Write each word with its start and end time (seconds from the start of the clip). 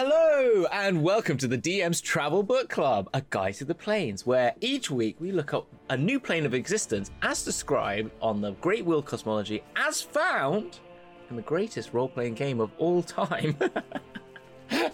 Hello, 0.00 0.64
and 0.70 1.02
welcome 1.02 1.36
to 1.38 1.48
the 1.48 1.58
DM's 1.58 2.00
Travel 2.00 2.44
Book 2.44 2.68
Club, 2.68 3.10
a 3.14 3.22
guide 3.30 3.54
to 3.54 3.64
the 3.64 3.74
planes, 3.74 4.24
where 4.24 4.54
each 4.60 4.92
week 4.92 5.16
we 5.18 5.32
look 5.32 5.52
up 5.52 5.66
a 5.90 5.96
new 5.96 6.20
plane 6.20 6.46
of 6.46 6.54
existence 6.54 7.10
as 7.22 7.44
described 7.44 8.12
on 8.22 8.40
the 8.40 8.52
Great 8.60 8.84
Wheel 8.84 9.02
Cosmology 9.02 9.60
as 9.74 10.00
found 10.00 10.78
in 11.30 11.34
the 11.34 11.42
greatest 11.42 11.92
role 11.92 12.08
playing 12.08 12.34
game 12.34 12.60
of 12.60 12.70
all 12.78 13.02
time. 13.02 13.56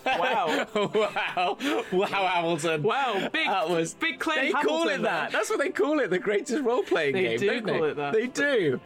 Wow. 0.06 0.66
wow. 0.94 1.58
Wow, 1.92 2.06
Hamilton. 2.06 2.82
Wow, 2.84 3.28
big, 3.32 3.48
That 3.48 3.68
was 3.68 3.94
big 3.94 4.20
claim. 4.20 4.46
They 4.46 4.52
call 4.52 4.88
it 4.88 5.02
that. 5.02 5.32
That's 5.32 5.50
what 5.50 5.58
they 5.58 5.70
call 5.70 5.98
it, 5.98 6.10
the 6.10 6.18
greatest 6.20 6.62
role 6.62 6.84
playing 6.84 7.14
They 7.14 7.22
game. 7.36 7.38
do 7.40 7.46
don't 7.48 7.66
call 7.66 7.80
they? 7.80 7.88
it 7.88 7.96
that. 7.96 8.12
They 8.12 8.26
do. 8.28 8.80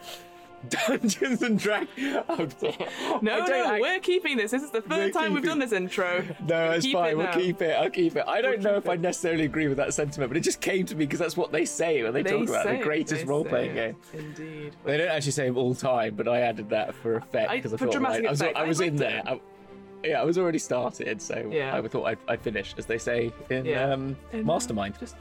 Dungeons 0.68 1.42
and 1.42 1.58
Dragons. 1.58 1.88
Oh, 2.28 3.18
No, 3.22 3.44
no, 3.46 3.78
we're 3.80 4.00
keeping 4.00 4.36
this. 4.36 4.50
This 4.50 4.62
is 4.62 4.70
the 4.70 4.80
We're 4.80 4.96
third 4.96 5.12
time 5.12 5.32
we've 5.34 5.44
done 5.44 5.58
this 5.58 5.72
intro. 5.72 6.24
No, 6.46 6.70
it's 6.72 6.84
Keep 6.84 6.94
fine. 6.94 7.10
it 7.10 7.16
we'll 7.16 7.32
keep 7.32 7.62
it. 7.62 7.70
I'll 7.72 7.90
keep 7.90 8.16
it. 8.16 8.24
I 8.26 8.40
don't 8.40 8.60
know 8.60 8.74
keep 8.74 8.84
if 8.84 8.88
I 8.90 8.96
necessarily 8.96 9.44
agree 9.44 9.68
with 9.68 9.76
that 9.78 9.94
sentiment, 9.94 10.30
but 10.30 10.36
it 10.36 10.40
just 10.40 10.60
came 10.60 10.84
to 10.86 10.94
me 10.94 11.04
because 11.06 11.18
that's 11.20 11.36
what 11.36 11.52
they 11.52 11.64
say 11.64 12.02
when 12.02 12.12
they, 12.12 12.22
They 12.22 12.30
talk 12.30 12.48
about 12.48 12.66
the 12.66 12.78
greatest 12.78 13.26
role 13.26 13.44
playing 13.44 13.74
game. 13.74 13.96
Indeed. 14.12 14.76
They 14.84 14.96
don't 14.98 15.08
actually 15.08 15.32
say 15.32 15.50
all 15.50 15.74
time, 15.74 16.14
but 16.14 16.28
I 16.28 16.40
added 16.40 16.68
that 16.70 16.94
for 16.94 17.16
effect 17.16 17.50
because 17.52 17.72
I, 17.72 17.76
for 17.76 17.86
thought 17.86 18.02
like, 18.02 18.24
I 18.26 18.30
was, 18.30 18.42
I 18.42 18.48
I 18.50 18.64
was 18.64 18.80
in 18.80 18.96
there. 18.96 19.22
I, 19.26 19.40
yeah, 20.04 20.20
I 20.20 20.24
was 20.24 20.38
already 20.38 20.58
started, 20.60 21.20
so 21.20 21.48
Yeah. 21.50 21.76
I 21.76 21.86
thought 21.88 22.04
I'd, 22.04 22.18
I'd 22.28 22.40
finish, 22.40 22.74
as 22.78 22.86
they 22.86 22.98
say 22.98 23.32
in 23.50 23.64
Yeah. 23.64 23.92
um, 23.92 24.16
In, 24.32 24.40
uh, 24.40 24.44
Mastermind. 24.44 24.94
Just 25.00 25.16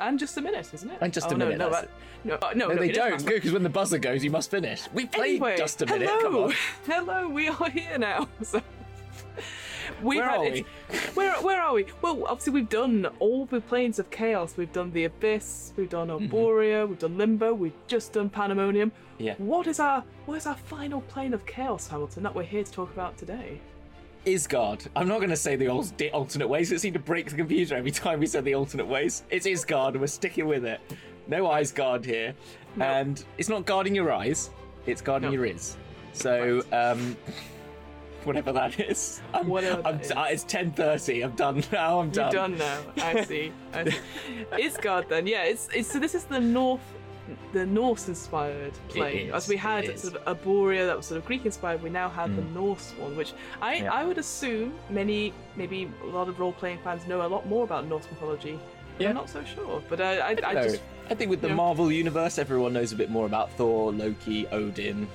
and 0.00 0.18
just 0.18 0.36
a 0.36 0.40
minute, 0.40 0.70
isn't 0.72 0.90
it? 0.90 0.98
And 1.00 1.12
just 1.12 1.28
oh, 1.30 1.34
a 1.34 1.38
minute, 1.38 1.58
No, 1.58 1.66
no, 1.66 1.70
that, 1.72 1.88
no, 2.24 2.34
uh, 2.34 2.52
no, 2.54 2.68
no, 2.68 2.74
no, 2.74 2.80
they 2.80 2.92
don't, 2.92 3.24
because 3.24 3.52
when 3.52 3.62
the 3.62 3.68
buzzer 3.68 3.98
goes, 3.98 4.22
you 4.24 4.30
must 4.30 4.50
finish. 4.50 4.88
We 4.92 5.06
played 5.06 5.32
Anyway, 5.42 5.56
just 5.56 5.82
a 5.82 5.86
minute. 5.86 6.08
hello, 6.08 6.20
Come 6.22 6.36
on. 6.36 6.52
hello, 6.86 7.28
we 7.28 7.48
are 7.48 7.70
here 7.70 7.98
now. 7.98 8.28
So 8.42 8.60
we've 10.02 10.18
Where 10.18 10.28
had 10.28 10.40
are 10.40 10.44
it's- 10.46 11.16
Where 11.16 11.32
where 11.42 11.60
are 11.62 11.74
we? 11.74 11.86
Well, 12.02 12.24
obviously 12.26 12.52
we've 12.54 12.68
done 12.68 13.06
all 13.20 13.44
the 13.46 13.60
planes 13.60 13.98
of 13.98 14.10
chaos. 14.10 14.56
We've 14.56 14.72
done 14.72 14.90
the 14.92 15.04
abyss. 15.04 15.72
We've 15.76 15.88
done 15.90 16.08
Arborea. 16.08 16.88
We've 16.88 16.98
done 16.98 17.18
Limbo. 17.18 17.52
We've 17.54 17.74
just 17.86 18.12
done 18.14 18.30
Pandemonium. 18.30 18.90
Mm-hmm. 18.90 19.22
Yeah. 19.22 19.34
What 19.38 19.66
is 19.66 19.78
our 19.80 20.02
what 20.26 20.36
is 20.36 20.46
our 20.46 20.56
final 20.56 21.02
plane 21.02 21.34
of 21.34 21.44
chaos, 21.46 21.86
Hamilton? 21.88 22.22
That 22.22 22.34
we're 22.34 22.42
here 22.44 22.64
to 22.64 22.72
talk 22.72 22.92
about 22.92 23.16
today. 23.18 23.60
Ysgard. 24.26 24.86
I'm 24.96 25.08
not 25.08 25.18
going 25.18 25.30
to 25.30 25.36
say 25.36 25.56
the 25.56 25.66
al- 25.68 25.84
alternate 26.12 26.48
ways. 26.48 26.72
It 26.72 26.80
seemed 26.80 26.94
to 26.94 27.00
break 27.00 27.30
the 27.30 27.36
computer 27.36 27.76
every 27.76 27.90
time 27.90 28.20
we 28.20 28.26
said 28.26 28.44
the 28.44 28.54
alternate 28.54 28.86
ways. 28.86 29.22
It's 29.30 29.46
Ysgard, 29.46 29.90
and 29.92 30.00
we're 30.00 30.06
sticking 30.06 30.46
with 30.46 30.64
it. 30.64 30.80
No 31.26 31.50
eyes 31.50 31.72
guard 31.72 32.04
here, 32.04 32.34
No. 32.76 32.84
and 32.84 33.24
it's 33.38 33.48
not 33.48 33.64
guarding 33.66 33.94
your 33.94 34.12
eyes. 34.12 34.50
It's 34.86 35.00
guarding 35.00 35.30
No. 35.30 35.34
your 35.34 35.46
ears. 35.46 35.76
So, 36.12 36.62
um, 36.72 37.16
whatever 38.24 38.52
that 38.52 38.78
is. 38.80 39.20
I'm, 39.32 39.48
Whatever 39.48 39.82
that 39.82 39.94
I'm, 39.94 40.00
is. 40.00 40.10
uh, 40.12 40.26
it's 40.30 40.44
10:30. 40.44 41.24
I'm 41.24 41.32
done 41.32 41.62
now. 41.72 42.00
I'm 42.00 42.10
done. 42.10 42.32
You're 42.32 42.42
done 42.42 42.58
now. 42.58 42.80
I 43.02 43.24
see. 43.24 43.52
I 43.72 43.84
see. 43.90 43.98
Ysgard 44.52 45.08
then, 45.08 45.26
yeah. 45.26 45.44
It's, 45.44 45.68
it's 45.74 45.90
so 45.90 45.98
this 45.98 46.14
is 46.14 46.24
the 46.24 46.40
North, 46.40 46.80
the 47.52 47.64
Norse-inspired 47.64 48.72
plane. 48.88 49.28
is, 49.28 49.34
As 49.34 49.48
we 49.48 49.56
had 49.56 49.84
it 49.84 49.98
sort 49.98 50.14
of 50.16 50.24
Arborea 50.38 50.86
that 50.86 50.96
was 50.96 51.06
sort 51.06 51.18
of 51.18 51.26
Greek-inspired, 51.26 51.82
we 51.82 51.90
now 51.90 52.08
have 52.08 52.34
the 52.36 52.42
Mm. 52.42 52.52
Norse 52.54 52.92
one, 52.98 53.16
which 53.16 53.32
I 53.62 53.76
Yeah. 53.76 53.92
I 53.92 54.04
would 54.04 54.18
assume 54.18 54.74
many 54.90 55.32
maybe 55.56 55.90
a 56.02 56.06
lot 56.06 56.28
of 56.28 56.38
role-playing 56.38 56.78
fans 56.84 57.06
know 57.06 57.26
a 57.26 57.28
lot 57.28 57.46
more 57.46 57.64
about 57.64 57.86
Norse 57.86 58.06
mythology. 58.10 58.58
Yeah. 58.98 59.08
I'm 59.10 59.14
not 59.14 59.28
so 59.30 59.42
sure, 59.44 59.82
but 59.88 60.00
I 60.00 60.18
I, 60.18 60.30
I, 60.50 60.52
No, 60.54 60.62
just 60.64 60.82
I 61.10 61.14
think 61.14 61.30
with 61.30 61.40
the 61.40 61.48
know. 61.48 61.54
Marvel 61.56 61.90
universe, 61.90 62.38
everyone 62.38 62.72
knows 62.72 62.92
a 62.92 62.96
bit 62.96 63.10
more 63.10 63.26
about 63.26 63.50
Thor, 63.52 63.92
Loki, 63.92 64.46
Odin, 64.48 65.06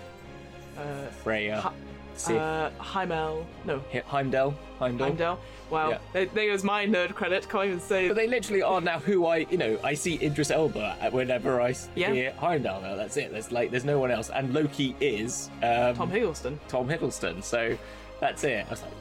uh, 0.78 1.08
Freya, 1.24 1.62
Ha- 1.62 1.74
Sif, 2.20 2.36
uh, 2.38 2.70
Heimel, 2.80 3.46
no. 3.66 3.82
He- 3.90 4.00
Heimdall, 4.00 4.54
Heimdall. 4.78 5.08
Heimdall. 5.08 5.40
Wow, 5.70 5.90
Yeah. 5.92 5.98
there, 6.14 6.26
there 6.26 6.48
goes 6.48 6.64
my 6.64 6.86
nerd 6.86 7.14
credit. 7.16 7.48
Can't 7.48 7.66
even 7.66 7.80
say. 7.80 8.08
But 8.08 8.18
they 8.18 8.28
literally 8.28 8.62
are 8.62 8.82
now 8.82 9.00
who 9.00 9.26
I, 9.26 9.38
you 9.50 9.58
know, 9.58 9.80
I 9.84 9.94
see 9.94 10.20
Idris 10.22 10.52
Elba 10.52 11.10
whenever 11.12 11.62
I 11.62 11.76
Yeah. 11.96 12.12
hear 12.12 12.34
Heimdall. 12.34 12.82
Now 12.82 12.96
that's 12.96 13.16
it. 13.18 13.32
There's 13.32 13.52
like, 13.52 13.72
there's 13.72 13.86
no 13.86 14.00
one 14.00 14.12
else. 14.12 14.30
And 14.30 14.54
Loki 14.54 14.96
is 15.00 15.50
um, 15.64 15.96
Tom 15.96 16.12
Hiddleston. 16.12 16.58
Tom 16.68 16.88
Hiddleston. 16.90 17.44
So 17.44 17.78
that's 18.20 18.44
it. 18.44 18.66
I 18.68 18.70
was 18.70 18.82
like, 18.82 18.92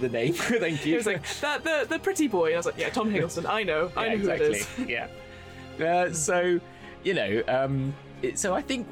the 0.00 0.08
name. 0.08 0.32
Thank 0.34 0.84
you. 0.86 0.92
He 0.92 0.96
was 0.96 1.06
like 1.06 1.22
that 1.40 1.62
the 1.64 1.86
the 1.88 1.98
pretty 1.98 2.28
boy. 2.28 2.54
I 2.54 2.56
was 2.56 2.66
like, 2.66 2.78
yeah, 2.78 2.88
Tom 2.88 3.10
Hiddleston. 3.12 3.44
I 3.46 3.62
know. 3.64 3.90
I 3.96 4.06
yeah, 4.06 4.12
know 4.12 4.18
who 4.18 4.30
exactly. 4.30 4.46
it 4.84 4.88
is. 4.88 5.10
yeah. 5.78 5.84
Uh, 5.86 6.12
so, 6.12 6.58
you 7.02 7.14
know, 7.14 7.42
um, 7.48 7.92
it, 8.22 8.38
so 8.38 8.54
I 8.54 8.62
think 8.62 8.86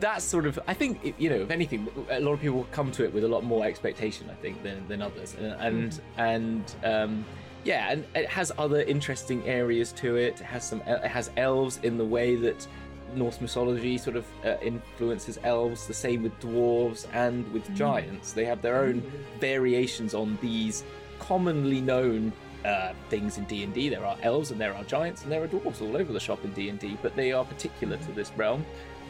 that's 0.00 0.24
sort 0.24 0.46
of. 0.46 0.58
I 0.66 0.74
think 0.74 1.14
you 1.18 1.30
know, 1.30 1.36
if 1.36 1.50
anything, 1.50 1.88
a 2.10 2.20
lot 2.20 2.32
of 2.32 2.40
people 2.40 2.66
come 2.72 2.90
to 2.92 3.04
it 3.04 3.12
with 3.12 3.24
a 3.24 3.28
lot 3.28 3.44
more 3.44 3.64
expectation. 3.64 4.28
I 4.30 4.34
think 4.34 4.62
than 4.62 4.86
than 4.88 5.02
others, 5.02 5.34
and 5.34 5.52
and, 5.60 6.00
and 6.16 6.74
um, 6.84 7.24
yeah, 7.64 7.90
and 7.90 8.04
it 8.14 8.28
has 8.28 8.52
other 8.58 8.82
interesting 8.82 9.46
areas 9.46 9.92
to 9.92 10.16
it. 10.16 10.40
It 10.40 10.44
has 10.44 10.68
some. 10.68 10.82
It 10.86 11.06
has 11.06 11.30
elves 11.36 11.80
in 11.82 11.98
the 11.98 12.04
way 12.04 12.36
that. 12.36 12.66
Norse 13.14 13.40
mythology 13.40 13.98
sort 13.98 14.16
of 14.16 14.26
uh, 14.44 14.56
influences 14.60 15.38
elves, 15.44 15.86
the 15.86 15.94
same 15.94 16.24
with 16.24 16.38
dwarves 16.40 17.06
and 17.12 17.50
with 17.52 17.72
giants. 17.72 18.32
They 18.32 18.44
have 18.44 18.60
their 18.60 18.78
own 18.78 19.00
variations 19.38 20.12
on 20.12 20.36
these 20.42 20.82
commonly 21.20 21.80
known 21.80 22.32
uh, 22.64 22.92
things 23.08 23.38
in 23.38 23.44
D&D. 23.44 23.88
There 23.88 24.04
are 24.04 24.16
elves 24.22 24.50
and 24.50 24.60
there 24.60 24.74
are 24.74 24.82
giants 24.84 25.22
and 25.22 25.30
there 25.30 25.42
are 25.42 25.48
dwarves 25.48 25.80
all 25.80 25.96
over 25.96 26.12
the 26.12 26.20
shop 26.20 26.44
in 26.44 26.52
D&D, 26.52 26.98
but 27.00 27.14
they 27.14 27.32
are 27.32 27.44
particular 27.44 27.96
to 27.96 28.12
this 28.12 28.32
realm, 28.36 28.66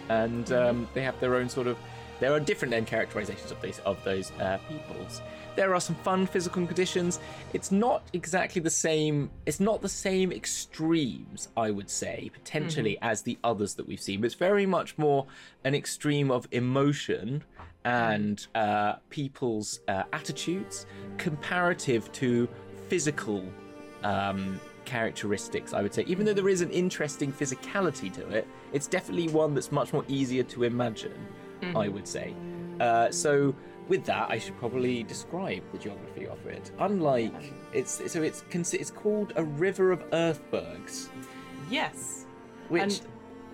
and 0.08 0.52
um, 0.52 0.88
they 0.94 1.02
have 1.02 1.18
their 1.20 1.34
own 1.36 1.48
sort 1.48 1.66
of. 1.66 1.76
There 2.18 2.32
are 2.32 2.40
different 2.40 2.72
end 2.72 2.86
characterizations 2.86 3.50
of 3.50 3.60
these 3.60 3.78
of 3.80 4.02
those 4.04 4.32
uh, 4.40 4.58
peoples. 4.68 5.20
There 5.54 5.74
are 5.74 5.80
some 5.80 5.96
fun 5.96 6.26
physical 6.26 6.66
conditions. 6.66 7.18
It's 7.52 7.72
not 7.72 8.02
exactly 8.12 8.60
the 8.60 8.70
same. 8.70 9.30
It's 9.46 9.60
not 9.60 9.82
the 9.82 9.88
same 9.88 10.32
extremes, 10.32 11.48
I 11.56 11.70
would 11.70 11.90
say, 11.90 12.30
potentially 12.32 12.98
as 13.02 13.22
the 13.22 13.38
others 13.44 13.74
that 13.74 13.86
we've 13.86 14.00
seen. 14.00 14.20
But 14.20 14.26
it's 14.26 14.34
very 14.34 14.66
much 14.66 14.96
more 14.98 15.26
an 15.64 15.74
extreme 15.74 16.30
of 16.30 16.46
emotion 16.52 17.42
and 17.86 18.44
uh, 18.54 18.94
people's 19.10 19.80
uh, 19.86 20.02
attitudes 20.12 20.86
comparative 21.18 22.10
to 22.12 22.48
physical 22.88 23.44
um, 24.02 24.60
characteristics, 24.86 25.74
I 25.74 25.82
would 25.82 25.92
say. 25.92 26.04
Even 26.06 26.24
though 26.24 26.32
there 26.32 26.48
is 26.48 26.62
an 26.62 26.70
interesting 26.70 27.30
physicality 27.32 28.10
to 28.14 28.26
it, 28.30 28.46
it's 28.72 28.86
definitely 28.86 29.28
one 29.28 29.52
that's 29.54 29.70
much 29.70 29.92
more 29.92 30.04
easier 30.08 30.42
to 30.44 30.62
imagine, 30.64 31.12
I 31.74 31.88
would 31.88 32.08
say. 32.08 32.34
Uh, 32.80 33.10
so, 33.10 33.54
with 33.88 34.04
that, 34.06 34.30
I 34.30 34.38
should 34.38 34.56
probably 34.58 35.02
describe 35.02 35.62
the 35.72 35.78
geography 35.78 36.26
of 36.26 36.44
it. 36.46 36.70
Unlike 36.78 37.52
it's 37.72 37.92
so 38.12 38.22
it's 38.22 38.42
it's 38.52 38.90
called 38.90 39.32
a 39.36 39.44
river 39.44 39.92
of 39.92 40.00
earthbergs, 40.10 41.08
Yes. 41.70 42.26
which 42.68 42.82
And 42.82 43.00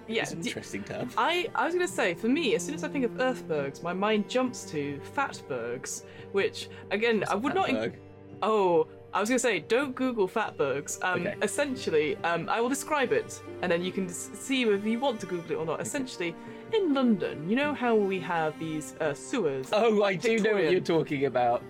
yeah, 0.08 0.22
is 0.22 0.32
an 0.32 0.38
interesting 0.42 0.82
term. 0.84 1.10
I, 1.16 1.48
I 1.54 1.64
was 1.66 1.74
going 1.74 1.86
to 1.86 1.92
say, 1.92 2.14
for 2.14 2.28
me, 2.28 2.54
as 2.56 2.64
soon 2.64 2.74
as 2.74 2.82
I 2.82 2.88
think 2.88 3.04
of 3.04 3.12
Earthbergs, 3.12 3.82
my 3.82 3.92
mind 3.92 4.28
jumps 4.28 4.64
to 4.72 5.00
Fatbergs, 5.16 6.04
which, 6.32 6.68
again, 6.90 7.22
I 7.30 7.34
would 7.36 7.54
not. 7.54 7.68
in- 7.68 7.94
oh, 8.42 8.88
I 9.14 9.20
was 9.20 9.28
going 9.28 9.36
to 9.36 9.42
say, 9.42 9.60
don't 9.60 9.94
Google 9.94 10.26
Fatbergs. 10.28 11.02
Um, 11.04 11.20
Okay. 11.22 11.34
Essentially, 11.42 12.16
um, 12.24 12.48
I 12.48 12.60
will 12.60 12.68
describe 12.68 13.12
it, 13.12 13.42
and 13.60 13.70
then 13.70 13.82
you 13.84 13.92
can 13.92 14.08
see 14.08 14.62
if 14.62 14.84
you 14.84 14.98
want 14.98 15.20
to 15.20 15.26
Google 15.26 15.52
it 15.52 15.54
or 15.56 15.66
not. 15.66 15.80
Essentially, 15.80 16.34
in 16.72 16.94
London, 16.94 17.48
you 17.48 17.54
know 17.56 17.74
how 17.74 17.94
we 17.94 18.18
have 18.20 18.58
these 18.58 18.94
uh, 19.00 19.12
sewers? 19.12 19.68
Oh, 19.72 20.02
I 20.02 20.14
do 20.14 20.38
know 20.38 20.54
what 20.54 20.70
you're 20.70 20.80
talking 20.80 21.26
about. 21.26 21.62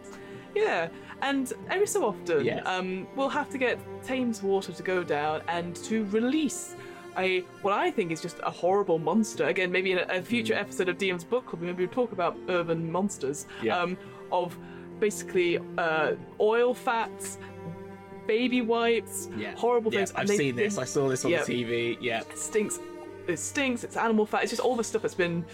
Yeah, 0.55 0.89
and 1.23 1.53
every 1.71 1.87
so 1.87 2.05
often, 2.05 2.45
Yes. 2.45 2.63
um, 2.67 3.07
we'll 3.17 3.29
have 3.31 3.51
to 3.51 3.59
get 3.59 3.79
Thames 4.05 4.43
water 4.43 4.73
to 4.73 4.83
go 4.83 5.03
down 5.03 5.43
and 5.49 5.75
to 5.77 6.05
release 6.07 6.77
a 7.19 7.41
what 7.63 7.75
I 7.75 7.91
think 7.91 8.11
is 8.13 8.21
just 8.23 8.39
a 8.43 8.51
horrible 8.51 8.99
monster. 8.99 9.47
Again, 9.47 9.71
maybe 9.73 9.93
in 9.93 9.99
a, 9.99 10.07
a 10.09 10.23
future 10.23 10.55
episode 10.55 10.89
of 10.89 10.97
DM's 10.99 11.25
book 11.25 11.47
club, 11.47 11.63
maybe 11.63 11.85
we'll 11.85 11.93
talk 11.95 12.13
about 12.13 12.37
urban 12.49 12.91
monsters. 12.91 13.47
Yeah. 13.63 13.79
Um, 13.79 13.97
of 14.31 14.57
basically 15.07 15.59
uh, 15.79 16.13
oil 16.41 16.73
fats, 16.73 17.37
baby 18.29 18.63
wipes, 18.63 19.29
Yeah, 19.37 19.55
horrible 19.57 19.93
yeah, 19.93 19.99
things. 19.99 20.13
I've 20.15 20.29
they- 20.29 20.37
seen 20.37 20.55
this. 20.57 20.77
they- 20.77 20.83
I 20.83 20.85
saw 20.85 21.09
this 21.09 21.25
on 21.25 21.33
yeah. 21.33 21.43
the 21.45 21.65
TV. 21.65 21.99
Yeah, 22.01 22.21
it 22.21 22.39
stinks. 22.39 22.79
It 23.27 23.39
stinks. 23.39 23.83
It's 23.85 23.97
animal 23.97 24.25
fat. 24.27 24.43
It's 24.45 24.51
just 24.53 24.63
all 24.63 24.77
the 24.77 24.85
stuff 24.85 25.03
that's 25.03 25.15
been 25.15 25.45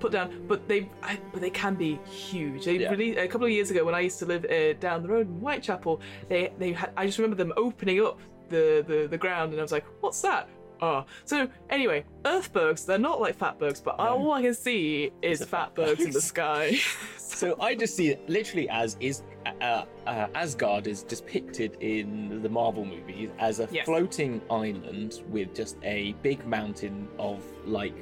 put 0.00 0.10
down. 0.12 0.44
But 0.48 0.66
they, 0.68 0.88
I, 1.02 1.18
but 1.32 1.40
they 1.40 1.50
can 1.50 1.74
be 1.76 1.98
huge. 2.04 2.64
They 2.64 2.78
Yeah. 2.78 2.90
released 2.90 3.18
a 3.18 3.28
couple 3.28 3.46
of 3.46 3.52
years 3.52 3.70
ago 3.70 3.84
when 3.84 3.94
I 3.94 4.00
used 4.00 4.18
to 4.18 4.26
live 4.26 4.44
uh, 4.44 4.72
down 4.80 5.02
the 5.04 5.08
road 5.08 5.28
in 5.28 5.34
Whitechapel. 5.40 6.00
They, 6.28 6.52
they 6.58 6.72
had. 6.72 6.90
I 6.96 7.06
just 7.06 7.18
remember 7.18 7.36
them 7.36 7.52
opening 7.56 8.00
up 8.04 8.18
the, 8.48 8.84
the, 8.86 9.06
the 9.08 9.18
ground, 9.18 9.52
and 9.52 9.60
I 9.60 9.62
was 9.62 9.72
like, 9.72 9.86
"What's 10.00 10.20
that?" 10.22 10.48
Oh, 10.82 11.04
so 11.24 11.48
anyway, 11.70 12.04
Earthbergs. 12.24 12.84
They're 12.84 12.98
not 12.98 13.20
like 13.20 13.38
fatbergs, 13.38 13.82
but 13.82 13.98
all 13.98 14.32
I 14.32 14.42
can 14.42 14.54
see 14.54 15.10
is 15.22 15.40
fatbergs 15.42 16.00
in 16.00 16.10
the 16.10 16.20
sky. 16.20 16.76
So 17.18 17.56
I 17.60 17.74
just 17.74 17.96
see 17.96 18.08
it 18.10 18.26
literally 18.30 18.68
as 18.70 18.96
is 19.00 19.22
uh, 19.60 19.84
uh, 20.06 20.28
Asgard 20.34 20.86
is 20.86 21.02
depicted 21.02 21.76
in 21.80 22.40
the 22.40 22.48
Marvel 22.48 22.84
movies 22.84 23.30
as 23.38 23.58
a 23.60 23.68
Yes. 23.70 23.84
floating 23.84 24.40
island 24.48 25.22
with 25.28 25.52
just 25.54 25.76
a 25.82 26.12
big 26.22 26.46
mountain 26.46 27.08
of 27.18 27.42
like 27.66 27.94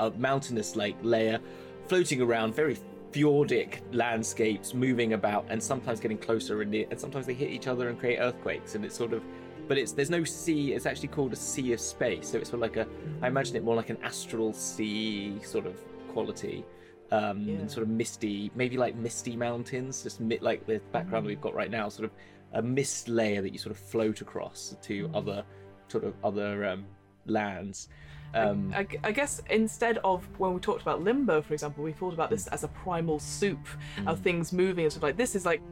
a 0.00 0.10
mountainous 0.10 0.76
like 0.76 0.96
layer 1.02 1.38
floating 1.86 2.20
around, 2.20 2.54
very 2.54 2.76
fjordic 3.12 3.80
landscapes 3.92 4.74
moving 4.74 5.12
about 5.14 5.46
and 5.48 5.62
sometimes 5.62 5.98
getting 6.00 6.18
closer 6.18 6.60
and, 6.60 6.74
and 6.74 7.00
sometimes 7.00 7.26
they 7.26 7.34
hit 7.34 7.50
each 7.50 7.66
other 7.68 7.88
and 7.88 7.98
create 7.98 8.18
earthquakes 8.18 8.74
and 8.74 8.84
it's 8.84 8.96
sort 8.96 9.12
of 9.12 9.22
but 9.68 9.76
it's 9.78 9.92
there's 9.92 10.10
no 10.10 10.24
sea 10.24 10.72
it's 10.72 10.86
actually 10.86 11.08
called 11.08 11.32
a 11.32 11.36
sea 11.36 11.72
of 11.72 11.80
space. 11.80 12.28
So 12.30 12.38
it's 12.38 12.50
sort 12.50 12.62
of 12.62 12.68
like 12.68 12.76
a 12.76 12.86
i 13.22 13.26
imagine 13.28 13.54
it 13.56 13.62
more 13.64 13.76
like 13.76 13.90
an 13.90 13.98
astral 14.02 14.52
sea 14.52 15.38
sort 15.44 15.66
of 15.66 15.76
quality 16.12 16.64
um 17.12 17.40
Yeah. 17.40 17.56
and 17.60 17.70
sort 17.70 17.82
of 17.84 17.88
misty 17.90 18.50
maybe 18.54 18.76
like 18.76 18.94
misty 18.96 19.36
mountains 19.36 20.02
just 20.02 20.20
mi- 20.20 20.38
like 20.40 20.66
the 20.66 20.80
background 20.92 21.26
we've 21.26 21.40
got 21.40 21.54
right 21.54 21.70
now 21.70 21.88
sort 21.88 22.04
of 22.06 22.12
a 22.54 22.62
mist 22.62 23.08
layer 23.08 23.40
that 23.42 23.52
you 23.52 23.58
sort 23.58 23.74
of 23.76 23.78
float 23.78 24.20
across 24.20 24.76
to 24.82 25.10
other 25.14 25.44
sort 25.88 26.04
of 26.04 26.14
other 26.24 26.64
um 26.66 26.84
lands. 27.26 27.88
Um 28.34 28.72
I, 28.74 28.86
I 29.04 29.12
guess 29.12 29.40
instead 29.50 29.98
of 30.04 30.26
when 30.38 30.52
we 30.54 30.60
talked 30.60 30.82
about 30.82 31.02
limbo, 31.02 31.40
for 31.42 31.54
example, 31.54 31.82
we 31.82 31.92
thought 31.92 32.12
about 32.14 32.30
this 32.30 32.44
Mm. 32.46 32.52
as 32.54 32.62
a 32.64 32.68
primal 32.68 33.18
soup 33.18 33.64
of 34.06 34.20
things 34.20 34.52
moving 34.52 34.84
and 34.84 34.92
stuff 34.92 35.02
like 35.02 35.16
this 35.16 35.34
is 35.34 35.44
like 35.46 35.62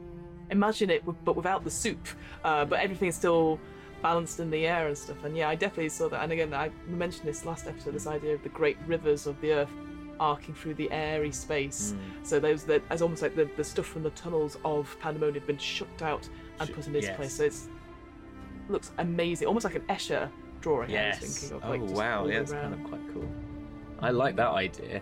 imagine 0.49 0.89
it 0.89 1.01
but 1.25 1.35
without 1.35 1.63
the 1.63 1.69
soup, 1.83 2.03
uh, 2.43 2.63
but 2.65 2.79
is 3.09 3.15
still 3.15 3.59
balanced 4.01 4.39
in 4.39 4.49
the 4.49 4.65
air 4.67 4.87
and 4.87 4.97
stuff. 4.97 5.23
And 5.23 5.35
yeah, 5.35 5.49
I 5.49 5.55
definitely 5.55 5.89
saw 5.89 6.07
that. 6.09 6.23
And 6.23 6.31
again, 6.31 6.53
I 6.53 6.71
mentioned 6.87 7.27
this 7.27 7.45
last 7.45 7.67
episode, 7.67 7.93
this 7.93 8.07
idea 8.07 8.33
of 8.33 8.43
the 8.43 8.49
great 8.49 8.77
rivers 8.85 9.27
of 9.27 9.39
the 9.41 9.53
earth 9.53 9.71
arcing 10.19 10.53
through 10.55 10.73
the 10.75 10.91
airy 10.91 11.31
space. 11.31 11.93
Mm. 11.93 12.25
So 12.27 12.39
those 12.39 12.63
that 12.63 12.81
as 12.89 13.01
almost 13.01 13.21
like 13.21 13.35
the, 13.35 13.49
the 13.55 13.63
stuff 13.63 13.85
from 13.85 14.03
the 14.03 14.09
tunnels 14.11 14.57
of 14.65 14.95
Pandemonium 14.99 15.35
have 15.35 15.47
been 15.47 15.57
shucked 15.57 16.01
out 16.01 16.27
and 16.59 16.69
Sh- 16.69 16.73
put 16.73 16.87
in 16.87 16.95
its 16.95 17.07
yes. 17.07 17.15
place. 17.15 17.33
So 17.33 17.43
it's 17.43 17.69
looks 18.69 18.91
amazing, 18.97 19.47
almost 19.47 19.63
like 19.63 19.75
an 19.75 19.83
Escher 19.89 20.29
drawing. 20.61 20.89
I 20.95 21.07
was 21.09 21.21
Yes. 21.21 21.37
thinking 21.39 21.57
of, 21.57 21.63
oh 21.65 21.69
like, 21.69 21.81
just 21.83 21.93
wow, 21.95 22.25
yeah, 22.25 22.39
that's 22.39 22.51
around. 22.51 22.61
kind 22.61 22.73
of 22.73 22.89
quite 22.89 23.13
cool. 23.13 23.29
I 23.99 24.09
like 24.11 24.35
that 24.35 24.49
idea. 24.49 25.01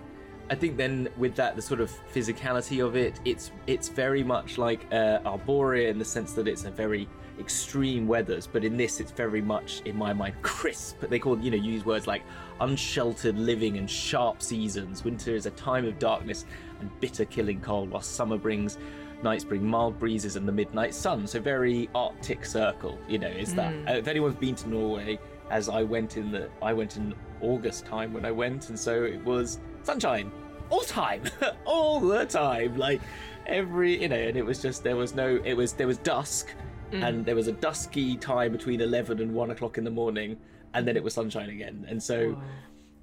I 0.49 0.55
think 0.55 0.77
then 0.77 1.09
with 1.17 1.35
that, 1.35 1.55
the 1.55 1.61
sort 1.61 1.81
of 1.81 1.91
physicality 2.13 2.85
of 2.85 2.95
it, 2.95 3.19
it's 3.25 3.51
it's 3.67 3.89
very 3.89 4.23
much 4.23 4.57
like 4.57 4.85
uh, 4.91 5.19
Arborea 5.25 5.89
in 5.89 5.97
the 5.97 6.05
sense 6.05 6.33
that 6.33 6.47
it's 6.47 6.65
a 6.65 6.71
very 6.71 7.07
extreme 7.39 8.07
weathers, 8.07 8.47
but 8.47 8.63
in 8.63 8.77
this, 8.77 8.99
it's 8.99 9.11
very 9.11 9.41
much, 9.41 9.81
in 9.85 9.97
my 9.97 10.13
mind, 10.13 10.35
crisp. 10.41 11.01
They 11.01 11.19
call 11.19 11.37
you 11.39 11.51
know 11.51 11.57
use 11.57 11.85
words 11.85 12.07
like 12.07 12.23
unsheltered 12.61 13.37
living 13.37 13.77
and 13.77 13.89
sharp 13.89 14.41
seasons. 14.41 15.03
Winter 15.03 15.35
is 15.35 15.45
a 15.45 15.51
time 15.51 15.85
of 15.85 15.99
darkness 15.99 16.45
and 16.79 16.89
bitter 16.99 17.25
killing 17.25 17.61
cold, 17.61 17.89
while 17.91 18.01
summer 18.01 18.37
brings 18.37 18.77
nights 19.23 19.43
bring 19.43 19.65
mild 19.65 19.97
breezes 19.97 20.35
and 20.35 20.47
the 20.47 20.51
midnight 20.51 20.93
sun. 20.93 21.25
So 21.27 21.39
very 21.39 21.89
Arctic 21.95 22.45
Circle, 22.45 22.99
you 23.07 23.17
know, 23.17 23.27
is 23.27 23.55
that. 23.55 23.73
Uh, 23.87 23.93
if 23.93 24.07
anyone's 24.07 24.35
been 24.35 24.55
to 24.55 24.69
Norway, 24.69 25.19
as 25.49 25.69
I 25.69 25.83
went 25.83 26.17
in 26.17 26.31
the, 26.31 26.49
I 26.61 26.73
went 26.73 26.97
in 26.97 27.13
August 27.41 27.85
time 27.85 28.13
when 28.13 28.25
I 28.25 28.31
went, 28.31 28.69
and 28.69 28.79
so 28.79 29.03
it 29.03 29.23
was 29.23 29.59
sunshine 29.83 30.31
all 30.69 30.81
time, 30.81 31.23
all 31.65 31.99
the 31.99 32.25
time, 32.25 32.77
like 32.77 33.01
every, 33.45 34.01
you 34.01 34.09
know, 34.09 34.15
and 34.15 34.37
it 34.37 34.45
was 34.45 34.61
just 34.61 34.83
there 34.83 34.95
was 34.95 35.13
no, 35.13 35.39
it 35.43 35.53
was 35.53 35.73
there 35.73 35.87
was 35.87 35.97
dusk, 35.99 36.53
and 37.03 37.25
there 37.25 37.35
was 37.35 37.47
a 37.47 37.51
dusky 37.53 38.15
time 38.17 38.51
between 38.51 38.81
eleven 38.81 39.19
and 39.21 39.33
one 39.33 39.51
o'clock 39.51 39.77
in 39.77 39.83
the 39.83 39.91
morning, 39.91 40.37
and 40.73 40.87
then 40.87 40.95
it 40.97 41.03
was 41.03 41.13
sunshine 41.13 41.49
again, 41.49 41.85
and 41.89 42.01
so 42.01 42.31
Wow. 42.33 42.41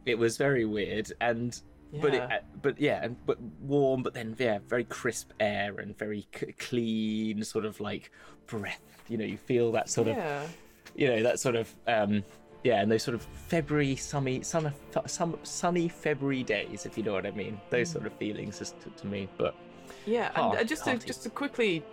it 0.07 0.19
was 0.19 0.37
very 0.37 0.65
weird 0.65 1.13
and 1.21 1.61
but 2.01 2.15
it, 2.15 2.17
Yeah. 2.17 2.37
uh, 2.37 2.41
but 2.63 2.81
yeah 2.81 3.05
and 3.05 3.17
but 3.27 3.39
warm 3.61 4.03
but 4.03 4.15
then 4.15 4.35
yeah 4.39 4.59
very 4.67 4.85
crisp 4.85 5.31
air 5.39 5.79
and 5.79 5.97
very 5.99 6.27
c- 6.35 6.53
clean 6.59 7.45
sort 7.45 7.67
of 7.67 7.81
like 7.81 8.11
breath 8.47 8.81
you 9.11 9.19
know 9.19 9.25
you 9.27 9.37
feel 9.37 9.71
that 9.73 9.91
sort 9.91 10.09
of 10.09 10.17
you 10.97 11.07
know 11.07 11.23
that 11.23 11.39
sort 11.39 11.55
of 11.55 11.73
um 11.87 12.25
yeah 12.65 12.81
and 12.81 12.91
those 12.91 13.03
sort 13.03 13.15
of 13.15 13.21
february 13.23 13.95
sunny 13.95 14.41
sun, 14.43 14.73
some 15.07 15.39
sunny 15.43 15.87
february 15.87 16.43
days 16.43 16.87
if 16.87 16.97
you 16.97 17.03
know 17.05 17.13
what 17.13 17.27
i 17.27 17.31
mean 17.33 17.61
those 17.69 17.91
Mm. 17.91 17.93
sort 17.93 18.07
of 18.07 18.15
feelings 18.15 18.59
just 18.59 18.81
to, 18.81 18.89
to 18.91 19.07
me 19.07 19.29
but 19.37 19.55
Yeah, 20.07 20.31
and 20.35 20.59
uh, 20.61 20.65
just 20.65 20.85
to 20.85 20.91
hearty. 20.93 21.07
just 21.07 21.23
to 21.25 21.31
quickly 21.31 21.85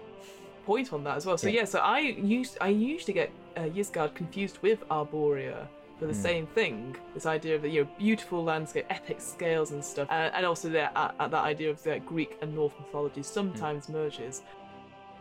point 0.72 0.94
on 0.94 1.02
that 1.08 1.16
as 1.20 1.26
well. 1.26 1.38
So 1.38 1.48
Yeah. 1.48 1.60
yeah, 1.62 1.66
so 1.74 1.80
I 1.80 2.00
used 2.40 2.54
I 2.62 2.70
usually 2.94 3.16
get 3.22 3.30
uh, 3.58 3.62
Ysgard 3.82 4.12
confused 4.22 4.58
with 4.68 4.80
Arborea 4.98 5.60
for 5.98 6.06
Hmm. 6.06 6.14
the 6.14 6.20
same 6.30 6.46
thing. 6.58 6.76
This 7.16 7.26
idea 7.38 7.54
of 7.58 7.62
the 7.66 7.70
you 7.76 7.82
know 7.82 7.90
beautiful 8.06 8.40
landscape, 8.52 8.86
epic 8.98 9.20
scales 9.34 9.70
and 9.76 9.82
stuff, 9.94 10.08
uh, 10.18 10.36
and 10.38 10.44
also 10.46 10.68
that 10.78 10.90
uh, 11.02 11.12
uh, 11.22 11.28
that 11.36 11.44
idea 11.54 11.70
of 11.76 11.78
the 11.88 11.96
Greek 12.14 12.32
and 12.42 12.50
North 12.60 12.76
mythology 12.82 13.24
sometimes 13.24 13.84
Hmm. 13.88 13.94
merges. 14.00 14.36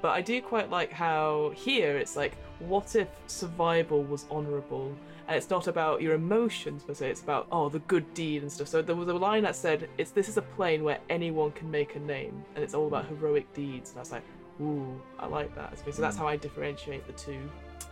But 0.05 0.11
I 0.19 0.21
do 0.33 0.37
quite 0.53 0.69
like 0.79 0.91
how 1.07 1.51
here 1.67 1.93
it's 2.03 2.15
like, 2.23 2.35
what 2.73 2.89
if 3.03 3.09
survival 3.27 4.01
was 4.13 4.23
honourable? 4.37 4.89
And 5.27 5.35
it's 5.39 5.51
not 5.57 5.67
about 5.75 6.01
your 6.05 6.15
emotions 6.25 6.81
per 6.87 6.95
se, 6.95 7.05
it's 7.15 7.25
about, 7.29 7.45
oh, 7.57 7.69
the 7.77 7.83
good 7.93 8.07
deed 8.15 8.39
and 8.43 8.51
stuff. 8.57 8.69
So 8.75 8.81
there 8.81 8.95
was 9.03 9.09
a 9.09 9.19
line 9.29 9.43
that 9.49 9.57
said, 9.57 9.79
it's 10.01 10.13
this 10.19 10.29
is 10.33 10.37
a 10.45 10.47
plane 10.57 10.81
where 10.87 11.01
anyone 11.19 11.51
can 11.59 11.69
make 11.71 11.91
a 11.97 12.03
name, 12.17 12.35
and 12.55 12.61
it's 12.65 12.75
all 12.79 12.87
about 12.93 13.05
heroic 13.13 13.47
deeds. 13.61 13.87
And 13.91 13.99
I 13.99 14.03
was 14.07 14.13
like, 14.17 14.27
ooh, 14.61 15.01
I 15.19 15.27
like 15.27 15.55
that. 15.55 15.79
So 15.93 16.03
that's 16.03 16.17
how 16.17 16.27
I 16.27 16.37
differentiate 16.37 17.07
the 17.07 17.13
two. 17.13 17.41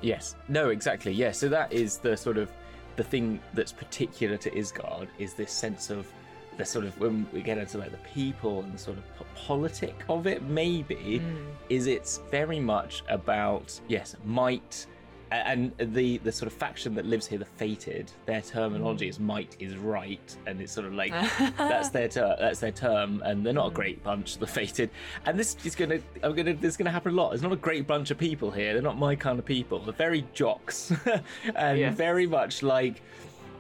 Yes. 0.01 0.37
No, 0.49 0.71
exactly. 0.71 1.13
Yeah. 1.13 1.33
So 1.33 1.49
that 1.49 1.73
is 1.73 1.99
the 1.99 2.17
sort 2.17 2.39
of 2.39 2.51
the 2.97 3.05
thing 3.05 3.41
that's 3.55 3.73
particular 3.73 4.37
to 4.39 4.51
Ysgard 4.51 5.09
is 5.19 5.35
this 5.35 5.53
sense 5.53 5.91
of 5.91 6.07
the 6.57 6.65
sort 6.65 6.85
of 6.87 6.99
when 6.99 7.27
we 7.33 7.43
get 7.43 7.59
into 7.59 7.79
like 7.79 7.91
the 7.91 8.09
people 8.15 8.61
and 8.61 8.73
the 8.73 8.79
sort 8.79 8.97
of 8.97 9.17
po- 9.17 9.27
politic 9.35 10.05
of 10.09 10.27
it 10.27 10.43
maybe 10.45 11.19
hmm. 11.19 11.37
is 11.69 11.87
it's 11.87 12.21
very 12.31 12.59
much 12.59 13.05
about 13.11 13.79
yes 13.89 14.17
might 14.25 14.87
and 15.33 15.73
the 15.79 16.19
the 16.19 16.31
sort 16.31 16.47
of 16.47 16.57
faction 16.57 16.95
that 16.95 17.05
lives 17.05 17.27
here 17.27 17.39
the 17.39 17.45
fated 17.45 18.11
their 18.27 18.41
terminology 18.41 19.09
is 19.09 19.19
might 19.19 19.57
is 19.59 19.77
right 19.77 20.37
and 20.47 20.61
it's 20.61 20.73
sort 20.73 20.87
of 20.87 20.95
like 20.95 21.11
that's 21.59 21.89
their 21.91 22.09
ter- 22.09 22.37
that's 22.39 22.61
their 22.61 22.71
term 22.71 23.23
and 23.25 23.45
they're 23.45 23.53
not 23.53 23.67
a 23.73 23.75
great 23.75 24.03
bunch 24.05 24.39
the 24.39 24.47
fated. 24.47 24.91
And 25.25 25.39
this 25.39 25.57
is 25.65 25.75
gonna 25.75 25.99
i'm 26.23 26.35
gonna 26.35 26.55
this 26.55 26.71
is 26.75 26.77
gonna 26.77 26.91
happen 26.91 27.13
a 27.13 27.15
lot. 27.17 27.31
There's 27.31 27.43
not 27.43 27.53
a 27.53 27.57
great 27.57 27.87
bunch 27.87 28.11
of 28.11 28.19
people 28.19 28.51
here. 28.51 28.73
They're 28.73 28.83
not 28.83 28.99
my 28.99 29.17
kind 29.17 29.39
of 29.39 29.45
people. 29.45 29.81
They're 29.81 29.93
very 29.95 30.25
jocks. 30.33 30.93
And 31.55 31.97
very 31.97 32.27
much 32.27 32.63
like 32.63 33.03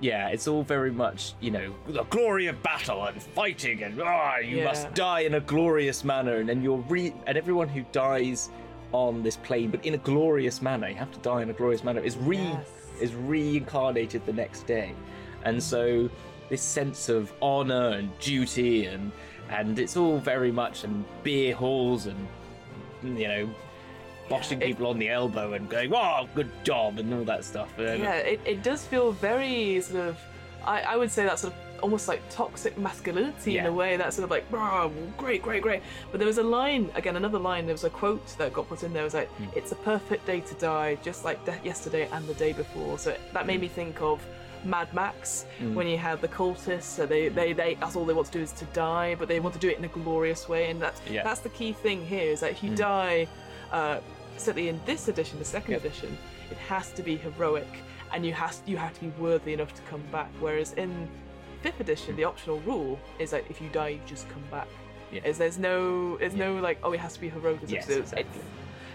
yeah, 0.00 0.28
it's 0.28 0.46
all 0.46 0.62
very 0.62 0.90
much, 0.90 1.32
you 1.40 1.50
know, 1.50 1.74
the 1.88 2.02
glory 2.04 2.48
of 2.48 2.62
battle 2.62 3.06
and 3.06 3.22
fighting, 3.22 3.82
and 3.82 3.98
ah, 4.02 4.36
you 4.36 4.58
Yeah. 4.58 4.64
must 4.64 4.92
die 4.92 5.20
in 5.20 5.34
a 5.34 5.40
glorious 5.40 6.04
manner, 6.04 6.36
and 6.36 6.48
then 6.48 6.62
you're 6.62 6.84
re 6.88 7.14
and 7.26 7.38
everyone 7.38 7.68
who 7.68 7.82
dies 7.92 8.50
on 8.92 9.22
this 9.22 9.36
plane, 9.36 9.70
but 9.70 9.84
in 9.84 9.94
a 9.94 9.98
glorious 9.98 10.62
manner, 10.62 10.88
you 10.88 10.94
have 10.94 11.12
to 11.12 11.18
die 11.20 11.42
in 11.42 11.50
a 11.50 11.52
glorious 11.52 11.82
manner, 11.84 12.00
is 12.00 12.16
re 12.16 12.38
Yes. 12.38 12.66
is 13.00 13.14
reincarnated 13.14 14.24
the 14.26 14.32
next 14.32 14.66
day, 14.66 14.92
and 15.44 15.62
so 15.62 16.08
this 16.48 16.62
sense 16.62 17.08
of 17.08 17.32
honor 17.42 17.88
and 17.90 18.16
duty 18.18 18.86
and 18.86 19.10
and 19.50 19.78
it's 19.78 19.96
all 19.96 20.18
very 20.18 20.50
much 20.50 20.82
and 20.84 21.04
beer 21.22 21.54
halls 21.54 22.06
and 22.06 22.26
you 23.02 23.28
know. 23.28 23.48
Boshing 24.28 24.60
it- 24.60 24.66
people 24.66 24.88
on 24.88 24.98
the 24.98 25.08
elbow 25.08 25.52
and 25.52 25.68
going, 25.68 25.94
"Oh, 25.94 26.26
good 26.34 26.50
job," 26.64 26.98
and 26.98 27.14
all 27.14 27.22
that 27.24 27.44
stuff. 27.44 27.68
And- 27.78 28.02
Yeah, 28.02 28.14
it, 28.16 28.40
it 28.44 28.62
does 28.64 28.84
feel 28.84 29.12
very 29.12 29.80
sort 29.80 30.08
of, 30.08 30.18
I, 30.64 30.80
I 30.80 30.96
would 30.96 31.12
say 31.12 31.24
that 31.24 31.38
sort 31.38 31.52
of 31.52 31.58
almost 31.82 32.08
like 32.08 32.22
toxic 32.30 32.76
masculinity 32.78 33.58
in 33.58 33.66
a 33.66 33.72
way 33.72 33.96
that 33.96 34.12
sort 34.14 34.24
of 34.24 34.30
like, 34.30 34.50
"Brah, 34.50 34.90
great, 35.16 35.42
great, 35.42 35.62
great. 35.62 35.82
But 36.10 36.18
there 36.18 36.26
was 36.26 36.38
a 36.38 36.42
line, 36.42 36.90
again, 36.94 37.16
another 37.16 37.38
line, 37.38 37.66
there 37.66 37.74
was 37.74 37.84
a 37.84 37.90
quote 37.90 38.26
that 38.38 38.52
got 38.52 38.68
put 38.68 38.82
in 38.82 38.92
there, 38.92 39.02
it 39.02 39.04
was 39.04 39.14
like, 39.14 39.28
Hmm. 39.32 39.44
it's 39.54 39.72
a 39.72 39.76
perfect 39.76 40.26
day 40.26 40.40
to 40.40 40.54
die, 40.54 40.96
just 41.02 41.24
like 41.24 41.44
de- 41.44 41.58
yesterday 41.64 42.08
and 42.12 42.26
the 42.26 42.34
day 42.34 42.52
before. 42.52 42.98
So 42.98 43.14
that 43.32 43.42
Hmm. 43.42 43.46
made 43.46 43.60
me 43.60 43.68
think 43.68 44.00
of 44.00 44.20
Mad 44.64 44.92
Max 44.94 45.44
when 45.74 45.86
you 45.86 45.98
have 45.98 46.20
the 46.20 46.28
cultists, 46.28 46.84
so 46.84 47.06
they, 47.06 47.28
they, 47.28 47.52
they 47.52 47.74
that's 47.74 47.94
all 47.94 48.04
they 48.04 48.14
want 48.14 48.26
to 48.32 48.38
do 48.38 48.42
is 48.42 48.52
to 48.52 48.64
die, 48.66 49.14
but 49.18 49.28
they 49.28 49.38
want 49.38 49.54
to 49.54 49.60
do 49.60 49.68
it 49.68 49.78
in 49.78 49.84
a 49.84 49.88
glorious 49.88 50.48
way, 50.48 50.70
and 50.70 50.80
that's 50.82 51.00
Yeah. 51.08 51.22
that's 51.22 51.40
the 51.40 51.50
key 51.50 51.72
thing 51.72 52.04
here 52.04 52.32
is 52.32 52.40
that 52.40 52.50
if 52.52 52.64
you 52.64 52.74
die, 52.74 53.28
uh, 53.70 53.98
certainly 54.38 54.68
in 54.68 54.80
this 54.86 55.08
edition, 55.08 55.38
the 55.38 55.44
second 55.44 55.72
Yeah. 55.72 55.76
edition, 55.78 56.18
it 56.50 56.56
has 56.68 56.90
to 56.92 57.02
be 57.02 57.16
heroic, 57.16 57.68
and 58.12 58.24
you 58.26 58.32
has 58.32 58.60
you 58.66 58.76
have 58.76 58.92
to 58.94 59.00
be 59.02 59.12
worthy 59.20 59.52
enough 59.52 59.72
to 59.74 59.82
come 59.90 60.02
back. 60.10 60.30
Whereas 60.40 60.72
in 60.72 61.08
fifth 61.62 61.80
edition, 61.80 62.16
the 62.16 62.24
optional 62.24 62.60
rule 62.60 62.98
is 63.18 63.30
that 63.30 63.44
if 63.50 63.60
you 63.60 63.68
die, 63.70 63.88
you 63.90 64.00
just 64.06 64.28
come 64.28 64.42
back. 64.50 64.68
Yeah. 65.12 65.20
Is 65.24 65.38
there's 65.38 65.58
no 65.58 66.16
there's 66.18 66.34
no 66.34 66.56
like 66.56 66.78
oh 66.82 66.92
it 66.92 67.00
has 67.00 67.14
to 67.14 67.20
be 67.20 67.28
heroic. 67.28 67.62
It's- 67.62 67.70
Yes, 67.72 67.88
it's, 67.88 68.12
exactly. 68.12 68.40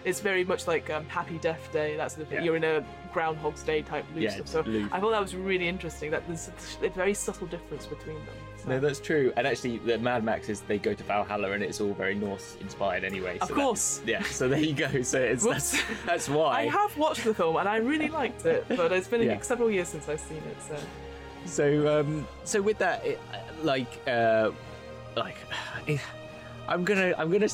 it's 0.03 0.19
very 0.19 0.43
much 0.43 0.67
like 0.67 0.89
um, 0.89 1.05
Happy 1.05 1.37
Death 1.37 1.71
Day. 1.71 1.95
That's 1.95 2.15
the 2.15 2.25
thing. 2.25 2.39
Yeah. 2.39 2.43
You're 2.43 2.55
in 2.57 2.63
a 2.65 2.83
Groundhog's 3.13 3.63
Day 3.63 3.81
type 3.81 4.05
loop 4.13 4.23
Yeah, 4.23 4.29
stuff. 4.31 4.41
it's 4.41 4.51
So 4.51 4.61
loop. 4.61 4.93
I 4.93 4.99
thought 4.99 5.11
that 5.11 5.21
was 5.21 5.35
really 5.35 5.67
interesting. 5.69 6.11
That 6.11 6.27
there's 6.27 6.49
a 6.83 6.89
very 6.89 7.13
subtle 7.13 7.47
difference 7.47 7.85
between 7.85 8.17
them. 8.25 8.35
So- 8.57 8.69
No, 8.69 8.79
that's 8.81 8.99
true. 8.99 9.31
And 9.37 9.47
actually, 9.47 9.77
the 9.79 9.97
Mad 9.99 10.23
Max 10.25 10.49
is 10.49 10.61
they 10.61 10.77
go 10.77 10.93
to 10.93 11.03
Valhalla, 11.03 11.51
and 11.53 11.63
it's 11.63 11.79
all 11.79 11.93
very 11.93 12.13
Norse 12.15 12.57
inspired 12.59 13.03
anyway. 13.05 13.39
Of 13.39 13.51
course. 13.51 14.01
Yeah. 14.05 14.21
So 14.23 14.49
there 14.49 14.59
you 14.59 14.73
go. 14.73 15.01
So 15.03 15.17
it's 15.19 15.45
that's, 15.45 15.81
that's 16.05 16.27
why. 16.29 16.63
I 16.63 16.65
have 16.67 16.95
watched 16.97 17.23
the 17.23 17.33
film 17.33 17.55
and 17.55 17.69
I 17.69 17.77
really 17.77 18.09
liked 18.09 18.45
it, 18.45 18.65
but 18.67 18.91
it's 18.91 19.07
been 19.07 19.21
Yeah. 19.31 19.39
several 19.41 19.71
years 19.71 19.87
since 19.87 20.09
I've 20.09 20.19
seen 20.19 20.37
it. 20.39 20.57
So 20.67 20.75
So 21.45 21.99
um, 21.99 22.27
so 22.43 22.61
with 22.61 22.77
that, 22.79 23.05
it, 23.05 23.19
like 23.63 23.87
uh, 24.07 24.51
like, 25.15 25.35
I'm 26.67 26.83
gonna 26.83 27.13
I'm 27.17 27.31
gonna. 27.31 27.49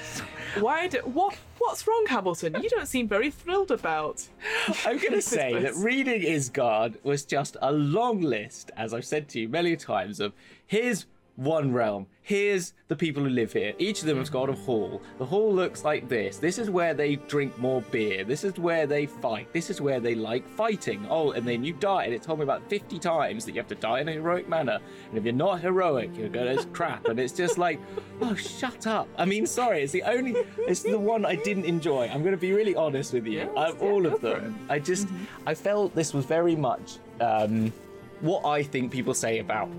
why? 0.60 0.88
Do, 0.88 0.98
what? 0.98 1.36
What's 1.58 1.86
wrong, 1.86 2.06
Hamilton? 2.08 2.56
You 2.62 2.70
don't 2.70 2.86
seem 2.86 3.06
very 3.06 3.30
thrilled 3.30 3.70
about. 3.70 4.26
I'm 4.86 4.98
to 4.98 5.20
say 5.20 5.60
that 5.60 5.74
reading 5.76 6.22
Ysgard 6.22 6.96
was 7.04 7.24
just 7.24 7.56
a 7.60 7.70
long 7.70 8.22
list, 8.22 8.70
as 8.76 8.94
I've 8.94 9.04
said 9.04 9.28
to 9.30 9.40
you 9.40 9.48
many 9.48 9.76
times, 9.76 10.20
of 10.20 10.32
here's 10.66 11.06
one 11.40 11.72
realm. 11.72 12.06
Here's 12.22 12.74
the 12.88 12.94
people 12.94 13.22
who 13.22 13.30
live 13.30 13.54
here. 13.54 13.72
Each 13.78 14.00
of 14.00 14.06
them 14.06 14.18
has 14.18 14.28
got 14.28 14.50
a 14.50 14.52
hall. 14.52 15.00
The 15.18 15.24
hall 15.24 15.52
looks 15.52 15.84
like 15.84 16.06
this. 16.06 16.36
This 16.36 16.58
is 16.58 16.68
where 16.68 16.92
they 16.92 17.16
drink 17.16 17.58
more 17.58 17.80
beer. 17.80 18.24
This 18.24 18.44
is 18.44 18.58
where 18.58 18.86
they 18.86 19.06
fight. 19.06 19.50
This 19.54 19.70
is 19.70 19.80
where 19.80 20.00
they 20.00 20.14
like 20.14 20.46
fighting. 20.46 21.06
Oh, 21.08 21.32
and 21.32 21.48
then 21.48 21.64
you 21.64 21.72
die. 21.72 22.04
And 22.04 22.12
it 22.12 22.22
told 22.22 22.40
me 22.40 22.42
about 22.42 22.68
50 22.68 22.98
times 22.98 23.46
that 23.46 23.52
you 23.52 23.60
have 23.60 23.68
to 23.68 23.74
die 23.74 24.00
in 24.00 24.08
a 24.08 24.12
heroic 24.12 24.50
manner. 24.50 24.80
And 25.08 25.16
if 25.16 25.24
you're 25.24 25.32
not 25.32 25.62
heroic, 25.62 26.14
you're 26.14 26.28
gonna 26.28 26.62
crap. 26.74 27.06
And 27.06 27.18
it's 27.18 27.32
just 27.32 27.56
like, 27.56 27.80
oh, 28.20 28.34
shut 28.34 28.86
up. 28.86 29.08
I 29.16 29.24
mean, 29.24 29.46
sorry. 29.46 29.82
It's 29.82 29.92
the 29.92 30.02
only. 30.02 30.36
It's 30.58 30.82
the 30.82 30.98
one 30.98 31.24
I 31.24 31.36
didn't 31.36 31.64
enjoy. 31.64 32.10
I'm 32.12 32.22
gonna 32.22 32.36
be 32.36 32.52
really 32.52 32.74
honest 32.74 33.14
with 33.14 33.26
you. 33.26 33.38
Yes, 33.38 33.50
yeah, 33.56 33.72
all 33.80 34.04
of 34.04 34.20
them, 34.20 34.58
I 34.68 34.78
just 34.78 35.08
I 35.46 35.54
felt 35.54 35.94
this 35.94 36.12
was 36.12 36.26
very 36.26 36.54
much 36.54 36.98
um, 37.18 37.72
what 38.20 38.44
I 38.44 38.62
think 38.62 38.92
people 38.92 39.14
say 39.14 39.38
about 39.38 39.70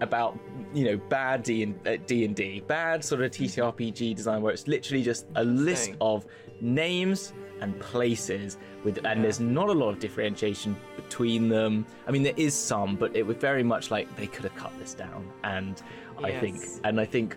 about 0.00 0.38
you 0.74 0.84
know 0.84 0.96
bad 0.96 1.42
D 1.42 1.62
and 1.62 1.86
uh, 1.86 1.96
D 2.06 2.24
and 2.24 2.34
D, 2.34 2.60
bad 2.66 3.04
sort 3.04 3.22
of 3.22 3.30
TTRPG 3.30 4.14
design 4.14 4.42
where 4.42 4.52
it's 4.52 4.66
literally 4.66 5.02
just 5.02 5.26
a 5.36 5.44
list 5.44 5.92
of 6.00 6.26
names 6.60 7.32
and 7.60 7.78
places 7.80 8.58
with 8.84 9.04
and 9.04 9.22
there's 9.22 9.40
not 9.40 9.68
a 9.68 9.72
lot 9.72 9.90
of 9.90 9.98
differentiation 9.98 10.76
between 10.96 11.48
them. 11.48 11.86
I 12.06 12.10
mean 12.10 12.22
there 12.22 12.34
is 12.36 12.54
some, 12.54 12.96
but 12.96 13.14
it 13.16 13.24
was 13.26 13.36
very 13.36 13.62
much 13.62 13.90
like 13.90 14.14
they 14.16 14.26
could 14.26 14.44
have 14.44 14.54
cut 14.56 14.72
this 14.78 14.94
down 14.94 15.30
and 15.44 15.80
I 16.22 16.32
think 16.32 16.62
and 16.84 17.00
I 17.00 17.04
think 17.04 17.36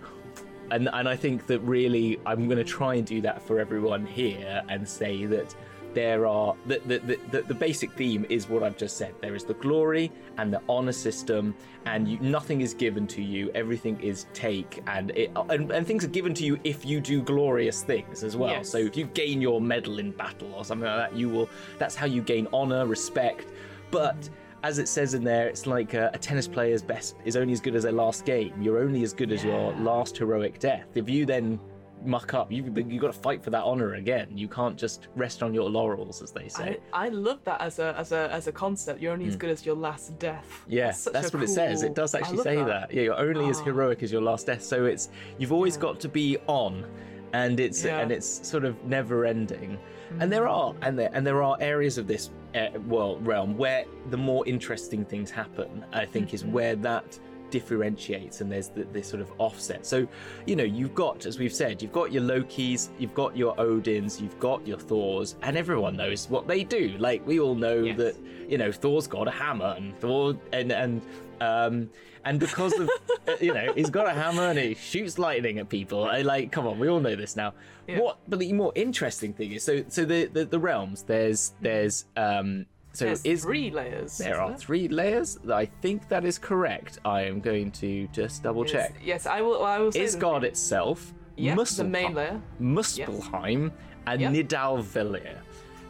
and 0.71 0.89
and 0.93 1.07
I 1.07 1.15
think 1.15 1.45
that 1.47 1.59
really 1.59 2.19
I'm 2.25 2.47
going 2.47 2.57
to 2.57 2.63
try 2.63 2.95
and 2.95 3.05
do 3.05 3.21
that 3.21 3.41
for 3.41 3.59
everyone 3.59 4.05
here 4.05 4.63
and 4.69 4.87
say 4.87 5.25
that 5.25 5.55
there 5.95 6.27
are 6.27 6.55
the 6.67 6.79
the, 6.85 7.17
the, 7.31 7.41
the 7.41 7.53
basic 7.53 7.91
theme 7.93 8.25
is 8.29 8.47
what 8.47 8.61
I've 8.61 8.77
just 8.77 8.97
said. 8.97 9.15
There 9.21 9.33
is 9.33 9.43
the 9.43 9.55
glory 9.55 10.11
and 10.37 10.53
the 10.53 10.61
honor 10.69 10.91
system, 10.91 11.55
and 11.85 12.07
you, 12.07 12.19
nothing 12.19 12.61
is 12.61 12.75
given 12.75 13.07
to 13.07 13.23
you. 13.23 13.49
Everything 13.55 13.99
is 13.99 14.27
take, 14.33 14.83
and 14.85 15.09
it 15.11 15.31
and, 15.49 15.71
and 15.71 15.87
things 15.87 16.03
are 16.03 16.09
given 16.09 16.33
to 16.35 16.45
you 16.45 16.59
if 16.63 16.85
you 16.85 16.99
do 16.99 17.23
glorious 17.23 17.81
things 17.81 18.23
as 18.23 18.37
well. 18.37 18.51
Yes. 18.51 18.69
So 18.69 18.77
if 18.77 18.95
you 18.95 19.05
gain 19.05 19.41
your 19.41 19.59
medal 19.59 19.97
in 19.97 20.11
battle 20.11 20.53
or 20.53 20.63
something 20.63 20.87
like 20.87 21.09
that, 21.09 21.17
you 21.17 21.29
will. 21.29 21.49
That's 21.79 21.95
how 21.95 22.05
you 22.05 22.21
gain 22.21 22.47
honor, 22.53 22.85
respect. 22.85 23.47
But 23.89 24.29
as 24.63 24.79
it 24.79 24.87
says 24.87 25.13
in 25.13 25.23
there, 25.23 25.47
it's 25.47 25.67
like 25.67 25.93
a, 25.93 26.11
a 26.13 26.17
tennis 26.17 26.47
player's 26.47 26.81
best 26.81 27.15
is 27.23 27.35
only 27.35 27.53
as 27.53 27.61
good 27.61 27.75
as 27.75 27.83
their 27.83 27.91
last 27.91 28.25
game. 28.25 28.53
You're 28.61 28.79
only 28.79 29.03
as 29.03 29.13
good 29.13 29.31
as 29.31 29.43
your 29.43 29.73
last 29.73 30.17
heroic 30.17 30.59
death. 30.59 30.87
If 30.95 31.07
you 31.07 31.25
then 31.25 31.59
muck 32.05 32.33
up, 32.33 32.51
you 32.51 32.63
you 32.87 32.99
got 32.99 33.13
to 33.13 33.19
fight 33.19 33.43
for 33.43 33.49
that 33.51 33.63
honor 33.63 33.95
again. 33.95 34.29
You 34.35 34.47
can't 34.47 34.77
just 34.77 35.07
rest 35.15 35.43
on 35.43 35.53
your 35.53 35.69
laurels, 35.69 36.21
as 36.21 36.31
they 36.31 36.47
say. 36.47 36.77
I, 36.93 37.05
I 37.05 37.09
love 37.09 37.43
that 37.45 37.61
as 37.61 37.79
a 37.79 37.95
as 37.97 38.11
a 38.11 38.29
as 38.31 38.47
a 38.47 38.51
concept. 38.51 39.01
You're 39.01 39.13
only 39.13 39.27
as 39.27 39.35
good 39.35 39.49
as 39.49 39.65
your 39.65 39.75
last 39.75 40.17
death. 40.19 40.63
Hmm. 40.65 40.71
Yeah, 40.73 40.87
that's, 41.11 41.33
a 41.33 41.37
what 41.37 41.43
it 41.43 41.49
says. 41.49 41.83
It 41.83 41.95
does 41.95 42.15
actually 42.15 42.43
say 42.43 42.55
that. 42.63 42.93
Yeah, 42.93 43.03
you're 43.03 43.19
only 43.19 43.49
as 43.49 43.59
Ah. 43.61 43.65
heroic 43.65 44.03
as 44.03 44.11
your 44.11 44.21
last 44.21 44.47
death. 44.47 44.63
So 44.63 44.85
it's 44.85 45.09
you've 45.37 45.51
always 45.53 45.77
got 45.77 45.99
to 46.01 46.09
be 46.09 46.37
on, 46.47 46.85
and 47.33 47.59
it's 47.59 47.83
Yeah. 47.83 47.99
and 47.99 48.11
it's 48.11 48.47
sort 48.47 48.65
of 48.65 48.83
never 48.85 49.25
ending. 49.25 49.77
And 50.19 50.31
there 50.31 50.47
are 50.47 50.73
and 50.81 50.97
there 50.97 51.09
and 51.13 51.25
there 51.25 51.41
are 51.43 51.57
areas 51.59 51.97
of 51.97 52.07
this 52.07 52.29
uh, 52.55 52.67
world 52.87 53.25
realm 53.25 53.57
where 53.57 53.85
the 54.09 54.17
more 54.17 54.47
interesting 54.47 55.03
things 55.03 55.29
happen. 55.31 55.83
I 55.91 56.05
think 56.05 56.33
is 56.33 56.45
where 56.45 56.75
that 56.77 57.19
differentiates 57.51 58.41
and 58.41 58.51
there's 58.51 58.69
the, 58.69 58.83
this 58.91 59.07
sort 59.07 59.21
of 59.21 59.31
offset. 59.37 59.85
So, 59.85 60.07
you 60.45 60.55
know, 60.55 60.63
you've 60.63 60.95
got, 60.95 61.25
as 61.25 61.39
we've 61.39 61.53
said, 61.53 61.81
you've 61.81 61.91
got 61.93 62.11
your 62.11 62.23
Lokis, 62.23 62.89
you've 62.99 63.13
got 63.13 63.35
your 63.35 63.55
Odins, 63.57 64.19
you've 64.21 64.39
got 64.39 64.65
your 64.67 64.77
Thors, 64.77 65.35
and 65.41 65.57
everyone 65.57 65.95
knows 65.95 66.29
what 66.29 66.47
they 66.47 66.63
do. 66.63 66.95
Like 66.99 67.25
we 67.25 67.39
all 67.39 67.55
know 67.55 67.83
Yes. 67.83 67.97
that 67.97 68.15
you 68.49 68.57
know 68.57 68.71
Thor's 68.71 69.07
got 69.07 69.27
a 69.27 69.31
hammer 69.31 69.73
and 69.77 69.97
Thor 69.99 70.37
and 70.53 70.71
and 70.71 71.01
um 71.41 71.89
and 72.23 72.39
because 72.39 72.73
of 72.79 72.89
uh, 73.27 73.33
you 73.41 73.53
know 73.53 73.73
he's 73.73 73.89
got 73.89 74.07
a 74.07 74.11
hammer 74.13 74.43
and 74.49 74.57
he 74.59 74.73
shoots 74.75 75.17
lightning 75.19 75.59
at 75.59 75.69
people. 75.69 76.03
I 76.05 76.21
like 76.21 76.51
come 76.51 76.65
on, 76.67 76.77
we 76.79 76.87
all 76.87 76.99
know 76.99 77.15
this 77.15 77.35
now. 77.35 77.53
Yeah. 77.87 77.99
What 77.99 78.19
but 78.27 78.39
the 78.39 78.51
more 78.53 78.71
interesting 78.75 79.33
thing 79.33 79.51
is 79.53 79.63
so 79.63 79.83
so 79.89 80.05
the 80.05 80.25
the, 80.25 80.45
the 80.45 80.59
realms 80.59 81.03
there's 81.03 81.53
there's 81.61 82.05
um 82.15 82.65
so 82.95 83.05
There's 83.05 83.23
is 83.25 83.43
three 83.43 83.69
layers. 83.71 84.17
there 84.17 84.39
are 84.39 84.49
there? 84.49 84.57
three 84.57 84.87
layers. 84.87 85.37
I 85.51 85.65
think 85.81 86.07
that 86.09 86.23
is 86.25 86.37
correct. 86.37 86.99
I 87.05 87.21
am 87.23 87.39
going 87.41 87.71
to 87.73 88.07
just 88.13 88.43
double 88.43 88.63
Yes, 88.63 88.71
check. 88.71 88.93
Yes, 89.03 89.25
I 89.25 89.41
will. 89.41 89.63
I 89.63 89.79
will 89.79 89.91
say 89.91 89.99
the- 90.05 90.17
Ysgard 90.17 90.43
itself, 90.43 91.13
the 91.35 91.47
Muspelheim, 91.49 91.89
main 91.89 92.13
layer. 92.13 92.41
Muspelheim, 92.61 93.71
and 94.07 94.21
Yep. 94.21 94.31
Nidavellir. 94.33 95.37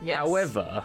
Yes. 0.03 0.17
However, 0.17 0.83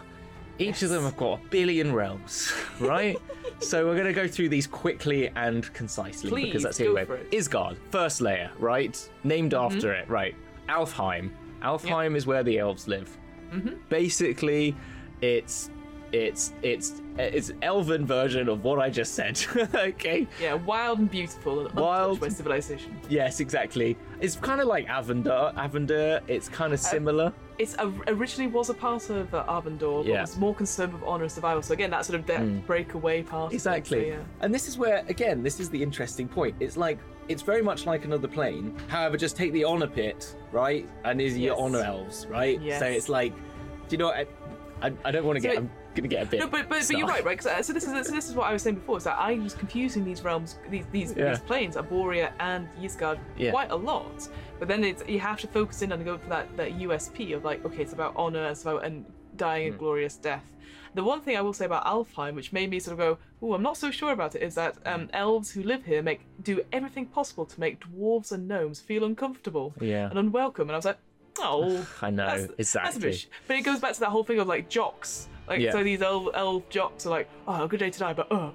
each 0.59 0.83
of 0.83 0.89
them 0.89 1.03
have 1.03 1.17
got 1.17 1.39
a 1.39 1.47
billion 1.49 1.93
realms, 1.93 2.51
right? 2.79 3.17
so 3.59 3.85
we're 3.85 3.93
going 3.95 4.07
to 4.07 4.13
go 4.13 4.27
through 4.27 4.49
these 4.49 4.65
quickly 4.67 5.29
and 5.35 5.71
concisely 5.73 6.29
Please, 6.29 6.45
because 6.45 6.63
that's 6.63 6.77
go 6.79 6.93
the 6.95 7.05
for 7.05 7.13
way. 7.15 7.19
it. 7.21 7.31
Mm-hmm. 7.31 7.35
Ysgard, 7.55 7.77
first 7.91 8.21
layer, 8.21 8.49
right? 8.59 9.09
Named 9.23 9.53
after 9.53 9.93
it, 9.93 10.09
right? 10.09 10.35
Alfheim. 10.69 11.31
Alfheim 11.61 12.15
is 12.15 12.25
where 12.25 12.43
the 12.43 12.57
elves 12.59 12.87
live. 12.87 13.15
Mm-hmm. 13.53 13.75
Basically, 13.89 14.75
it's 15.21 15.69
it's 16.13 16.53
it's 16.61 17.01
it's 17.17 17.51
elven 17.61 18.05
version 18.05 18.49
of 18.49 18.63
what 18.63 18.79
I 18.79 18.89
just 18.89 19.13
said. 19.15 19.39
okay. 19.75 20.27
Yeah, 20.41 20.53
wild 20.55 20.99
and 20.99 21.09
beautiful 21.11 21.67
and 21.67 21.73
Wild. 21.75 22.19
by 22.19 22.29
civilization. 22.29 22.97
Yes, 23.09 23.39
exactly. 23.39 23.97
It's 24.19 24.35
kind 24.35 24.59
of 24.61 24.67
like 24.67 24.87
Arvandor. 24.87 25.53
Arvandor. 25.55 26.21
It's 26.27 26.47
Uh, 26.49 26.51
kind 26.51 26.73
of 26.73 26.79
similar. 26.79 27.33
It's 27.59 27.75
a, 27.77 27.91
originally 28.07 28.49
was 28.51 28.69
a 28.69 28.73
part 28.73 29.09
of 29.09 29.33
uh, 29.33 29.43
Arvandor, 29.47 30.03
but 30.03 30.05
Yeah. 30.07 30.21
Was 30.21 30.37
more 30.37 30.55
concerned 30.55 30.93
with 30.93 31.03
honor 31.03 31.23
and 31.23 31.31
survival. 31.31 31.61
So 31.61 31.73
again, 31.73 31.91
that 31.91 32.05
sort 32.05 32.19
of 32.19 32.25
that 32.27 32.65
breakaway 32.65 33.21
part. 33.23 33.47
of 33.47 33.51
it, 33.51 33.55
Exactly. 33.55 34.01
so 34.01 34.07
yeah. 34.07 34.23
And 34.41 34.53
this 34.53 34.67
is 34.67 34.77
where, 34.77 35.03
again, 35.07 35.43
this 35.43 35.59
is 35.59 35.69
the 35.69 35.81
interesting 35.83 36.27
point. 36.27 36.55
It's 36.59 36.75
like, 36.77 36.97
it's 37.27 37.41
very 37.43 37.61
much 37.61 37.85
like 37.85 38.03
another 38.05 38.27
plane. 38.27 38.75
However, 38.87 39.15
just 39.17 39.35
take 39.37 39.51
the 39.53 39.63
honor 39.63 39.87
pit, 39.87 40.35
right? 40.51 40.87
And 41.03 41.19
these 41.19 41.35
are 41.35 41.39
your 41.39 41.57
honor 41.59 41.79
elves, 41.83 42.25
right? 42.29 42.59
Yes. 42.61 42.79
So 42.79 42.85
it's 42.87 43.09
like, 43.09 43.33
do 43.33 43.91
you 43.91 43.97
know 43.99 44.07
what? 44.07 44.27
I, 44.81 44.87
I, 44.87 44.91
I 45.05 45.11
don't 45.11 45.25
want 45.25 45.37
to 45.37 45.43
So 45.43 45.53
get, 45.53 45.63
it- 45.63 45.69
To 45.95 46.01
get 46.01 46.23
a 46.23 46.25
bit. 46.25 46.39
No, 46.39 46.47
but 46.47 46.69
but, 46.69 46.79
but 46.87 46.89
you're 46.89 47.07
right, 47.07 47.23
right? 47.25 47.37
'Cause, 47.37 47.47
uh, 47.47 47.61
so 47.61 47.73
this 47.73 47.83
is 47.83 47.89
so 48.07 48.13
this 48.13 48.29
is 48.29 48.33
what 48.35 48.47
I 48.49 48.53
was 48.53 48.61
saying 48.61 48.77
before. 48.77 48.99
So 49.01 49.11
I 49.11 49.33
was 49.39 49.53
confusing 49.53 50.05
these 50.05 50.23
realms, 50.23 50.57
these 50.69 50.85
these, 50.91 51.13
Yeah. 51.15 51.29
these 51.29 51.39
planes, 51.39 51.75
Arborea 51.75 52.31
and 52.39 52.69
Ysgard, 52.81 53.19
Yeah. 53.37 53.51
quite 53.51 53.71
a 53.71 53.75
lot. 53.75 54.27
But 54.59 54.67
then 54.69 54.83
it's 54.85 55.03
you 55.07 55.19
have 55.19 55.39
to 55.41 55.47
focus 55.47 55.81
in 55.81 55.91
and 55.91 56.05
go 56.05 56.17
for 56.17 56.29
that 56.29 56.55
that 56.57 56.71
USP 56.79 57.33
of 57.33 57.43
like, 57.43 57.65
okay, 57.65 57.81
it's 57.81 57.93
about 57.93 58.13
honor, 58.15 58.45
it's 58.47 58.61
about 58.61 58.85
and 58.85 59.05
dying 59.35 59.67
Hmm. 59.69 59.75
a 59.75 59.77
glorious 59.77 60.15
death. 60.15 60.45
The 60.93 61.03
one 61.03 61.21
thing 61.21 61.37
I 61.37 61.41
will 61.41 61.53
say 61.53 61.65
about 61.65 61.85
Alfheim, 61.85 62.35
which 62.35 62.51
made 62.53 62.69
me 62.69 62.79
sort 62.79 62.93
of 62.93 62.99
go, 62.99 63.17
"Oh, 63.41 63.53
I'm 63.53 63.61
not 63.63 63.77
so 63.77 63.91
sure 63.91 64.11
about 64.11 64.35
it," 64.35 64.41
is 64.43 64.55
that 64.55 64.77
um, 64.85 65.09
elves 65.13 65.51
who 65.51 65.63
live 65.63 65.83
here 65.85 66.01
make 66.01 66.21
do 66.43 66.61
everything 66.71 67.05
possible 67.05 67.45
to 67.45 67.59
make 67.59 67.79
dwarves 67.81 68.31
and 68.31 68.47
gnomes 68.47 68.79
feel 68.81 69.03
uncomfortable 69.05 69.73
Yeah. 69.79 70.09
and 70.09 70.17
unwelcome. 70.19 70.67
And 70.69 70.73
I 70.73 70.77
was 70.77 70.85
like, 70.85 70.97
"Oh, 71.39 71.87
I 72.01 72.09
know, 72.09 72.25
that's, 72.25 72.41
That's 72.47 72.75
a 72.75 72.79
exactly. 72.79 73.01
bit 73.09 73.15
sh- 73.19 73.25
but 73.47 73.55
it 73.57 73.61
goes 73.61 73.79
back 73.79 73.93
to 73.93 73.99
that 74.01 74.09
whole 74.09 74.23
thing 74.25 74.39
of 74.39 74.47
like 74.47 74.67
jocks. 74.69 75.29
Like 75.51 75.59
Yeah. 75.61 75.71
so 75.73 75.83
these 75.83 76.01
elf, 76.01 76.29
elf 76.33 76.69
jocks 76.69 77.05
are 77.05 77.09
like, 77.09 77.29
oh, 77.47 77.67
good 77.67 77.79
day 77.81 77.89
to 77.89 77.99
die, 77.99 78.13
but 78.13 78.31
uh, 78.31 78.51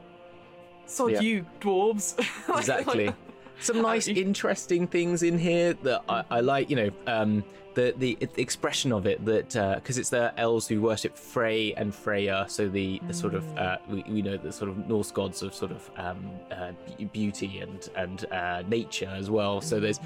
sod 0.86 1.12
Yeah. 1.12 1.20
you 1.20 1.46
dwarves. 1.60 2.16
Like- 2.48 2.58
exactly. 2.60 3.06
like- 3.06 3.14
Some 3.60 3.80
nice, 3.82 4.06
interesting 4.08 4.86
things 4.86 5.22
in 5.22 5.38
here 5.38 5.74
that 5.82 6.02
I, 6.08 6.24
I 6.30 6.40
like. 6.40 6.68
You 6.70 6.76
know, 6.76 6.90
um, 7.06 7.42
the 7.74 7.94
the 7.96 8.18
expression 8.36 8.92
of 8.92 9.06
it 9.06 9.24
that 9.24 9.48
because 9.76 9.96
it's 9.98 10.10
the 10.10 10.32
elves 10.38 10.66
who 10.68 10.80
worship 10.82 11.16
Frey 11.16 11.72
and 11.74 11.94
Freya, 11.94 12.44
so 12.48 12.68
the, 12.68 13.00
the 13.08 13.14
sort 13.14 13.34
of 13.34 13.44
uh, 13.58 13.78
we, 13.88 14.04
we 14.08 14.20
know 14.22 14.36
the 14.36 14.52
sort 14.52 14.70
of 14.70 14.86
Norse 14.88 15.10
gods 15.10 15.42
of 15.42 15.54
sort 15.54 15.72
of 15.72 15.90
um, 15.96 16.30
uh, 16.50 16.72
beauty 17.12 17.60
and 17.60 17.88
and 17.96 18.26
uh, 18.30 18.62
nature 18.68 19.12
as 19.14 19.30
well. 19.30 19.60
So 19.62 19.80
there's 19.80 20.00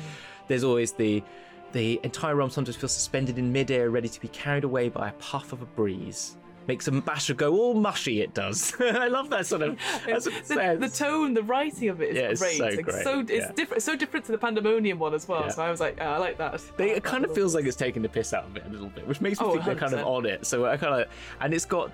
there's 0.49 0.63
always 0.65 0.93
the 0.93 1.23
the 1.73 1.99
entire 2.05 2.37
realm 2.37 2.51
sometimes 2.51 2.77
feels 2.77 2.93
suspended 2.93 3.37
in 3.37 3.53
midair, 3.53 3.91
ready 3.91 4.09
to 4.09 4.21
be 4.21 4.29
carried 4.29 4.63
away 4.65 4.89
by 4.91 5.09
a 5.09 5.13
puff 5.15 5.53
of 5.53 5.61
a 5.61 5.67
breeze. 5.67 6.37
Makes 6.71 6.87
a 6.87 6.93
basher 6.93 7.35
go 7.35 7.53
all 7.59 7.75
mushy. 7.75 8.21
It 8.21 8.33
does. 8.33 8.73
I 8.81 9.09
love 9.09 9.29
that 9.31 9.45
sort 9.45 9.63
of. 9.63 9.77
That's 10.07 10.27
what 10.27 10.45
the, 10.45 10.77
the 10.79 10.89
tone, 10.89 11.35
the 11.35 11.43
writing 11.43 11.89
of 11.89 12.01
it 12.01 12.11
is 12.11 12.17
Yeah, 12.17 12.29
it's 12.29 12.41
great. 12.41 12.59
so 12.59 12.65
It's 12.67 12.83
great, 12.83 13.03
so 13.05 13.21
it's 13.21 13.31
yeah. 13.33 13.53
different. 13.53 13.83
So 13.83 13.97
different 13.97 14.25
to 14.27 14.33
the 14.33 14.39
Pandemonium 14.39 15.01
one 15.01 15.13
as 15.13 15.27
well. 15.27 15.43
Yeah. 15.43 15.49
So 15.49 15.63
I 15.65 15.71
was 15.71 15.81
like, 15.81 15.99
oh, 16.01 16.05
I 16.05 16.19
like 16.19 16.39
that. 16.39 16.63
They, 16.77 16.85
I 16.85 16.89
it 16.91 16.95
like 16.95 17.03
kind 17.03 17.25
of 17.25 17.35
feels 17.35 17.57
like 17.57 17.65
it's 17.65 17.77
taking 17.77 18.03
the 18.03 18.09
piss 18.09 18.33
out 18.33 18.45
of 18.45 18.57
it 18.57 18.65
a 18.67 18.69
little 18.69 18.89
bit, 18.89 19.05
which 19.09 19.21
makes 19.21 19.41
me 19.41 19.47
Oh, 19.49 19.53
think 19.55 19.65
they're 19.65 19.75
kind 19.75 19.95
of 19.95 20.01
100%. 20.01 20.07
on 20.07 20.27
it. 20.27 20.47
So 20.47 20.65
I 20.67 20.77
kind 20.77 21.03
of, 21.03 21.09
and 21.41 21.53
it's 21.53 21.65
got 21.65 21.91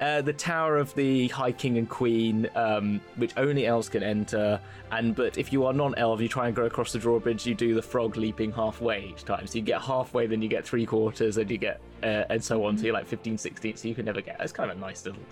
uh, 0.00 0.20
the 0.22 0.32
Tower 0.32 0.76
of 0.76 0.94
the 0.94 1.28
High 1.28 1.52
King 1.52 1.78
and 1.78 1.88
Queen, 1.88 2.48
um, 2.56 3.00
which 3.16 3.32
only 3.36 3.66
elves 3.66 3.88
can 3.88 4.02
enter. 4.02 4.60
And 4.90 5.14
but 5.14 5.38
if 5.38 5.52
you 5.52 5.64
are 5.66 5.72
non-elf, 5.72 6.20
you 6.20 6.28
try 6.28 6.46
and 6.48 6.54
go 6.56 6.64
across 6.64 6.92
the 6.92 6.98
drawbridge. 6.98 7.46
You 7.46 7.54
do 7.54 7.74
the 7.74 7.82
frog 7.82 8.16
leaping 8.16 8.52
halfway 8.52 9.06
each 9.06 9.24
time. 9.24 9.46
So 9.46 9.56
you 9.58 9.62
get 9.64 9.80
halfway, 9.80 10.26
then 10.26 10.42
you 10.42 10.48
get 10.48 10.64
three 10.64 10.84
quarters, 10.86 11.36
and 11.38 11.50
you 11.50 11.58
get 11.58 11.80
uh, 12.02 12.24
and 12.28 12.42
so 12.42 12.64
on. 12.64 12.76
So 12.76 12.84
you're 12.84 12.94
like 12.94 13.06
15, 13.06 13.38
16. 13.38 13.76
So 13.76 13.88
you 13.88 13.94
can 13.94 14.04
never 14.04 14.20
get. 14.20 14.36
It's 14.40 14.52
kind 14.52 14.70
of 14.70 14.76
a 14.76 14.80
nice 14.80 15.04
little 15.06 15.22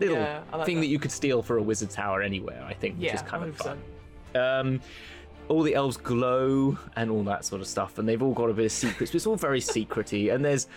little 0.00 0.16
Yeah, 0.16 0.42
like 0.52 0.66
thing 0.66 0.76
that. 0.76 0.80
that. 0.82 0.86
you 0.88 0.98
could 0.98 1.12
steal 1.12 1.42
for 1.42 1.58
a 1.58 1.62
wizard 1.62 1.90
tower 1.90 2.20
anywhere. 2.22 2.62
I 2.66 2.74
think, 2.74 2.96
which 2.98 3.06
Yeah, 3.06 3.14
is 3.14 3.22
kind 3.22 3.44
of 3.44 3.56
100%. 3.56 3.62
fun. 3.62 3.78
Um, 4.34 4.80
all 5.48 5.62
the 5.62 5.74
elves 5.74 5.96
glow 5.96 6.78
and 6.96 7.10
all 7.10 7.24
that 7.24 7.44
sort 7.44 7.60
of 7.60 7.66
stuff, 7.66 7.98
and 7.98 8.08
they've 8.08 8.22
all 8.22 8.32
got 8.34 8.50
a 8.50 8.54
bit 8.54 8.66
of 8.66 8.72
secrets, 8.72 9.10
but 9.12 9.16
it's 9.16 9.26
all 9.26 9.36
very 9.36 9.60
secrety. 9.60 10.32
And 10.34 10.44
there's 10.44 10.68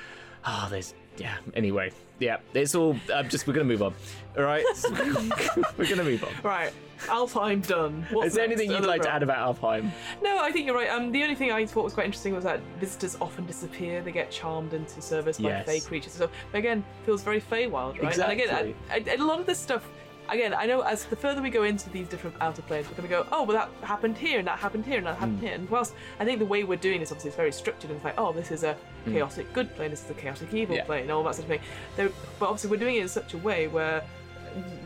oh, 0.45 0.67
there's 0.71 0.93
yeah. 1.17 1.35
Anyway, 1.55 1.91
yeah, 2.19 2.37
it's 2.53 2.75
all. 2.75 2.95
I'm 3.13 3.29
just 3.29 3.47
we're 3.47 3.53
gonna 3.53 3.65
move 3.65 3.81
on. 3.83 3.93
All 4.37 4.43
right, 4.43 4.63
we're 5.77 5.87
gonna 5.89 6.03
move 6.03 6.23
on. 6.23 6.31
Right, 6.43 6.73
Alfheim 7.01 7.65
done. 7.67 8.05
What's 8.11 8.27
Is 8.29 8.33
there 8.35 8.47
next? 8.47 8.59
anything 8.61 8.75
you'd 8.75 8.87
like 8.87 9.01
to 9.03 9.11
add 9.13 9.23
about 9.23 9.55
Alfheim? 9.59 9.91
No, 10.21 10.39
I 10.41 10.51
think 10.51 10.65
you're 10.67 10.75
right. 10.75 10.89
Um, 10.89 11.11
the 11.11 11.23
only 11.23 11.35
thing 11.35 11.51
I 11.51 11.65
thought 11.65 11.83
was 11.83 11.93
quite 11.93 12.05
interesting 12.05 12.33
was 12.33 12.43
that 12.45 12.61
visitors 12.79 13.17
often 13.21 13.45
disappear. 13.45 14.01
They 14.01 14.11
get 14.11 14.31
charmed 14.31 14.73
into 14.73 15.01
service 15.01 15.37
by 15.39 15.49
Yes. 15.49 15.65
fey 15.65 15.79
creatures. 15.79 16.13
So 16.13 16.29
but 16.51 16.57
again, 16.57 16.83
feels 17.05 17.21
very 17.23 17.41
Feywild, 17.41 18.01
right? 18.01 18.17
And 18.17 18.31
again, 18.31 18.49
I, 18.89 18.93
I, 18.93 18.97
and 18.97 19.21
a 19.21 19.25
lot 19.25 19.39
of 19.39 19.45
this 19.45 19.59
stuff. 19.59 19.87
Again, 20.29 20.53
I 20.53 20.65
know 20.65 20.81
as 20.81 21.03
the 21.05 21.15
further 21.15 21.41
we 21.41 21.49
go 21.49 21.63
into 21.63 21.89
these 21.89 22.07
different 22.07 22.35
outer 22.39 22.61
planes, 22.61 22.87
we're 22.89 22.95
going 22.95 23.09
to 23.09 23.13
go, 23.13 23.27
oh, 23.31 23.43
well, 23.43 23.57
that 23.57 23.87
happened 23.87 24.17
here, 24.17 24.39
and 24.39 24.47
that 24.47 24.57
happened 24.57 24.85
here, 24.85 24.97
and 24.97 25.05
that 25.05 25.17
happened 25.17 25.41
here. 25.41 25.53
And 25.53 25.69
whilst 25.69 25.93
I 26.19 26.25
think 26.25 26.39
the 26.39 26.45
way 26.45 26.63
we're 26.63 26.77
doing 26.77 27.01
this, 27.01 27.11
obviously, 27.11 27.29
is 27.31 27.35
very 27.35 27.51
structured, 27.51 27.89
and 27.89 27.97
it's 27.97 28.05
like, 28.05 28.17
oh, 28.17 28.31
this 28.31 28.49
is 28.51 28.63
a 28.63 28.75
Hmm. 29.05 29.13
chaotic 29.13 29.51
good 29.53 29.75
plane, 29.75 29.91
this 29.91 30.03
is 30.05 30.09
a 30.09 30.13
chaotic 30.13 30.53
evil 30.53 30.77
Yeah. 30.77 30.85
plane, 30.85 31.01
and 31.03 31.11
all 31.11 31.23
that 31.23 31.35
sort 31.35 31.43
of 31.43 31.49
thing. 31.49 31.59
There, 31.97 32.09
but 32.39 32.45
obviously, 32.47 32.69
we're 32.71 32.77
doing 32.77 32.95
it 32.95 33.01
in 33.01 33.09
such 33.09 33.33
a 33.33 33.37
way 33.37 33.67
where 33.67 34.01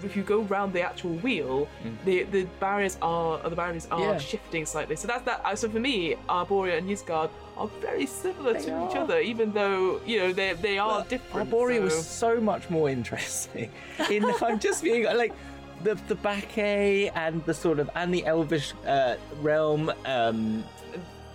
if 0.04 0.16
you 0.16 0.24
go 0.24 0.42
round 0.42 0.74
the 0.74 0.82
actual 0.82 1.16
wheel, 1.26 1.68
the 2.06 2.24
the 2.24 2.44
barriers 2.60 2.98
are 3.02 3.38
the 3.50 3.56
barriers 3.56 3.88
are. 3.92 4.00
Yeah. 4.14 4.18
shifting 4.18 4.66
slightly. 4.66 4.96
So 4.96 5.08
that's 5.08 5.24
that. 5.24 5.42
uh, 5.46 5.56
So 5.56 5.70
for 5.70 5.80
me, 5.80 6.16
Arborea 6.30 6.78
and 6.78 6.90
Ysgard 6.90 7.30
are 7.58 7.68
very 7.82 8.06
similar 8.06 8.54
They 8.54 8.66
to 8.66 8.88
each 8.90 8.96
other, 8.96 9.20
even 9.20 9.52
though 9.54 10.00
you 10.06 10.18
know 10.20 10.32
they 10.34 10.54
they 10.54 10.78
are 10.78 11.04
different. 11.06 11.50
Arborea 11.50 11.78
so- 11.78 11.84
was 11.84 12.08
so 12.08 12.32
much 12.52 12.70
more 12.70 12.90
interesting. 12.90 13.70
In 14.12 14.24
I'm 14.42 14.60
just 14.60 14.84
being 14.84 15.04
like 15.24 15.34
the 15.84 15.94
the 16.08 16.16
Bacchae 16.16 17.12
and 17.16 17.44
the 17.46 17.54
sort 17.54 17.80
of 17.80 17.90
and 17.96 18.14
the 18.14 18.24
Elvish 18.26 18.74
uh, 18.86 19.16
realm. 19.42 19.92
Um, 20.06 20.64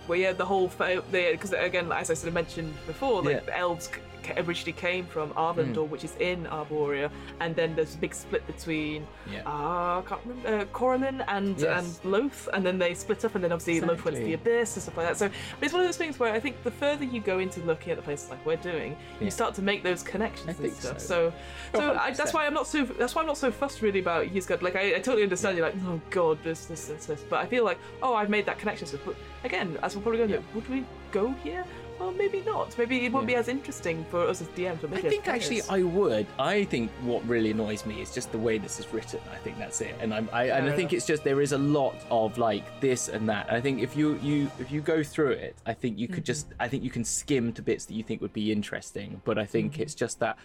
well, 0.07 0.19
yeah, 0.19 0.33
the 0.33 0.45
whole 0.45 0.67
because 0.67 1.53
again, 1.53 1.91
as 1.91 2.09
I 2.11 2.13
sort 2.13 2.27
of 2.27 2.33
mentioned 2.33 2.73
before, 2.87 3.21
like 3.23 3.35
Yeah. 3.35 3.39
The 3.45 3.57
elves 3.57 3.89
originally 4.37 4.73
came 4.73 5.05
from 5.05 5.31
Arvandor, 5.31 5.87
which 5.87 6.03
is 6.03 6.15
in 6.19 6.45
Arborea, 6.45 7.09
and 7.39 7.55
then 7.55 7.75
there's 7.75 7.95
a 7.95 7.97
big 7.97 8.13
split 8.13 8.45
between 8.47 9.05
Yeah. 9.31 9.41
uh, 9.45 9.99
I 9.99 10.03
can't 10.07 10.21
remember 10.25 10.49
uh, 10.59 10.65
Corellon 10.77 11.23
and 11.27 11.59
Yes. 11.59 11.99
and 12.03 12.13
Lolth, 12.13 12.47
and 12.53 12.65
then 12.65 12.77
they 12.79 12.93
split 12.93 13.23
up, 13.25 13.35
and 13.35 13.43
then 13.43 13.51
obviously 13.51 13.81
Lolth 13.87 14.03
went 14.05 14.17
to 14.17 14.23
the 14.23 14.33
abyss 14.33 14.75
and 14.75 14.83
stuff 14.83 14.97
like 14.97 15.07
that. 15.07 15.17
So 15.17 15.29
it's 15.61 15.73
one 15.73 15.81
of 15.81 15.87
those 15.87 15.97
things 15.97 16.19
where 16.19 16.33
I 16.33 16.39
think 16.39 16.61
the 16.63 16.71
further 16.71 17.03
you 17.05 17.19
go 17.19 17.39
into 17.39 17.59
looking 17.61 17.91
at 17.91 17.97
the 17.97 18.03
places 18.03 18.29
like 18.29 18.43
we're 18.45 18.55
doing, 18.57 18.95
Yeah. 19.19 19.25
you 19.25 19.31
start 19.31 19.53
to 19.55 19.61
make 19.61 19.83
those 19.83 20.03
connections 20.03 20.59
I 20.59 20.63
and 20.63 20.73
stuff. 20.73 20.99
so. 20.99 21.33
So, 21.73 21.79
so 21.79 21.93
I, 21.93 22.11
that's 22.11 22.33
why 22.33 22.45
I'm 22.45 22.53
not 22.53 22.67
so 22.67 22.85
that's 22.85 23.15
why 23.15 23.21
I'm 23.21 23.27
not 23.27 23.37
so 23.37 23.51
fussed 23.51 23.81
really 23.81 23.99
about 23.99 24.27
Ysgard. 24.27 24.61
Like 24.61 24.75
I, 24.75 24.95
I 24.95 24.99
totally 24.99 25.23
understand 25.23 25.57
you're 25.57 25.65
like, 25.65 25.75
oh 25.85 25.99
god, 26.09 26.37
this, 26.43 26.65
this, 26.65 26.85
this, 26.87 27.05
this. 27.05 27.21
But 27.29 27.39
I 27.39 27.45
feel 27.45 27.63
like, 27.63 27.79
oh, 28.01 28.13
I've 28.13 28.29
made 28.29 28.45
that 28.45 28.57
connection. 28.59 28.87
So 28.87 28.97
but 29.05 29.15
again, 29.43 29.77
as 29.83 29.95
we're 29.95 30.01
probably 30.01 30.19
going 30.19 30.31
to, 30.31 30.43
would 30.55 30.69
we 30.69 30.85
go 31.11 31.31
here? 31.43 31.63
Well, 31.99 32.11
maybe 32.11 32.41
not. 32.41 32.77
Maybe 32.77 33.05
it 33.05 33.11
won't 33.11 33.27
be 33.27 33.35
as 33.35 33.47
interesting 33.47 34.05
for 34.09 34.27
us 34.27 34.41
as 34.41 34.47
DMs. 34.49 34.83
I 34.83 34.87
maybe 34.87 35.07
as 35.07 35.13
think 35.13 35.27
actually. 35.27 35.61
I 35.69 35.83
would. 35.83 36.25
I 36.39 36.63
think 36.65 36.91
what 37.03 37.25
really 37.27 37.51
annoys 37.51 37.85
me 37.85 38.01
is 38.01 38.13
just 38.13 38.31
the 38.31 38.37
way 38.37 38.57
this 38.57 38.79
is 38.79 38.91
written. 38.93 39.19
I 39.31 39.37
think 39.37 39.57
that's 39.57 39.79
it, 39.81 39.95
and 39.99 40.13
I'm, 40.13 40.27
I 40.33 40.45
and 40.49 40.67
I 40.69 40.75
think 40.75 40.91
it's 40.93 41.05
just 41.05 41.23
there 41.23 41.39
is 41.41 41.51
a 41.51 41.57
lot 41.57 41.95
of 42.09 42.37
like 42.37 42.79
this 42.81 43.07
and 43.09 43.27
that. 43.29 43.47
And 43.47 43.55
I 43.57 43.61
think 43.61 43.81
if 43.81 43.95
you 43.95 44.19
you 44.21 44.49
if 44.59 44.71
you 44.71 44.81
go 44.81 45.03
through 45.03 45.31
it, 45.31 45.55
I 45.65 45.73
think 45.73 45.97
you 45.97 46.07
could 46.07 46.25
just 46.25 46.47
I 46.59 46.67
think 46.67 46.83
you 46.83 46.89
can 46.89 47.03
skim 47.05 47.53
to 47.53 47.61
bits 47.61 47.85
that 47.85 47.93
you 47.93 48.03
think 48.03 48.21
would 48.21 48.33
be 48.33 48.51
interesting. 48.51 49.21
But 49.23 49.37
I 49.37 49.45
think 49.45 49.79
it's 49.79 49.95
just 49.95 50.19
that 50.19 50.37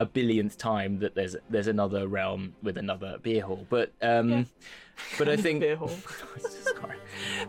a 0.00 0.06
billionth 0.06 0.56
time 0.58 0.98
that 1.00 1.14
there's 1.14 1.36
there's 1.50 1.66
another 1.68 2.06
realm 2.08 2.54
with 2.62 2.76
another 2.78 3.18
beer 3.22 3.42
hall. 3.42 3.66
But 3.70 3.92
um, 4.02 4.30
Yeah. 4.30 4.44
but 5.18 5.28
I 5.28 5.36
think 5.44 5.60
Beer 5.60 5.76
hall. 5.76 5.90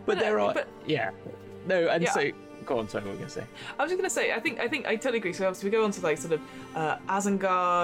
But 0.06 0.18
there 0.18 0.40
are 0.40 0.54
but- 0.54 0.68
yeah 0.86 1.10
no 1.66 1.88
and 1.88 2.02
Yeah. 2.02 2.12
so 2.12 2.30
go 2.70 2.78
on. 2.78 2.88
Sorry, 2.88 3.02
what 3.04 3.08
were 3.10 3.14
you 3.14 3.18
gonna 3.20 3.30
say? 3.30 3.44
I 3.78 3.82
was 3.82 3.90
just 3.90 3.98
gonna 4.00 4.08
say, 4.08 4.32
I 4.32 4.38
think, 4.40 4.60
I 4.60 4.68
think, 4.68 4.86
I 4.86 4.94
totally 4.96 5.18
agree. 5.18 5.32
So 5.32 5.44
obviously 5.46 5.68
we 5.68 5.72
go 5.76 5.84
on 5.84 5.90
to 5.90 6.00
like 6.00 6.18
sort 6.18 6.34
of 6.34 6.40
uh, 6.74 6.96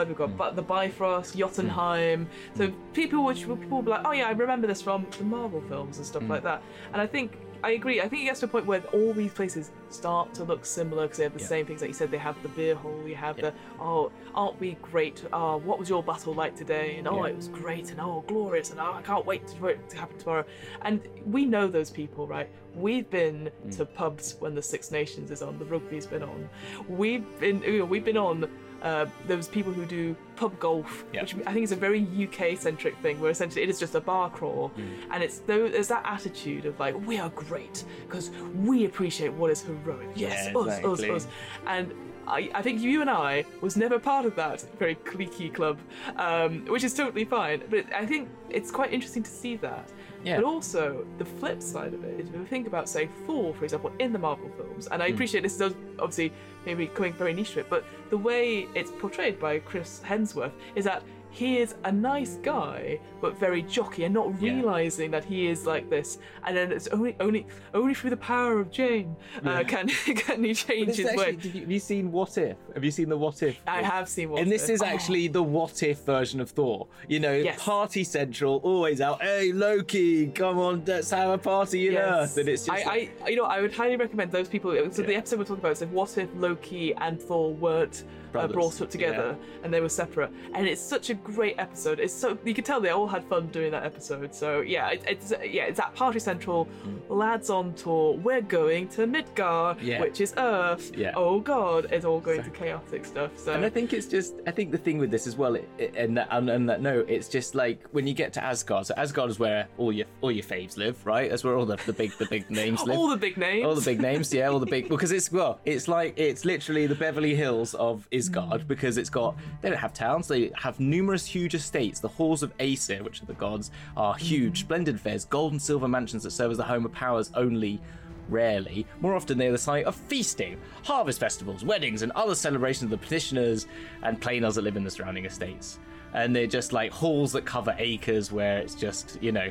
we've 0.09 0.17
got 0.17 0.31
Hmm. 0.31 0.37
Ba- 0.37 0.53
the 0.55 0.63
Bifrost, 0.63 1.37
Jotunheim. 1.37 2.29
So 2.55 2.71
people, 2.95 3.25
which 3.25 3.41
people 3.41 3.69
will 3.79 3.83
be 3.83 3.91
like, 3.91 4.03
oh 4.05 4.13
yeah, 4.13 4.29
I 4.29 4.31
remember 4.31 4.67
this 4.69 4.81
from 4.81 5.07
the 5.19 5.25
Marvel 5.25 5.61
films 5.69 5.99
and 5.99 6.07
stuff 6.07 6.23
Hmm. 6.23 6.31
like 6.31 6.45
that. 6.45 6.63
And 6.93 7.03
I 7.03 7.07
think 7.07 7.37
I 7.65 7.73
agree. 7.73 8.01
I 8.01 8.09
think 8.09 8.23
it 8.23 8.27
gets 8.27 8.41
to 8.41 8.47
a 8.47 8.49
point 8.49 8.67
where 8.67 8.83
all 8.93 9.13
these 9.13 9.33
places 9.33 9.71
start 9.91 10.35
to 10.35 10.45
look 10.45 10.65
similar 10.65 11.03
because 11.05 11.19
they 11.19 11.25
have 11.25 11.35
the 11.35 11.41
Yeah. 11.41 11.47
same 11.47 11.67
things. 11.67 11.81
Like 11.81 11.89
you 11.89 11.95
said, 11.95 12.11
they 12.11 12.19
have 12.19 12.41
the 12.43 12.49
beer 12.51 12.75
hall, 12.75 13.03
you 13.07 13.15
have 13.17 13.39
Yeah. 13.39 13.51
the 13.51 13.55
oh, 13.81 14.13
aren't 14.35 14.61
we 14.61 14.73
great? 14.83 15.25
Oh, 15.33 15.57
what 15.59 15.79
was 15.79 15.89
your 15.89 16.03
battle 16.03 16.35
like 16.35 16.55
today? 16.57 16.97
And 16.99 17.09
oh, 17.09 17.25
Yeah. 17.25 17.31
it 17.33 17.37
was 17.37 17.49
great, 17.49 17.91
and 17.91 18.01
oh, 18.01 18.25
glorious, 18.27 18.71
and 18.71 18.81
oh, 18.81 18.93
I 18.95 19.03
can't 19.03 19.25
wait 19.27 19.49
for 19.59 19.71
it 19.71 19.89
to 19.91 19.97
happen 19.97 20.19
tomorrow. 20.19 20.45
And 20.83 21.01
we 21.25 21.45
know 21.45 21.67
those 21.69 21.91
people, 21.91 22.27
right? 22.27 22.49
We've 22.75 23.09
been 23.11 23.51
Mm. 23.67 23.77
to 23.79 23.87
pubs 23.87 24.37
when 24.39 24.55
the 24.55 24.63
Six 24.63 24.91
Nations 24.91 25.31
is 25.31 25.43
on, 25.43 25.59
the 25.59 25.65
rugby's 25.65 26.07
been 26.07 26.23
on. 26.23 26.49
We've 26.89 27.25
been, 27.41 27.63
you 27.63 27.79
know, 27.81 27.85
we've 27.85 28.05
been 28.05 28.17
on. 28.19 28.49
Uh, 28.87 29.05
those 29.27 29.49
people 29.49 29.73
who 29.73 29.85
do 29.85 30.15
pub 30.37 30.57
golf, 30.61 31.05
Yeah. 31.13 31.23
which 31.23 31.35
I 31.45 31.53
think 31.53 31.65
is 31.65 31.73
a 31.73 31.77
very 31.89 32.07
UK 32.25 32.55
centric 32.57 32.97
thing, 32.99 33.19
where 33.21 33.33
essentially 33.33 33.65
it 33.65 33.69
is 33.69 33.81
just 33.81 33.97
a 33.97 34.01
bar 34.01 34.31
crawl, 34.31 34.71
Mm. 34.79 34.83
and 35.11 35.25
it's 35.25 35.39
though 35.41 35.69
there's 35.69 35.89
that 35.89 36.05
attitude 36.07 36.67
of 36.67 36.79
like 36.79 36.95
we 37.05 37.19
are 37.19 37.31
great 37.31 37.85
because 38.07 38.31
we 38.69 38.85
appreciate 38.85 39.33
what 39.33 39.51
is 39.51 39.61
heroic. 39.63 40.07
Yes, 40.15 40.51
Yeah, 40.53 40.59
us, 40.61 40.67
exactly. 40.79 41.11
us, 41.11 41.25
us, 41.27 41.29
and. 41.67 41.93
I, 42.29 42.51
I 42.55 42.61
think 42.67 42.81
you 42.81 43.03
and 43.03 43.09
I 43.09 43.45
was 43.61 43.77
never 43.77 44.01
part 44.01 44.25
of 44.27 44.35
that 44.35 44.59
very 44.81 44.97
cliquey 44.97 45.49
club, 45.55 45.79
um, 46.17 46.65
which 46.67 46.83
is 46.83 46.93
totally 46.93 47.25
fine. 47.25 47.63
But 47.71 47.85
I 47.95 48.05
think 48.05 48.29
it's 48.51 48.73
quite 48.73 48.93
interesting 48.93 49.23
to 49.23 49.31
see 49.31 49.55
that. 49.69 49.87
Yeah. 50.27 50.37
But 50.37 50.45
also, 50.45 51.07
the 51.19 51.25
flip 51.25 51.63
side 51.63 51.95
of 51.95 52.03
it 52.03 52.19
is 52.19 52.29
if 52.29 52.35
we 52.35 52.45
think 52.47 52.67
about, 52.67 52.89
say, 52.89 53.09
Thor, 53.27 53.55
for 53.55 53.63
example, 53.63 53.93
in 54.01 54.13
the 54.13 54.19
Marvel 54.19 54.51
films, 54.57 54.89
and 54.89 55.01
I 55.01 55.09
hmm. 55.09 55.15
appreciate 55.15 55.43
this 55.43 55.61
is 55.61 55.73
obviously 56.01 56.33
maybe 56.65 56.89
coming 56.89 57.13
very 57.13 57.33
niche 57.33 57.53
to 57.53 57.61
it, 57.61 57.71
but 57.71 57.85
the 58.11 58.19
way 58.19 58.67
it's 58.75 58.91
portrayed 58.99 59.39
by 59.39 59.61
Chris 59.61 60.03
Hemsworth 60.05 60.51
is 60.75 60.85
that 60.85 61.05
he 61.37 61.59
is 61.59 61.75
a 61.85 61.93
nice 61.93 62.37
guy, 62.43 62.99
but 63.21 63.39
very 63.39 63.63
jockey, 63.63 64.05
and 64.05 64.15
not 64.15 64.29
Yeah. 64.41 64.55
realizing 64.55 65.11
that 65.11 65.25
he 65.25 65.49
is 65.49 65.67
like 65.67 65.91
this. 65.91 66.19
And 66.47 66.57
then 66.57 66.73
it's 66.73 66.89
only, 66.89 67.15
only, 67.21 67.47
only 67.75 67.93
through 67.95 68.11
the 68.11 68.17
power 68.17 68.59
of 68.59 68.71
Jane 68.71 69.15
uh, 69.45 69.63
can 69.67 69.89
can 70.25 70.43
he 70.43 70.55
change 70.55 70.89
his 70.97 71.01
is 71.01 71.07
actually, 71.07 71.25
way. 71.37 71.39
you, 71.43 71.61
have 71.61 71.71
you 71.71 71.79
seen 71.79 72.11
What 72.11 72.39
If? 72.39 72.57
Have 72.75 72.85
you 72.85 72.91
seen 72.91 73.09
the 73.11 73.19
What 73.19 73.43
If? 73.43 73.61
I 73.67 73.83
have 73.83 74.09
seen 74.09 74.31
what. 74.31 74.41
and 74.43 74.51
this 74.51 74.69
is 74.71 74.81
Oh. 74.81 74.87
actually 74.87 75.29
the 75.29 75.43
what 75.43 75.83
if 75.83 75.99
version 76.07 76.41
of 76.41 76.49
Thor. 76.51 76.87
You 77.09 77.21
know, 77.21 77.35
Yes. 77.35 77.63
party 77.63 78.03
central, 78.05 78.57
always 78.65 79.01
out. 79.03 79.21
Hey, 79.23 79.53
Loki, 79.53 80.29
come 80.29 80.59
on, 80.59 80.83
let's 80.87 81.11
have 81.11 81.29
a 81.31 81.39
party 81.39 81.89
in 81.89 81.93
Yes. 81.95 82.09
Earth. 82.09 82.39
And 82.39 82.49
it's 82.49 82.65
just. 82.67 82.79
I, 82.87 82.89
like- 82.89 83.23
I, 83.25 83.29
you 83.29 83.37
know, 83.37 83.45
I 83.45 83.61
would 83.61 83.75
highly 83.75 83.97
recommend 83.97 84.33
those 84.33 84.49
people. 84.49 84.71
So 84.91 85.03
the 85.03 85.15
episode 85.17 85.39
we're 85.39 85.45
talking 85.45 85.61
about 85.61 85.73
is 85.73 85.83
if 85.83 85.91
what 85.91 86.17
if 86.17 86.29
Loki 86.37 86.95
and 86.95 87.21
Thor 87.21 87.53
weren't 87.53 88.05
uh, 88.37 88.47
Brothers, 88.47 88.55
brought 88.55 88.83
up 88.83 88.91
together 88.91 89.37
and 89.63 89.73
they 89.73 89.81
were 89.81 89.89
separate, 89.89 90.31
and 90.55 90.67
it's 90.67 90.81
such 90.81 91.11
a 91.11 91.15
great 91.15 91.57
episode. 91.59 92.01
It's 92.01 92.13
so 92.15 92.39
you 92.45 92.55
can 92.55 92.65
tell 92.65 92.81
they 92.81 92.91
all 92.91 93.07
had 93.07 93.25
fun 93.25 93.49
doing 93.49 93.71
that 93.73 93.85
episode. 93.85 94.35
So 94.35 94.61
yeah, 94.61 94.91
it, 94.91 95.03
it's 95.07 95.31
yeah, 95.43 95.65
it's 95.65 95.81
at 95.81 95.95
Party 95.95 96.19
Central, 96.19 96.69
lads 97.09 97.51
on 97.51 97.75
tour. 97.75 98.15
We're 98.17 98.41
going 98.43 98.89
to 98.89 99.07
Midgar, 99.07 99.57
Mm. 99.77 99.83
Yeah. 99.83 100.01
which 100.01 100.21
is 100.21 100.35
Earth. 100.37 100.93
Yeah. 100.97 101.13
Oh 101.17 101.41
God, 101.41 101.87
it's 101.91 102.05
all 102.05 102.21
going 102.21 102.39
So- 102.43 102.51
to 102.51 102.51
chaotic 102.51 103.05
stuff. 103.05 103.31
So 103.37 103.53
And 103.53 103.65
I 103.65 103.69
think 103.69 103.93
it's 103.93 104.07
just, 104.07 104.35
I 104.47 104.51
think 104.51 104.71
the 104.73 104.79
thing 104.79 104.99
with 104.99 105.11
this 105.11 105.27
as 105.27 105.37
well, 105.37 105.55
it, 105.55 105.69
it, 105.79 105.95
and 105.97 106.17
that, 106.17 106.29
and, 106.31 106.49
and 106.51 106.69
that 106.69 106.81
note, 106.83 107.09
it's 107.09 107.29
just 107.29 107.55
like 107.55 107.81
when 107.93 108.07
you 108.07 108.15
get 108.15 108.33
to 108.35 108.45
Asgard. 108.45 108.87
So 108.87 108.95
Asgard 108.97 109.31
is 109.31 109.39
where 109.39 109.67
all 109.79 109.93
your 109.93 110.07
all 110.21 110.31
your 110.33 110.45
faves 110.45 110.77
live, 110.77 111.05
right? 111.07 111.31
That's 111.31 111.45
where 111.45 111.57
all 111.57 111.67
the, 111.67 111.77
the 111.87 111.93
big 111.93 112.13
the 112.19 112.27
big 112.27 112.51
names 112.51 112.83
live. 112.87 112.97
all 112.99 113.09
the 113.09 113.17
big 113.17 113.37
names. 113.37 113.65
All 113.67 113.75
the 113.75 113.81
big 113.85 114.01
names, 114.01 114.33
yeah, 114.33 114.47
all 114.49 114.59
the 114.59 114.67
big 114.67 114.89
because 114.97 115.13
it's 115.13 115.31
well, 115.33 115.61
it's 115.65 115.89
like 115.89 116.15
it's 116.17 116.45
literally 116.45 116.87
the 116.87 116.95
Beverly 116.95 117.35
Hills 117.35 117.75
of 117.75 118.07
Ysgard 118.29 118.67
because 118.69 118.99
it's 118.99 119.11
got 119.11 119.37
they 119.63 119.69
don't 119.71 119.79
have 119.79 119.93
towns, 119.95 120.29
they 120.29 120.51
have 120.55 120.79
numerous 120.81 121.27
huge 121.27 121.55
estates. 121.55 122.01
The 122.01 122.09
halls 122.09 122.43
of 122.43 122.53
Aesir, 122.61 123.03
which 123.03 123.23
are 123.23 123.27
the 123.27 123.35
gods, 123.35 123.71
are 123.97 124.15
huge, 124.15 124.61
splendid 124.61 125.01
fairs, 125.01 125.25
gold 125.25 125.53
and 125.53 125.61
silver 125.63 125.89
mansions 125.89 126.23
that 126.25 126.31
serve 126.33 126.51
as 126.51 126.57
the 126.57 126.65
home 126.65 126.85
of 126.85 126.93
powers 126.93 127.31
only. 127.35 127.81
Rarely, 128.29 128.89
more 129.01 129.15
often 129.15 129.39
they're 129.39 129.53
the 129.53 129.59
site 129.59 129.85
of 129.85 129.95
feasting, 129.95 130.59
harvest 130.83 131.21
festivals, 131.21 131.65
weddings, 131.65 132.03
and 132.03 132.11
other 132.13 132.35
celebrations 132.35 132.85
of 132.85 132.91
the 132.91 132.99
petitioners 132.99 133.69
and 134.03 134.21
plainers 134.21 134.57
that 134.57 134.63
live 134.63 134.77
in 134.77 134.83
the 134.83 134.91
surrounding 134.91 135.27
estates. 135.27 135.79
And 136.13 136.35
they're 136.35 136.49
just 136.49 136.73
like 136.73 136.91
halls 136.91 137.31
that 137.35 137.45
cover 137.45 137.77
acres 137.79 138.33
where 138.33 138.59
it's 138.59 138.75
just, 138.75 139.17
you 139.23 139.31
know, 139.31 139.49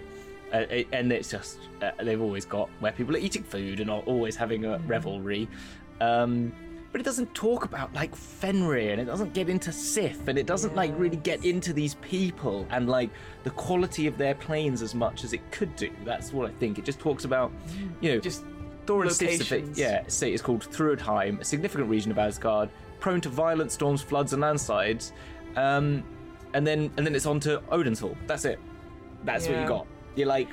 uh, 0.53 0.65
it- 0.69 0.87
and 0.91 1.09
it's 1.13 1.31
just 1.31 1.57
uh, 1.81 1.91
they've 2.03 2.21
always 2.21 2.43
got 2.43 2.69
where 2.81 2.91
people 2.91 3.15
are 3.15 3.19
eating 3.19 3.43
food 3.43 3.79
and 3.79 3.89
are 3.89 4.01
always 4.01 4.35
having 4.35 4.65
a 4.65 4.77
revelry 4.79 5.47
um 6.01 6.51
but 6.95 7.01
it 7.01 7.03
doesn't 7.03 7.33
talk 7.35 7.65
about 7.65 7.93
like 7.93 8.15
Fenrir 8.15 8.93
and 8.93 9.01
it 9.01 9.03
doesn't 9.03 9.33
get 9.33 9.49
into 9.49 9.69
Sif 9.73 10.29
and 10.29 10.39
it 10.39 10.45
doesn't 10.45 10.77
like 10.77 10.93
really 10.97 11.17
get 11.17 11.43
into 11.43 11.73
these 11.73 11.95
people 11.95 12.65
and 12.69 12.87
like 12.87 13.09
the 13.43 13.49
quality 13.49 14.07
of 14.07 14.17
their 14.17 14.33
planes 14.33 14.81
as 14.81 14.95
much 14.95 15.25
as 15.25 15.33
it 15.33 15.41
could 15.51 15.75
do. 15.75 15.91
That's 16.05 16.31
what 16.31 16.49
I 16.49 16.53
think. 16.53 16.79
It 16.79 16.85
just 16.85 17.01
talks 17.01 17.25
about, 17.25 17.51
you 17.99 18.13
know, 18.13 18.19
Just 18.21 18.45
Thor 18.85 19.03
and 19.03 19.11
Sif, 19.11 19.77
yeah, 19.77 20.03
say 20.07 20.31
it's 20.31 20.41
called 20.41 20.61
Thrudheim, 20.61 21.41
a 21.41 21.43
significant 21.43 21.89
region 21.89 22.11
of 22.11 22.17
Asgard, 22.17 22.69
prone 23.01 23.19
to 23.19 23.27
violent 23.27 23.73
storms, 23.73 24.01
floods, 24.01 24.31
and 24.31 24.41
landslides. 24.41 25.11
Um, 25.57 26.01
and 26.53 26.65
then 26.65 26.89
and 26.95 27.05
then 27.05 27.13
it's 27.13 27.25
on 27.25 27.41
to 27.41 27.61
Odin's 27.73 27.99
Hall. 27.99 28.15
That's 28.25 28.45
it. 28.45 28.57
That's 29.25 29.49
what 29.49 29.59
you 29.59 29.67
got. 29.67 29.85
You're 30.15 30.27
like, 30.27 30.47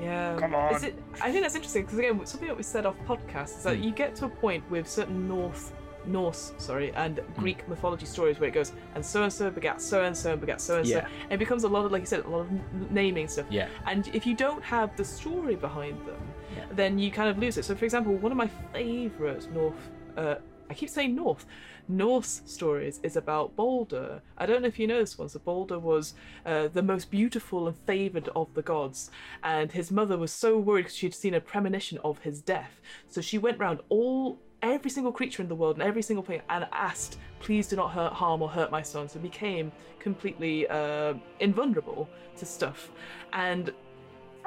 Yeah. 0.00 0.36
Come 0.38 0.54
on. 0.54 0.74
Is 0.74 0.82
it, 0.84 0.98
I 1.22 1.30
think 1.30 1.42
that's 1.42 1.54
interesting 1.54 1.82
because 1.84 1.98
again, 1.98 2.24
something 2.26 2.48
that 2.48 2.56
we 2.56 2.62
said 2.62 2.86
off 2.86 2.96
podcast 3.06 3.58
is 3.58 3.62
that 3.64 3.76
Hmm. 3.76 3.82
you 3.84 3.90
get 3.92 4.14
to 4.16 4.26
a 4.26 4.28
point 4.28 4.68
with 4.70 4.88
certain 4.88 5.28
North 5.28 5.72
Norse, 6.06 6.52
sorry, 6.58 6.92
and 6.96 7.20
Greek 7.38 7.66
mythology 7.66 8.04
stories 8.04 8.38
where 8.38 8.50
it 8.50 8.52
goes 8.52 8.72
and 8.94 9.04
so 9.04 9.22
and 9.22 9.32
so 9.32 9.50
begat 9.50 9.80
so 9.80 10.04
and 10.04 10.14
so 10.14 10.32
and 10.32 10.40
begat 10.40 10.60
so 10.60 10.76
and 10.78 10.86
so. 10.86 10.96
Yeah. 10.96 11.08
It 11.30 11.38
becomes 11.38 11.64
a 11.64 11.68
lot 11.68 11.86
of, 11.86 11.92
like 11.92 12.02
you 12.02 12.06
said, 12.06 12.26
a 12.26 12.28
lot 12.28 12.40
of 12.40 12.50
naming 12.90 13.26
stuff. 13.26 13.46
Yeah. 13.48 13.68
And 13.86 14.06
if 14.08 14.26
you 14.26 14.34
don't 14.34 14.62
have 14.62 14.94
the 14.98 15.04
story 15.04 15.56
behind 15.56 15.96
them, 16.06 16.20
Yeah. 16.54 16.64
then 16.72 16.98
you 16.98 17.10
kind 17.10 17.30
of 17.30 17.38
lose 17.38 17.56
it. 17.56 17.64
So, 17.64 17.74
for 17.74 17.86
example, 17.86 18.14
one 18.16 18.32
of 18.32 18.36
my 18.36 18.48
favourite 18.74 19.50
North, 19.54 19.90
uh, 20.18 20.34
I 20.68 20.74
keep 20.74 20.90
saying 20.90 21.14
North, 21.14 21.46
Norse 21.88 22.42
stories 22.46 23.00
is 23.02 23.16
about 23.16 23.54
Balder. 23.56 24.22
I 24.38 24.46
don't 24.46 24.62
know 24.62 24.68
if 24.68 24.78
you 24.78 24.86
know 24.86 25.00
this 25.00 25.18
one. 25.18 25.28
So, 25.28 25.38
Balder 25.38 25.78
was 25.78 26.14
uh, 26.46 26.68
the 26.68 26.82
most 26.82 27.10
beautiful 27.10 27.68
and 27.68 27.76
favoured 27.76 28.28
of 28.34 28.52
the 28.54 28.62
gods, 28.62 29.10
and 29.42 29.70
his 29.70 29.90
mother 29.90 30.16
was 30.16 30.32
so 30.32 30.58
worried 30.58 30.84
because 30.84 30.96
she'd 30.96 31.14
seen 31.14 31.34
a 31.34 31.40
premonition 31.40 31.98
of 32.04 32.18
his 32.20 32.40
death. 32.40 32.80
So, 33.08 33.20
she 33.20 33.38
went 33.38 33.58
round 33.58 33.80
all. 33.88 34.38
Every 34.62 34.90
single 34.90 35.12
creature 35.12 35.42
in 35.42 35.48
the 35.48 35.54
world 35.54 35.76
and 35.76 35.82
every 35.82 36.00
single 36.00 36.24
thing, 36.24 36.40
and 36.48 36.66
asked, 36.72 37.18
"Please 37.38 37.68
do 37.68 37.76
not 37.76 37.90
hurt, 37.90 38.14
harm, 38.14 38.40
or 38.40 38.48
hurt 38.48 38.70
my 38.70 38.80
son." 38.80 39.10
So 39.10 39.20
became 39.20 39.70
completely 39.98 40.66
uh, 40.68 41.12
invulnerable 41.38 42.08
to 42.38 42.46
stuff, 42.46 42.90
and 43.34 43.74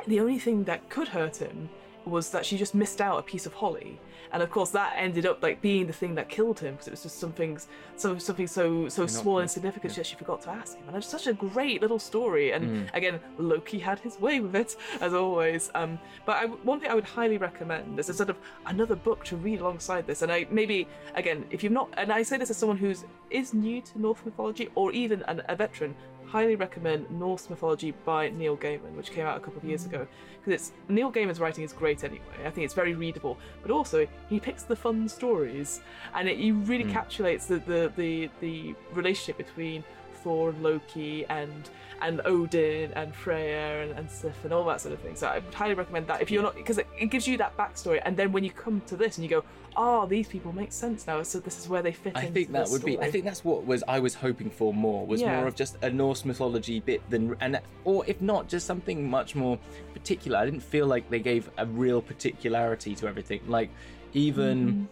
the 0.07 0.19
only 0.19 0.39
thing 0.39 0.63
that 0.63 0.89
could 0.89 1.07
hurt 1.07 1.37
him 1.37 1.69
was 2.07 2.29
that 2.31 2.45
she 2.45 2.57
just 2.57 2.73
missed 2.73 3.01
out 3.01 3.19
a 3.19 3.23
piece 3.23 3.45
of 3.45 3.53
holly. 3.53 3.99
And 4.31 4.43
of 4.43 4.49
course 4.49 4.71
that 4.71 4.93
ended 4.97 5.25
up 5.25 5.41
like 5.41 5.61
being 5.61 5.87
the 5.87 5.93
thing 5.93 6.15
that 6.15 6.27
killed 6.29 6.59
him 6.59 6.73
because 6.73 6.87
it 6.87 6.91
was 6.91 7.03
just 7.03 7.19
something 7.19 7.59
so 7.95 8.17
something 8.17 8.47
so 8.47 8.89
so 8.89 9.07
small 9.07 9.37
and 9.39 9.43
insignificant 9.45 9.95
that 9.95 10.05
she 10.05 10.15
forgot 10.15 10.41
to 10.41 10.49
ask 10.49 10.77
him. 10.77 10.83
And 10.87 10.97
it's 10.97 11.07
such 11.07 11.27
a 11.27 11.33
great 11.33 11.81
little 11.81 11.99
story. 11.99 12.51
And 12.51 12.89
again 12.93 13.19
loki 13.37 13.79
had 13.79 13.99
his 13.99 14.19
way 14.19 14.39
with 14.39 14.55
it 14.55 14.75
as 15.01 15.13
always. 15.13 15.71
Um 15.75 15.99
but 16.25 16.35
I, 16.37 16.45
one 16.45 16.79
thing 16.79 16.89
i 16.89 16.95
would 16.95 17.05
highly 17.05 17.37
recommend 17.37 17.99
is 17.99 18.09
a 18.09 18.13
sort 18.13 18.29
of 18.29 18.37
another 18.65 18.95
book 18.95 19.23
to 19.25 19.37
read 19.37 19.61
alongside 19.61 20.05
this. 20.07 20.21
And 20.21 20.31
i 20.31 20.45
maybe 20.51 20.87
again 21.15 21.45
if 21.51 21.63
you've 21.63 21.73
not 21.73 21.89
and 21.97 22.11
i 22.11 22.21
say 22.23 22.37
this 22.37 22.49
as 22.49 22.57
someone 22.57 22.77
who's 22.77 23.05
is 23.29 23.53
new 23.53 23.81
to 23.81 23.99
norse 23.99 24.19
mythology 24.25 24.69
or 24.75 24.91
even 24.91 25.21
an, 25.23 25.41
a 25.47 25.55
veteran 25.55 25.95
highly 26.27 26.55
recommend 26.55 27.09
Norse 27.09 27.49
Mythology 27.49 27.93
by 28.05 28.29
Neil 28.29 28.57
Gaiman, 28.57 28.93
which 28.95 29.11
came 29.11 29.25
out 29.25 29.37
a 29.37 29.39
couple 29.39 29.59
of 29.59 29.65
years 29.65 29.83
mm. 29.83 29.87
ago. 29.87 30.07
Because 30.39 30.61
it's 30.61 30.71
Neil 30.89 31.11
Gaiman's 31.11 31.39
writing 31.39 31.63
is 31.63 31.73
great 31.73 32.03
anyway. 32.03 32.21
I 32.45 32.49
think 32.49 32.65
it's 32.65 32.73
very 32.73 32.93
readable, 32.93 33.37
but 33.61 33.71
also 33.71 34.07
he 34.29 34.39
picks 34.39 34.63
the 34.63 34.75
fun 34.75 35.07
stories, 35.09 35.81
and 36.13 36.27
it 36.27 36.37
you 36.37 36.55
really 36.55 36.83
mm. 36.83 36.93
encapsulates 36.93 37.47
the, 37.47 37.59
the 37.59 37.91
the 37.95 38.29
the 38.39 38.75
relationship 38.93 39.37
between 39.37 39.83
Thor 40.23 40.49
and 40.49 40.63
Loki 40.63 41.25
and 41.29 41.69
and 41.99 42.21
Odin 42.25 42.91
and 42.93 43.13
Freya 43.15 43.81
and, 43.81 43.91
and 43.97 44.09
Sif 44.11 44.43
and 44.43 44.53
all 44.53 44.63
that 44.65 44.79
sort 44.81 44.93
of 44.93 44.99
thing. 45.01 45.15
So 45.15 45.27
I 45.27 45.39
would 45.39 45.53
highly 45.53 45.73
recommend 45.73 46.05
that 46.07 46.21
if 46.21 46.29
you're 46.29 46.43
not 46.43 46.55
because 46.55 46.77
it, 46.77 46.87
it 46.99 47.07
gives 47.07 47.27
you 47.27 47.37
that 47.37 47.57
backstory, 47.57 48.01
and 48.05 48.15
then 48.15 48.31
when 48.31 48.43
you 48.43 48.51
come 48.51 48.81
to 48.87 48.95
this 48.95 49.17
and 49.17 49.23
you 49.23 49.29
go, 49.29 49.43
oh, 49.75 50.05
these 50.05 50.27
people 50.27 50.51
make 50.53 50.71
sense 50.71 51.07
now. 51.07 51.23
So 51.23 51.39
this 51.39 51.59
is 51.59 51.67
where 51.67 51.81
they 51.81 51.91
fit. 51.91 52.13
I 52.15 52.21
into 52.21 52.33
think 52.33 52.51
that 52.51 52.69
would 52.69 52.83
be. 52.85 52.99
I 52.99 53.09
think 53.09 53.25
that's 53.25 53.43
what 53.43 53.65
was 53.65 53.83
I 53.87 53.99
was 53.99 54.13
hoping 54.13 54.49
for 54.51 54.73
more 54.73 55.05
was 55.07 55.21
Yeah. 55.21 55.37
more 55.37 55.47
of 55.47 55.55
just 55.55 55.77
a 55.81 55.89
Norse 55.89 56.23
mythology 56.25 56.79
bit 56.81 57.01
than 57.09 57.35
and 57.39 57.59
or 57.83 58.03
if 58.05 58.21
not 58.21 58.47
just 58.47 58.67
something 58.67 59.09
much 59.09 59.35
more 59.35 59.57
particular. 59.93 60.37
I 60.37 60.45
didn't 60.45 60.63
feel 60.63 60.85
like 60.85 61.09
they 61.09 61.19
gave 61.19 61.49
a 61.57 61.65
real 61.65 62.01
particularity 62.01 62.93
to 62.95 63.07
everything. 63.07 63.41
Like 63.47 63.69
even 64.13 64.57
Mm-hmm. 64.67 64.85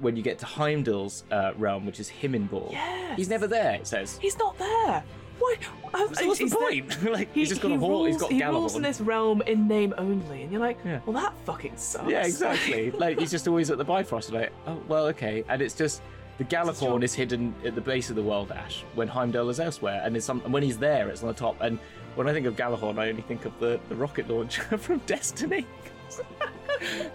When 0.00 0.16
you 0.16 0.22
get 0.22 0.38
to 0.40 0.46
Heimdall's 0.46 1.24
uh, 1.30 1.52
realm, 1.56 1.86
which 1.86 2.00
is 2.00 2.10
Himinborg, 2.10 2.72
Yes. 2.72 3.16
he's 3.16 3.28
never 3.28 3.46
there. 3.46 3.74
It 3.74 3.86
says. 3.86 4.18
He's 4.20 4.36
not 4.38 4.58
there. 4.58 5.02
Why? 5.38 5.56
uh, 5.92 5.98
So 6.14 6.26
what's 6.26 6.38
the 6.38 6.44
he's 6.44 6.52
there- 6.52 6.60
point? 6.60 7.10
like 7.12 7.28
He, 7.34 7.40
he's 7.40 7.48
just 7.48 7.60
got 7.60 7.68
he 7.68 7.74
a 7.74 7.78
horn. 7.78 8.10
He's 8.12 8.20
got 8.20 8.30
he 8.30 8.44
rules 8.44 8.76
in 8.76 8.82
this 8.82 9.00
realm 9.00 9.42
in 9.42 9.66
name 9.68 9.94
only, 9.98 10.42
and 10.42 10.52
you're 10.52 10.60
like, 10.60 10.78
Yeah. 10.84 11.00
well, 11.06 11.14
that 11.22 11.34
fucking 11.44 11.76
sucks. 11.76 12.08
Yeah, 12.10 12.24
exactly. 12.26 12.90
like 12.92 13.18
he's 13.18 13.30
just 13.30 13.48
always 13.48 13.70
at 13.70 13.78
the 13.78 13.84
Bifrost. 13.84 14.32
Like, 14.32 14.52
oh 14.66 14.80
well, 14.88 15.06
okay. 15.06 15.44
And 15.48 15.60
it's 15.62 15.74
just 15.74 16.02
the 16.38 16.44
Gjallarhorn 16.44 17.02
is 17.04 17.14
hidden 17.14 17.54
at 17.64 17.74
the 17.74 17.80
base 17.80 18.10
of 18.10 18.16
the 18.16 18.22
world 18.22 18.50
ash 18.52 18.84
when 18.94 19.06
Heimdall 19.08 19.48
is 19.50 19.60
elsewhere, 19.60 20.02
and 20.04 20.16
it's 20.16 20.26
some, 20.26 20.40
and 20.44 20.52
when 20.52 20.62
he's 20.62 20.78
there, 20.78 21.08
it's 21.08 21.22
on 21.22 21.28
the 21.28 21.34
top. 21.34 21.56
And 21.60 21.78
when 22.16 22.28
I 22.28 22.32
think 22.32 22.46
of 22.46 22.56
Gjallarhorn, 22.56 22.98
I 22.98 23.08
only 23.08 23.22
think 23.22 23.44
of 23.44 23.58
the, 23.60 23.78
the 23.88 23.94
rocket 23.96 24.28
launcher 24.28 24.62
from 24.78 24.98
Destiny. 25.06 25.66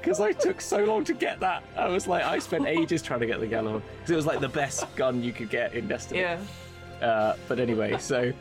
Because 0.02 0.19
I 0.19 0.32
took 0.32 0.62
so 0.62 0.84
long 0.84 1.04
to 1.04 1.13
get 1.13 1.39
that. 1.41 1.63
I 1.78 1.89
was 1.89 2.08
like, 2.08 2.23
I 2.23 2.39
spent 2.39 2.65
ages 2.65 3.02
trying 3.02 3.19
to 3.19 3.25
get 3.28 3.39
the 3.39 3.45
Gjallarhorn 3.45 3.82
because 3.97 4.10
it 4.12 4.15
was 4.15 4.25
like 4.25 4.39
the 4.39 4.49
best 4.49 4.84
gun 4.95 5.21
you 5.21 5.32
could 5.32 5.49
get 5.49 5.73
in 5.75 5.88
Destiny. 5.88 6.21
yeah. 6.21 6.39
Uh, 7.02 7.36
but 7.47 7.60
anyway, 7.60 7.97
so 7.99 8.34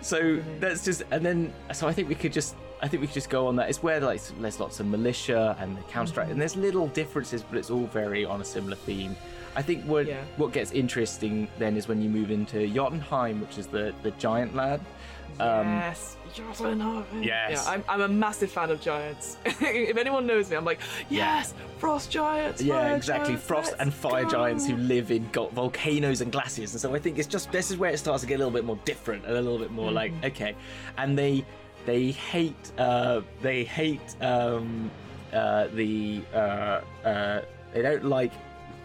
so 0.00 0.40
that's 0.60 0.84
just 0.84 1.02
and 1.10 1.24
then 1.24 1.52
so 1.72 1.88
I 1.88 1.92
think 1.92 2.08
we 2.08 2.14
could 2.14 2.32
just 2.32 2.54
I 2.80 2.86
think 2.86 3.00
we 3.00 3.06
could 3.08 3.14
just 3.14 3.30
go 3.30 3.46
on 3.48 3.56
that. 3.56 3.68
It's 3.70 3.82
where 3.82 3.98
like 4.00 4.20
there's 4.40 4.60
lots 4.60 4.78
of 4.78 4.86
militia 4.86 5.56
and 5.58 5.76
the 5.76 5.82
counter 5.82 6.12
strike, 6.12 6.28
and 6.30 6.40
there's 6.40 6.54
little 6.56 6.86
differences, 6.88 7.42
but 7.42 7.58
it's 7.58 7.70
all 7.70 7.86
very 7.86 8.24
on 8.24 8.40
a 8.40 8.44
similar 8.44 8.76
theme. 8.76 9.16
I 9.56 9.62
think 9.62 9.84
what 9.84 10.06
Yeah. 10.06 10.22
what 10.36 10.52
gets 10.52 10.70
interesting 10.72 11.48
then 11.58 11.76
is 11.76 11.88
when 11.88 12.00
you 12.00 12.08
move 12.08 12.30
into 12.30 12.66
Jotunheim, 12.68 13.40
which 13.40 13.58
is 13.58 13.66
the 13.66 13.92
the 14.02 14.12
giant 14.12 14.54
lad. 14.54 14.80
Um, 15.40 15.66
yes. 15.66 16.16
Jotunheim. 16.34 17.22
Yes. 17.22 17.64
Yeah, 17.64 17.72
I'm, 17.72 17.84
I'm 17.88 18.00
a 18.02 18.08
massive 18.08 18.50
fan 18.50 18.70
of 18.70 18.80
giants. 18.80 19.38
if 19.44 19.96
anyone 19.96 20.26
knows 20.26 20.50
me, 20.50 20.56
I'm 20.56 20.64
like, 20.64 20.80
yes, 21.08 21.54
frost 21.78 22.10
giants. 22.10 22.60
Yeah, 22.62 22.94
exactly. 22.94 23.28
giants, 23.34 23.46
Frost 23.46 23.74
and 23.78 23.92
fire 23.92 24.24
go." 24.24 24.30
giants 24.30 24.66
who 24.66 24.76
live 24.76 25.10
in 25.10 25.28
go- 25.32 25.48
volcanoes 25.48 26.20
and 26.20 26.30
glaciers, 26.30 26.72
and 26.72 26.80
so 26.80 26.94
I 26.94 26.98
think 26.98 27.18
it's 27.18 27.28
just 27.28 27.50
this 27.50 27.70
is 27.70 27.76
where 27.76 27.90
it 27.90 27.98
starts 27.98 28.22
to 28.22 28.28
get 28.28 28.36
a 28.36 28.38
little 28.38 28.52
bit 28.52 28.64
more 28.64 28.78
different 28.84 29.24
and 29.24 29.36
a 29.36 29.40
little 29.40 29.58
bit 29.58 29.70
more 29.70 29.90
like 29.90 30.12
okay, 30.24 30.54
and 30.96 31.16
they 31.16 31.44
they 31.86 32.10
hate 32.10 32.72
uh, 32.78 33.22
they 33.40 33.64
hate 33.64 34.22
um, 34.22 34.90
uh, 35.32 35.68
the 35.68 36.20
uh, 36.34 36.80
uh, 37.04 37.40
they 37.72 37.82
don't 37.82 38.04
like 38.04 38.32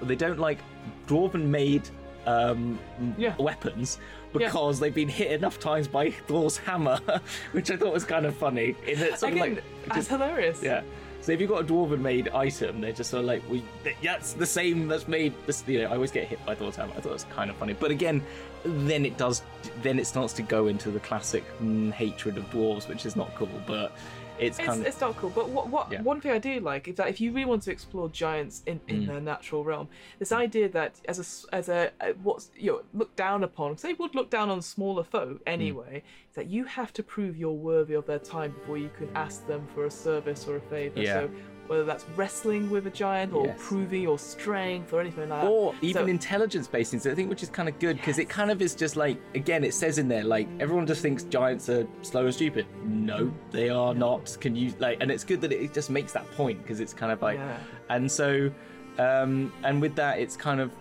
they 0.01 0.15
don't 0.15 0.39
like 0.39 0.59
dwarven 1.07 1.45
made 1.45 1.89
um, 2.25 2.79
Yeah. 3.17 3.35
weapons 3.37 3.97
Yeah. 4.33 4.47
because 4.47 4.79
they've 4.79 4.93
been 4.93 5.09
hit 5.09 5.31
enough 5.31 5.59
times 5.59 5.87
by 5.87 6.11
Thor's 6.27 6.57
hammer, 6.57 6.99
which 7.51 7.69
I 7.71 7.77
thought 7.77 7.93
was 7.93 8.05
kind 8.05 8.25
of 8.25 8.35
funny. 8.35 8.75
In 8.87 8.99
that 8.99 9.19
sort 9.19 9.33
of 9.33 9.39
Again, 9.39 9.55
like 9.55 9.63
that's 9.93 10.07
hilarious. 10.07 10.61
yeah. 10.63 10.81
So 11.21 11.31
if 11.31 11.39
you've 11.39 11.49
got 11.49 11.61
a 11.61 11.63
dwarven 11.65 11.99
made 12.01 12.27
item, 12.29 12.81
they're 12.81 12.91
just 12.91 13.09
sort 13.09 13.21
of 13.21 13.27
like, 13.27 13.49
we, 13.49 13.63
yeah, 14.01 14.15
it's 14.17 14.33
the 14.33 14.45
same 14.45 14.89
that's 14.89 15.07
made. 15.07 15.33
This, 15.45 15.63
you 15.67 15.79
know, 15.81 15.87
I 15.87 15.93
always 15.93 16.11
get 16.11 16.27
hit 16.27 16.45
by 16.45 16.53
Thor's 16.53 16.75
hammer. 16.75 16.91
I 16.97 16.99
thought 16.99 17.11
it 17.11 17.13
was 17.13 17.23
kind 17.33 17.49
of 17.49 17.55
funny, 17.55 17.71
but 17.71 17.91
again, 17.91 18.21
then 18.65 19.05
it 19.05 19.15
does, 19.17 19.41
then 19.81 19.99
it 19.99 20.05
starts 20.05 20.33
to 20.33 20.41
go 20.41 20.67
into 20.67 20.91
the 20.91 20.99
classic 20.99 21.45
mm, 21.61 21.93
hatred 21.93 22.37
of 22.37 22.43
dwarves, 22.49 22.89
which 22.89 23.05
is 23.05 23.15
not 23.15 23.33
cool. 23.35 23.47
But 23.65 23.93
it's 24.39 24.57
It's, 24.59 24.67
kind 24.67 24.81
of 24.81 24.87
it's 24.87 24.99
not 25.01 25.15
cool, 25.17 25.29
but 25.29 25.49
what, 25.49 25.67
what 25.69 25.91
Yeah. 25.91 26.01
one 26.01 26.19
thing 26.21 26.31
I 26.31 26.37
do 26.39 26.59
like 26.59 26.87
is 26.87 26.95
that 26.95 27.07
if 27.07 27.21
you 27.21 27.31
really 27.31 27.45
want 27.45 27.61
to 27.63 27.71
explore 27.71 28.09
giants 28.09 28.63
in, 28.65 28.79
in 28.87 29.03
Mm. 29.03 29.07
their 29.07 29.21
natural 29.21 29.63
realm, 29.63 29.87
this 30.19 30.31
idea 30.31 30.69
that 30.69 30.99
as 31.07 31.19
a 31.51 31.55
as 31.55 31.69
a 31.69 31.91
what's 32.23 32.49
you 32.55 32.71
know 32.71 32.81
looked 32.93 33.15
down 33.15 33.43
upon, 33.43 33.71
because 33.71 33.83
they 33.83 33.93
would 33.93 34.15
look 34.15 34.29
down 34.29 34.49
on 34.49 34.61
smaller 34.61 35.03
folk 35.03 35.39
Mm. 35.39 35.53
anyway, 35.57 36.03
is 36.29 36.35
that 36.35 36.47
you 36.47 36.63
have 36.65 36.91
to 36.93 37.03
prove 37.03 37.37
you're 37.37 37.51
worthy 37.51 37.93
of 37.93 38.05
their 38.05 38.19
time 38.19 38.51
before 38.51 38.77
you 38.77 38.89
can 38.97 39.09
ask 39.15 39.45
them 39.47 39.67
for 39.73 39.85
a 39.85 39.91
service 39.91 40.47
or 40.47 40.55
a 40.57 40.61
favor. 40.61 40.99
Yeah. 40.99 41.13
So 41.13 41.29
whether 41.67 41.83
that's 41.85 42.05
wrestling 42.15 42.69
with 42.69 42.85
a 42.87 42.89
giant 42.89 43.33
or 43.33 43.45
Yes. 43.45 43.57
proving 43.59 44.01
your 44.03 44.19
strength 44.19 44.91
or 44.93 44.99
anything 44.99 45.29
like 45.29 45.41
that. 45.43 45.49
or 45.49 45.73
even 45.81 46.03
So- 46.03 46.07
intelligence 46.09 46.67
based 46.67 46.91
things. 46.91 47.07
I 47.07 47.15
think 47.15 47.29
which 47.29 47.41
is 47.43 47.49
kind 47.49 47.69
of 47.69 47.79
good 47.79 47.95
because 47.97 48.19
it 48.19 48.27
kind 48.29 48.51
of 48.51 48.61
is 48.61 48.75
just 48.75 48.95
like 48.95 49.17
again, 49.35 49.63
it 49.63 49.73
says 49.73 49.97
in 49.97 50.07
there 50.07 50.23
like 50.23 50.47
everyone 50.59 50.85
just 50.85 51.01
thinks 51.01 51.23
giants 51.23 51.69
are 51.69 51.87
slow 52.01 52.25
and 52.25 52.33
stupid. 52.33 52.65
No, 52.85 53.31
they 53.51 53.69
are 53.69 53.93
not. 53.95 54.35
Can 54.41 54.55
you 54.55 54.73
like? 54.79 54.97
And 55.01 55.09
it's 55.09 55.23
good 55.23 55.41
that 55.41 55.51
it 55.51 55.73
just 55.73 55.89
makes 55.89 56.11
that 56.13 56.29
point 56.31 56.61
because 56.61 56.79
it's 56.79 56.93
kind 56.93 57.11
of 57.11 57.21
like, 57.21 57.37
Yeah. 57.39 57.57
and 57.89 58.11
so, 58.11 58.51
um, 58.99 59.51
and 59.63 59.81
with 59.81 59.95
that, 59.95 60.19
it's 60.19 60.35
kind 60.35 60.59
of. 60.59 60.71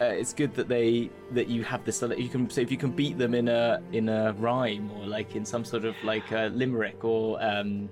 Uh, 0.00 0.06
it's 0.06 0.32
good 0.32 0.52
that 0.54 0.66
they 0.66 1.08
that 1.30 1.46
you 1.46 1.62
have 1.62 1.84
this 1.84 2.02
you 2.18 2.28
can 2.28 2.50
so 2.50 2.60
if 2.60 2.68
you 2.68 2.76
can 2.76 2.90
beat 2.90 3.16
them 3.16 3.32
in 3.32 3.46
a 3.46 3.80
in 3.92 4.08
a 4.08 4.32
rhyme 4.40 4.90
or 4.90 5.06
like 5.06 5.36
in 5.36 5.44
some 5.44 5.64
sort 5.64 5.84
of 5.84 5.94
like 6.02 6.32
a 6.32 6.50
limerick 6.52 7.04
or 7.04 7.40
um 7.40 7.88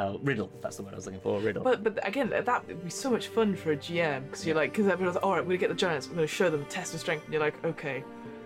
uh, 0.00 0.16
riddle 0.22 0.50
that's 0.62 0.76
the 0.76 0.82
word 0.82 0.92
I 0.92 0.96
was 0.96 1.06
looking 1.06 1.20
for 1.20 1.40
riddle 1.40 1.62
But 1.62 1.82
but 1.84 2.06
again, 2.06 2.30
that 2.30 2.66
would 2.66 2.84
be 2.84 2.90
so 2.90 3.10
much 3.10 3.28
fun 3.28 3.54
for 3.54 3.72
a 3.72 3.76
GM 3.76 4.24
because 4.24 4.46
you're 4.46 4.56
like, 4.56 4.72
because 4.72 4.88
everyone's 4.88 5.16
like, 5.16 5.24
all 5.24 5.32
right, 5.32 5.42
we're 5.42 5.48
gonna 5.48 5.58
get 5.58 5.68
the 5.68 5.74
giants, 5.74 6.08
we're 6.08 6.14
gonna 6.16 6.26
show 6.26 6.48
them 6.50 6.62
a 6.62 6.64
test 6.64 6.94
of 6.94 7.00
strength, 7.00 7.24
and 7.24 7.32
you're 7.32 7.42
like, 7.42 7.62
okay, 7.64 8.02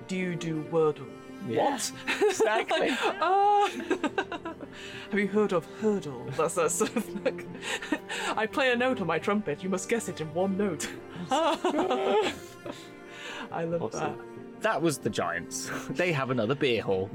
do 0.09 0.17
you 0.17 0.35
do 0.35 0.65
Wordle? 0.71 1.07
Yeah, 1.49 1.73
What? 1.73 1.93
exactly. 2.23 2.89
Like, 2.91 2.99
ah. 3.21 3.71
Have 5.11 5.21
you 5.21 5.29
heard 5.29 5.53
of 5.53 5.67
Heardle? 5.81 6.35
That's 6.37 6.55
that 6.55 6.71
sort 6.71 6.97
of 6.97 7.25
like. 7.25 7.47
I 8.37 8.47
play 8.47 8.73
a 8.73 8.77
note 8.77 9.01
on 9.01 9.07
my 9.07 9.19
trumpet. 9.19 9.63
You 9.63 9.69
must 9.69 9.89
guess 9.89 10.09
it 10.09 10.21
in 10.21 10.33
one 10.35 10.57
note. 10.57 10.89
I 11.31 12.33
love 13.65 13.83
Awesome. 13.83 14.19
That 14.61 14.81
was 14.81 14.99
the 14.99 15.11
Giants. 15.11 15.71
They 15.91 16.11
have 16.13 16.31
another 16.31 16.55
beer 16.55 16.83
hall. 16.83 17.11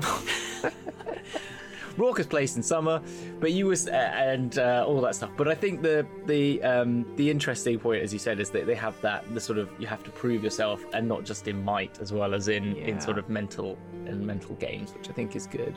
Raucous 1.99 2.27
place 2.27 2.55
in 2.55 2.63
summer, 2.63 3.01
but 3.41 3.51
you 3.51 3.65
was 3.67 3.87
uh, 3.87 3.91
and 3.91 4.57
uh, 4.57 4.85
all 4.87 5.01
that 5.01 5.15
stuff. 5.15 5.31
But 5.35 5.47
I 5.49 5.55
think 5.55 5.81
the 5.81 6.07
the 6.25 6.63
um, 6.63 7.05
the 7.17 7.29
interesting 7.29 7.77
point, 7.77 8.01
as 8.01 8.13
you 8.13 8.19
said, 8.19 8.39
is 8.39 8.49
that 8.51 8.65
they 8.65 8.75
have 8.75 8.99
that 9.01 9.21
the 9.33 9.41
sort 9.41 9.59
of 9.59 9.69
you 9.79 9.85
have 9.87 10.03
to 10.05 10.09
prove 10.11 10.43
yourself, 10.43 10.83
and 10.93 11.07
not 11.07 11.25
just 11.25 11.47
in 11.49 11.61
might 11.63 11.99
as 11.99 12.13
well 12.13 12.33
as 12.33 12.47
in 12.47 12.75
Yeah. 12.75 12.85
in 12.87 13.01
sort 13.01 13.17
of 13.17 13.27
mental 13.29 13.77
and 14.05 14.25
mental 14.25 14.55
games, 14.55 14.93
which 14.93 15.09
I 15.09 15.13
think 15.13 15.35
is 15.35 15.45
good. 15.45 15.75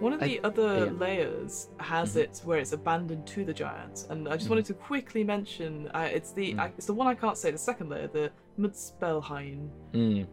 One 0.00 0.14
of 0.14 0.22
I- 0.22 0.28
the 0.28 0.40
other 0.44 0.62
yeah. 0.78 0.84
Mm-hmm. 0.86 0.98
layers 0.98 1.68
has 1.78 2.16
it 2.16 2.40
where 2.44 2.58
it's 2.58 2.72
abandoned 2.72 3.26
to 3.34 3.44
the 3.44 3.52
giants, 3.52 4.06
and 4.08 4.26
I 4.30 4.36
just 4.38 4.48
wanted 4.48 4.64
to 4.66 4.74
quickly 4.74 5.22
mention 5.24 5.88
uh, 5.88 6.08
it's 6.10 6.32
the 6.32 6.54
Mm. 6.54 6.58
I, 6.60 6.66
it's 6.78 6.86
the 6.86 6.94
one 6.94 7.06
I 7.06 7.14
can't 7.14 7.36
say. 7.36 7.50
The 7.50 7.58
second 7.58 7.90
layer, 7.90 8.08
the 8.08 8.30
Muspelheim. 8.60 9.68
Mm. 9.92 10.26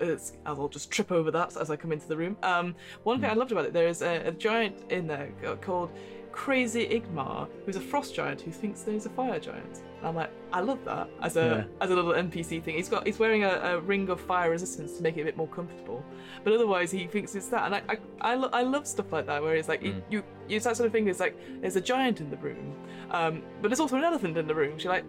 It's, 0.00 0.32
I'll 0.46 0.68
just 0.68 0.90
trip 0.90 1.12
over 1.12 1.30
that 1.30 1.56
as 1.56 1.70
I 1.70 1.76
come 1.76 1.92
into 1.92 2.08
the 2.08 2.16
room. 2.16 2.36
Um, 2.42 2.74
one 3.04 3.20
thing 3.20 3.30
I 3.30 3.34
loved 3.34 3.52
about 3.52 3.64
it, 3.66 3.72
there 3.72 3.88
is 3.88 4.02
a, 4.02 4.26
a 4.26 4.32
giant 4.32 4.90
in 4.90 5.06
there 5.06 5.30
called 5.60 5.90
Crazy 6.32 6.86
Igmar, 6.86 7.48
who's 7.66 7.76
a 7.76 7.80
frost 7.80 8.14
giant 8.14 8.40
who 8.40 8.52
thinks 8.52 8.82
that 8.82 8.92
he's 8.92 9.06
a 9.06 9.10
fire 9.10 9.38
giant. 9.40 9.82
And 9.98 10.06
I'm 10.08 10.14
like, 10.14 10.30
I 10.52 10.60
love 10.60 10.78
that 10.84 11.08
as 11.22 11.36
a 11.36 11.40
Yeah. 11.68 11.84
as 11.84 11.90
a 11.90 11.94
little 11.94 12.12
NPC 12.12 12.62
thing. 12.62 12.76
He's 12.76 12.88
got 12.88 13.04
he's 13.06 13.18
wearing 13.18 13.44
a, 13.44 13.50
a 13.50 13.80
ring 13.80 14.08
of 14.08 14.20
fire 14.20 14.50
resistance 14.50 14.96
to 14.96 15.02
make 15.02 15.16
it 15.16 15.22
a 15.22 15.24
bit 15.24 15.36
more 15.36 15.48
comfortable, 15.48 16.04
but 16.44 16.52
otherwise 16.52 16.90
he 16.90 17.06
thinks 17.06 17.34
it's 17.34 17.48
that. 17.48 17.66
And 17.66 17.74
I 17.74 17.82
I, 17.88 17.98
I, 18.20 18.34
lo- 18.36 18.50
I 18.52 18.62
love 18.62 18.86
stuff 18.86 19.12
like 19.12 19.26
that 19.26 19.42
where 19.42 19.56
it's 19.56 19.68
like 19.68 19.82
Mm. 19.82 20.02
you 20.08 20.22
it's 20.48 20.64
that 20.64 20.76
sort 20.76 20.86
of 20.86 20.92
thing. 20.92 21.08
It's 21.08 21.20
like 21.20 21.36
there's 21.60 21.76
a 21.76 21.80
giant 21.80 22.20
in 22.20 22.30
the 22.30 22.36
room, 22.38 22.74
um, 23.10 23.42
but 23.60 23.68
there's 23.68 23.80
also 23.80 23.96
an 23.96 24.04
elephant 24.04 24.36
in 24.38 24.46
the 24.46 24.54
room. 24.54 24.78
She's 24.78 24.86
like, 24.86 25.04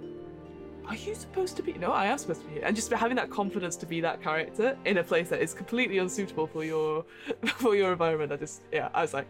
are 0.88 0.96
you 0.96 1.16
supposed 1.16 1.56
to 1.58 1.64
be? 1.64 1.74
No, 1.74 1.92
I 1.92 2.06
am 2.08 2.18
supposed 2.18 2.42
to 2.42 2.48
be 2.48 2.54
here. 2.56 2.64
And 2.66 2.76
just 2.76 2.92
having 2.92 3.16
that 3.18 3.30
confidence 3.30 3.76
to 3.78 3.86
be 3.86 4.02
that 4.02 4.22
character 4.22 4.78
in 4.86 4.98
a 4.98 5.04
place 5.04 5.30
that 5.30 5.42
is 5.42 5.54
completely 5.54 5.98
unsuitable 6.00 6.48
for 6.48 6.64
your 6.64 7.06
for 7.58 7.76
your 7.76 7.92
environment. 7.92 8.32
I 8.32 8.38
just 8.38 8.64
yeah, 8.72 8.90
I 8.94 9.02
was 9.02 9.14
like, 9.14 9.28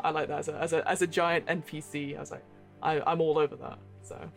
I 0.00 0.10
like 0.10 0.28
that 0.28 0.38
as 0.40 0.48
a 0.48 0.54
as 0.56 0.72
a 0.72 0.88
as 0.88 1.02
a 1.02 1.06
giant 1.06 1.46
NPC. 1.46 2.16
I 2.16 2.20
was 2.20 2.30
like, 2.30 2.44
I, 2.82 3.00
I'm 3.06 3.20
all 3.20 3.38
over 3.38 3.56
that. 3.56 3.78
So 4.02 4.16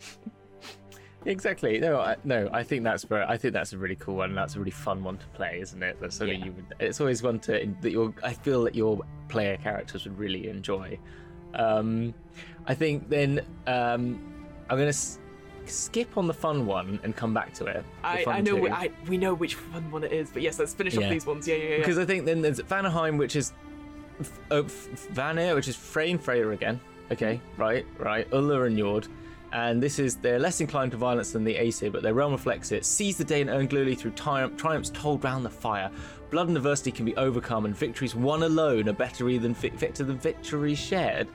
Exactly. 1.26 1.80
No, 1.80 2.02
I, 2.02 2.18
no. 2.26 2.50
I 2.52 2.64
think 2.64 2.84
that's 2.84 3.06
very. 3.06 3.24
I 3.26 3.38
think 3.38 3.54
that's 3.54 3.72
a 3.72 3.78
really 3.78 3.96
cool 3.96 4.16
one. 4.16 4.30
and 4.32 4.38
That's 4.38 4.56
a 4.56 4.60
really 4.60 4.72
fun 4.72 5.04
one 5.06 5.18
to 5.20 5.28
play, 5.28 5.60
isn't 5.62 5.82
it? 5.82 5.96
That's 6.02 6.18
something 6.18 6.38
Yeah. 6.40 6.46
you 6.48 6.52
would. 6.52 6.66
It's 6.82 7.00
always 7.00 7.24
one 7.24 7.40
to 7.42 7.74
that 7.82 7.92
your. 7.92 8.14
I 8.24 8.34
feel 8.34 8.64
that 8.64 8.76
your 8.76 9.00
player 9.30 9.56
characters 9.56 10.04
would 10.04 10.18
really 10.20 10.50
enjoy. 10.50 11.00
Um, 11.54 12.14
I 12.68 12.74
think 12.74 13.08
then 13.10 13.40
um, 13.68 14.20
I'm 14.70 14.78
gonna 14.78 14.88
s- 14.90 15.20
skip 15.66 16.18
on 16.18 16.28
the 16.28 16.34
fun 16.34 16.66
one 16.66 17.00
and 17.04 17.16
come 17.16 17.34
back 17.34 17.54
to 17.56 17.66
it. 17.66 17.86
I, 18.04 18.24
I 18.28 18.42
know 18.42 18.58
two. 18.58 18.70
I, 18.70 18.92
we 19.08 19.18
know 19.18 19.34
which 19.34 19.56
fun 19.56 19.90
one 19.92 20.04
it 20.04 20.12
is, 20.12 20.30
but 20.30 20.42
yes, 20.42 20.60
let's 20.60 20.74
finish 20.74 20.96
off 20.96 21.04
Yeah. 21.04 21.10
these 21.10 21.26
ones. 21.26 21.48
Yeah, 21.48 21.56
yeah, 21.56 21.70
yeah. 21.70 21.78
Because 21.78 21.98
I 21.98 22.06
think 22.06 22.26
then 22.26 22.42
there's 22.42 22.60
Vanaheim, 22.60 23.18
which 23.18 23.36
is 23.36 23.54
F- 24.20 24.40
oh, 24.52 24.66
F- 24.66 24.72
Vanir, 25.12 25.56
which 25.56 25.68
is 25.68 25.76
Frey 25.76 26.12
and 26.12 26.22
Freya 26.22 26.50
again. 26.50 26.80
Okay, 27.12 27.36
mm-hmm. 27.36 27.62
right, 27.62 27.86
right. 27.98 28.28
Ulla 28.32 28.64
and 28.64 28.78
Jord. 28.78 29.08
And 29.52 29.84
this 29.84 30.00
is, 30.00 30.16
they're 30.16 30.40
less 30.40 30.62
inclined 30.62 30.92
to 30.92 30.98
violence 30.98 31.32
than 31.32 31.44
the 31.44 31.56
Aesir, 31.56 31.92
but 31.92 32.02
their 32.02 32.16
realm 32.16 32.32
reflects 32.32 32.72
it. 32.72 32.84
Seize 32.86 33.18
the 33.18 33.24
day 33.24 33.40
and 33.40 33.52
earn 33.52 33.68
glory 33.68 33.94
through 33.94 34.12
triumph, 34.12 34.58
triumphs 34.58 34.90
told 34.90 35.24
round 35.24 35.46
the 35.46 35.50
fire. 35.52 35.92
Blood 36.32 36.48
and 36.48 36.58
adversity 36.58 36.92
can 36.92 37.06
be 37.06 37.16
overcome, 37.18 37.66
and 37.66 37.78
victories 37.78 38.16
won 38.16 38.42
alone 38.42 38.90
are 38.90 38.94
better 38.94 39.26
than, 39.38 39.54
victor 39.54 40.04
than 40.04 40.18
victories 40.18 40.80
shared. 40.80 41.28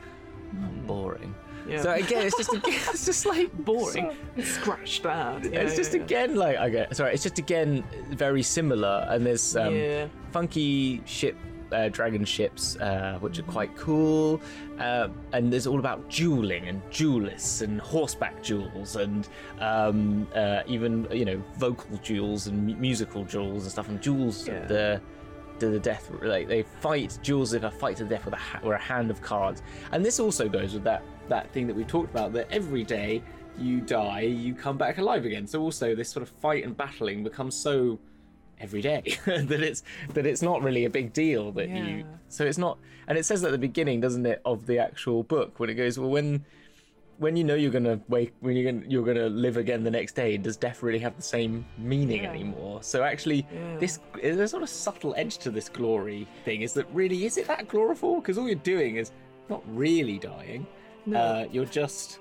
Oh, 0.57 0.69
boring. 0.87 1.33
Yeah. 1.69 1.83
So 1.83 1.93
again, 1.93 2.27
it's 2.27 2.37
just 2.37 2.51
it's 2.67 3.05
just 3.07 3.27
like 3.27 3.53
boring. 3.65 4.17
Scratch 4.43 5.03
that. 5.03 5.45
Yeah, 5.45 5.61
it's 5.61 5.77
just 5.77 5.95
yeah, 5.95 6.03
again 6.03 6.35
like 6.37 6.57
okay, 6.59 6.87
sorry, 6.93 7.15
it's 7.15 7.23
just 7.23 7.39
again 7.39 7.85
very 8.11 8.43
similar, 8.43 9.07
and 9.11 9.25
there's 9.27 9.57
um, 9.57 9.75
Yeah. 9.75 10.07
funky 10.33 11.03
ship. 11.05 11.37
Uh, 11.71 11.91
dragon 11.91 12.25
ships, 12.25 12.77
uh, 12.77 13.19
which 13.21 13.39
are 13.39 13.43
quite 13.43 13.77
cool, 13.77 14.41
uh, 14.79 15.09
and 15.35 15.53
there's 15.53 15.67
all 15.67 15.79
about 15.79 16.09
dueling 16.09 16.67
and 16.67 16.81
duelists 16.91 17.61
and 17.61 17.79
horseback 17.79 18.43
duels 18.43 18.97
and 18.97 19.29
um, 19.61 20.27
uh, 20.35 20.63
even 20.67 21.07
you 21.13 21.27
know 21.27 21.43
vocal 21.59 21.95
duels 21.99 22.47
and 22.47 22.67
mu- 22.67 22.75
musical 22.77 23.23
duels 23.23 23.65
and 23.65 23.71
stuff 23.73 23.87
and 23.91 24.01
duels 24.01 24.49
Yeah. 24.49 24.65
the 24.65 25.01
to 25.59 25.69
the 25.69 25.79
death. 25.79 26.11
Like 26.23 26.49
they 26.49 26.63
fight 26.63 27.19
duels 27.23 27.53
if 27.53 27.65
a 27.65 27.71
fight 27.71 27.99
to 27.99 28.05
the 28.05 28.09
death 28.15 28.25
with 28.25 28.33
a 28.33 28.39
ha- 28.39 28.61
or 28.63 28.73
a 28.73 28.79
hand 28.81 29.11
of 29.11 29.21
cards, 29.21 29.61
and 29.93 30.03
this 30.03 30.19
also 30.19 30.49
goes 30.49 30.73
with 30.73 30.85
that 30.85 31.03
that 31.29 31.51
thing 31.53 31.67
that 31.67 31.77
we 31.77 31.85
talked 31.85 32.11
about 32.11 32.33
that 32.35 32.49
every 32.51 32.85
day 32.85 33.23
you 33.59 33.81
die, 33.81 34.21
you 34.21 34.55
come 34.55 34.77
back 34.79 34.99
alive 34.99 35.25
again. 35.25 35.47
So 35.47 35.61
also 35.61 35.95
this 35.95 36.09
sort 36.11 36.23
of 36.23 36.29
fight 36.29 36.65
and 36.65 36.77
battling 36.77 37.23
becomes 37.25 37.55
so 37.57 37.99
every 38.61 38.81
day 38.83 39.03
that 39.27 39.61
it's 39.63 39.83
that 40.15 40.27
it's 40.27 40.43
not 40.43 40.63
really 40.63 40.85
a 40.85 40.91
big 40.91 41.13
deal 41.13 41.53
that 41.53 41.69
Yeah. 41.69 41.85
you. 41.87 42.05
So 42.29 42.45
it's 42.45 42.59
not, 42.59 42.79
and 43.09 43.17
it 43.19 43.25
says 43.25 43.43
at 43.45 43.51
the 43.53 43.59
beginning, 43.59 44.01
doesn't 44.01 44.27
it, 44.27 44.41
of 44.45 44.67
the 44.67 44.79
actual 44.79 45.23
book 45.23 45.59
when 45.61 45.71
it 45.71 45.75
goes 45.75 45.99
well 45.99 46.11
when. 46.11 46.45
When 47.21 47.37
you 47.37 47.43
know 47.43 47.57
you're 47.57 47.73
gonna 47.73 47.99
wake, 48.09 48.33
when 48.39 48.57
you're 48.57 48.71
gonna 48.73 48.87
you're 48.89 49.05
gonna 49.05 49.29
live 49.29 49.57
again 49.57 49.83
the 49.83 49.91
next 49.91 50.15
day, 50.15 50.37
does 50.37 50.57
death 50.57 50.85
really 50.85 51.01
have 51.01 51.17
the 51.17 51.23
same 51.23 51.67
meaning 51.77 52.23
Yeah. 52.23 52.31
anymore? 52.31 52.81
So 52.85 53.03
actually, 53.03 53.45
Yeah. 53.53 53.77
this 53.81 53.99
there's 54.23 54.39
a 54.39 54.47
sort 54.47 54.63
of 54.63 54.69
subtle 54.69 55.15
edge 55.17 55.39
to 55.39 55.51
this 55.51 55.69
glory 55.69 56.29
thing. 56.45 56.63
Is 56.63 56.75
that 56.75 56.87
really 56.95 57.25
is 57.27 57.37
it 57.37 57.49
that 57.49 57.67
gloriful? 57.67 58.21
Because 58.21 58.39
all 58.39 58.47
you're 58.47 58.55
doing 58.55 58.99
is 58.99 59.11
not 59.51 59.65
really 59.77 60.21
dying. 60.21 60.65
No. 61.09 61.19
Uh, 61.19 61.47
you're 61.51 61.65
just 61.65 62.19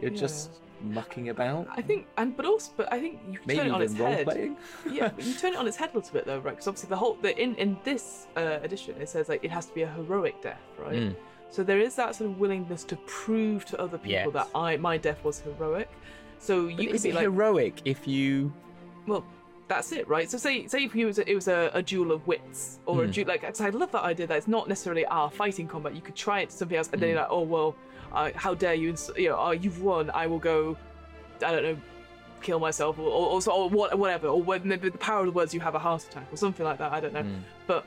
you're 0.00 0.10
Yeah. 0.12 0.18
just 0.18 0.50
mucking 0.82 1.28
about. 1.28 1.66
I 1.70 1.82
think, 1.82 2.06
and 2.16 2.34
but 2.36 2.46
also, 2.46 2.72
but 2.76 2.90
I 2.90 2.98
think 3.00 3.18
you 3.30 3.38
can 3.38 3.46
Maybe 3.46 3.58
turn 3.60 3.66
it 3.68 3.72
on 3.72 3.82
its 3.82 3.94
head. 3.94 4.24
playing. 4.24 4.56
yeah, 4.90 5.10
but 5.14 5.24
you 5.26 5.34
turn 5.34 5.52
it 5.52 5.56
on 5.58 5.66
its 5.68 5.76
head 5.76 5.90
a 5.92 5.96
little 5.98 6.12
bit 6.12 6.24
though, 6.24 6.38
right? 6.38 6.52
Because 6.54 6.68
obviously 6.68 6.88
the 6.88 6.96
whole 6.96 7.14
the, 7.20 7.38
in 7.38 7.54
in 7.56 7.76
this 7.84 8.26
uh, 8.36 8.58
edition 8.62 8.94
it 9.00 9.08
says 9.08 9.28
like 9.28 9.44
it 9.44 9.50
has 9.50 9.66
to 9.66 9.74
be 9.74 9.82
a 9.82 9.88
heroic 9.92 10.40
death, 10.42 10.60
right? 10.78 10.94
Mm. 10.94 11.16
So 11.50 11.62
there 11.64 11.80
is 11.80 11.96
that 11.96 12.14
sort 12.14 12.30
of 12.30 12.38
willingness 12.38 12.84
to 12.84 12.96
prove 13.06 13.64
to 13.66 13.80
other 13.80 13.98
people 13.98 14.10
Yes. 14.10 14.32
that 14.32 14.48
I 14.54 14.76
my 14.78 14.96
death 14.96 15.22
was 15.24 15.40
heroic. 15.40 15.90
So 16.38 16.68
you 16.68 16.76
But 16.76 16.86
could 16.86 16.94
is 16.94 17.02
be 17.02 17.08
it 17.10 17.14
like, 17.16 17.22
heroic 17.24 17.82
if 17.84 18.06
you? 18.08 18.50
well, 19.06 19.24
that's 19.68 19.92
it, 19.92 20.08
right? 20.08 20.30
So 20.30 20.38
say 20.38 20.66
say 20.66 20.84
if 20.84 20.96
it 20.96 21.04
was 21.04 21.18
a, 21.18 21.30
it 21.30 21.34
was 21.34 21.48
a, 21.48 21.70
a 21.74 21.82
duel 21.82 22.10
of 22.12 22.26
wits 22.26 22.78
or 22.86 23.02
a 23.02 23.06
Hmm. 23.06 23.12
duel 23.12 23.26
like 23.28 23.42
'cause 23.42 23.60
I 23.60 23.68
love 23.68 23.92
that 23.92 24.04
idea 24.04 24.26
that 24.28 24.36
it's 24.38 24.48
not 24.48 24.66
necessarily 24.68 25.04
our 25.06 25.30
fighting 25.30 25.68
combat. 25.68 25.94
You 25.94 26.00
could 26.00 26.16
try 26.16 26.40
it 26.40 26.48
to 26.50 26.56
something 26.56 26.78
else, 26.78 26.88
and 26.92 27.02
then 27.02 27.10
Hmm. 27.10 27.14
you're 27.16 27.22
like, 27.22 27.30
oh 27.30 27.42
well, 27.42 27.76
uh, 28.12 28.30
how 28.34 28.54
dare 28.54 28.74
you? 28.74 28.90
ins- 28.90 29.10
You 29.16 29.30
know, 29.30 29.36
oh, 29.38 29.50
you've 29.52 29.82
won. 29.82 30.10
I 30.10 30.26
will 30.26 30.38
go. 30.38 30.76
I 31.44 31.52
don't 31.52 31.62
know. 31.62 31.76
Kill 32.42 32.58
myself, 32.58 32.98
or, 32.98 33.02
or, 33.02 33.26
or, 33.32 33.42
so- 33.42 33.52
or 33.52 33.68
what- 33.68 33.98
whatever, 33.98 34.28
or 34.28 34.42
when 34.42 34.68
the, 34.68 34.76
the 34.76 34.90
power 34.92 35.20
of 35.20 35.26
the 35.26 35.32
words, 35.32 35.52
you 35.52 35.60
have 35.60 35.74
a 35.74 35.78
heart 35.78 36.02
attack, 36.04 36.26
or 36.32 36.36
something 36.36 36.64
like 36.64 36.78
that. 36.78 36.90
I 36.92 37.00
don't 37.00 37.12
know, 37.12 37.22
Hmm. 37.22 37.34
but 37.66 37.84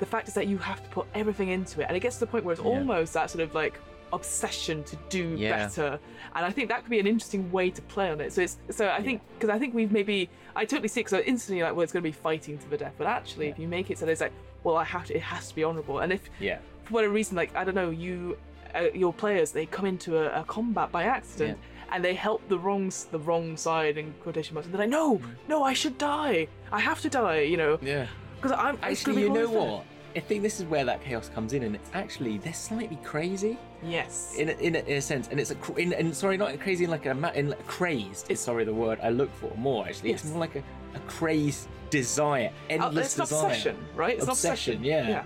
the 0.00 0.06
fact 0.06 0.26
is 0.26 0.34
that 0.34 0.48
you 0.48 0.58
have 0.58 0.82
to 0.82 0.88
put 0.90 1.06
everything 1.14 1.50
into 1.50 1.80
it, 1.80 1.84
and 1.88 1.96
it 1.96 2.00
gets 2.00 2.16
to 2.16 2.20
the 2.20 2.26
point 2.26 2.44
where 2.44 2.52
it's 2.54 2.62
Yeah. 2.62 2.68
almost 2.70 3.12
that 3.14 3.30
sort 3.30 3.44
of 3.44 3.54
like 3.54 3.78
obsession 4.12 4.84
to 4.84 4.96
do 5.08 5.36
Yeah. 5.38 5.56
better 5.66 5.98
and 6.34 6.44
i 6.44 6.50
think 6.50 6.68
that 6.68 6.82
could 6.82 6.90
be 6.90 7.00
an 7.00 7.06
interesting 7.06 7.50
way 7.50 7.70
to 7.70 7.80
play 7.80 8.10
on 8.10 8.20
it 8.20 8.30
so 8.30 8.42
it's 8.42 8.58
so 8.70 8.90
i 8.90 9.00
think 9.02 9.22
because 9.38 9.48
i 9.48 9.58
think 9.58 9.72
we've 9.74 9.90
maybe 9.90 10.28
i 10.54 10.66
totally 10.66 10.88
see 10.88 11.00
because 11.00 11.12
so 11.12 11.20
instantly 11.20 11.62
like 11.62 11.72
well 11.74 11.80
it's 11.82 11.94
going 11.94 12.02
to 12.02 12.06
be 12.08 12.12
fighting 12.12 12.58
to 12.58 12.68
the 12.68 12.76
death 12.76 12.92
but 12.98 13.06
actually 13.06 13.48
if 13.48 13.58
you 13.58 13.66
make 13.66 13.90
it 13.90 13.96
so 13.98 14.06
it's 14.06 14.20
like 14.20 14.32
well 14.64 14.76
i 14.76 14.84
have 14.84 15.06
to 15.06 15.14
it 15.16 15.22
has 15.22 15.48
to 15.48 15.54
be 15.54 15.64
honorable 15.64 16.00
and 16.00 16.12
if 16.12 16.28
Yeah. 16.40 16.58
for 16.84 16.92
whatever 16.92 17.14
reason 17.14 17.38
like 17.38 17.56
i 17.56 17.64
don't 17.64 17.74
know 17.74 17.88
you 17.88 18.36
uh, 18.74 18.88
your 18.94 19.12
players 19.12 19.52
they 19.52 19.66
come 19.66 19.86
into 19.86 20.16
a, 20.18 20.40
a 20.40 20.44
combat 20.44 20.90
by 20.92 21.04
accident 21.04 21.58
and 21.90 22.02
they 22.04 22.14
help 22.14 22.46
the 22.48 22.58
wrong 22.58 22.90
the 23.10 23.18
wrong 23.18 23.56
side 23.56 23.98
in 23.98 24.14
quotation 24.22 24.54
marks 24.54 24.66
and 24.66 24.74
they're 24.74 24.80
like 24.82 24.88
no 24.90 25.20
no 25.48 25.62
i 25.62 25.72
should 25.74 25.96
die 25.98 26.46
i 26.72 26.80
have 26.80 27.00
to 27.00 27.08
die 27.08 27.40
you 27.40 27.56
know 27.56 27.78
Yeah. 27.82 28.06
because 28.36 28.52
i'm 28.58 28.78
Actually, 28.82 29.16
be 29.16 29.20
you 29.22 29.30
know 29.30 29.48
what? 29.48 29.84
I 30.14 30.20
think 30.20 30.42
this 30.42 30.60
is 30.60 30.66
where 30.66 30.84
that 30.84 31.02
chaos 31.02 31.30
comes 31.34 31.54
in, 31.54 31.62
and 31.62 31.74
it's 31.74 31.88
actually 31.94 32.36
they're 32.36 32.52
slightly 32.52 32.98
crazy 33.02 33.56
yes 33.82 34.34
in 34.36 34.50
a, 34.50 34.52
in 34.52 34.74
a, 34.76 34.80
in 34.80 34.96
a 34.98 35.00
sense, 35.00 35.28
and 35.28 35.40
it's 35.40 35.50
a 35.50 35.54
cr- 35.54 35.78
in, 35.78 36.12
sorry, 36.12 36.36
not 36.36 36.60
crazy 36.60 36.84
in 36.84 36.90
like 36.90 37.06
a 37.06 37.14
ma- 37.14 37.30
in 37.30 37.48
like 37.48 37.66
crazed. 37.66 38.30
Is 38.30 38.38
sorry 38.38 38.64
the 38.64 38.74
word 38.74 38.98
I 39.02 39.08
look 39.08 39.34
for 39.36 39.50
more 39.56 39.86
actually. 39.86 40.10
Yes. 40.10 40.20
It's 40.24 40.30
more 40.30 40.40
like 40.40 40.54
a, 40.56 40.62
a 40.94 40.98
crazed 41.08 41.66
desire, 41.88 42.50
Uh, 42.68 42.74
endless 42.74 43.06
it's 43.06 43.30
desire. 43.30 43.46
obsession 43.46 43.76
right 43.96 44.16
it's 44.16 44.26
Obsession, 44.28 44.74
obsession 44.74 44.84
yeah. 44.84 45.08
yeah, 45.08 45.24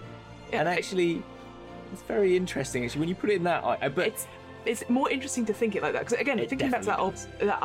yeah. 0.52 0.58
and 0.60 0.68
actually, 0.68 1.22
it's 1.92 2.02
very 2.02 2.36
interesting 2.36 2.84
actually 2.84 3.00
when 3.00 3.08
you 3.08 3.14
put 3.14 3.30
it 3.30 3.36
in 3.36 3.44
that. 3.44 3.64
I, 3.64 3.78
I 3.82 3.88
but 3.88 4.06
it's 4.08 4.26
it's 4.64 4.82
more 4.90 5.08
interesting 5.08 5.46
to 5.46 5.52
think 5.54 5.76
it 5.76 5.82
like 5.82 5.92
that 5.92 6.00
because 6.04 6.18
again 6.20 6.40
It 6.40 6.48
thinking 6.50 6.70
back 6.70 6.80
to 6.80 6.86
that, 6.86 6.96
definitely 6.98 7.46
that 7.46 7.62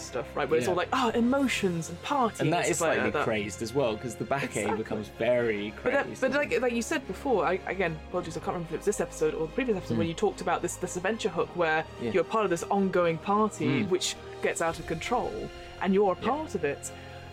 stuff 0.00 0.26
right 0.34 0.48
where 0.48 0.58
it's 0.58 0.66
Yeah. 0.66 0.70
all 0.72 0.76
like 0.76 0.88
oh 0.92 1.10
emotions 1.10 1.88
and 1.88 2.02
partying 2.02 2.40
and 2.40 2.52
that 2.52 2.68
is 2.68 2.78
stuff 2.78 2.88
like 2.88 2.96
slightly 2.96 3.10
that. 3.12 3.22
crazed 3.24 3.62
as 3.62 3.72
well 3.72 3.94
because 3.94 4.16
the 4.16 4.24
back 4.24 4.42
Exactly. 4.44 4.76
becomes 4.76 5.06
very 5.18 5.70
But, 5.70 5.92
crazed. 5.92 6.20
that, 6.20 6.32
but 6.32 6.38
like 6.40 6.60
like 6.60 6.72
you 6.72 6.82
said 6.82 7.06
before, 7.06 7.46
I, 7.46 7.60
again, 7.68 7.96
apologies, 8.08 8.36
I 8.36 8.40
can't 8.40 8.54
remember 8.54 8.70
if 8.70 8.74
it 8.74 8.76
was 8.78 8.86
this 8.86 9.00
episode 9.00 9.34
or 9.34 9.46
the 9.46 9.52
previous 9.52 9.76
episode 9.78 9.98
when 9.98 10.08
you 10.08 10.14
talked 10.14 10.40
about 10.40 10.62
this 10.62 10.74
this 10.76 10.96
adventure 10.96 11.28
hook 11.28 11.48
where 11.54 11.82
Hmm. 11.82 12.06
Yeah. 12.06 12.10
you're 12.14 12.24
part 12.24 12.44
of 12.44 12.50
this 12.50 12.64
ongoing 12.64 13.18
party 13.18 13.66
Mm. 13.84 13.88
which 13.90 14.16
gets 14.42 14.60
out 14.60 14.80
of 14.80 14.86
control 14.88 15.32
and 15.80 15.94
you're 15.94 16.12
a 16.12 16.16
part 16.16 16.56
of 16.56 16.64
it. 16.64 16.90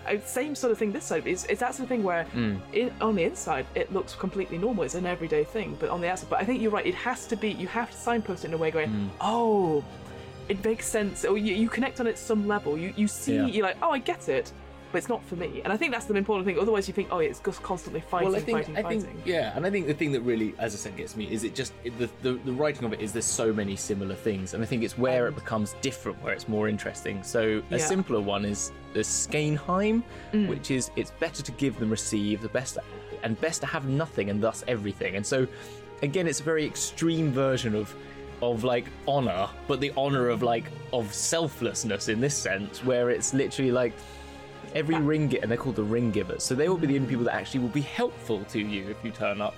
Uh, 0.10 0.18
Same 0.26 0.56
sort 0.56 0.72
of 0.72 0.78
thing 0.78 0.92
this 0.92 1.06
side. 1.06 1.28
is 1.28 1.46
it's 1.46 1.60
that 1.60 1.74
sort 1.76 1.84
of 1.84 1.90
thing 1.90 2.04
where 2.04 2.26
Mm. 2.36 2.60
in, 2.74 2.92
on 3.02 3.16
the 3.16 3.24
inside 3.24 3.66
it 3.76 3.92
looks 3.94 4.16
completely 4.16 4.58
normal. 4.58 4.84
It's 4.84 4.96
an 4.96 5.06
everyday 5.06 5.44
thing, 5.44 5.78
but 5.80 5.90
on 5.90 6.02
the 6.02 6.10
outside, 6.10 6.30
but 6.30 6.40
I 6.42 6.46
think 6.46 6.62
you're 6.62 6.72
right. 6.72 6.86
It 6.86 6.96
has 6.96 7.28
to 7.28 7.36
be. 7.36 7.50
You 7.52 7.68
have 7.68 7.92
to 7.92 7.98
signpost 7.98 8.44
it 8.44 8.48
in 8.50 8.54
a 8.54 8.58
way 8.58 8.72
going, 8.72 8.90
Mm. 8.90 9.10
oh, 9.22 9.84
it 10.48 10.64
makes 10.66 10.88
sense, 10.88 11.26
or 11.26 11.38
you, 11.38 11.54
you 11.54 11.70
connect 11.70 12.00
on 12.00 12.08
it 12.08 12.18
some 12.18 12.48
level. 12.48 12.78
You 12.78 12.94
you 12.98 13.08
see, 13.08 13.36
Yeah. 13.36 13.46
you're 13.46 13.68
like, 13.68 13.78
oh, 13.84 13.92
I 13.92 14.00
get 14.00 14.30
it, 14.30 14.52
but 14.92 14.98
it's 14.98 15.10
not 15.10 15.24
for 15.26 15.36
me. 15.36 15.62
And 15.64 15.72
I 15.72 15.78
think 15.78 15.92
that's 15.92 16.06
the 16.06 16.16
important 16.16 16.46
thing. 16.48 16.58
Otherwise, 16.60 16.88
you 16.88 16.94
think, 16.94 17.10
oh, 17.12 17.20
it's 17.20 17.40
just 17.40 17.62
constantly 17.62 18.02
fighting, 18.02 18.30
well, 18.30 18.36
I 18.38 18.42
think, 18.44 18.58
fighting, 18.60 18.78
I 18.78 18.82
fighting. 18.82 19.02
think, 19.02 19.20
yeah, 19.26 19.54
and 19.56 19.66
I 19.66 19.70
think 19.70 19.88
the 19.88 19.94
thing 19.94 20.12
that 20.14 20.22
really, 20.22 20.54
as 20.60 20.74
I 20.74 20.78
said, 20.78 20.96
gets 20.98 21.16
me 21.16 21.26
is 21.32 21.44
it 21.44 21.54
just 21.56 21.74
the, 21.84 22.10
the 22.24 22.34
the 22.46 22.52
writing 22.54 22.86
of 22.86 22.94
it 22.94 23.00
is 23.02 23.14
there's 23.14 23.26
so 23.26 23.54
many 23.54 23.76
similar 23.76 24.16
things, 24.16 24.54
and 24.54 24.64
I 24.64 24.66
think 24.66 24.84
it's 24.84 24.98
where 24.98 25.28
it 25.28 25.36
becomes 25.36 25.76
different, 25.82 26.22
where 26.24 26.34
it's 26.34 26.48
more 26.48 26.68
interesting. 26.68 27.22
So 27.24 27.62
a 27.72 27.78
Yeah. 27.78 27.86
simpler 27.86 28.20
one 28.22 28.46
is 28.46 28.72
the 28.94 29.02
Skeinheim, 29.04 30.04
Mm. 30.34 30.48
which 30.48 30.72
is 30.72 30.92
it's 30.96 31.12
better 31.20 31.44
to 31.44 31.52
give 31.54 31.80
than 31.80 31.90
receive, 31.90 32.42
the 32.42 32.50
best 32.50 32.78
and 33.24 33.40
best 33.42 33.62
to 33.62 33.68
have 33.68 33.88
nothing 33.88 34.30
and 34.30 34.42
thus 34.42 34.64
everything. 34.68 35.16
And 35.18 35.26
so, 35.26 35.46
again, 36.02 36.26
it's 36.28 36.40
a 36.40 36.44
very 36.44 36.66
extreme 36.66 37.32
version 37.32 37.76
of 37.76 37.94
of 38.42 38.64
like 38.64 38.86
honor, 39.06 39.50
but 39.68 39.82
the 39.82 39.92
honor 39.98 40.30
of 40.30 40.42
like 40.42 40.64
of 40.94 41.14
selflessness 41.14 42.08
in 42.08 42.22
this 42.22 42.34
sense, 42.36 42.84
where 42.86 43.10
it's 43.10 43.34
literally 43.34 43.72
like 43.72 43.94
every 44.76 44.98
ring 45.00 45.30
gi- 45.30 45.40
and 45.40 45.50
they're 45.50 45.58
called 45.58 45.76
the 45.76 45.84
ring 45.84 46.12
givers. 46.12 46.44
So 46.44 46.56
they 46.56 46.70
will 46.70 46.78
be 46.78 46.88
the 46.88 46.96
only 46.96 47.08
people 47.08 47.26
that 47.26 47.36
actually 47.36 47.62
will 47.62 47.70
be 47.70 47.82
helpful 47.82 48.44
to 48.46 48.60
you 48.60 48.90
if 48.90 48.98
you 49.04 49.12
turn 49.12 49.42
up. 49.42 49.56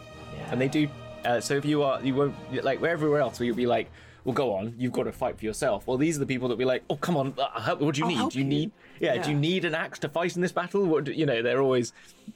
And 0.50 0.60
they 0.60 0.68
do. 0.68 0.88
Uh, 1.26 1.40
so 1.40 1.56
if 1.56 1.66
you 1.66 1.84
are, 1.84 2.02
you 2.04 2.16
won't 2.16 2.36
like 2.64 2.82
everywhere 2.82 3.20
else 3.22 3.40
where 3.40 3.46
you'll 3.46 3.56
be 3.56 3.68
like, 3.68 3.90
well, 4.24 4.34
go 4.34 4.54
on, 4.56 4.74
you've 4.78 4.92
got 4.94 5.04
to 5.04 5.12
fight 5.12 5.38
for 5.38 5.46
yourself. 5.46 5.86
Well, 5.88 5.98
these 5.98 6.16
are 6.18 6.20
the 6.20 6.26
people 6.26 6.48
that 6.50 6.58
be 6.58 6.66
like, 6.66 6.84
oh, 6.90 6.96
come 6.96 7.16
on, 7.18 7.34
uh, 7.38 7.60
help, 7.60 7.82
what 7.82 7.96
do 7.96 8.00
you 8.00 8.06
I'll 8.06 8.10
need? 8.12 8.18
help 8.18 8.32
Do 8.34 8.40
you 8.40 8.46
you." 8.46 8.50
need? 8.50 8.72
Yeah, 9.00 9.18
do 9.22 9.32
you 9.32 9.38
need 9.38 9.66
an 9.66 9.74
axe 9.74 9.98
to 10.00 10.10
fight 10.10 10.36
in 10.36 10.42
this 10.42 10.52
battle? 10.52 10.86
What 10.86 11.06
do, 11.06 11.12
you 11.12 11.26
know? 11.26 11.42
They're 11.42 11.62
always. 11.62 11.92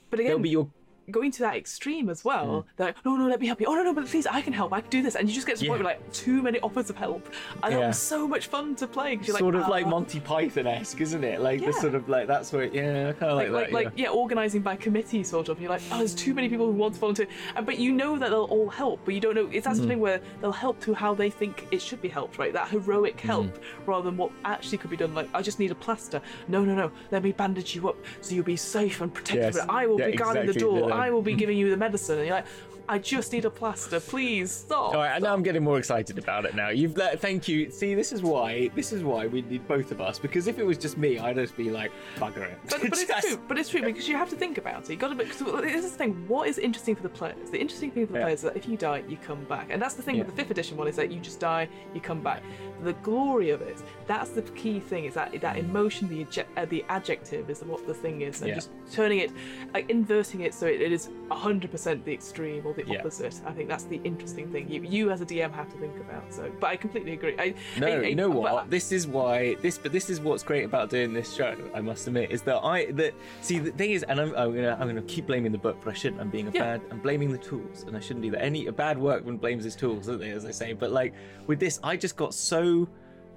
But 0.10 0.20
again, 0.20 0.32
They'll 0.32 0.40
be 0.40 0.50
your. 0.50 0.68
Going 1.12 1.32
to 1.32 1.40
that 1.40 1.56
extreme 1.56 2.10
as 2.10 2.24
well. 2.26 2.48
Mm. 2.48 2.64
They're 2.78 2.88
like, 2.88 3.06
no, 3.06 3.16
no, 3.16 3.28
let 3.28 3.40
me 3.40 3.48
help 3.48 3.60
you. 3.62 3.68
Oh 3.68 3.76
no, 3.76 3.84
no, 3.84 3.94
but 3.94 4.06
please, 4.08 4.26
I 4.28 4.42
can 4.42 4.54
help. 4.54 4.74
I 4.74 4.82
can 4.82 4.90
do 4.90 5.02
this. 5.02 5.16
And 5.16 5.28
you 5.30 5.36
just 5.36 5.48
get 5.48 5.58
to 5.58 5.62
the 5.64 5.68
point 5.68 5.80
Yeah. 5.82 5.86
where 5.86 5.96
like 5.96 6.14
too 6.14 6.42
many 6.42 6.60
offers 6.62 6.90
of 6.90 6.96
help, 6.98 7.28
and 7.64 7.74
that 7.74 7.80
Yeah. 7.80 7.88
was 7.88 8.00
so 8.00 8.28
much 8.28 8.48
fun 8.48 8.76
to 8.76 8.88
play. 8.88 9.16
'cause 9.18 9.28
you're 9.28 9.38
Sort 9.38 9.54
like, 9.56 9.64
of 9.64 9.70
like 9.70 9.86
"Ah." 9.86 9.90
Monty 9.90 10.20
Python 10.20 10.68
esque, 10.68 11.02
isn't 11.02 11.24
it? 11.24 11.42
Like 11.42 11.60
the 11.60 11.68
Yeah. 11.68 11.72
sort 11.80 11.96
of 11.96 12.10
like 12.10 12.28
that's 12.28 12.52
where, 12.52 12.66
yeah, 12.66 13.10
I 13.10 13.14
kind 13.14 13.32
of 13.32 13.38
like, 13.38 13.50
like, 13.50 13.66
that. 13.68 13.74
like, 13.74 13.90
yeah. 13.96 14.10
organizing 14.10 14.62
by 14.62 14.76
committee 14.76 15.24
sort 15.24 15.50
of. 15.50 15.60
You're 15.62 15.70
like, 15.70 15.82
oh, 15.92 15.98
there's 16.00 16.16
too 16.16 16.34
many 16.34 16.50
people 16.50 16.66
who 16.66 16.72
want 16.74 16.94
to 16.96 17.00
volunteer, 17.00 17.28
and 17.56 17.66
but 17.66 17.78
you 17.80 17.92
know 17.92 18.18
that 18.18 18.30
they'll 18.30 18.44
all 18.46 18.70
help, 18.70 19.02
but 19.06 19.14
you 19.14 19.20
don't 19.22 19.36
know. 19.36 19.50
It's 19.52 19.66
that 19.66 19.74
Mm. 19.74 19.76
sort 19.78 19.84
of 19.86 19.90
thing 19.90 20.00
where 20.00 20.22
they'll 20.42 20.52
help 20.52 20.80
to 20.82 20.94
how 20.94 21.14
they 21.14 21.30
think 21.30 21.68
it 21.72 21.82
should 21.82 22.02
be 22.02 22.10
helped, 22.10 22.38
right? 22.38 22.52
That 22.54 22.70
heroic 22.70 23.18
Mm. 23.18 23.22
help 23.22 23.64
rather 23.86 24.06
than 24.10 24.18
what 24.18 24.32
actually 24.44 24.78
could 24.80 24.90
be 24.90 24.98
done. 24.98 25.14
Like, 25.14 25.30
I 25.34 25.42
just 25.42 25.60
need 25.60 25.72
a 25.72 25.76
plaster. 25.76 26.22
No, 26.48 26.64
no, 26.66 26.74
no. 26.76 26.92
Let 27.12 27.24
me 27.24 27.32
bandage 27.32 27.76
you 27.76 27.88
up 27.90 27.96
so 28.22 28.34
you'll 28.36 28.44
be 28.44 28.56
safe 28.56 29.02
and 29.02 29.14
protected. 29.14 29.56
Yes. 29.56 29.66
I 29.70 29.86
will 29.86 30.00
Yeah, 30.00 30.08
be 30.12 30.18
guarding 30.18 30.46
the 30.46 30.52
exactly. 30.54 30.80
door. 30.80 30.94
I 30.96 31.10
will 31.12 31.22
be 31.22 31.34
giving 31.36 31.58
you 31.58 31.70
the 31.70 31.78
medicine. 31.78 32.18
And 32.20 32.28
you're 32.28 32.36
like, 32.36 32.46
I 32.88 33.00
just 33.00 33.32
need 33.34 33.46
a 33.46 33.50
plaster. 33.50 34.00
Please 34.00 34.52
stop. 34.52 34.94
All 34.94 35.02
right, 35.02 35.22
now 35.22 35.34
I'm 35.34 35.42
getting 35.44 35.64
more 35.64 35.78
excited 35.80 36.18
about 36.20 36.46
it. 36.46 36.56
Now 36.56 36.70
you've 36.70 36.96
let, 36.98 37.20
thank 37.20 37.48
you. 37.48 37.72
See, 37.72 37.96
this 37.96 38.12
is 38.12 38.22
why 38.22 38.70
this 38.76 38.94
is 38.94 39.04
why 39.04 39.26
we 39.28 39.42
need 39.42 39.68
both 39.68 39.92
of 39.92 40.00
us 40.02 40.20
because 40.20 40.48
if 40.48 40.60
it 40.60 40.66
was 40.66 40.78
just 40.78 40.98
me, 40.98 41.18
I'd 41.18 41.36
just 41.36 41.58
be 41.58 41.70
like 41.72 41.92
bugger 42.18 42.44
it. 42.52 42.60
But, 42.70 42.82
but 42.82 42.90
it's 42.90 43.06
Just- 43.08 43.28
true. 43.28 43.40
But 43.48 43.58
it's 43.58 43.70
true 43.70 43.82
because 43.82 44.08
you 44.08 44.16
have 44.18 44.30
to 44.30 44.36
think 44.36 44.58
about 44.58 44.84
it. 44.84 44.90
You 44.92 44.96
got 44.98 45.08
to. 45.10 45.16
Because 45.16 45.40
this 45.40 45.86
is 45.86 45.92
the 45.94 45.98
thing. 45.98 46.28
What 46.28 46.48
is 46.48 46.58
interesting 46.60 46.96
for 46.96 47.04
the 47.04 47.10
players? 47.10 47.50
The 47.50 47.60
interesting 47.60 47.92
thing 47.92 48.06
for 48.06 48.14
the 48.14 48.20
Yeah. 48.20 48.26
players 48.26 48.40
is 48.40 48.44
that 48.44 48.56
if 48.58 48.68
you 48.68 48.78
die, 48.78 49.04
you 49.08 49.18
come 49.18 49.44
back, 49.46 49.68
and 49.72 49.82
that's 49.82 49.96
the 49.96 50.02
thing 50.04 50.18
with 50.20 50.28
Yeah. 50.28 50.32
the 50.32 50.38
fifth 50.38 50.52
edition 50.52 50.78
one 50.78 50.88
is 50.88 50.96
that 50.98 51.12
you 51.12 51.20
just 51.20 51.40
die, 51.40 51.68
you 51.94 52.02
come 52.02 52.22
back. 52.22 52.44
The 52.84 52.94
glory 52.94 53.50
of 53.50 53.62
it. 53.62 53.82
That's 54.06 54.30
the 54.30 54.42
key 54.44 54.80
thing. 54.80 55.06
Is 55.06 55.14
that 55.16 55.40
that 55.42 55.58
emotion, 55.58 56.08
the 56.08 56.24
adje- 56.26 56.46
uh, 56.58 56.66
the 56.66 56.86
adjective 56.90 57.50
is 57.50 57.64
what 57.64 57.88
the 57.88 57.94
thing 57.94 58.22
is, 58.22 58.42
and 58.42 58.50
Yeah. 58.50 58.56
just 58.56 58.70
turning 58.92 59.20
it, 59.20 59.32
like 59.74 59.90
inverting 59.90 60.42
it 60.42 60.54
so 60.54 60.68
it, 60.68 60.82
it 60.82 60.92
is 60.92 61.10
hundred 61.32 61.72
percent 61.72 62.06
the 62.06 62.14
extreme 62.14 62.66
or 62.66 62.75
the 62.76 62.86
Yeah. 62.86 63.00
opposite. 63.00 63.42
I 63.46 63.52
think 63.52 63.70
that's 63.70 63.86
the 63.86 64.00
interesting 64.04 64.52
thing. 64.52 64.70
You 64.70 64.82
you 64.84 65.12
as 65.12 65.22
a 65.22 65.26
DM 65.26 65.52
have 65.54 65.72
to 65.72 65.78
think 65.78 65.96
about. 65.98 66.34
So, 66.34 66.52
but 66.60 66.68
I 66.68 66.76
completely 66.76 67.14
agree. 67.14 67.36
I, 67.38 67.54
No, 67.80 67.88
I- 67.88 67.92
I- 67.92 68.02
you 68.04 68.16
know 68.16 68.30
what? 68.30 68.70
This 68.70 68.92
is 68.92 69.08
why 69.08 69.56
this, 69.56 69.78
but 69.78 69.92
this 69.92 70.10
is 70.10 70.20
what's 70.22 70.44
great 70.44 70.64
about 70.66 70.90
doing 70.90 71.14
this 71.14 71.34
show. 71.34 71.56
I 71.74 71.82
must 71.82 72.08
admit 72.08 72.32
is 72.32 72.42
that 72.44 72.64
I 72.64 72.92
that 72.94 73.14
see 73.42 73.60
the 73.60 73.72
thing 73.72 73.92
is, 73.92 74.04
and 74.04 74.20
I'm, 74.20 74.36
I'm 74.36 74.54
gonna 74.54 74.78
I'm 74.80 74.88
gonna 74.88 75.02
keep 75.04 75.28
blaming 75.28 75.52
the 75.52 75.58
book, 75.58 75.78
but 75.84 75.92
I 75.92 75.94
shouldn't. 75.94 76.22
I'm 76.22 76.30
being 76.30 76.48
a 76.48 76.52
Yeah. 76.52 76.62
bad. 76.62 76.82
I'm 76.92 77.00
blaming 77.00 77.32
the 77.32 77.38
tools, 77.38 77.84
and 77.88 77.96
I 77.96 78.00
shouldn't 78.00 78.24
do 78.24 78.32
that. 78.32 78.44
Any 78.44 78.68
a 78.68 78.72
bad 78.72 78.98
workman 78.98 79.38
blames 79.38 79.64
his 79.64 79.76
tools, 79.76 80.08
don't 80.08 80.20
they? 80.20 80.32
As 80.32 80.46
I 80.46 80.52
say, 80.52 80.74
but 80.74 80.92
like 80.92 81.14
with 81.48 81.60
this, 81.60 81.80
I 81.84 81.98
just 81.98 82.16
got 82.16 82.34
so, 82.34 82.88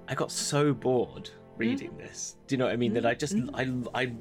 I 0.07 0.15
got 0.15 0.31
so 0.31 0.73
bored 0.73 1.29
reading 1.57 1.91
mm. 1.91 1.97
this. 1.97 2.37
Do 2.47 2.55
you 2.55 2.59
know 2.59 2.65
what 2.65 2.73
I 2.73 2.77
mean? 2.77 2.93
That 2.93 3.05
I 3.05 3.13
just 3.13 3.35
mm. 3.35 3.49
I 3.93 4.01
I 4.01 4.11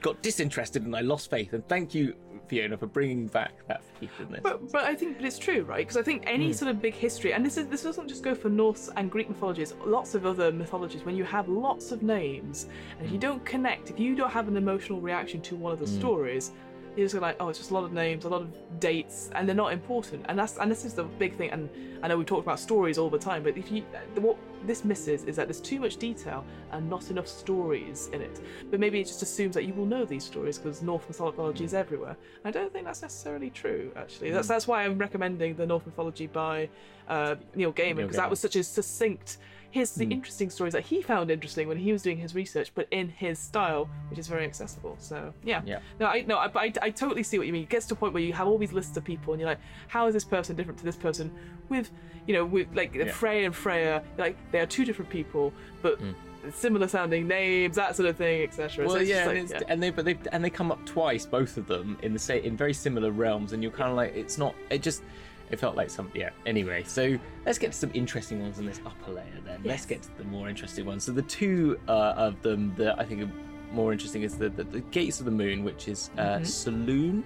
got 0.00 0.22
disinterested 0.22 0.84
and 0.84 0.94
I 0.94 1.00
lost 1.00 1.30
faith. 1.30 1.52
And 1.52 1.66
thank 1.68 1.94
you, 1.94 2.14
Fiona, 2.48 2.76
for 2.76 2.86
bringing 2.86 3.26
back 3.26 3.52
that 3.68 3.82
faith. 4.00 4.10
But, 4.42 4.72
but 4.72 4.84
I 4.84 4.94
think 4.94 5.18
but 5.18 5.26
it's 5.26 5.38
true, 5.38 5.62
right? 5.62 5.78
Because 5.78 5.96
I 5.96 6.02
think 6.02 6.24
any 6.26 6.46
hmm. 6.46 6.52
sort 6.52 6.70
of 6.70 6.80
big 6.80 6.94
history, 6.94 7.32
and 7.32 7.44
this 7.44 7.56
is 7.56 7.66
this 7.68 7.82
doesn't 7.82 8.08
just 8.08 8.22
go 8.22 8.34
for 8.34 8.48
Norse 8.48 8.90
and 8.96 9.10
Greek 9.10 9.28
mythologies, 9.28 9.74
lots 9.84 10.14
of 10.14 10.26
other 10.26 10.50
mythologies. 10.50 11.04
When 11.04 11.16
you 11.16 11.24
have 11.24 11.48
lots 11.48 11.92
of 11.92 12.02
names, 12.02 12.66
and 12.98 13.06
if 13.06 13.12
you 13.12 13.18
hmm. 13.18 13.28
don't 13.28 13.44
connect, 13.44 13.90
if 13.90 13.98
you 13.98 14.14
don't 14.14 14.30
have 14.30 14.48
an 14.48 14.56
emotional 14.56 15.00
reaction 15.00 15.40
to 15.42 15.56
one 15.56 15.72
of 15.72 15.78
the 15.78 15.86
hmm. 15.86 15.98
stories, 15.98 16.52
you're 16.98 17.06
just 17.06 17.20
like, 17.22 17.36
oh, 17.38 17.48
it's 17.48 17.58
just 17.58 17.70
a 17.70 17.74
lot 17.74 17.84
of 17.84 17.92
names, 17.92 18.24
a 18.24 18.28
lot 18.28 18.42
of 18.42 18.80
dates, 18.80 19.30
and 19.34 19.48
they're 19.48 19.54
not 19.54 19.72
important. 19.72 20.26
And 20.28 20.36
that's 20.36 20.56
and 20.58 20.68
this 20.70 20.84
is 20.84 20.94
the 20.94 21.04
big 21.04 21.36
thing. 21.36 21.50
And 21.50 21.70
I 22.02 22.08
know 22.08 22.18
we 22.18 22.24
talk 22.24 22.42
about 22.42 22.58
stories 22.58 22.98
all 22.98 23.08
the 23.08 23.18
time, 23.18 23.44
but 23.44 23.56
if 23.56 23.70
you 23.70 23.84
what 24.16 24.36
this 24.64 24.84
misses 24.84 25.22
is 25.22 25.36
that 25.36 25.46
there's 25.46 25.60
too 25.60 25.78
much 25.78 25.98
detail 25.98 26.44
and 26.72 26.90
not 26.90 27.08
enough 27.10 27.28
stories 27.28 28.10
in 28.12 28.20
it. 28.20 28.40
But 28.68 28.80
maybe 28.80 29.00
it 29.00 29.04
just 29.04 29.22
assumes 29.22 29.54
that 29.54 29.64
you 29.64 29.74
will 29.74 29.86
know 29.86 30.04
these 30.04 30.24
stories 30.24 30.58
because 30.58 30.82
Norse 30.82 31.04
mythology 31.06 31.64
is 31.64 31.72
everywhere. 31.72 32.16
I 32.44 32.50
don't 32.50 32.72
think 32.72 32.84
that's 32.84 33.02
necessarily 33.02 33.50
true. 33.50 33.92
Actually, 33.94 34.32
that's 34.32 34.48
that's 34.48 34.66
why 34.66 34.84
I'm 34.84 34.98
recommending 34.98 35.54
the 35.54 35.66
Norse 35.66 35.86
mythology 35.86 36.26
by 36.26 36.68
uh, 37.06 37.36
Neil 37.54 37.72
Gaiman 37.72 37.96
because 37.96 38.16
that 38.16 38.28
was 38.28 38.40
such 38.40 38.56
a 38.56 38.64
succinct. 38.64 39.38
Here's 39.70 39.92
the 39.92 40.06
hmm. 40.06 40.12
interesting 40.12 40.48
stories 40.48 40.72
that 40.72 40.84
he 40.84 41.02
found 41.02 41.30
interesting 41.30 41.68
when 41.68 41.76
he 41.76 41.92
was 41.92 42.02
doing 42.02 42.16
his 42.16 42.34
research, 42.34 42.72
but 42.74 42.88
in 42.90 43.08
his 43.08 43.38
style, 43.38 43.88
which 44.08 44.18
is 44.18 44.26
very 44.26 44.44
accessible. 44.44 44.96
So 44.98 45.34
yeah, 45.44 45.60
Yeah. 45.66 45.80
no, 46.00 46.06
I 46.06 46.22
no, 46.22 46.38
I, 46.38 46.46
I, 46.54 46.72
I 46.80 46.90
totally 46.90 47.22
see 47.22 47.36
what 47.36 47.46
you 47.46 47.52
mean. 47.52 47.64
It 47.64 47.68
gets 47.68 47.86
to 47.86 47.94
a 47.94 47.96
point 47.96 48.14
where 48.14 48.22
you 48.22 48.32
have 48.32 48.48
all 48.48 48.56
these 48.56 48.72
lists 48.72 48.96
of 48.96 49.04
people, 49.04 49.34
and 49.34 49.40
you're 49.40 49.48
like, 49.48 49.60
how 49.88 50.06
is 50.06 50.14
this 50.14 50.24
person 50.24 50.56
different 50.56 50.78
to 50.78 50.84
this 50.86 50.96
person? 50.96 51.30
With, 51.68 51.90
you 52.26 52.32
know, 52.32 52.46
with 52.46 52.68
like 52.74 53.10
Freya 53.10 53.44
and 53.44 53.54
Freya, 53.54 54.02
like 54.16 54.36
they 54.52 54.60
are 54.60 54.66
two 54.66 54.86
different 54.86 55.10
people, 55.10 55.52
but 55.82 55.98
hmm. 55.98 56.12
similar 56.50 56.88
sounding 56.88 57.28
names, 57.28 57.76
that 57.76 57.94
sort 57.94 58.08
of 58.08 58.16
thing, 58.16 58.42
etc. 58.44 58.86
Well, 58.86 58.96
it's 58.96 59.10
yeah, 59.10 59.24
just 59.24 59.36
and, 59.36 59.50
like, 59.50 59.60
yeah. 59.60 59.66
and 59.68 59.82
they 59.82 59.90
but 59.90 60.06
they 60.06 60.18
and 60.32 60.42
they 60.42 60.50
come 60.50 60.72
up 60.72 60.82
twice, 60.86 61.26
both 61.26 61.58
of 61.58 61.66
them 61.66 61.98
in 62.02 62.14
the 62.14 62.18
same 62.18 62.42
in 62.42 62.56
very 62.56 62.72
similar 62.72 63.10
realms, 63.10 63.52
and 63.52 63.62
you're 63.62 63.72
kind 63.72 63.90
of 63.90 63.96
like 63.96 64.16
it's 64.16 64.38
not. 64.38 64.54
It 64.70 64.80
just 64.80 65.02
it 65.50 65.58
felt 65.58 65.76
like 65.76 65.90
some 65.90 66.10
yeah. 66.14 66.30
Anyway, 66.46 66.82
so 66.84 67.18
let's 67.46 67.58
get 67.58 67.72
to 67.72 67.78
some 67.78 67.90
interesting 67.94 68.40
ones 68.42 68.58
in 68.58 68.66
this 68.66 68.80
upper 68.84 69.12
layer. 69.12 69.38
Then 69.44 69.60
let's 69.64 69.86
get 69.86 70.02
to 70.02 70.16
the 70.18 70.24
more 70.24 70.48
interesting 70.48 70.84
ones. 70.86 71.04
So 71.04 71.12
the 71.12 71.22
two 71.22 71.78
uh, 71.88 72.14
of 72.16 72.40
them 72.42 72.74
that 72.76 72.98
I 72.98 73.04
think 73.04 73.22
are 73.22 73.30
more 73.72 73.92
interesting 73.92 74.22
is 74.22 74.38
the, 74.38 74.48
the, 74.48 74.64
the 74.64 74.80
gates 74.80 75.20
of 75.20 75.26
the 75.26 75.30
moon, 75.30 75.62
which 75.64 75.88
is 75.88 76.10
uh, 76.16 76.38
Mm-hmm. 76.38 76.44
Selûne, 76.44 77.22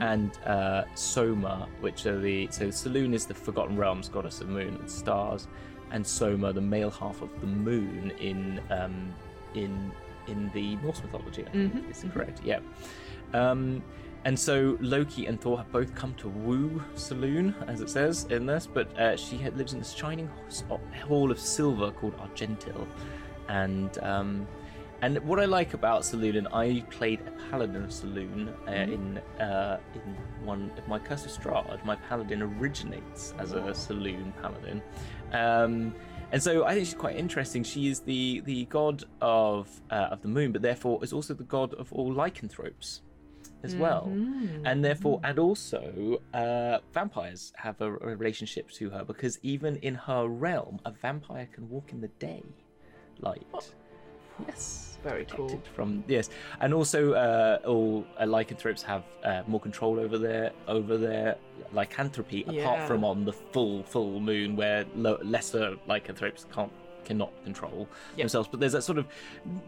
and 0.00 0.38
uh, 0.46 0.84
Soma, 0.94 1.68
which 1.80 2.06
are 2.06 2.18
the 2.18 2.48
so 2.50 2.68
Selûne 2.68 3.14
is 3.14 3.26
the 3.26 3.34
Forgotten 3.34 3.76
Realms 3.76 4.08
goddess 4.08 4.40
of 4.40 4.48
moon 4.48 4.76
and 4.80 4.90
stars, 4.90 5.48
and 5.90 6.06
Soma 6.06 6.52
the 6.52 6.60
male 6.62 6.90
half 6.90 7.20
of 7.22 7.28
the 7.40 7.46
moon 7.46 8.10
in 8.20 8.60
um, 8.70 9.14
in 9.54 9.92
in 10.28 10.50
the 10.54 10.76
Norse 10.76 11.02
mythology. 11.02 11.44
I 11.46 11.50
think 11.50 11.74
Mhm, 11.74 11.90
is 11.90 12.04
correct. 12.12 12.40
Yeah. 12.44 12.60
Um, 13.34 13.82
and 14.24 14.38
so 14.38 14.76
Loki 14.80 15.26
and 15.26 15.40
Thor 15.40 15.58
have 15.58 15.70
both 15.72 15.94
come 15.94 16.14
to 16.14 16.28
woo 16.28 16.82
Selûne, 16.94 17.54
as 17.68 17.80
it 17.80 17.90
says 17.90 18.24
in 18.30 18.46
this, 18.46 18.66
but 18.66 18.96
uh, 18.98 19.16
she 19.16 19.36
lives 19.38 19.72
in 19.72 19.80
this 19.80 19.92
shining 19.92 20.30
hall 21.06 21.30
of 21.30 21.38
silver 21.38 21.90
called 21.90 22.16
Argentil, 22.18 22.86
and 23.48 23.98
um, 23.98 24.46
and 25.00 25.18
what 25.24 25.40
I 25.40 25.46
like 25.46 25.74
about 25.74 26.02
Selûne, 26.02 26.38
and 26.38 26.48
I 26.52 26.84
played 26.90 27.20
a 27.26 27.50
paladin 27.50 27.82
of 27.82 27.90
Selûne 27.90 28.52
uh, 28.68 28.70
in 28.70 29.18
uh, 29.40 29.80
in 29.94 30.46
one 30.46 30.70
of 30.76 30.86
my 30.86 31.00
Curse 31.00 31.24
of 31.26 31.32
Strahd. 31.32 31.84
My 31.84 31.96
paladin 31.96 32.42
originates 32.42 33.34
as 33.38 33.52
a 33.52 33.60
Selûne 33.60 34.32
paladin, 34.40 34.80
um, 35.32 35.92
and 36.30 36.40
so 36.40 36.64
I 36.64 36.74
think 36.74 36.86
she's 36.86 36.94
quite 36.94 37.16
interesting. 37.16 37.64
She 37.64 37.88
is 37.88 37.98
the 38.00 38.40
the 38.44 38.66
god 38.66 39.02
of 39.20 39.68
uh, 39.90 40.10
of 40.12 40.22
the 40.22 40.28
moon, 40.28 40.52
but 40.52 40.62
therefore 40.62 41.02
is 41.02 41.12
also 41.12 41.34
the 41.34 41.42
god 41.42 41.74
of 41.74 41.92
all 41.92 42.12
lycanthropes 42.12 43.02
as 43.62 43.74
well, 43.76 44.04
and 44.64 44.84
therefore 44.84 45.20
and 45.24 45.38
also 45.38 46.20
uh, 46.34 46.78
vampires 46.92 47.52
have 47.56 47.80
a, 47.80 47.86
a 47.86 48.16
relationship 48.16 48.70
to 48.72 48.90
her 48.90 49.04
because 49.04 49.38
even 49.42 49.76
in 49.76 49.94
her 49.94 50.26
realm, 50.26 50.80
a 50.84 50.90
vampire 50.90 51.48
can 51.52 51.68
walk 51.68 51.92
in 51.92 52.00
the 52.00 52.08
day 52.18 52.42
light. 53.20 53.74
Yes. 54.46 54.88
Very 55.02 55.24
cool. 55.24 55.60
From 55.74 56.04
yes, 56.06 56.30
and 56.60 56.72
also 56.72 57.12
uh, 57.14 57.58
all 57.66 58.06
uh, 58.20 58.24
lycanthropes 58.24 58.82
have 58.84 59.02
uh, 59.24 59.42
more 59.48 59.58
control 59.60 59.98
over 59.98 60.16
their 60.16 60.52
over 60.68 60.96
their 60.96 61.36
lycanthropy, 61.72 62.42
apart 62.42 62.54
Yeah. 62.56 62.86
from 62.86 63.02
on 63.04 63.24
the 63.24 63.32
full 63.32 63.82
full 63.82 64.20
moon 64.20 64.54
where 64.54 64.84
lo- 64.94 65.18
lesser 65.24 65.74
lycanthropes 65.88 66.46
can't 66.54 66.70
cannot 67.04 67.30
control 67.44 67.88
Yep. 68.16 68.18
themselves. 68.18 68.48
But 68.50 68.60
there's 68.60 68.72
that 68.72 68.82
sort 68.82 68.98
of 68.98 69.06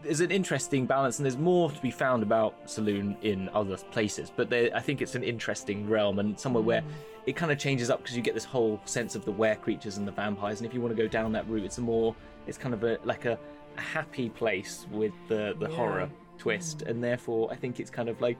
there's 0.03 0.19
an 0.21 0.31
interesting 0.31 0.85
balance, 0.85 1.19
and 1.19 1.25
there's 1.25 1.37
more 1.37 1.71
to 1.71 1.81
be 1.81 1.91
found 1.91 2.23
about 2.23 2.65
Selûne 2.67 3.15
in 3.23 3.49
other 3.53 3.77
places. 3.91 4.31
But 4.35 4.49
there, 4.49 4.69
I 4.75 4.79
think 4.79 5.01
it's 5.01 5.15
an 5.15 5.23
interesting 5.23 5.89
realm 5.89 6.19
and 6.19 6.39
somewhere 6.39 6.63
where 6.63 6.81
Mm. 6.81 6.85
it 7.27 7.35
kind 7.35 7.51
of 7.51 7.57
changes 7.57 7.89
up 7.89 8.01
because 8.01 8.15
you 8.15 8.21
get 8.21 8.33
this 8.33 8.45
whole 8.45 8.79
sense 8.85 9.15
of 9.15 9.25
the 9.25 9.31
were 9.31 9.55
creatures 9.55 9.97
and 9.97 10.07
the 10.07 10.11
vampires. 10.11 10.59
And 10.59 10.67
if 10.67 10.73
you 10.73 10.81
want 10.81 10.95
to 10.95 11.01
go 11.01 11.07
down 11.07 11.31
that 11.33 11.47
route, 11.49 11.63
it's 11.63 11.77
a 11.77 11.81
more 11.81 12.15
it's 12.47 12.57
kind 12.57 12.73
of 12.73 12.83
a 12.83 12.99
like 13.03 13.25
a, 13.25 13.37
a 13.77 13.81
happy 13.81 14.29
place 14.29 14.85
with 14.91 15.13
the 15.27 15.55
the 15.59 15.67
Yeah. 15.69 15.75
horror 15.75 16.09
twist, 16.37 16.81
and 16.83 17.03
therefore 17.03 17.49
I 17.51 17.55
think 17.55 17.79
it's 17.79 17.89
kind 17.89 18.09
of 18.09 18.19
like. 18.21 18.37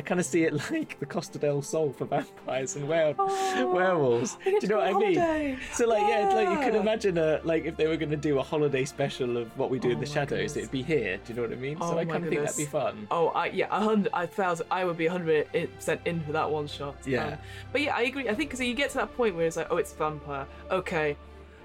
I 0.00 0.02
kind 0.02 0.18
of 0.18 0.24
see 0.24 0.44
it 0.44 0.54
like 0.70 0.98
the 0.98 1.04
Costa 1.04 1.38
del 1.38 1.60
Sol 1.60 1.92
for 1.92 2.06
vampires 2.06 2.74
and 2.74 2.88
were- 2.88 3.14
Oh, 3.18 3.70
werewolves. 3.74 4.38
Do 4.42 4.50
you 4.62 4.68
know 4.68 4.78
what 4.78 4.86
I 4.86 4.92
mean? 4.94 5.18
holiday. 5.18 5.58
So 5.74 5.86
like 5.86 6.00
yeah, 6.08 6.24
it's 6.24 6.34
like 6.34 6.48
you 6.48 6.64
could 6.64 6.74
imagine 6.74 7.18
a 7.18 7.42
like 7.44 7.66
if 7.66 7.76
they 7.76 7.86
were 7.86 7.98
going 7.98 8.08
to 8.10 8.16
do 8.16 8.38
a 8.38 8.42
holiday 8.42 8.86
special 8.86 9.36
of 9.36 9.48
what 9.58 9.68
we 9.68 9.78
do 9.78 9.90
in 9.90 9.98
Oh 9.98 10.00
the 10.00 10.06
shadows, 10.06 10.30
goodness. 10.54 10.56
it'd 10.56 10.70
be 10.70 10.82
here. 10.82 11.18
Do 11.18 11.34
you 11.34 11.36
know 11.36 11.42
what 11.42 11.52
I 11.52 11.56
mean? 11.60 11.76
Oh 11.82 11.90
so 11.90 11.98
I 11.98 12.06
kind 12.06 12.24
of 12.24 12.30
think 12.30 12.40
that'd 12.42 12.56
be 12.56 12.64
fun. 12.64 13.06
Oh, 13.10 13.28
I 13.28 13.48
yeah, 13.48 13.66
a 13.70 13.78
hundred, 13.84 14.10
a 14.14 14.26
thousand. 14.26 14.68
I 14.70 14.86
would 14.86 14.96
be 14.96 15.04
a 15.04 15.10
hundred 15.10 15.52
percent 15.74 16.00
in 16.06 16.20
for 16.22 16.32
that 16.32 16.50
one 16.50 16.66
shot. 16.66 16.96
Yeah. 17.04 17.26
Um, 17.26 17.38
but 17.70 17.82
yeah, 17.82 17.94
I 17.94 18.02
agree. 18.04 18.26
I 18.26 18.34
think 18.34 18.48
because 18.48 18.60
you 18.60 18.72
get 18.72 18.88
to 18.92 18.96
that 18.98 19.14
point 19.18 19.36
where 19.36 19.46
it's 19.46 19.58
like, 19.58 19.66
oh, 19.70 19.76
it's 19.76 19.92
vampire. 19.92 20.46
Okay, 20.70 21.14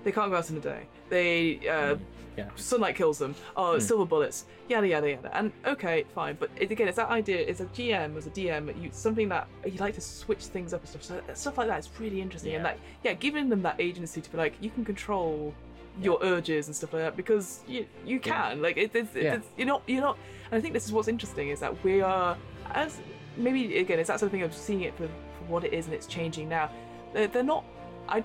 they 0.04 0.12
can't 0.12 0.30
go 0.30 0.36
out 0.38 0.50
in 0.50 0.56
the 0.56 0.62
day. 0.62 0.82
They 1.08 1.66
uh, 1.70 1.96
Yeah. 2.38 2.50
sunlight 2.56 2.96
kills 2.96 3.18
them. 3.18 3.36
Oh, 3.56 3.74
hmm. 3.74 3.80
silver 3.80 4.06
bullets. 4.06 4.46
Yada 4.68 4.88
yada 4.88 5.10
yada. 5.12 5.38
And 5.38 5.52
okay, 5.66 6.06
fine. 6.14 6.36
But 6.40 6.50
it, 6.58 6.72
again, 6.72 6.88
it's 6.88 6.98
that 6.98 7.10
idea. 7.10 7.38
It's 7.38 7.60
a 7.60 7.66
GM 7.66 8.18
as 8.18 8.28
a 8.28 8.32
DM. 8.32 8.82
You 8.82 8.90
something 8.92 9.30
that 9.30 9.48
you 9.66 9.78
like 9.78 9.96
to 9.96 10.02
switch 10.02 10.46
things 10.46 10.74
up 10.74 10.82
and 10.82 10.90
stuff. 10.90 11.04
So 11.04 11.22
uh, 11.30 11.34
stuff 11.34 11.58
like 11.58 11.68
that 11.68 11.80
is 11.80 11.90
really 12.00 12.22
interesting. 12.22 12.56
And 12.56 12.64
like, 12.64 12.80
yeah, 13.04 13.14
giving 13.14 13.50
them 13.50 13.62
that 13.64 13.80
agency 13.80 14.22
to 14.22 14.30
be 14.32 14.38
like, 14.38 14.54
you 14.62 14.70
can 14.70 14.84
control 14.86 15.54
your 16.02 16.20
urges 16.22 16.68
and 16.68 16.76
stuff 16.76 16.92
like 16.94 17.04
that 17.04 17.16
because 17.16 17.62
you 17.68 17.86
you 18.06 18.20
can. 18.20 18.62
Like 18.62 18.78
it, 18.78 18.94
it's, 18.94 19.16
Yeah. 19.16 19.36
it's 19.36 19.48
you're 19.58 19.68
not 19.68 19.84
you're 19.88 20.02
not. 20.02 20.18
And 20.52 20.58
I 20.58 20.62
think 20.62 20.74
this 20.74 20.86
is 20.86 20.92
what's 20.92 21.08
interesting 21.08 21.50
is 21.50 21.60
that 21.62 21.84
we 21.84 22.02
are 22.02 22.38
as 22.74 23.00
maybe 23.38 23.78
again 23.78 24.00
it's 24.00 24.08
that 24.08 24.20
sort 24.20 24.28
of 24.28 24.32
thing 24.32 24.44
of 24.44 24.54
seeing 24.54 24.82
it 24.82 24.96
for, 24.98 25.08
for 25.08 25.44
what 25.48 25.64
it 25.64 25.74
is 25.74 25.86
and 25.86 25.94
it's 25.94 26.08
changing 26.08 26.50
now. 26.50 26.70
They're, 27.14 27.28
they're 27.28 27.44
not. 27.44 27.64
I 28.10 28.24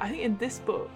I 0.00 0.08
think 0.08 0.22
in 0.22 0.36
this 0.38 0.58
book 0.60 0.90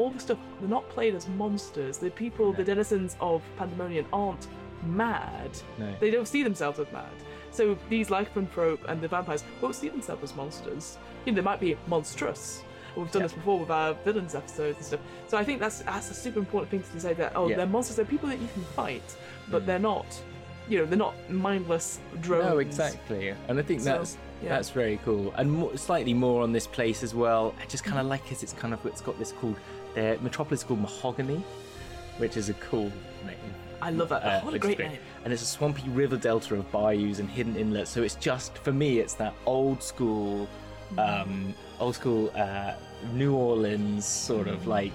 all 0.00 0.10
the 0.10 0.18
stuff 0.18 0.38
they're 0.60 0.68
not 0.68 0.88
played 0.88 1.14
as 1.14 1.28
monsters. 1.28 1.98
The 1.98 2.10
people, 2.10 2.52
the 2.52 2.64
denizens 2.64 3.16
of 3.20 3.42
Pandemonium 3.58 4.06
aren't 4.12 4.46
mad. 4.82 5.50
No. 5.78 5.94
They 6.00 6.10
don't 6.10 6.26
see 6.26 6.42
themselves 6.42 6.78
as 6.78 6.90
mad. 6.92 7.10
So 7.50 7.76
these 7.88 8.08
lycanthrope 8.08 8.84
and 8.88 9.00
the 9.00 9.08
vampires 9.08 9.44
won't 9.60 9.74
see 9.74 9.88
themselves 9.88 10.22
as 10.22 10.34
monsters. 10.34 10.96
You 11.24 11.32
know, 11.32 11.36
they 11.36 11.42
might 11.42 11.60
be 11.60 11.76
monstrous. 11.86 12.62
We've 12.96 13.10
done 13.12 13.20
Yeah. 13.22 13.26
this 13.28 13.34
before 13.34 13.58
with 13.58 13.70
our 13.70 13.94
villains 14.04 14.34
episodes 14.34 14.78
and 14.78 14.86
stuff. 14.86 15.00
So 15.28 15.36
I 15.36 15.44
think 15.44 15.60
that's 15.60 15.80
that's 15.82 16.10
a 16.10 16.14
super 16.14 16.38
important 16.38 16.70
thing 16.70 16.82
to 16.82 17.00
say 17.00 17.12
that 17.14 17.32
oh 17.36 17.48
Yeah. 17.48 17.56
they're 17.56 17.66
monsters, 17.66 17.96
they're 17.96 18.04
people 18.04 18.28
that 18.30 18.40
you 18.40 18.48
can 18.52 18.64
fight, 18.64 19.16
but 19.50 19.62
mm. 19.62 19.66
they're 19.66 19.78
not 19.78 20.06
you 20.70 20.78
know, 20.78 20.86
they're 20.86 20.96
not 20.96 21.14
mindless 21.28 21.98
drones. 22.20 22.44
No, 22.44 22.58
exactly, 22.58 23.34
and 23.48 23.58
I 23.58 23.62
think 23.62 23.80
So, 23.80 23.86
that's 23.86 24.16
yeah. 24.40 24.50
that's 24.50 24.70
very 24.70 25.00
cool, 25.04 25.34
and 25.36 25.50
more, 25.50 25.76
slightly 25.76 26.14
more 26.14 26.42
on 26.42 26.52
this 26.52 26.66
place 26.66 27.02
as 27.02 27.12
well. 27.12 27.54
I 27.60 27.66
just 27.66 27.82
kind 27.82 27.98
of 27.98 28.06
like 28.06 28.30
it. 28.30 28.42
It's 28.42 28.52
kind 28.52 28.72
of 28.72 28.84
it's 28.86 29.00
got 29.00 29.18
this 29.18 29.32
called 29.32 29.56
their 29.94 30.18
metropolis 30.18 30.60
is 30.60 30.64
called 30.64 30.80
Mahogany, 30.80 31.42
which 32.18 32.36
is 32.36 32.48
a 32.48 32.54
cool 32.54 32.92
name. 33.24 33.36
I 33.82 33.90
love 33.90 34.10
that. 34.10 34.22
Uh, 34.22 34.40
what 34.42 34.54
a 34.54 34.58
great 34.58 34.76
great. 34.76 34.90
name. 34.90 34.98
And 35.24 35.32
it's 35.32 35.42
a 35.42 35.46
swampy 35.46 35.88
river 35.88 36.16
delta 36.16 36.54
of 36.54 36.70
bayous 36.70 37.18
and 37.18 37.28
hidden 37.30 37.56
inlets. 37.56 37.90
So 37.90 38.02
it's 38.02 38.14
just 38.16 38.58
for 38.58 38.72
me, 38.72 38.98
it's 38.98 39.14
that 39.14 39.34
old 39.46 39.82
school, 39.82 40.48
um, 40.98 41.54
old 41.78 41.94
school 41.94 42.30
uh, 42.36 42.74
New 43.14 43.34
Orleans 43.34 44.04
sort 44.04 44.48
of 44.48 44.66
like, 44.66 44.92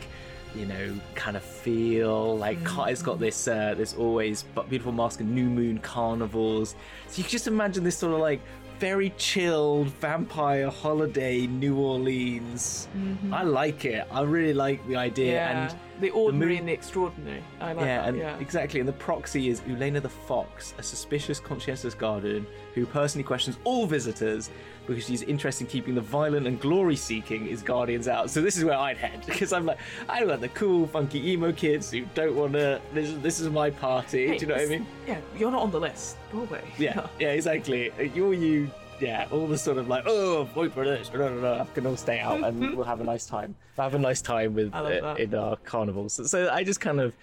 you 0.56 0.66
know, 0.66 0.96
kind 1.16 1.36
of 1.36 1.44
feel. 1.44 2.38
Like 2.38 2.64
ca- 2.64 2.86
it's 2.86 3.02
got 3.02 3.20
this 3.20 3.48
uh, 3.48 3.74
this 3.76 3.96
always 3.96 4.44
but 4.54 4.70
beautiful 4.70 4.92
mask 4.92 5.20
and 5.20 5.34
new 5.34 5.50
moon 5.50 5.80
carnivals. 5.80 6.76
So 7.08 7.18
you 7.18 7.24
can 7.24 7.32
just 7.32 7.48
imagine 7.48 7.84
this 7.84 7.98
sort 7.98 8.14
of 8.14 8.20
like 8.20 8.42
very 8.80 9.12
chilled 9.18 9.88
vampire 9.88 10.70
holiday 10.70 11.48
New 11.48 11.78
Orleans. 11.78 12.88
Mm-hmm. 12.98 13.34
I 13.34 13.44
like 13.44 13.86
it. 13.86 14.08
I 14.12 14.22
really 14.22 14.54
like 14.54 14.86
the 14.88 14.96
idea 14.96 15.34
Yeah, 15.34 15.70
and 15.70 15.80
the 16.00 16.10
ordinary 16.12 16.52
moon- 16.54 16.60
and 16.60 16.68
the 16.70 16.74
extraordinary. 16.74 17.44
I 17.60 17.74
like 17.74 17.86
yeah, 17.86 18.02
that. 18.02 18.10
and 18.10 18.18
yeah. 18.18 18.38
exactly. 18.40 18.80
And 18.80 18.88
the 18.90 18.94
proxy 18.94 19.50
is 19.50 19.62
Ulena 19.62 20.02
the 20.02 20.10
Fox, 20.10 20.74
a 20.78 20.84
suspicious, 20.84 21.40
conscientious 21.40 21.94
guardian 21.94 22.46
who 22.74 22.86
personally 22.86 23.24
questions 23.24 23.58
all 23.64 23.88
visitors 23.88 24.50
because 24.88 25.04
she's 25.06 25.24
interested 25.24 25.64
in 25.64 25.70
keeping 25.70 25.96
the 25.96 26.02
violent 26.02 26.46
and 26.46 26.60
glory-seeking 26.62 27.46
his 27.48 27.64
guardians 27.64 28.08
out. 28.08 28.30
So 28.30 28.40
this 28.42 28.56
is 28.56 28.64
where 28.64 28.78
I'd 28.78 28.98
head 28.98 29.24
because 29.26 29.52
I'm 29.54 29.66
like, 29.66 29.80
I 30.08 30.24
want 30.24 30.42
the 30.42 30.50
cool, 30.50 30.86
funky 30.88 31.32
emo 31.32 31.52
kids 31.52 31.90
who 31.92 32.06
don't 32.14 32.36
want 32.36 32.54
to. 32.54 32.80
This, 32.94 33.10
is- 33.10 33.20
this 33.22 33.40
is 33.40 33.50
my 33.50 33.70
party. 33.70 34.28
Hey, 34.28 34.38
Do 34.38 34.46
you 34.46 34.48
know 34.50 34.56
what 34.56 34.64
I 34.66 34.68
mean? 34.68 34.86
Yeah, 35.08 35.18
you're 35.38 35.52
not 35.52 35.62
on 35.64 35.72
the 35.72 35.80
list. 35.80 36.18
Go 36.32 36.42
away. 36.42 36.62
Yeah, 36.78 37.08
yeah, 37.20 37.30
exactly. 37.30 37.92
You're 38.14 38.34
you. 38.34 38.70
Yeah, 39.00 39.28
all 39.32 39.48
the 39.48 39.58
sort 39.58 39.78
of 39.78 39.88
like, 39.88 40.04
oh, 40.08 40.46
this, 40.56 41.12
no, 41.14 41.20
no, 41.30 41.42
no, 41.42 41.68
can 41.74 41.86
all 41.86 41.98
stay 41.98 42.20
out 42.20 42.44
and 42.44 42.76
we'll 42.76 42.86
have 42.86 43.02
a 43.02 43.04
nice 43.04 43.26
time. 43.26 43.56
Have 43.78 43.94
a 43.94 44.00
nice 44.00 44.22
time 44.22 44.54
with 44.54 44.74
I 44.74 45.00
uh, 45.00 45.16
in 45.16 45.36
our 45.36 45.58
carnivals. 45.58 46.14
So, 46.14 46.24
so 46.24 46.50
I 46.50 46.64
just 46.64 46.80
kind 46.80 47.00
of 47.02 47.14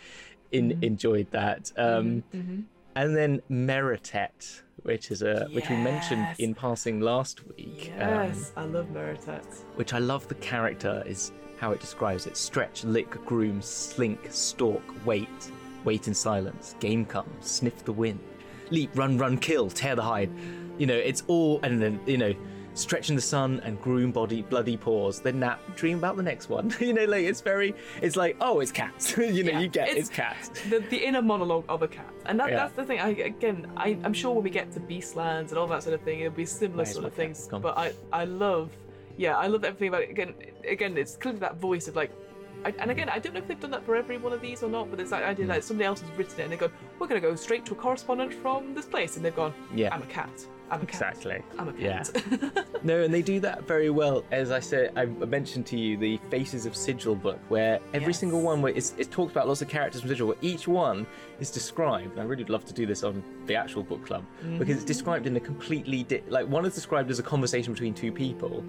in, 0.50 0.70
Mm-hmm. 0.70 0.84
enjoyed 0.84 1.30
that. 1.30 1.72
Um, 1.76 2.22
And 2.94 3.16
then 3.16 3.40
Merratet, 3.50 4.60
which 4.82 5.10
is 5.10 5.22
a 5.22 5.48
which 5.54 5.70
we 5.70 5.76
mentioned 5.76 6.26
in 6.38 6.54
passing 6.54 7.00
last 7.00 7.40
week. 7.56 7.90
um, 7.98 8.08
Yes, 8.28 8.52
I 8.54 8.64
love 8.64 8.86
Merratet. 8.88 9.44
which 9.76 9.94
I 9.94 9.98
love 9.98 10.28
the 10.28 10.34
character 10.36 11.02
is 11.06 11.32
how 11.58 11.72
it 11.72 11.80
describes 11.80 12.26
it: 12.26 12.36
stretch, 12.36 12.84
lick, 12.84 13.10
groom, 13.24 13.62
slink, 13.62 14.20
stalk, 14.30 14.82
wait, 15.06 15.28
wait 15.84 16.06
in 16.06 16.12
silence, 16.12 16.76
game 16.80 17.06
comes, 17.06 17.46
sniff 17.50 17.82
the 17.82 17.92
wind, 17.92 18.20
leap, 18.70 18.90
run, 18.94 19.16
run, 19.16 19.38
kill, 19.38 19.70
tear 19.70 19.96
the 19.96 20.02
hide. 20.02 20.30
You 20.78 20.86
know, 20.86 20.94
it's 20.94 21.22
all 21.26 21.60
and 21.62 21.80
then 21.80 22.00
you 22.06 22.18
know, 22.18 22.34
stretch 22.74 23.10
in 23.10 23.16
the 23.16 23.20
sun 23.22 23.60
and 23.64 23.80
groom 23.82 24.10
body, 24.12 24.42
bloody 24.42 24.76
paws, 24.76 25.20
then 25.20 25.38
nap, 25.40 25.60
dream 25.76 25.98
about 25.98 26.16
the 26.16 26.22
next 26.22 26.48
one. 26.48 26.74
you 26.80 26.92
know, 26.94 27.04
like 27.04 27.24
it's 27.24 27.40
very, 27.42 27.74
it's 28.00 28.16
like 28.16 28.36
oh, 28.40 28.60
it's 28.60 28.72
cats. 28.72 29.16
you 29.18 29.44
know, 29.44 29.52
Yeah, 29.52 29.60
you 29.60 29.68
get 29.68 29.88
it's- 29.88 30.06
it's, 30.08 30.08
cats. 30.08 30.48
The, 30.70 30.78
the 30.78 30.96
inner 30.96 31.20
monologue 31.22 31.64
of 31.68 31.82
a 31.82 31.88
cat, 31.88 32.12
and 32.26 32.40
that, 32.40 32.50
Yeah. 32.50 32.56
that's 32.56 32.74
the 32.74 32.84
thing. 32.84 33.00
I 33.00 33.08
again, 33.10 33.70
I, 33.76 33.98
I'm 34.04 34.14
sure 34.14 34.32
when 34.34 34.44
we 34.44 34.50
get 34.50 34.72
to 34.72 34.80
Beastlands 34.80 35.50
and 35.50 35.58
all 35.58 35.66
that 35.68 35.82
sort 35.82 35.94
of 35.94 36.00
thing, 36.02 36.20
it'll 36.20 36.32
be 36.32 36.46
similar 36.46 36.84
sort 36.86 37.04
of 37.04 37.12
things. 37.12 37.48
But 37.50 37.76
I, 37.76 37.92
I 38.12 38.24
love, 38.24 38.70
yeah, 39.18 39.36
I 39.36 39.46
love 39.48 39.64
everything 39.64 39.88
about 39.88 40.02
it. 40.02 40.10
Again, 40.10 40.34
again, 40.66 40.96
it's 40.96 41.16
clearly 41.16 41.40
that 41.40 41.56
voice 41.56 41.88
of 41.88 41.96
like. 41.96 42.10
I, 42.64 42.72
and 42.78 42.92
again, 42.92 43.08
I 43.08 43.18
don't 43.18 43.34
know 43.34 43.40
if 43.40 43.48
they've 43.48 43.58
done 43.58 43.72
that 43.72 43.84
for 43.84 43.96
every 43.96 44.18
one 44.18 44.32
of 44.32 44.40
these 44.40 44.62
or 44.62 44.68
not, 44.70 44.88
but 44.88 44.96
there's 44.96 45.10
that 45.10 45.24
idea 45.24 45.46
Hmm. 45.46 45.50
that 45.52 45.64
somebody 45.64 45.84
else 45.84 46.00
has 46.00 46.08
written 46.16 46.38
it 46.38 46.42
and 46.44 46.52
they've 46.52 46.60
gone, 46.60 46.70
we're 47.00 47.08
going 47.08 47.20
to 47.20 47.28
go 47.28 47.34
straight 47.34 47.66
to 47.66 47.72
a 47.72 47.74
correspondent 47.76 48.32
from 48.32 48.72
this 48.72 48.86
place. 48.86 49.16
And 49.16 49.24
they've 49.24 49.34
gone, 49.34 49.52
Yeah. 49.74 49.92
I'm 49.92 50.00
a 50.00 50.06
cat. 50.06 50.30
I'm 50.72 50.80
a. 50.80 50.84
Exactly. 50.84 51.42
I'm 51.58 51.68
a 51.68 51.74
Yeah. 51.78 52.02
No, 52.84 53.02
and 53.02 53.14
they 53.14 53.22
do 53.22 53.38
that 53.38 53.64
very 53.68 53.90
well. 53.90 54.24
As 54.32 54.50
I 54.50 54.58
said, 54.58 54.92
I 54.96 55.04
mentioned 55.04 55.66
to 55.66 55.78
you 55.78 55.96
the 55.96 56.16
Faces 56.30 56.66
of 56.66 56.74
Sigil 56.74 57.14
book, 57.14 57.38
where 57.48 57.78
every 57.94 58.08
Yes. 58.08 58.18
single 58.18 58.40
one, 58.40 58.60
where 58.60 58.72
it's, 58.74 58.92
it 58.98 59.12
talks 59.12 59.30
about 59.30 59.46
lots 59.46 59.62
of 59.62 59.68
characters 59.68 60.00
from 60.00 60.10
Sigil, 60.10 60.26
where 60.26 60.36
each 60.40 60.66
one 60.66 61.06
is 61.38 61.52
described. 61.52 62.12
And 62.12 62.20
I 62.20 62.24
really 62.24 62.42
would 62.42 62.50
love 62.50 62.64
to 62.64 62.72
do 62.72 62.86
this 62.86 63.04
on 63.04 63.22
the 63.46 63.54
actual 63.54 63.84
book 63.84 64.04
club 64.04 64.24
mm-hmm. 64.40 64.58
because 64.58 64.76
it's 64.76 64.84
described 64.84 65.28
in 65.28 65.36
a 65.36 65.40
completely 65.40 66.02
di- 66.02 66.22
like 66.28 66.48
one 66.48 66.64
is 66.64 66.74
described 66.74 67.08
as 67.10 67.20
a 67.20 67.22
conversation 67.22 67.72
between 67.72 67.94
two 67.94 68.10
people. 68.10 68.64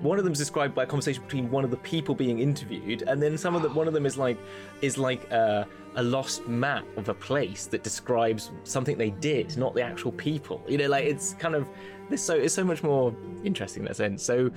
One 0.00 0.18
of 0.18 0.24
them 0.24 0.32
is 0.34 0.38
described 0.38 0.74
by 0.74 0.82
a 0.84 0.86
conversation 0.86 1.22
between 1.24 1.50
one 1.50 1.64
of 1.64 1.70
the 1.70 1.78
people 1.78 2.14
being 2.14 2.38
interviewed, 2.38 3.02
and 3.08 3.20
then 3.20 3.36
some 3.38 3.56
of 3.56 3.62
the 3.62 3.70
one 3.70 3.88
of 3.88 3.94
them 3.94 4.04
is 4.06 4.16
like 4.18 4.38
is 4.82 4.98
like 4.98 5.28
a, 5.32 5.66
a 5.96 6.02
lost 6.02 6.46
map 6.46 6.86
of 6.96 7.08
a 7.08 7.14
place 7.14 7.66
that 7.66 7.82
describes 7.82 8.52
something 8.64 8.96
they 8.96 9.10
did, 9.10 9.56
not 9.56 9.74
the 9.74 9.82
actual 9.82 10.12
people. 10.12 10.62
You 10.68 10.78
know, 10.78 10.88
like 10.88 11.04
it's 11.04 11.34
kind 11.34 11.54
of 11.54 11.68
this 12.08 12.22
so 12.22 12.34
it's 12.34 12.54
so 12.54 12.64
much 12.64 12.82
more 12.82 13.14
interesting 13.44 13.82
in 13.82 13.88
that 13.88 13.96
sense. 13.96 14.22
So. 14.22 14.50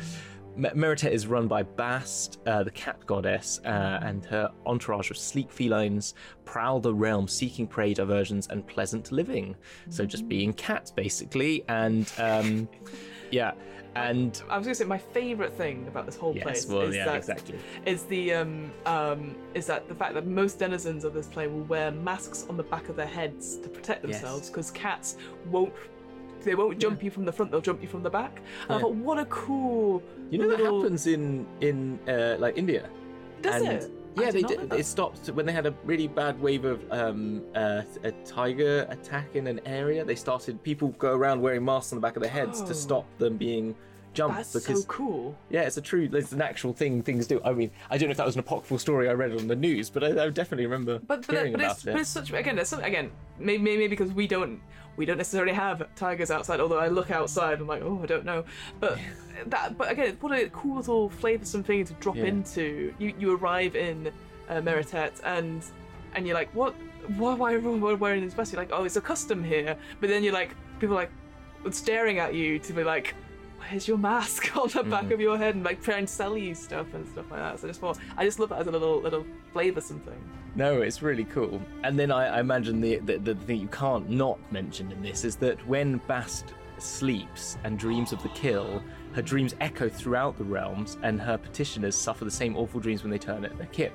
Merratet 0.58 1.12
is 1.12 1.26
run 1.26 1.48
by 1.48 1.64
Bast, 1.64 2.40
uh, 2.46 2.64
the 2.64 2.72
cat 2.72 3.06
goddess, 3.06 3.62
uh, 3.64 4.00
and 4.02 4.26
her 4.26 4.52
entourage 4.66 5.10
of 5.10 5.18
sleek 5.18 5.50
felines 5.50 6.16
prowl 6.44 6.82
the 6.82 6.94
realm, 6.94 7.30
seeking 7.30 7.66
prey, 7.66 7.94
diversions, 7.94 8.48
and 8.48 8.68
pleasant 8.68 9.10
living. 9.14 9.56
So 9.90 10.06
just 10.06 10.28
being 10.28 10.52
cats, 10.52 10.92
basically, 10.92 11.64
and 11.70 12.12
um, 12.18 12.68
yeah, 13.32 13.54
and 13.96 14.42
I 14.50 14.58
was 14.58 14.66
going 14.66 14.74
to 14.74 14.76
say 14.76 14.86
my 14.86 14.98
favourite 14.98 15.54
thing 15.54 15.88
about 15.88 16.06
this 16.06 16.16
whole 16.16 16.36
yes, 16.36 16.44
place 16.44 16.66
well, 16.68 16.82
is 16.82 16.96
yeah, 16.96 17.06
that 17.06 17.16
exactly. 17.16 17.60
is 17.86 18.04
the 18.04 18.34
um 18.34 18.72
um 18.86 19.36
is 19.54 19.66
that 19.68 19.88
the 19.88 19.96
fact 19.96 20.14
that 20.14 20.28
most 20.28 20.60
denizens 20.60 21.04
of 21.04 21.14
this 21.14 21.28
plane 21.28 21.54
will 21.54 21.64
wear 21.66 21.92
masks 21.92 22.46
on 22.50 22.58
the 22.58 22.64
back 22.64 22.90
of 22.90 22.96
their 22.96 23.08
heads 23.08 23.58
to 23.58 23.70
protect 23.70 24.02
themselves 24.04 24.50
because 24.50 24.72
cats 24.72 25.18
won't 25.48 25.74
they 26.44 26.56
won't 26.56 26.80
jump 26.80 27.04
you 27.04 27.12
from 27.12 27.26
the 27.26 27.32
front 27.32 27.52
they'll 27.52 27.60
jump 27.62 27.82
you 27.82 27.88
from 27.88 28.04
the 28.04 28.10
back. 28.10 28.42
And 28.70 28.78
I 28.78 28.80
thought 28.80 28.94
what 28.96 29.18
a 29.20 29.26
cool 29.26 30.02
You 30.30 30.38
know 30.40 30.50
that 30.50 30.60
little- 30.60 30.82
happens 30.82 31.08
in 31.08 31.46
in 31.62 32.00
uh, 32.08 32.38
like 32.40 32.58
India. 32.58 32.90
does 33.42 33.62
and 33.62 33.72
it 33.74 33.92
Yeah, 34.16 34.32
did 34.32 34.48
they 34.48 34.56
did. 34.56 34.74
It 34.74 34.86
stopped 34.86 35.28
when 35.30 35.46
they 35.46 35.52
had 35.54 35.66
a 35.66 35.74
really 35.84 36.08
bad 36.08 36.40
wave 36.42 36.66
of 36.66 36.82
um, 36.92 37.44
uh, 37.56 37.84
a 38.04 38.12
tiger 38.26 38.86
attack 38.90 39.36
in 39.36 39.48
an 39.48 39.62
area. 39.66 40.04
They 40.04 40.16
started 40.16 40.62
people 40.64 40.90
go 40.90 41.14
around 41.14 41.42
wearing 41.42 41.64
masks 41.64 41.94
on 41.94 41.98
the 41.98 42.02
back 42.02 42.16
of 42.16 42.22
their 42.22 42.32
heads 42.32 42.62
Oh. 42.62 42.66
to 42.66 42.74
stop 42.74 43.06
them 43.18 43.38
being 43.38 43.76
jumped 44.14 44.38
that's 44.38 44.54
because 44.54 44.82
so 44.82 44.88
cool 44.88 45.36
yeah, 45.52 45.62
it's 45.62 45.78
a 45.78 45.82
true, 45.82 46.10
it's 46.12 46.32
an 46.32 46.42
actual 46.42 46.74
thing 46.74 47.04
things 47.04 47.28
do. 47.28 47.40
I 47.46 47.54
mean, 47.54 47.70
I 47.92 47.98
don't 47.98 48.10
know 48.10 48.12
if 48.12 48.18
that 48.18 48.26
was 48.26 48.36
an 48.36 48.40
apocryphal 48.40 48.80
story 48.80 49.08
I 49.08 49.14
read 49.14 49.32
on 49.32 49.48
the 49.48 49.56
news, 49.56 49.90
but 49.90 50.04
I, 50.04 50.26
I 50.26 50.30
definitely 50.30 50.66
remember 50.66 51.00
but 51.00 51.28
but, 51.28 51.36
hearing 51.36 51.52
but, 51.54 51.62
about 51.62 51.76
it's, 51.76 51.86
it. 51.86 51.92
but 51.92 52.02
it's 52.02 52.10
such 52.10 52.34
again 52.34 52.66
some 52.66 52.82
again 52.84 53.12
maybe, 53.38 53.62
maybe 53.62 53.88
because 53.88 54.12
we 54.12 54.28
don't 54.28 54.60
we 55.00 55.06
don't 55.06 55.18
necessarily 55.18 55.54
have 55.54 55.88
tigers 55.96 56.30
outside 56.30 56.60
although 56.60 56.78
I 56.78 56.90
look 56.90 57.10
outside 57.10 57.60
I'm 57.62 57.68
like 57.68 57.82
oh 57.82 58.00
I 58.04 58.06
don't 58.06 58.26
know. 58.26 58.44
But 58.82 59.00
that 59.48 59.78
but 59.78 59.90
again 59.90 60.18
what 60.20 60.32
a 60.38 60.50
cool 60.50 60.76
little 60.76 61.10
flavoursome 61.10 61.64
thing 61.66 61.86
to 61.86 61.94
drop 61.94 62.18
Yeah. 62.18 62.26
into. 62.26 62.94
You 63.00 63.14
you 63.18 63.28
arrive 63.38 63.76
in 63.78 64.12
uh, 64.50 64.56
Merratet 64.56 65.14
and 65.24 65.64
and 66.14 66.28
you're 66.28 66.36
like 66.42 66.50
what 66.54 66.76
why 67.18 67.34
why 67.34 67.54
are 67.54 67.58
everyone 67.58 68.00
wearing 68.00 68.24
this 68.26 68.34
vest? 68.34 68.52
You're 68.52 68.62
like 68.62 68.72
oh 68.74 68.84
it's 68.84 68.98
a 68.98 69.02
custom 69.02 69.42
here. 69.42 69.78
But 70.02 70.10
then 70.10 70.22
you're 70.24 70.34
like 70.42 70.52
people 70.80 70.96
are 70.98 71.08
like 71.66 71.74
staring 71.74 72.20
at 72.20 72.34
you 72.34 72.60
to 72.60 72.74
be 72.74 72.84
like 72.84 73.16
where's 73.60 73.88
your 73.88 73.98
mask 73.98 74.56
on 74.58 74.68
the 74.70 74.84
Mm. 74.84 74.90
back 74.90 75.12
of 75.12 75.20
your 75.20 75.38
head 75.38 75.56
and 75.56 75.64
like 75.64 75.82
trying 75.84 76.06
to 76.06 76.12
sell 76.12 76.38
you 76.38 76.56
stuff 76.56 76.88
and 76.94 77.08
stuff 77.08 77.30
like 77.32 77.40
that 77.40 77.60
so 77.60 77.68
I 77.68 77.70
just 77.70 77.80
thought 77.82 77.98
I 78.18 78.26
just 78.26 78.40
love 78.40 78.50
that 78.50 78.60
as 78.60 78.68
a 78.68 78.72
little 78.72 79.02
little 79.02 79.26
flavoursome 79.54 80.02
thing 80.04 80.22
No, 80.56 80.82
it's 80.82 81.02
really 81.02 81.26
cool. 81.26 81.62
And 81.84 81.98
then 82.00 82.12
I, 82.12 82.38
I 82.38 82.40
imagine 82.40 82.82
the, 82.82 82.98
the 83.00 83.18
the 83.20 83.36
thing 83.36 83.60
you 83.62 83.68
can't 83.68 84.10
not 84.10 84.38
mention 84.52 84.92
in 84.92 85.02
this 85.02 85.24
is 85.24 85.36
that 85.38 85.58
when 85.68 85.98
Bast 86.08 86.54
sleeps 86.80 87.58
and 87.64 87.78
dreams 87.78 88.12
of 88.14 88.22
the 88.24 88.30
kill, 88.30 88.82
her 89.14 89.22
dreams 89.22 89.54
echo 89.60 89.88
throughout 89.90 90.38
the 90.38 90.44
realms, 90.44 90.98
and 91.04 91.20
her 91.22 91.38
petitioners 91.38 91.96
suffer 91.96 92.26
the 92.26 92.32
same 92.32 92.56
awful 92.58 92.80
dreams 92.80 93.04
when 93.04 93.12
they 93.12 93.18
turn 93.18 93.44
at 93.46 93.58
their 93.58 93.68
kip. 93.68 93.94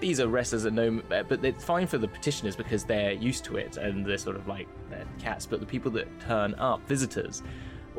these 0.00 0.18
are 0.20 0.28
wrestlers 0.28 0.62
that 0.62 0.72
know, 0.72 1.02
but 1.10 1.44
it's 1.44 1.62
fine 1.64 1.86
for 1.86 1.98
the 1.98 2.08
petitioners 2.08 2.56
because 2.56 2.84
they're 2.84 3.12
used 3.12 3.44
to 3.44 3.56
it 3.58 3.76
and 3.76 4.06
they're 4.06 4.16
sort 4.16 4.36
of 4.36 4.46
like 4.48 4.66
they're 4.88 5.04
cats. 5.18 5.44
But 5.44 5.60
the 5.60 5.66
people 5.66 5.90
that 5.92 6.06
turn 6.20 6.54
up, 6.54 6.80
visitors, 6.88 7.42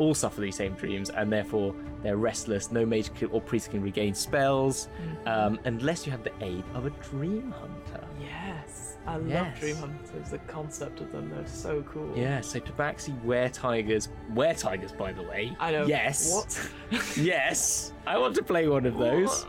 all 0.02 0.16
suffer 0.16 0.42
these 0.42 0.56
same 0.56 0.74
dreams, 0.74 1.12
and 1.12 1.32
therefore 1.32 1.76
they're 2.02 2.18
restless. 2.18 2.72
No 2.72 2.86
mage 2.86 3.12
or 3.32 3.40
priest 3.40 3.70
can 3.70 3.82
regain 3.82 4.16
spells 4.16 4.88
um, 5.28 5.60
unless 5.66 6.06
you 6.06 6.12
have 6.12 6.24
the 6.24 6.34
aid 6.42 6.64
of 6.74 6.88
a 6.88 6.90
dream 6.90 7.52
hunter. 7.52 8.04
Yes, 8.20 8.98
I 9.06 9.18
love 9.18 9.48
Dream 9.60 9.76
Hunters. 9.78 10.32
The 10.32 10.40
concept 10.40 11.02
of 11.02 11.12
them, 11.12 11.30
they're 11.30 11.46
so 11.46 11.84
cool. 11.84 12.12
Yeah, 12.16 12.42
so 12.42 12.60
Tabaxi 12.60 13.24
were 13.24 13.50
tigers. 13.50 14.10
Were 14.34 14.54
tigers, 14.56 14.92
by 14.92 15.14
the 15.14 15.22
way. 15.24 15.56
I 15.60 15.72
know. 15.72 15.86
Yes. 15.86 16.32
What? 16.32 17.18
yes. 17.18 17.94
I 18.08 18.18
want 18.18 18.36
to 18.36 18.44
play 18.44 18.68
one 18.68 18.86
of 18.86 18.98
those. 18.98 19.46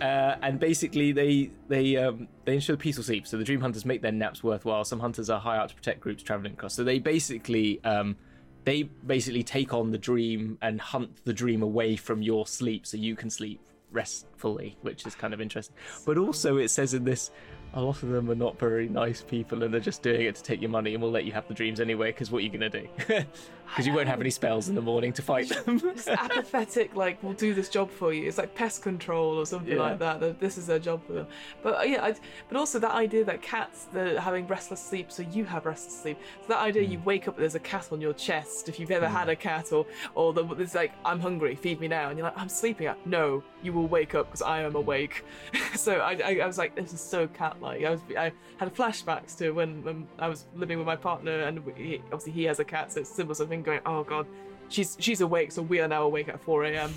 Uh, 0.00 0.36
and 0.42 0.58
basically, 0.60 1.12
they 1.12 1.50
they 1.68 1.96
um, 1.96 2.28
they 2.44 2.54
ensure 2.54 2.76
peaceful 2.76 3.04
sleep. 3.04 3.26
So 3.26 3.38
the 3.38 3.44
dream 3.44 3.60
hunters 3.60 3.86
make 3.86 4.02
their 4.02 4.12
naps 4.12 4.42
worthwhile. 4.42 4.84
Some 4.84 5.00
hunters 5.00 5.30
are 5.30 5.40
high 5.40 5.56
out 5.56 5.70
to 5.70 5.74
protect 5.74 6.00
groups 6.00 6.22
traveling 6.22 6.52
across. 6.52 6.74
So 6.74 6.84
they 6.84 6.98
basically 6.98 7.82
um, 7.84 8.16
they 8.64 8.82
basically 8.82 9.42
take 9.42 9.72
on 9.74 9.90
the 9.90 9.98
dream 9.98 10.58
and 10.62 10.80
hunt 10.80 11.24
the 11.24 11.32
dream 11.32 11.62
away 11.62 11.96
from 11.96 12.22
your 12.22 12.46
sleep, 12.46 12.86
so 12.86 12.96
you 12.96 13.14
can 13.14 13.30
sleep 13.30 13.60
restfully, 13.92 14.76
which 14.82 15.06
is 15.06 15.14
kind 15.14 15.32
of 15.32 15.40
interesting. 15.40 15.76
But 16.04 16.18
also, 16.18 16.56
it 16.56 16.68
says 16.68 16.94
in 16.94 17.04
this. 17.04 17.30
A 17.76 17.80
lot 17.82 18.02
of 18.02 18.08
them 18.08 18.30
are 18.30 18.34
not 18.36 18.58
very 18.58 18.88
nice 18.88 19.20
people, 19.20 19.62
and 19.64 19.74
they're 19.74 19.80
just 19.80 20.00
doing 20.02 20.22
it 20.22 20.36
to 20.36 20.42
take 20.42 20.60
your 20.60 20.70
money, 20.70 20.94
and 20.94 21.02
we'll 21.02 21.10
let 21.10 21.24
you 21.24 21.32
have 21.32 21.46
the 21.48 21.54
dreams 21.54 21.80
anyway. 21.80 22.10
Because 22.12 22.30
what 22.30 22.38
are 22.38 22.42
you 22.42 22.50
gonna 22.50 22.70
do? 22.70 22.86
Because 23.66 23.86
you 23.86 23.94
won't 23.94 24.08
have 24.08 24.20
any 24.20 24.30
spells 24.30 24.68
in 24.68 24.74
the 24.74 24.82
morning 24.82 25.12
to 25.14 25.22
fight 25.22 25.48
them. 25.48 25.80
It's 25.84 26.06
apathetic, 26.06 26.94
like 26.94 27.20
we'll 27.22 27.32
do 27.32 27.54
this 27.54 27.70
job 27.70 27.90
for 27.90 28.12
you. 28.12 28.28
It's 28.28 28.36
like 28.36 28.54
pest 28.54 28.82
control 28.82 29.36
or 29.38 29.46
something 29.46 29.74
Yeah. 29.74 29.82
like 29.82 29.98
that. 30.00 30.38
This 30.38 30.58
is 30.58 30.66
their 30.66 30.78
job 30.78 31.04
for 31.06 31.14
them. 31.14 31.26
But 31.62 31.78
uh, 31.80 31.82
yeah, 31.82 32.04
I, 32.04 32.14
but 32.48 32.58
also 32.58 32.78
that 32.78 32.92
idea 32.92 33.24
that 33.24 33.40
cats 33.40 33.86
they're 33.92 34.20
having 34.20 34.46
restless 34.46 34.80
sleep, 34.84 35.10
so 35.10 35.22
you 35.22 35.46
have 35.46 35.64
restless 35.64 35.98
sleep. 36.02 36.18
So 36.42 36.48
that 36.48 36.58
idea 36.58 36.82
you 36.82 37.00
wake 37.06 37.26
up, 37.26 37.38
there's 37.38 37.54
a 37.54 37.58
cat 37.60 37.88
on 37.90 38.02
your 38.02 38.12
chest. 38.12 38.68
If 38.68 38.78
you've 38.78 38.90
ever 38.92 39.08
had 39.08 39.30
a 39.30 39.34
cat, 39.34 39.72
or 39.72 39.86
or 40.14 40.34
the, 40.34 40.44
it's 40.56 40.74
like 40.74 40.92
I'm 41.04 41.18
hungry, 41.18 41.56
feed 41.56 41.80
me 41.80 41.88
now, 41.88 42.10
and 42.10 42.18
you're 42.18 42.26
like 42.28 42.38
I'm 42.38 42.50
sleeping. 42.50 42.90
No, 43.06 43.42
you 43.62 43.72
will 43.72 43.88
wake 43.88 44.14
up 44.14 44.26
because 44.26 44.42
I 44.42 44.60
am 44.60 44.76
awake. 44.76 45.24
so 45.74 46.00
I, 46.00 46.12
I, 46.22 46.38
I 46.42 46.46
was 46.46 46.58
like, 46.58 46.76
this 46.76 46.92
is 46.92 47.00
so 47.00 47.26
cat-like. 47.64 47.84
I 47.84 47.90
was 47.90 48.00
I 48.16 48.32
had 48.58 48.74
flashbacks 48.74 49.36
to 49.38 49.50
when, 49.50 49.82
when 49.82 50.06
I 50.18 50.28
was 50.28 50.46
living 50.54 50.78
with 50.78 50.86
my 50.86 50.96
partner, 50.96 51.42
and 51.42 51.64
we, 51.64 52.02
obviously 52.06 52.32
he 52.32 52.44
has 52.44 52.60
a 52.60 52.64
cat, 52.64 52.92
so 52.92 53.00
it's 53.00 53.10
similar 53.10 53.34
sort 53.34 53.46
of 53.46 53.50
thing. 53.50 53.62
Going, 53.62 53.80
oh 53.86 54.04
god, 54.04 54.26
she's 54.68 54.96
she's 55.00 55.20
awake, 55.20 55.52
so 55.52 55.62
we 55.62 55.80
are 55.80 55.88
now 55.88 56.02
awake 56.02 56.28
at 56.28 56.40
4 56.40 56.64
a.m. 56.64 56.94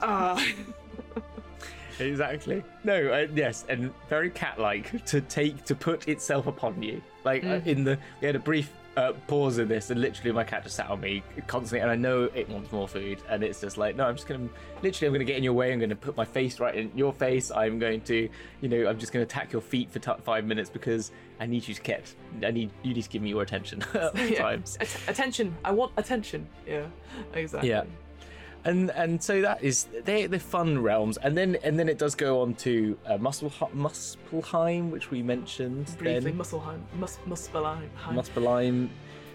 Ah, 0.00 0.42
Exactly. 2.00 2.64
No, 2.82 3.12
uh, 3.12 3.28
yes, 3.34 3.64
and 3.68 3.92
very 4.08 4.28
cat-like 4.28 5.04
to 5.06 5.20
take 5.20 5.64
to 5.64 5.76
put 5.76 6.08
itself 6.08 6.48
upon 6.48 6.82
you. 6.82 7.00
Like 7.22 7.44
uh, 7.44 7.60
in 7.64 7.84
the 7.84 7.98
we 8.20 8.26
had 8.26 8.36
a 8.36 8.40
brief 8.40 8.72
uh, 8.96 9.12
pause 9.26 9.58
in 9.58 9.68
this, 9.68 9.90
and 9.90 10.00
literally 10.00 10.32
my 10.32 10.44
cat 10.44 10.62
just 10.62 10.76
sat 10.76 10.88
on 10.88 11.00
me 11.00 11.22
constantly, 11.46 11.80
and 11.80 11.90
I 11.90 11.96
know 11.96 12.24
it 12.34 12.48
wants 12.48 12.70
more 12.72 12.86
food, 12.86 13.18
and 13.28 13.42
it's 13.42 13.60
just 13.60 13.76
like, 13.76 13.96
no, 13.96 14.04
I'm 14.04 14.14
just 14.14 14.26
gonna 14.28 14.48
literally, 14.82 15.06
I'm 15.08 15.12
gonna 15.12 15.24
get 15.24 15.36
in 15.36 15.42
your 15.44 15.52
way. 15.52 15.72
I'm 15.72 15.80
gonna 15.80 15.96
put 15.96 16.16
my 16.16 16.24
face 16.24 16.60
right 16.60 16.74
in 16.74 16.90
your 16.94 17.12
face. 17.12 17.50
I'm 17.50 17.78
going 17.78 18.00
to, 18.02 18.28
you 18.60 18.68
know, 18.68 18.88
I'm 18.88 18.98
just 18.98 19.12
gonna 19.12 19.24
attack 19.24 19.52
your 19.52 19.62
feet 19.62 19.90
for 19.90 19.98
t- 19.98 20.12
five 20.22 20.44
minutes 20.44 20.70
because 20.70 21.10
I 21.40 21.46
need 21.46 21.66
you 21.66 21.74
to 21.74 21.82
get, 21.82 22.14
I 22.42 22.50
need 22.50 22.70
you 22.82 22.94
need 22.94 23.02
to 23.02 23.08
give 23.10 23.22
me 23.22 23.30
your 23.30 23.42
attention 23.42 23.82
at 23.94 24.14
yeah. 24.30 24.38
times. 24.40 24.76
At- 24.80 24.96
attention. 25.08 25.56
I 25.64 25.72
want 25.72 25.92
attention. 25.96 26.46
Yeah, 26.66 26.86
exactly. 27.32 27.70
Yeah. 27.70 27.84
And 28.64 28.90
and 28.92 29.22
so 29.22 29.40
that 29.42 29.62
is 29.62 29.86
they 30.04 30.26
the 30.26 30.38
fun 30.38 30.82
realms. 30.82 31.16
And 31.18 31.36
then 31.36 31.56
and 31.62 31.78
then 31.78 31.88
it 31.88 31.98
does 31.98 32.14
go 32.14 32.40
on 32.40 32.54
to 32.56 32.98
uh, 33.06 33.18
Muspel, 33.18 33.50
Muspelheim 33.74 34.90
which 34.90 35.10
we 35.10 35.22
mentioned 35.22 35.86
Briefly, 35.98 36.30
then. 36.30 36.38
Musselheim, 36.38 36.80
Mus- 36.98 37.18
Muspelheim. 37.26 37.88
Muspelheim 38.08 38.88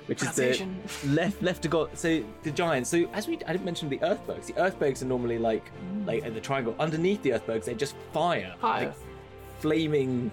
which 0.08 0.24
is 0.24 0.32
the 0.36 0.68
left 1.08 1.42
left 1.44 1.62
to 1.62 1.68
God 1.68 1.90
so 1.94 2.24
the 2.44 2.52
giants. 2.52 2.90
So 2.90 3.08
as 3.14 3.28
we 3.28 3.36
I 3.46 3.52
didn't 3.52 3.66
mention 3.66 3.90
the 3.90 4.00
Earthbergs. 4.00 4.48
The 4.48 4.54
Earthbergs 4.54 5.02
are 5.04 5.06
normally 5.06 5.38
like 5.38 5.72
like 6.06 6.24
in 6.26 6.34
the 6.34 6.42
triangle. 6.42 6.76
Underneath 6.80 7.22
the 7.22 7.32
Earthbergs 7.32 7.66
they 7.66 7.76
just 7.76 7.96
fire. 8.12 8.56
Fire. 8.60 8.88
like 8.88 8.96
flaming 9.60 10.32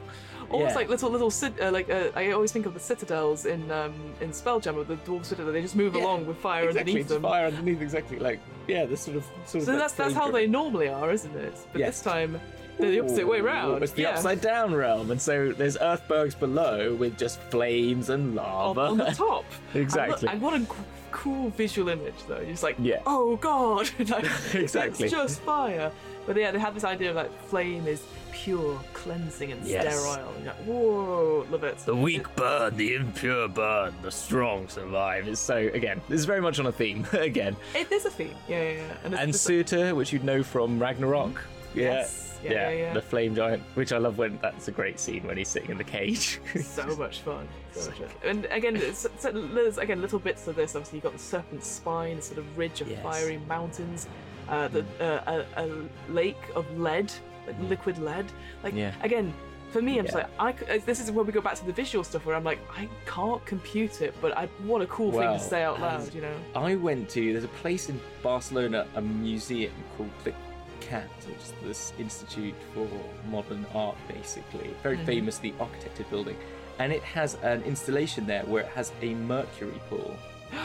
Almost 0.51 0.71
yeah. 0.73 0.77
like 0.77 0.89
little 0.89 1.11
little 1.11 1.31
cit- 1.31 1.61
uh, 1.61 1.71
like 1.71 1.91
uh, 1.91 2.11
I 2.15 2.31
always 2.33 2.53
think 2.53 2.67
of 2.67 2.75
the 2.75 2.81
citadels 2.81 3.47
in 3.47 3.71
um, 3.71 3.93
in 4.21 4.31
Spelljammer, 4.31 4.87
the 4.87 4.97
dwarf 4.97 5.25
citadel. 5.25 5.53
They 5.53 5.63
just 5.63 5.77
move 5.77 5.95
Yeah, 5.95 6.03
along 6.05 6.27
with 6.27 6.37
fire 6.39 6.69
exactly 6.69 6.93
underneath 6.93 7.09
them. 7.09 7.23
fire 7.23 7.47
underneath 7.47 7.81
exactly 7.81 8.19
like 8.19 8.41
yeah 8.69 8.85
this 8.87 9.01
sort 9.03 9.17
of 9.17 9.25
sort 9.47 9.63
of 9.63 9.67
So 9.67 9.73
that 9.73 9.79
that's 9.79 9.95
that's 9.95 10.15
how 10.15 10.31
they 10.31 10.47
normally 10.47 10.89
are, 10.89 11.11
isn't 11.11 11.35
it? 11.37 11.55
But 11.73 11.79
Yes. 11.81 11.97
this 11.97 12.03
time 12.03 12.41
they're 12.79 12.91
the 12.91 13.01
opposite 13.01 13.27
way 13.27 13.41
Ooh, 13.41 13.47
round. 13.47 13.83
It's 13.83 13.93
the 13.93 14.03
yeah. 14.03 14.11
upside 14.11 14.41
down 14.43 14.75
realm, 14.75 15.11
and 15.11 15.21
so 15.21 15.51
there's 15.53 15.79
Earthbergs 15.79 16.39
below 16.39 16.95
with 16.95 17.17
just 17.19 17.41
flames 17.51 18.11
and 18.11 18.35
lava. 18.35 18.81
on 18.83 18.99
the 18.99 19.05
top. 19.27 19.47
Exactly. 19.75 20.29
And, 20.29 20.43
what- 20.43 20.55
a 20.61 20.67
cool 21.11 21.49
visual 21.51 21.89
image, 21.89 22.13
though. 22.29 22.37
You're 22.41 22.51
just 22.51 22.63
like, 22.63 22.77
Yeah. 22.79 23.01
oh 23.07 23.37
god, 23.37 23.89
like, 24.11 24.25
Exactly. 24.55 25.07
It's 25.07 25.15
just 25.15 25.41
fire. 25.41 25.91
But 26.27 26.37
yeah, 26.37 26.51
they 26.51 26.59
have 26.59 26.75
this 26.75 26.85
idea 26.85 27.11
of 27.11 27.17
like 27.17 27.33
flame 27.45 27.87
is 27.87 28.03
pure, 28.45 28.79
cleansing, 28.93 29.53
and 29.53 29.67
Yes. 29.67 29.83
sterile. 29.99 30.29
And 30.37 30.45
you're 30.45 30.55
like, 30.55 30.63
whoa, 30.65 31.47
love 31.51 31.65
it. 31.65 31.79
the 31.79 31.95
weak 31.97 32.35
burn, 32.37 32.77
the 32.77 32.95
impure 32.95 33.49
burn, 33.49 33.95
the 34.03 34.11
strong 34.11 34.69
survive. 34.69 35.27
It's 35.29 35.41
so 35.41 35.57
again, 35.57 36.01
this 36.09 36.19
is 36.21 36.25
very 36.27 36.41
much 36.41 36.59
on 36.59 36.67
a 36.67 36.73
theme 36.73 37.07
again. 37.13 37.57
It 37.75 37.91
is 37.91 38.05
a 38.05 38.11
theme. 38.11 38.35
Yeah, 38.49 38.63
yeah, 38.63 38.71
yeah. 38.71 38.81
And, 39.05 39.15
it's, 39.15 39.47
And 39.49 39.63
it's- 39.71 39.95
which 39.97 40.13
you'd 40.13 40.25
know 40.25 40.43
from 40.43 40.79
Ragnarok. 40.79 41.43
Yeah. 41.75 41.83
Yes. 41.83 42.23
Yeah, 42.45 42.53
yeah, 42.53 42.71
yeah. 42.71 42.93
the 42.95 43.01
flame 43.03 43.35
giant, 43.35 43.63
which 43.75 43.93
I 43.93 43.99
love 43.99 44.19
when 44.19 44.39
that's 44.41 44.69
a 44.69 44.71
great 44.71 45.01
scene 45.01 45.27
when 45.27 45.37
he's 45.37 45.49
sitting 45.49 45.71
in 45.71 45.79
the 45.79 45.85
cage. 45.85 46.39
so 46.63 46.87
much 46.97 47.21
fun. 47.21 47.49
So 47.73 47.91
much 47.91 47.99
fun. 47.99 48.09
And 48.25 48.45
again, 48.47 48.77
it's, 48.77 49.05
it's, 49.07 49.23
there's 49.33 49.79
again 49.79 50.01
little 50.01 50.19
bits 50.21 50.47
of 50.47 50.55
this. 50.55 50.77
Obviously, 50.77 50.99
you've 50.99 51.05
got 51.05 51.15
the 51.15 51.19
serpent's 51.19 51.67
spine, 51.67 52.19
a 52.19 52.23
sort 52.23 52.39
of 52.39 52.57
ridge 52.59 52.83
of 52.83 52.89
Yes. 52.89 53.03
fiery 53.03 53.39
mountains, 53.49 54.07
uh, 54.49 54.69
the, 54.69 54.85
uh, 55.01 55.43
a, 55.57 55.65
a 55.65 55.89
lake 56.13 56.37
of 56.55 56.71
lead, 56.79 57.11
like 57.47 57.57
liquid 57.61 57.99
lead. 57.99 58.27
Like 58.63 58.75
Yeah. 58.75 58.93
again, 59.03 59.33
for 59.73 59.83
me, 59.83 59.99
I'm 59.99 60.05
just 60.07 60.17
Yeah. 60.17 60.27
like, 60.39 60.71
I 60.71 60.75
uh, 60.77 60.79
this 60.87 61.01
is 61.01 61.11
where 61.11 61.25
we 61.25 61.33
go 61.33 61.41
back 61.41 61.55
to 61.57 61.67
the 61.67 61.73
visual 61.73 62.05
stuff, 62.05 62.25
where 62.25 62.37
I'm 62.37 62.45
like, 62.45 62.59
I 62.77 62.89
can't 63.05 63.45
compute 63.45 64.01
it, 64.01 64.15
but 64.21 64.37
I 64.37 64.47
what 64.65 64.81
a 64.83 64.87
cool 64.87 65.11
thing 65.13 65.23
to 65.23 65.39
say 65.39 65.63
out 65.65 65.81
loud, 65.81 66.15
you 66.15 66.21
know? 66.23 66.35
I 66.55 66.77
went 66.77 67.09
to 67.11 67.33
there's 67.33 67.45
a 67.45 67.49
place 67.63 67.89
in 67.89 68.01
Barcelona, 68.23 68.87
a 68.95 69.01
museum 69.03 69.73
called 69.97 70.11
the 70.25 70.33
CAT, 70.81 71.09
which 71.27 71.37
is 71.39 71.53
this 71.65 71.93
Institute 71.99 72.55
for 72.73 72.87
Modern 73.29 73.67
Art, 73.75 73.97
basically. 74.09 74.71
Very 74.83 74.99
Mhm. 74.99 75.41
the 75.41 75.53
architected 75.53 76.09
building. 76.11 76.37
And 76.79 76.93
it 76.93 77.03
has 77.03 77.35
an 77.43 77.63
installation 77.65 78.27
there 78.27 78.45
where 78.45 78.63
it 78.63 78.69
has 78.69 78.93
a 79.03 79.15
mercury 79.15 79.81
pool. 79.91 80.15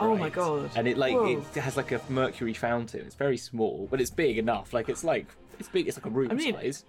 Oh 0.00 0.16
my 0.16 0.30
god! 0.30 0.70
And 0.74 0.88
it 0.88 0.98
like 0.98 1.14
Whoa. 1.14 1.44
it 1.54 1.60
has 1.60 1.76
like 1.76 1.92
a 1.92 2.00
mercury 2.08 2.54
fountain. 2.54 3.02
It's 3.06 3.14
very 3.14 3.36
small, 3.36 3.86
but 3.88 4.00
it's 4.00 4.10
big 4.10 4.36
enough. 4.36 4.72
Like 4.72 4.88
it's 4.88 5.04
like 5.04 5.26
it's 5.62 5.68
big. 5.70 5.88
It's 5.88 5.96
like 5.96 6.06
a 6.06 6.10
room 6.10 6.30
I 6.30 6.34
mean, 6.34 6.54
size, 6.54 6.84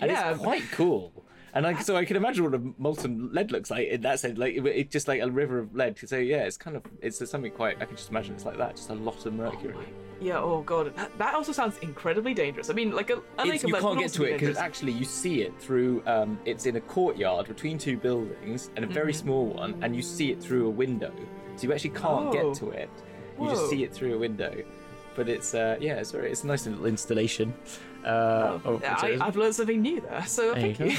and 0.00 0.10
yeah, 0.10 0.30
it's 0.30 0.40
quite 0.40 0.62
cool. 0.72 1.12
And 1.56 1.62
like, 1.64 1.80
so 1.82 1.94
I 1.94 2.04
can 2.04 2.16
imagine 2.16 2.42
what 2.42 2.54
a 2.54 2.60
molten 2.78 3.32
lead 3.32 3.52
looks 3.52 3.70
like 3.70 3.86
in 3.86 4.00
that 4.00 4.18
sense. 4.18 4.36
Like 4.38 4.54
it, 4.56 4.66
it's 4.66 4.92
just 4.92 5.06
like 5.06 5.20
a 5.20 5.30
river 5.30 5.60
of 5.60 5.72
lead. 5.74 5.96
So 6.04 6.16
yeah, 6.16 6.38
it's 6.48 6.56
kind 6.56 6.76
of 6.76 6.82
it's 7.00 7.18
something 7.30 7.52
quite. 7.52 7.80
I 7.80 7.84
can 7.84 7.96
just 7.96 8.10
imagine 8.10 8.34
it's 8.34 8.44
like 8.44 8.58
that. 8.58 8.74
Just 8.76 8.90
a 8.90 8.94
lot 8.94 9.24
of 9.24 9.34
mercury. 9.34 9.86
Yeah. 10.20 10.38
Oh 10.38 10.62
god, 10.62 10.96
that, 10.96 11.16
that 11.18 11.34
also 11.34 11.52
sounds 11.52 11.78
incredibly 11.78 12.34
dangerous. 12.34 12.70
I 12.70 12.72
mean, 12.72 12.90
like 12.90 13.10
a, 13.10 13.20
a 13.38 13.44
lake 13.46 13.62
of 13.62 13.68
you 13.68 13.74
lead 13.74 13.82
can't 13.82 13.98
get 14.00 14.12
to 14.14 14.20
be 14.20 14.24
it 14.30 14.40
because 14.40 14.56
actually 14.56 14.92
you 14.92 15.04
see 15.04 15.42
it 15.42 15.52
through. 15.60 16.02
Um, 16.06 16.40
it's 16.44 16.66
in 16.66 16.74
a 16.74 16.80
courtyard 16.80 17.46
between 17.46 17.78
two 17.78 17.98
buildings 17.98 18.70
and 18.74 18.84
a 18.84 18.88
very 18.88 19.12
Mm-hmm. 19.12 19.24
small 19.26 19.46
one, 19.46 19.78
and 19.82 19.94
you 19.94 20.02
see 20.02 20.32
it 20.32 20.42
through 20.42 20.66
a 20.66 20.70
window. 20.70 21.12
So 21.54 21.68
you 21.68 21.72
actually 21.72 21.90
can't 21.90 22.26
Oh. 22.30 22.32
get 22.32 22.54
to 22.60 22.70
it. 22.70 22.90
You 23.40 23.48
just 23.48 23.68
see 23.70 23.84
it 23.84 23.92
through 23.92 24.14
a 24.16 24.18
window. 24.18 24.52
But 25.14 25.28
it's 25.28 25.54
uh, 25.54 25.76
yeah, 25.80 25.94
it's 26.00 26.10
very, 26.10 26.32
it's 26.32 26.42
a 26.42 26.48
nice 26.48 26.66
little 26.66 26.86
installation. 26.86 27.54
Uh, 28.04 28.78
Yeah, 28.82 28.96
I, 28.98 29.18
I've 29.20 29.36
learned 29.36 29.54
something 29.54 29.80
new 29.80 30.00
there, 30.00 30.24
so 30.26 30.52
There 30.54 30.74
thank 30.74 30.78
you. 30.80 30.92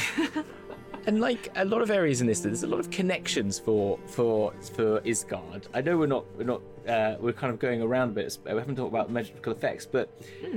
and 1.07 1.21
like 1.21 1.51
a 1.55 1.65
lot 1.65 1.81
of 1.81 1.91
areas 1.91 2.21
in 2.21 2.27
this, 2.27 2.39
there's 2.39 2.63
a 2.63 2.67
lot 2.67 2.79
of 2.79 2.89
connections 2.89 3.59
for 3.59 3.99
for 4.07 4.53
for 4.75 5.01
Ysgard. 5.01 5.63
I 5.73 5.81
know 5.81 5.97
we're 5.97 6.07
not 6.07 6.25
we're 6.37 6.45
not 6.45 6.61
uh, 6.87 7.15
we're 7.19 7.33
kind 7.33 7.51
of 7.53 7.59
going 7.59 7.81
around 7.81 8.09
a 8.09 8.13
bit. 8.13 8.37
We 8.45 8.51
haven't 8.51 8.75
talked 8.75 8.91
about 8.91 9.11
magical 9.11 9.53
effects, 9.53 9.85
but 9.85 10.09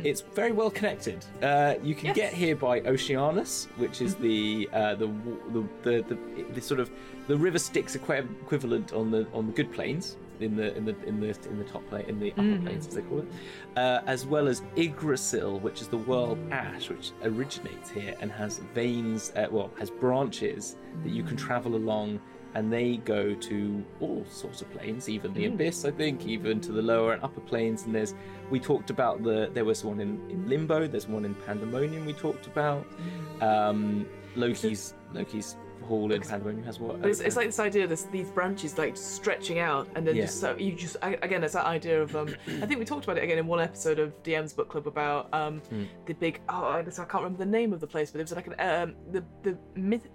it's 0.04 0.20
very 0.20 0.52
well 0.52 0.70
connected. 0.70 1.24
Uh, 1.42 1.74
you 1.82 1.94
can 1.94 2.06
Yes. 2.06 2.16
get 2.16 2.32
here 2.32 2.56
by 2.56 2.80
Oceanus, 2.80 3.68
which 3.76 4.00
is 4.00 4.14
the 4.14 4.68
uh, 4.72 4.94
the, 4.94 5.06
the 5.52 5.62
the 5.82 6.02
the 6.08 6.42
the 6.54 6.60
sort 6.60 6.80
of 6.80 6.90
the 7.26 7.36
river 7.36 7.58
Styx 7.58 7.94
equi- 7.96 8.26
equivalent 8.44 8.92
on 8.92 9.10
the 9.10 9.26
on 9.34 9.46
the 9.46 9.52
good 9.52 9.70
planes. 9.72 10.16
In 10.40 10.56
the 10.56 10.76
in 10.76 10.84
the 10.84 10.94
in 11.04 11.20
the 11.20 11.28
in 11.48 11.58
the 11.58 11.64
top 11.64 11.86
plane 11.88 12.04
in 12.06 12.18
the 12.20 12.30
upper 12.32 12.58
planes 12.62 12.86
as 12.86 12.94
they 12.94 13.02
call 13.02 13.18
it, 13.20 13.26
uh, 13.76 14.00
as 14.06 14.24
well 14.26 14.46
as 14.48 14.62
Yggdrasil, 14.76 15.58
which 15.60 15.80
is 15.80 15.88
the 15.88 15.98
world 15.98 16.38
ash, 16.52 16.88
which 16.90 17.10
originates 17.24 17.90
here 17.90 18.14
and 18.20 18.30
has 18.30 18.58
veins, 18.74 19.32
uh, 19.36 19.46
well, 19.50 19.70
has 19.78 19.90
branches 19.90 20.76
that 21.02 21.10
you 21.10 21.22
can 21.22 21.36
travel 21.36 21.74
along 21.74 22.20
and 22.54 22.72
they 22.72 22.96
go 22.98 23.34
to 23.34 23.84
all 24.00 24.24
sorts 24.30 24.62
of 24.62 24.70
planes, 24.70 25.08
even 25.08 25.32
the 25.34 25.44
Mm. 25.44 25.54
abyss, 25.54 25.84
I 25.84 25.90
think, 25.90 26.26
even 26.26 26.60
to 26.62 26.72
the 26.72 26.80
lower 26.82 27.12
and 27.12 27.22
upper 27.22 27.40
planes. 27.42 27.84
And 27.84 27.94
there's 27.94 28.14
we 28.50 28.58
talked 28.58 28.90
about 28.90 29.22
the 29.22 29.50
there 29.52 29.64
was 29.64 29.84
one 29.84 30.00
in, 30.00 30.18
in 30.30 30.48
Limbo, 30.48 30.86
there's 30.86 31.08
one 31.08 31.24
in 31.24 31.34
Pandemonium 31.34 32.06
we 32.06 32.12
talked 32.14 32.46
about. 32.46 32.86
Um, 33.40 34.06
Loki's 34.36 34.94
Loki's 35.12 35.56
hall 35.88 36.12
in 36.12 36.20
Pandemonium 36.22 36.64
has 36.66 36.78
what? 36.78 37.00
But 37.00 37.10
it's, 37.10 37.20
it's 37.20 37.34
like 37.36 37.46
this 37.46 37.58
idea 37.58 37.84
of 37.84 37.90
this, 37.90 38.04
these 38.04 38.30
branches 38.30 38.76
like 38.78 38.96
stretching 38.96 39.58
out, 39.58 39.88
and 39.94 40.06
then 40.06 40.14
Yeah. 40.16 40.26
just 40.26 40.40
so 40.40 40.54
you 40.56 40.72
just 40.72 40.96
again, 41.02 41.42
it's 41.42 41.54
that 41.54 41.66
idea 41.66 42.00
of 42.02 42.14
um. 42.14 42.28
I 42.62 42.66
think 42.66 42.78
we 42.78 42.84
talked 42.84 43.04
about 43.04 43.18
it 43.18 43.24
again 43.24 43.38
in 43.38 43.46
one 43.46 43.60
episode 43.60 43.98
of 43.98 44.22
DM's 44.22 44.52
book 44.52 44.68
club 44.68 44.86
about 44.86 45.32
um 45.32 45.58
Hmm. 45.70 45.84
the 46.06 46.14
big 46.14 46.40
oh 46.48 46.64
I, 46.64 46.78
I 46.80 46.82
can't 46.82 47.14
remember 47.14 47.38
the 47.38 47.46
name 47.50 47.72
of 47.72 47.80
the 47.80 47.86
place, 47.86 48.10
but 48.10 48.20
it 48.20 48.24
was 48.24 48.32
like 48.34 48.46
an 48.48 48.54
um 48.60 48.94
the 49.10 49.24
the 49.42 49.58
myth. 49.74 50.06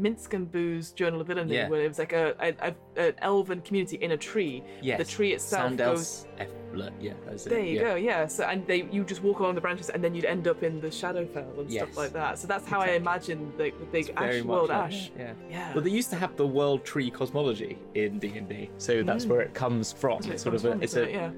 Minsc 0.00 0.32
and 0.34 0.50
Boo's 0.50 0.92
Journal 0.92 1.20
of 1.20 1.26
Villainy, 1.26 1.54
Yeah. 1.54 1.68
where 1.68 1.80
it 1.82 1.88
was 1.88 1.98
like 1.98 2.12
a, 2.12 2.34
a, 2.40 2.54
a 2.96 3.08
an 3.08 3.14
elven 3.18 3.60
community 3.60 3.96
in 3.96 4.12
a 4.12 4.16
tree. 4.16 4.62
yes. 4.80 4.98
The 4.98 5.04
tree 5.04 5.32
itself 5.32 5.76
goes. 5.76 6.08
Sandals 6.08 6.26
Efler, 6.72 6.90
yeah, 7.00 7.12
that's 7.26 7.46
it, 7.46 7.50
There 7.50 7.60
you 7.60 7.76
yeah. 7.76 7.82
go, 7.82 7.94
yeah. 7.96 8.26
So 8.26 8.44
and 8.44 8.66
they 8.66 8.82
you 8.90 9.04
just 9.04 9.22
walk 9.22 9.40
along 9.40 9.54
the 9.54 9.60
branches 9.60 9.90
and 9.90 10.02
then 10.02 10.14
you'd 10.14 10.24
end 10.24 10.48
up 10.48 10.62
in 10.62 10.80
the 10.80 10.88
Shadowfell 10.88 11.58
and 11.58 11.70
Yes. 11.70 11.82
stuff 11.84 11.96
like 11.96 12.12
that. 12.14 12.38
So 12.38 12.46
that's 12.46 12.66
how 12.66 12.80
I 12.80 12.86
Exactly. 12.86 12.96
imagine 12.96 13.52
the, 13.58 13.70
the 13.78 13.86
big 13.86 14.16
Very 14.18 14.38
ash 14.40 14.44
world 14.44 14.68
like 14.70 14.78
ash. 14.92 15.10
that, 15.10 15.18
Yeah. 15.18 15.32
Yeah. 15.50 15.74
Well, 15.74 15.84
they 15.84 15.90
used 15.90 16.10
to 16.10 16.16
have 16.16 16.36
the 16.36 16.46
world 16.46 16.84
tree 16.84 17.10
cosmology 17.10 17.78
in 17.94 18.18
D 18.18 18.28
and 18.38 18.48
D, 18.48 18.70
so 18.78 19.02
that's 19.02 19.24
mm. 19.26 19.28
where 19.30 19.40
it 19.42 19.52
comes 19.54 19.92
from. 19.92 20.20
That's 20.22 20.44
where 20.46 20.54
it 20.54 20.56
It's 20.56 20.62
sort 20.62 20.74
of 20.74 20.80
a, 20.80 20.84
it's 20.84 20.96
a 20.96 21.02
it? 21.02 21.10
yeah. 21.12 21.30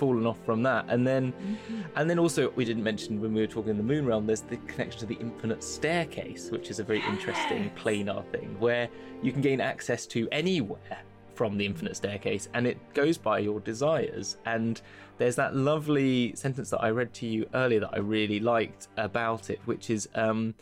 Fallen 0.00 0.26
off 0.26 0.40
from 0.44 0.62
that, 0.62 0.82
and 0.88 1.06
then 1.06 1.32
Mm-hmm. 1.32 1.80
and 1.96 2.04
then 2.08 2.18
also 2.18 2.50
we 2.58 2.64
didn't 2.64 2.82
mention 2.82 3.20
when 3.22 3.32
we 3.34 3.40
were 3.44 3.52
talking 3.56 3.70
in 3.70 3.76
the 3.76 3.88
Moon 3.92 4.04
Realm. 4.10 4.26
There's 4.26 4.46
the 4.54 4.56
connection 4.70 4.98
to 5.00 5.06
the 5.06 5.18
Infinite 5.26 5.62
Staircase, 5.62 6.50
which 6.50 6.70
is 6.72 6.78
a 6.80 6.84
very 6.90 7.02
interesting 7.12 7.70
planar 7.80 8.22
thing 8.32 8.48
where 8.58 8.88
you 9.22 9.30
can 9.34 9.42
gain 9.42 9.60
access 9.60 10.06
to 10.14 10.28
anywhere 10.32 10.98
from 11.34 11.56
the 11.58 11.66
Infinite 11.66 11.96
Staircase, 11.96 12.48
and 12.54 12.66
it 12.66 12.78
goes 12.94 13.16
by 13.18 13.38
your 13.38 13.60
desires. 13.60 14.38
And 14.44 14.80
there's 15.18 15.36
that 15.36 15.54
lovely 15.54 16.34
sentence 16.34 16.68
that 16.70 16.82
I 16.88 16.90
read 16.90 17.12
to 17.20 17.26
you 17.26 17.46
earlier 17.54 17.80
that 17.80 17.92
I 17.92 17.98
really 17.98 18.40
liked 18.40 18.88
about 18.96 19.50
it, 19.50 19.60
which 19.66 19.90
is 19.90 20.08
um, 20.14 20.54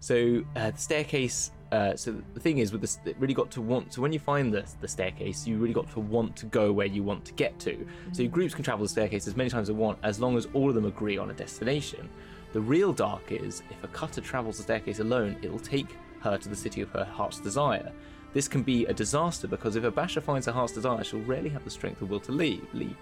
so 0.00 0.42
uh, 0.56 0.70
the 0.70 0.78
staircase. 0.78 1.52
Uh, 1.72 1.96
so 1.96 2.14
the 2.34 2.40
thing 2.40 2.58
is, 2.58 2.72
with 2.72 2.80
this, 2.80 2.98
it 3.04 3.16
really 3.18 3.34
got 3.34 3.50
to 3.50 3.60
want. 3.60 3.92
So 3.92 4.00
when 4.00 4.12
you 4.12 4.18
find 4.18 4.52
the 4.52 4.64
the 4.80 4.88
staircase, 4.88 5.46
you 5.46 5.58
really 5.58 5.74
got 5.74 5.90
to 5.92 6.00
want 6.00 6.36
to 6.36 6.46
go 6.46 6.72
where 6.72 6.86
you 6.86 7.02
want 7.02 7.24
to 7.24 7.32
get 7.34 7.58
to. 7.60 7.86
So 8.12 8.22
your 8.22 8.30
groups 8.30 8.54
can 8.54 8.64
travel 8.64 8.84
the 8.84 8.88
staircase 8.88 9.26
as 9.26 9.36
many 9.36 9.50
times 9.50 9.68
as 9.68 9.74
they 9.74 9.80
want, 9.80 9.98
as 10.02 10.20
long 10.20 10.36
as 10.36 10.46
all 10.54 10.68
of 10.68 10.74
them 10.74 10.84
agree 10.84 11.18
on 11.18 11.30
a 11.30 11.34
destination. 11.34 12.08
The 12.52 12.60
real 12.60 12.92
dark 12.92 13.32
is 13.32 13.62
if 13.70 13.82
a 13.82 13.88
cutter 13.88 14.20
travels 14.20 14.58
the 14.58 14.62
staircase 14.62 15.00
alone, 15.00 15.36
it 15.42 15.50
will 15.50 15.58
take 15.58 15.96
her 16.20 16.38
to 16.38 16.48
the 16.48 16.56
city 16.56 16.80
of 16.80 16.90
her 16.90 17.04
heart's 17.04 17.40
desire. 17.40 17.92
This 18.32 18.48
can 18.48 18.62
be 18.62 18.86
a 18.86 18.92
disaster 18.92 19.48
because 19.48 19.76
if 19.76 19.84
a 19.84 19.90
basher 19.90 20.20
finds 20.20 20.46
her 20.46 20.52
heart's 20.52 20.72
desire, 20.72 21.02
she'll 21.02 21.20
rarely 21.20 21.48
have 21.48 21.64
the 21.64 21.70
strength 21.70 22.02
or 22.02 22.06
will 22.06 22.20
to 22.20 22.32
leave. 22.32 22.66
leave. 22.74 22.96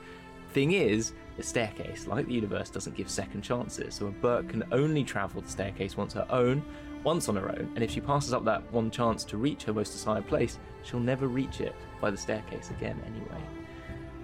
Thing 0.53 0.73
is, 0.73 1.12
the 1.37 1.43
staircase, 1.43 2.07
like 2.07 2.27
the 2.27 2.35
universe, 2.35 2.71
doesn't 2.71 2.97
give 2.97 3.11
second 3.11 3.43
chances, 3.43 3.97
so 3.97 4.07
a 4.07 4.11
berk 4.11 4.49
can 4.49 4.62
only 4.71 5.03
travel 5.03 5.41
the 5.41 5.49
staircase 5.49 5.97
once 5.97 6.12
her 6.12 6.27
own, 6.31 6.65
once 7.05 7.29
on 7.29 7.37
her 7.37 7.49
own, 7.51 7.71
and 7.75 7.85
if 7.85 7.91
she 7.91 8.01
passes 8.01 8.33
up 8.33 8.45
that 8.45 8.63
one 8.73 8.91
chance 8.91 9.23
to 9.25 9.37
reach 9.37 9.63
her 9.65 9.73
most 9.73 9.93
desired 9.93 10.27
place, 10.27 10.59
she'll 10.83 11.01
never 11.01 11.27
reach 11.29 11.61
it 11.61 11.75
by 12.01 12.11
the 12.11 12.17
staircase 12.17 12.71
again 12.71 13.01
anyway. 13.07 13.43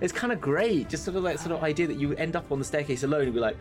It's 0.00 0.12
kind 0.12 0.32
of 0.32 0.40
great, 0.40 0.88
just 0.88 1.04
sort 1.04 1.16
of 1.18 1.22
that 1.24 1.38
sort 1.38 1.52
of 1.52 1.62
idea 1.62 1.86
that 1.86 1.98
you 1.98 2.14
end 2.14 2.34
up 2.36 2.50
on 2.50 2.58
the 2.58 2.64
staircase 2.64 3.02
alone 3.02 3.22
and 3.24 3.34
be 3.34 3.40
like, 3.40 3.56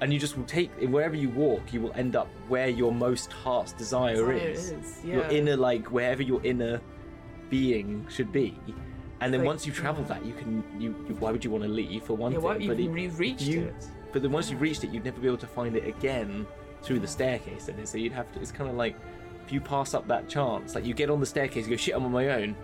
and 0.00 0.12
you 0.12 0.18
just 0.18 0.36
will 0.36 0.44
take 0.44 0.70
wherever 0.88 1.14
you 1.14 1.28
walk, 1.28 1.72
you 1.72 1.80
will 1.80 1.92
end 1.92 2.16
up 2.16 2.28
where 2.48 2.68
your 2.68 2.92
most 2.92 3.30
heart's 3.32 3.72
desire, 3.72 4.14
Desire 4.16 4.32
is. 4.32 4.70
is, 4.72 5.04
Your 5.04 5.22
inner, 5.24 5.54
like 5.56 5.92
wherever 5.92 6.22
your 6.22 6.42
inner 6.44 6.80
being 7.50 8.06
should 8.08 8.32
be. 8.32 8.58
And 9.20 9.32
then 9.32 9.40
Like, 9.42 9.46
once 9.46 9.66
you 9.66 9.72
travel 9.72 10.02
that, 10.04 10.24
you 10.26 10.32
can. 10.32 10.64
You, 10.80 10.96
you 11.08 11.14
why 11.20 11.30
would 11.30 11.44
you 11.44 11.50
want 11.50 11.62
to 11.62 11.68
leave 11.70 12.02
for 12.02 12.14
one 12.16 12.32
Yeah, 12.32 12.38
thing? 12.38 12.44
what, 12.44 12.54
but 12.58 12.78
you've, 12.78 12.96
it- 12.96 13.00
you've 13.02 13.18
reached 13.20 13.42
you- 13.42 13.64
it. 13.66 13.86
but 14.12 14.22
then 14.22 14.32
once 14.32 14.50
you've 14.50 14.60
reached 14.60 14.82
it, 14.82 14.90
you'd 14.90 15.04
never 15.04 15.20
be 15.20 15.28
able 15.28 15.36
to 15.36 15.46
find 15.46 15.76
it 15.76 15.86
again 15.86 16.44
through 16.82 17.00
the 17.00 17.06
staircase. 17.06 17.66
Then 17.66 17.84
so 17.86 17.98
you'd 17.98 18.12
have 18.12 18.30
to. 18.32 18.40
It's 18.40 18.52
kind 18.52 18.68
of 18.70 18.76
like 18.76 18.96
if 19.44 19.52
you 19.52 19.60
pass 19.60 19.94
up 19.94 20.06
that 20.08 20.28
chance, 20.28 20.74
like 20.74 20.84
you 20.84 20.94
get 20.94 21.10
on 21.10 21.20
the 21.20 21.26
staircase, 21.26 21.64
you 21.64 21.70
go 21.70 21.76
shit. 21.76 21.94
I'm 21.94 22.04
on 22.04 22.12
my 22.12 22.28
own. 22.28 22.56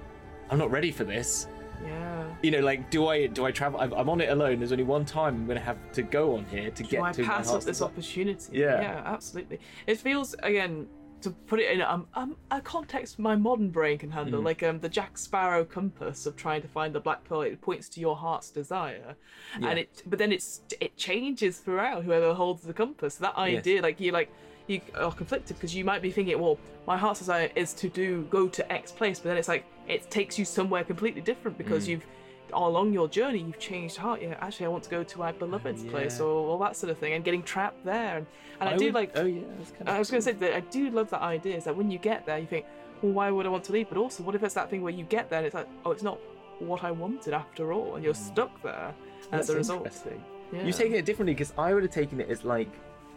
I'm 0.51 0.59
not 0.59 0.71
ready 0.71 0.91
for 0.91 1.05
this. 1.05 1.47
Yeah. 1.85 2.25
You 2.43 2.51
know, 2.51 2.61
like 2.61 2.91
do 2.91 3.09
I 3.09 3.27
do 3.27 3.45
I 3.45 3.51
travel? 3.51 3.81
I'm, 3.81 3.93
I'm 3.93 4.09
on 4.09 4.21
it 4.21 4.31
alone. 4.31 4.59
There's 4.59 4.73
only 4.73 4.85
one 4.85 5.05
time 5.05 5.35
I'm 5.35 5.47
going 5.47 5.59
to 5.59 5.65
have 5.65 5.79
to 5.93 6.03
go 6.03 6.37
on 6.37 6.45
here 6.47 6.71
to 6.71 6.83
Do 6.83 6.89
get 6.89 7.03
I 7.03 7.13
to 7.13 7.23
my 7.23 7.29
pass 7.29 7.51
up 7.51 7.65
this 7.65 7.83
opportunity? 7.83 8.59
Yeah. 8.59 8.81
Yeah, 8.81 9.03
absolutely. 9.05 9.61
It 9.87 9.99
feels 9.99 10.35
again 10.43 10.89
to 11.23 11.31
put 11.31 11.61
it 11.61 11.71
in 11.71 11.81
um, 11.83 12.07
um, 12.15 12.37
a 12.51 12.61
context 12.61 13.19
my 13.19 13.35
modern 13.37 13.71
brain 13.71 13.99
can 13.99 14.11
Mm. 14.11 14.15
handle, 14.15 14.41
like 14.41 14.63
um, 14.63 14.79
the 14.81 14.89
Jack 14.89 15.19
Sparrow 15.19 15.65
compass 15.65 16.27
of 16.27 16.37
trying 16.37 16.63
to 16.63 16.69
find 16.69 16.95
the 16.95 17.01
black 17.01 17.25
pearl. 17.25 17.43
It 17.43 17.61
points 17.61 17.89
to 17.91 18.01
your 18.01 18.17
heart's 18.17 18.51
desire, 18.51 19.17
Yeah. 19.61 19.71
and 19.71 19.79
it 19.81 20.03
but 20.07 20.19
then 20.19 20.33
it's 20.33 20.63
it 20.81 20.97
changes 20.97 21.59
throughout 21.59 22.05
whoever 22.05 22.35
holds 22.35 22.63
the 22.63 22.73
compass. 22.73 23.17
That 23.17 23.37
idea, 23.37 23.83
like 23.83 24.01
you 24.01 24.13
like 24.13 24.31
you 24.67 24.81
are 24.95 25.13
conflicted 25.13 25.57
because 25.57 25.75
you 25.75 25.85
might 25.85 26.03
be 26.03 26.11
thinking, 26.11 26.39
well, 26.41 26.59
my 26.87 26.97
heart's 26.97 27.21
desire 27.21 27.51
is 27.57 27.73
to 27.75 27.89
do 27.89 28.25
go 28.31 28.49
to 28.49 28.73
X 28.73 28.93
place, 28.93 29.19
but 29.19 29.29
then 29.31 29.39
it's 29.39 29.49
like 29.49 29.65
it 29.89 30.11
takes 30.11 30.39
you 30.39 30.45
somewhere 30.45 30.85
completely 30.85 31.23
different 31.23 31.57
because 31.59 31.87
Mm. 31.87 31.89
you've 31.89 32.07
along 32.53 32.93
your 32.93 33.09
journey 33.09 33.39
you've 33.39 33.59
changed 33.59 33.97
heart. 33.97 34.23
Yeah, 34.23 34.37
actually, 34.41 34.67
I 34.67 34.69
want 34.69 34.85
to 34.85 34.91
go 34.91 35.03
to 35.03 35.19
my 35.19 35.33
beloved's 35.33 35.85
place 35.85 36.19
Yeah. 36.19 36.27
or 36.27 36.49
all 36.49 36.59
that 36.59 36.77
sort 36.77 36.91
of 36.91 36.99
thing, 36.99 37.13
and 37.13 37.25
getting 37.25 37.43
trapped 37.43 37.85
there. 37.85 38.19
And, 38.19 38.27
and 38.61 38.69
I, 38.69 38.73
I 38.73 38.77
do 38.77 38.87
would- 38.87 38.95
like. 38.95 39.13
Oh 39.15 39.25
yeah, 39.25 39.43
kind 39.77 39.89
of. 39.89 39.89
I 39.89 39.99
was 39.99 40.11
going 40.11 40.23
to 40.23 40.25
say 40.25 40.33
that 40.33 40.55
I 40.55 40.61
do 40.61 40.91
love 40.91 41.11
that 41.11 41.23
idea. 41.23 41.57
Is 41.57 41.65
that 41.65 41.77
when 41.77 41.91
you 41.91 41.99
get 41.99 42.27
there, 42.27 42.39
you 42.39 42.47
think, 42.47 42.67
well, 43.03 43.13
why 43.13 43.31
would 43.31 43.47
I 43.47 43.49
want 43.49 43.65
to 43.65 43.73
leave? 43.73 43.89
But 43.89 43.99
also, 43.99 44.23
what 44.23 44.35
if 44.35 44.43
it's 44.43 44.55
that 44.55 44.71
thing 44.71 44.83
where 44.83 44.93
you 44.93 45.05
get 45.05 45.31
there 45.31 45.39
and 45.39 45.47
it's 45.47 45.55
like, 45.55 45.69
oh, 45.85 45.91
it's 45.91 46.03
not 46.03 46.19
what 46.59 46.85
I 46.85 46.91
wanted 46.91 47.35
after 47.35 47.73
all, 47.73 47.95
and 47.95 48.05
you're 48.05 48.15
hmm. 48.15 48.33
stuck 48.33 48.63
there 48.63 48.95
as 49.33 49.47
That's 49.47 49.49
a 49.51 49.57
result. 49.57 49.79
interesting. 49.79 50.25
Yeah. 50.53 50.65
You've 50.65 50.77
taken 50.77 50.95
it 50.95 51.05
differently 51.05 51.35
because 51.35 51.53
I 51.59 51.75
would 51.75 51.83
have 51.83 51.93
taken 51.93 52.21
it 52.21 52.31
as 52.31 52.45
like 52.45 52.71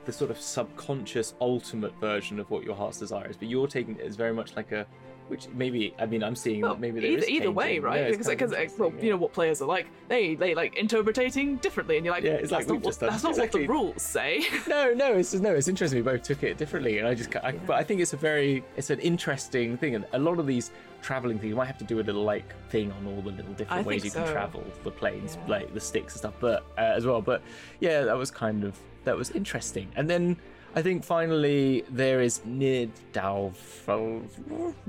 the 0.05 0.11
sort 0.11 0.32
of 0.32 0.39
subconscious 0.39 1.36
ultimate 1.39 1.93
version 1.99 2.39
of 2.39 2.49
what 2.49 2.63
your 2.63 2.75
heart's 2.75 2.99
desire 2.99 3.29
is, 3.29 3.38
but 3.38 3.47
you're 3.47 3.67
taking 3.67 3.97
it 3.97 4.05
as 4.05 4.15
very 4.15 4.34
much 4.34 4.55
like 4.55 4.71
a, 4.71 4.86
which 5.32 5.47
maybe 5.55 5.95
I 5.97 6.05
mean 6.05 6.21
I'm 6.23 6.36
seeing 6.36 6.61
Well, 6.61 6.75
maybe 6.75 6.99
there 6.99 7.09
either, 7.09 7.23
is 7.23 7.29
either 7.29 7.51
way, 7.51 7.79
right? 7.79 8.01
Yeah, 8.01 8.09
because, 8.11 8.27
kind 8.27 8.41
of 8.41 8.49
because 8.51 8.77
well, 8.77 8.89
interesting, 8.89 9.05
you 9.05 9.11
know 9.11 9.17
what 9.17 9.32
players 9.32 9.61
are 9.61 9.65
like. 9.65 9.88
They 10.09 10.36
they 10.36 10.53
like 10.53 10.75
interpreting 10.75 11.55
differently, 11.57 11.95
and 11.95 12.05
you're 12.05 12.13
like, 12.13 12.23
Yeah, 12.25 12.34
it's 12.34 12.51
like 12.51 12.67
not, 12.67 12.82
what, 12.82 12.99
that's 12.99 13.23
not 13.23 13.29
exactly. 13.32 13.61
what 13.61 13.67
the 13.67 13.73
rules 13.73 14.01
say. 14.01 14.43
No, 14.67 14.93
no, 14.93 15.13
it's 15.13 15.34
no, 15.34 15.55
it's 15.55 15.69
interesting. 15.69 15.99
We 15.99 16.03
both 16.11 16.21
took 16.23 16.43
it 16.43 16.57
differently, 16.57 16.99
and 16.99 17.07
I 17.07 17.15
just, 17.15 17.34
I, 17.38 17.53
but 17.53 17.77
I 17.77 17.84
think 17.84 18.01
it's 18.01 18.13
a 18.13 18.17
very, 18.17 18.63
it's 18.75 18.89
an 18.89 18.99
interesting 18.99 19.77
thing, 19.77 19.95
and 19.95 20.05
a 20.13 20.19
lot 20.19 20.38
of 20.38 20.45
these 20.45 20.71
traveling 21.01 21.39
things, 21.39 21.49
you 21.49 21.55
might 21.55 21.65
have 21.65 21.77
to 21.79 21.86
do 21.86 21.99
a 21.99 22.03
little 22.03 22.23
like 22.23 22.53
thing 22.69 22.91
on 22.91 23.07
all 23.07 23.21
the 23.21 23.32
little 23.32 23.53
different 23.53 23.71
I 23.86 23.88
ways 23.88 24.03
you 24.03 24.11
can 24.11 24.27
travel 24.27 24.63
the 24.84 24.91
planes, 24.91 25.38
Yeah. 25.38 25.51
like 25.55 25.73
the 25.73 25.79
Styx 25.79 26.13
and 26.13 26.19
stuff, 26.19 26.34
but 26.41 26.63
uh, 26.77 26.82
as 26.82 27.05
well. 27.05 27.21
But 27.21 27.41
yeah, 27.79 28.03
that 28.03 28.17
was 28.17 28.29
kind 28.32 28.63
of 28.65 28.77
that 29.05 29.15
was 29.15 29.32
interesting, 29.32 29.88
and 29.95 30.09
then. 30.09 30.38
I 30.76 30.82
think 30.82 31.03
finally 31.03 31.84
there 31.89 32.22
is 32.22 32.39
Nidalvo. 32.47 34.24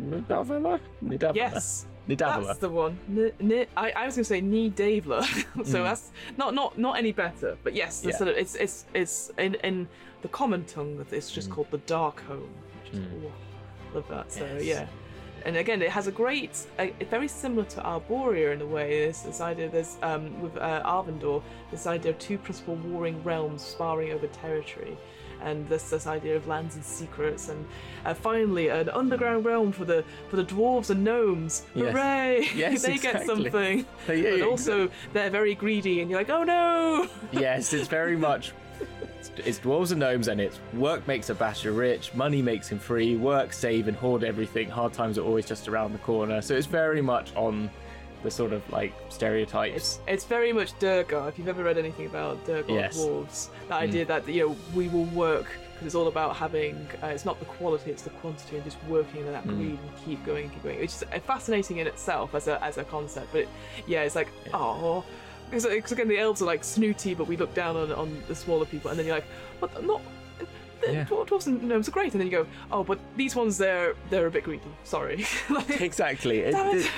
Nidavela? 0.01 0.81
Nidavela? 1.05 1.35
yes, 1.35 1.87
Nidavela. 2.09 2.47
that's 2.47 2.59
the 2.61 2.69
one. 2.69 2.99
N- 3.09 3.33
n- 3.41 3.67
I, 3.77 3.91
I 3.91 4.07
was 4.07 4.15
going 4.15 4.25
to 4.25 4.25
say 4.25 4.41
Knee 4.41 4.71
Davler, 4.71 5.23
so 5.65 5.79
Mm. 5.81 5.85
that's 5.85 6.11
not 6.37 6.55
not 6.55 6.79
not 6.79 6.99
any 6.99 7.13
better. 7.13 7.57
But 7.65 7.75
yes, 7.75 8.03
Yeah. 8.05 8.17
sort 8.17 8.29
of, 8.31 8.37
it's 8.37 8.55
it's 8.55 8.87
it's 8.95 9.31
in 9.39 9.55
in 9.57 9.89
the 10.23 10.29
common 10.29 10.65
tongue. 10.65 10.97
That 10.99 11.13
it's 11.13 11.31
just 11.31 11.49
Mm. 11.49 11.55
called 11.55 11.71
the 11.71 11.79
Dark 11.79 12.21
Home. 12.29 12.49
Is, 12.93 12.99
Mm. 12.99 13.25
oh, 13.27 13.33
love 13.95 14.09
that. 14.09 14.31
So 14.33 14.45
Yes. 14.45 14.65
yeah. 14.65 14.87
And 15.45 15.57
again, 15.57 15.83
it 15.83 15.91
has 15.91 16.07
a 16.07 16.13
great, 16.13 16.57
uh, 16.79 16.87
very 17.11 17.27
similar 17.27 17.65
to 17.75 17.81
Arborea 17.81 18.53
in 18.53 18.61
a 18.63 18.67
way. 18.67 19.07
This, 19.07 19.23
this 19.23 19.41
idea, 19.41 19.69
there's 19.69 19.97
um, 20.01 20.41
with 20.41 20.57
uh, 20.57 20.83
Arvandor, 20.85 21.43
this 21.73 21.89
idea 21.89 22.13
of 22.13 22.19
two 22.21 22.39
principal 22.39 22.77
warring 22.77 23.21
realms 23.25 23.61
sparring 23.61 24.13
over 24.13 24.29
territory, 24.29 24.97
and 25.45 25.69
this 25.69 25.91
this 25.91 26.07
idea 26.07 26.37
of 26.37 26.47
lands 26.47 26.75
and 26.75 26.85
secrets, 26.85 27.49
and 27.49 27.65
uh, 28.05 28.15
finally 28.15 28.69
an 28.69 28.89
underground 28.91 29.45
realm 29.45 29.73
for 29.73 29.85
the 29.85 30.05
for 30.29 30.37
the 30.37 30.45
dwarves 30.45 30.91
and 30.91 31.05
gnomes. 31.05 31.65
Yes. 31.75 31.93
Hooray! 31.93 32.49
Yes, 32.55 32.83
they 32.83 32.99
get 32.99 33.27
something. 33.27 33.85
Yeah, 34.09 34.39
but 34.39 34.43
also 34.43 34.91
they're 35.13 35.31
very 35.31 35.55
greedy, 35.55 36.01
and 36.01 36.11
you're 36.11 36.21
like, 36.21 36.31
oh 36.31 36.45
no! 36.45 37.09
yes, 37.33 37.73
it's 37.73 37.89
very 37.89 38.17
much. 38.17 38.53
It's, 39.19 39.31
it's 39.45 39.59
dwarves 39.61 39.93
and 39.93 40.01
gnomes, 40.01 40.29
and 40.29 40.41
it's 40.41 40.59
work 40.75 41.07
makes 41.07 41.31
a 41.31 41.35
basher 41.35 41.73
rich, 41.73 42.15
money 42.15 42.43
makes 42.43 42.69
him 42.69 42.79
free, 42.79 43.17
work, 43.17 43.53
save, 43.53 43.89
and 43.89 43.97
hoard 43.97 44.25
everything. 44.25 44.69
Hard 44.69 44.93
times 44.93 45.19
are 45.19 45.25
always 45.25 45.47
just 45.47 45.69
around 45.69 45.93
the 45.93 45.99
corner. 45.99 46.43
So 46.43 46.55
it's 46.55 46.67
very 46.67 47.01
much 47.01 47.35
on 47.37 47.71
the 48.23 48.31
sort 48.31 48.53
of 48.53 48.63
like 48.73 48.93
stereotypes. 49.09 49.77
It's, 49.77 50.01
it's 50.07 50.25
very 50.25 50.53
much 50.53 50.79
Duergar. 50.79 51.29
If 51.29 51.39
you've 51.39 51.49
ever 51.49 51.65
read 51.65 51.79
anything 51.79 52.07
about 52.07 52.45
Duergar 52.47 52.73
Yes. 52.75 52.99
Mm. 52.99 53.25
dwarves, 53.27 53.49
the 53.69 53.75
idea 53.75 54.05
that 54.07 54.29
you 54.29 54.49
know 54.49 54.57
we 54.75 54.89
will 54.89 55.07
work 55.07 55.47
because 55.73 55.87
it's 55.87 55.95
all 55.95 56.09
about 56.09 56.37
having. 56.37 56.75
Uh, 57.03 57.07
it's 57.09 57.25
not 57.25 57.39
the 57.41 57.45
quality, 57.47 57.91
it's 57.91 58.03
the 58.03 58.11
quantity, 58.11 58.57
and 58.57 58.65
just 58.65 58.77
working 58.89 59.21
in 59.27 59.33
that 59.33 59.45
Mm. 59.45 59.57
greed 59.57 59.79
and 59.81 60.05
keep 60.05 60.25
going, 60.25 60.49
keep 60.51 60.63
going. 60.63 60.79
Which 60.81 60.91
is 60.91 61.03
uh, 61.03 61.19
fascinating 61.21 61.79
in 61.79 61.87
itself 61.87 62.35
as 62.35 62.47
a 62.49 62.63
as 62.63 62.79
a 62.79 62.85
concept. 62.85 63.29
But 63.33 63.43
it, 63.43 63.49
yeah, 63.87 64.03
it's 64.03 64.15
like 64.17 64.29
oh. 64.55 65.05
Because 65.51 65.93
again, 65.93 66.09
the 66.09 66.17
elves 66.19 66.41
are 66.41 66.47
like 66.47 66.65
snooty, 66.65 67.13
but 67.15 67.27
we 67.27 67.37
look 67.37 67.53
down 67.53 67.77
on, 67.77 67.93
on 67.93 68.23
the 68.27 68.35
smaller 68.35 68.65
people, 68.65 68.89
and 68.91 68.99
then 68.99 69.05
you're 69.05 69.17
like, 69.17 69.27
"But 69.61 69.85
not 69.85 70.01
the 70.81 70.93
Yeah. 70.93 71.05
dwarves 71.05 71.47
and 71.47 71.63
gnomes 71.63 71.89
are 71.89 71.91
great, 71.93 72.13
and 72.13 72.21
then 72.21 72.27
you 72.27 72.33
go, 72.33 72.47
oh, 72.73 72.83
but 72.83 72.99
these 73.17 73.37
ones 73.37 73.59
they're 73.59 73.95
they're 74.09 74.27
a 74.27 74.31
bit 74.31 74.45
greedy. 74.45 74.63
Sorry. 74.85 75.27
Like, 75.51 75.81
exactly. 75.83 76.39
It- 76.41 76.55
it. 76.57 76.91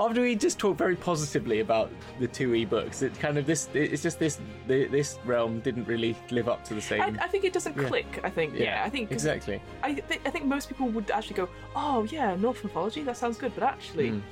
After 0.00 0.20
we 0.22 0.34
just 0.36 0.58
talked 0.58 0.78
very 0.78 0.96
positively 0.96 1.60
about 1.60 1.90
the 2.18 2.26
two 2.26 2.54
e-books, 2.54 3.02
it 3.02 3.18
kind 3.18 3.38
of 3.38 3.46
this. 3.46 3.68
It's 3.74 4.02
just 4.02 4.18
this. 4.18 4.38
This 4.66 5.18
realm 5.24 5.60
didn't 5.60 5.86
really 5.86 6.16
live 6.30 6.48
up 6.48 6.64
to 6.64 6.74
the 6.74 6.80
same. 6.80 7.00
I, 7.02 7.24
I 7.24 7.28
think 7.28 7.44
it 7.44 7.52
doesn't 7.52 7.76
Yeah. 7.76 7.88
click. 7.88 8.20
I 8.24 8.30
think 8.30 8.54
yeah, 8.58 8.82
I 8.84 8.90
think 8.90 9.10
exactly. 9.12 9.60
I, 9.82 9.94
th- 9.94 10.20
I 10.24 10.30
think 10.30 10.44
most 10.46 10.68
people 10.68 10.88
would 10.88 11.10
actually 11.10 11.36
go, 11.36 11.48
oh 11.74 12.04
yeah, 12.04 12.36
Norse 12.36 12.62
mythology, 12.64 13.02
that 13.02 13.16
sounds 13.16 13.38
good. 13.38 13.52
But 13.54 13.64
actually, 13.64 14.10
Mm. 14.10 14.22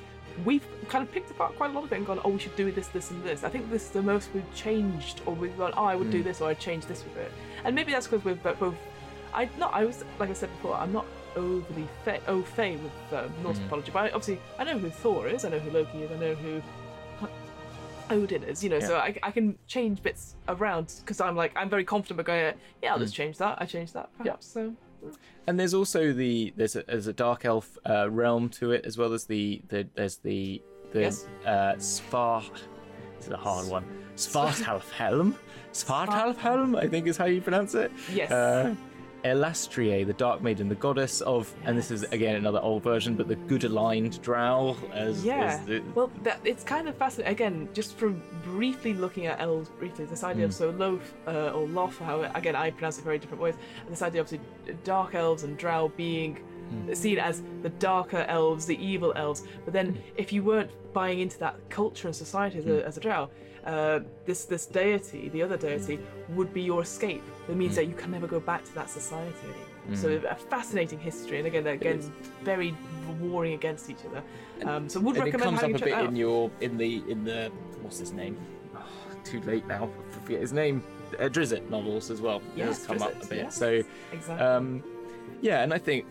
we've 0.43 0.65
kind 0.89 1.01
of 1.03 1.11
picked 1.11 1.31
apart 1.31 1.55
quite 1.55 1.69
a 1.71 1.73
lot 1.73 1.83
of 1.85 1.91
it 1.93 1.95
and 1.97 2.05
gone, 2.05 2.19
oh, 2.25 2.29
we 2.29 2.39
should 2.39 2.55
do 2.55 2.71
this, 2.71 2.87
this, 2.89 3.11
and 3.11 3.23
this. 3.23 3.43
I 3.43 3.49
think 3.49 3.69
this 3.71 3.83
is 3.83 3.89
the 3.91 4.01
most 4.01 4.29
we've 4.33 4.53
changed, 4.53 5.21
or 5.25 5.33
we've 5.33 5.57
gone, 5.57 5.73
oh, 5.77 5.85
I 5.85 5.95
would 5.95 6.11
do 6.11 6.21
Mm. 6.21 6.25
this, 6.25 6.41
or 6.41 6.49
I'd 6.49 6.59
change 6.59 6.85
this 6.85 7.03
with 7.03 7.17
it. 7.17 7.31
And 7.63 7.73
maybe 7.75 7.91
that's 7.93 8.07
because 8.07 8.23
we're 8.25 8.35
bo- 8.35 8.55
both. 8.55 8.75
I 9.33 9.49
not 9.57 9.73
I 9.73 9.83
was 9.85 10.03
like 10.19 10.29
I 10.29 10.33
said 10.33 10.49
before, 10.57 10.75
I'm 10.75 10.93
not 10.93 11.05
overly 11.35 11.87
fa- 12.03 12.21
au 12.27 12.41
fait 12.41 12.77
with 12.77 13.13
um, 13.19 13.31
Norse 13.43 13.57
Mm. 13.59 13.63
mythology, 13.63 13.91
but 13.91 13.99
I, 14.03 14.07
obviously 14.09 14.39
I 14.59 14.63
know 14.63 14.77
who 14.77 14.89
Thor 14.89 15.27
is, 15.27 15.45
I 15.45 15.49
know 15.49 15.59
who 15.59 15.71
Loki 15.71 15.99
is, 16.03 16.11
I 16.11 16.15
know 16.17 16.35
who. 16.35 16.61
Odin 18.11 18.43
is, 18.43 18.63
you 18.63 18.69
know, 18.69 18.79
so 18.79 18.97
I, 18.97 19.17
I 19.23 19.31
can 19.31 19.57
change 19.65 20.03
bits 20.03 20.35
around 20.47 20.93
because 20.99 21.19
I'm 21.19 21.35
like 21.35 21.51
I'm 21.55 21.71
very 21.71 21.83
confident 21.83 22.19
about 22.19 22.27
going. 22.27 22.53
Yeah, 22.83 22.93
I'll 22.93 22.99
just 22.99 23.13
Mm. 23.13 23.17
change 23.17 23.37
that. 23.39 23.57
I 23.59 23.65
changed 23.65 23.95
that, 23.95 24.09
perhaps. 24.15 24.45
So 24.45 24.75
And 25.47 25.59
there's 25.59 25.73
also 25.73 26.13
the 26.13 26.53
there's 26.55 26.75
a 26.75 26.83
there's 26.83 27.07
a 27.07 27.13
dark 27.13 27.45
elf 27.45 27.77
uh, 27.89 28.07
realm 28.11 28.49
to 28.49 28.71
it 28.73 28.85
as 28.85 28.95
well 28.99 29.13
as 29.13 29.25
the, 29.25 29.59
the 29.69 29.87
there's 29.95 30.17
the 30.17 30.61
the 30.91 31.01
Yes. 31.01 31.25
uh, 31.47 31.73
Svar. 31.77 32.43
This 33.17 33.25
is 33.25 33.31
a 33.33 33.37
hard 33.37 33.67
one. 33.69 33.83
Svartalfhelm. 34.15 35.33
Svartalfhelm, 35.73 36.77
I 36.77 36.87
think 36.87 37.07
is 37.07 37.17
how 37.17 37.25
you 37.25 37.41
pronounce 37.41 37.73
it. 37.73 37.91
yes, 38.13 38.29
Uh, 38.31 38.75
Eilistraee, 39.25 40.05
the 40.05 40.13
Dark 40.13 40.41
Maiden, 40.43 40.69
the 40.69 40.75
goddess 40.75 41.21
of, 41.21 41.51
and 41.63 41.75
this 41.75 41.89
is 41.89 42.03
again 42.03 42.35
another 42.35 42.59
old 42.59 42.83
version, 42.83 43.15
but 43.15 43.27
the 43.27 43.35
good 43.35 43.63
aligned 43.63 44.21
drow 44.21 44.77
as, 44.93 45.25
Yeah. 45.25 45.59
as 45.59 45.65
the, 45.65 45.81
Well, 45.95 46.11
that 46.23 46.39
it's 46.43 46.63
kind 46.63 46.87
of 46.87 46.95
fascinating. 46.95 47.33
Again, 47.33 47.69
just 47.73 47.97
from 47.97 48.21
briefly 48.43 48.93
looking 48.93 49.25
at 49.25 49.41
elves 49.41 49.69
briefly, 49.69 50.05
this 50.05 50.23
idea 50.23 50.45
of 50.45 50.51
hmm. 50.51 50.57
so 50.57 50.69
loaf 50.69 51.13
uh, 51.27 51.49
or 51.49 51.67
lof, 51.67 51.97
how 51.97 52.21
again 52.35 52.55
I 52.55 52.69
pronounce 52.69 52.99
it 52.99 53.03
very 53.03 53.17
different 53.17 53.41
ways. 53.41 53.55
And 53.81 53.89
this 53.89 54.03
idea 54.03 54.21
of 54.21 54.31
dark 54.83 55.15
elves 55.15 55.43
and 55.43 55.57
drow 55.57 55.91
being 55.97 56.35
hmm. 56.35 56.93
seen 56.93 57.17
as 57.17 57.41
the 57.63 57.69
darker 57.69 58.25
elves, 58.27 58.67
the 58.67 58.77
evil 58.77 59.11
elves. 59.15 59.43
But 59.63 59.73
then 59.73 59.93
hmm. 59.93 60.01
if 60.17 60.31
you 60.31 60.43
weren't 60.43 60.71
buying 60.93 61.19
into 61.19 61.39
that 61.39 61.55
culture 61.71 62.07
and 62.07 62.15
society 62.15 62.59
as 62.59 62.67
a, 62.67 62.85
as 62.85 62.97
a 62.97 62.99
drow, 62.99 63.31
uh, 63.65 63.99
this 64.25 64.45
this 64.45 64.65
deity, 64.65 65.29
the 65.29 65.41
other 65.41 65.57
deity, 65.57 65.99
would 66.29 66.53
be 66.53 66.61
your 66.61 66.81
escape. 66.81 67.23
It 67.49 67.55
means 67.55 67.75
that 67.75 67.85
you 67.87 67.93
can 67.95 68.11
never 68.11 68.27
go 68.27 68.39
back 68.39 68.63
to 68.65 68.75
that 68.75 68.89
society. 68.89 69.33
So 69.93 70.19
a 70.27 70.33
fascinating 70.35 70.97
history, 70.97 71.37
and 71.37 71.45
again, 71.47 71.67
again, 71.67 72.01
very 72.43 72.75
warring 73.21 73.53
against 73.53 73.87
each 73.89 74.03
other. 74.07 74.23
Um, 74.67 74.89
so 74.89 74.99
would 74.99 75.15
recommend. 75.15 75.43
and 75.43 75.57
it 75.57 75.61
comes 75.61 75.75
up 75.75 75.81
a 75.81 75.85
bit 75.85 75.93
out. 75.93 76.05
in 76.05 76.15
your 76.15 76.49
in 76.61 76.77
the 76.77 77.03
in 77.07 77.23
the 77.23 77.51
what's 77.83 77.99
his 77.99 78.11
name? 78.11 78.35
Oh, 78.75 78.81
too 79.23 79.41
late 79.41 79.67
now. 79.67 79.87
I 80.11 80.19
forget 80.23 80.41
his 80.41 80.53
name. 80.53 80.83
Uh, 81.19 81.29
Drizzt 81.29 81.69
novels 81.69 82.09
as 82.09 82.19
well. 82.19 82.37
It 82.55 82.59
Yes, 82.59 82.67
has 82.79 82.87
come 82.87 83.01
up 83.03 83.23
a 83.23 83.27
bit. 83.27 83.37
yes. 83.37 83.55
So 83.55 83.83
Exactly. 84.11 84.45
um, 84.45 84.83
yeah, 85.41 85.61
and 85.61 85.71
I 85.71 85.77
think 85.77 86.05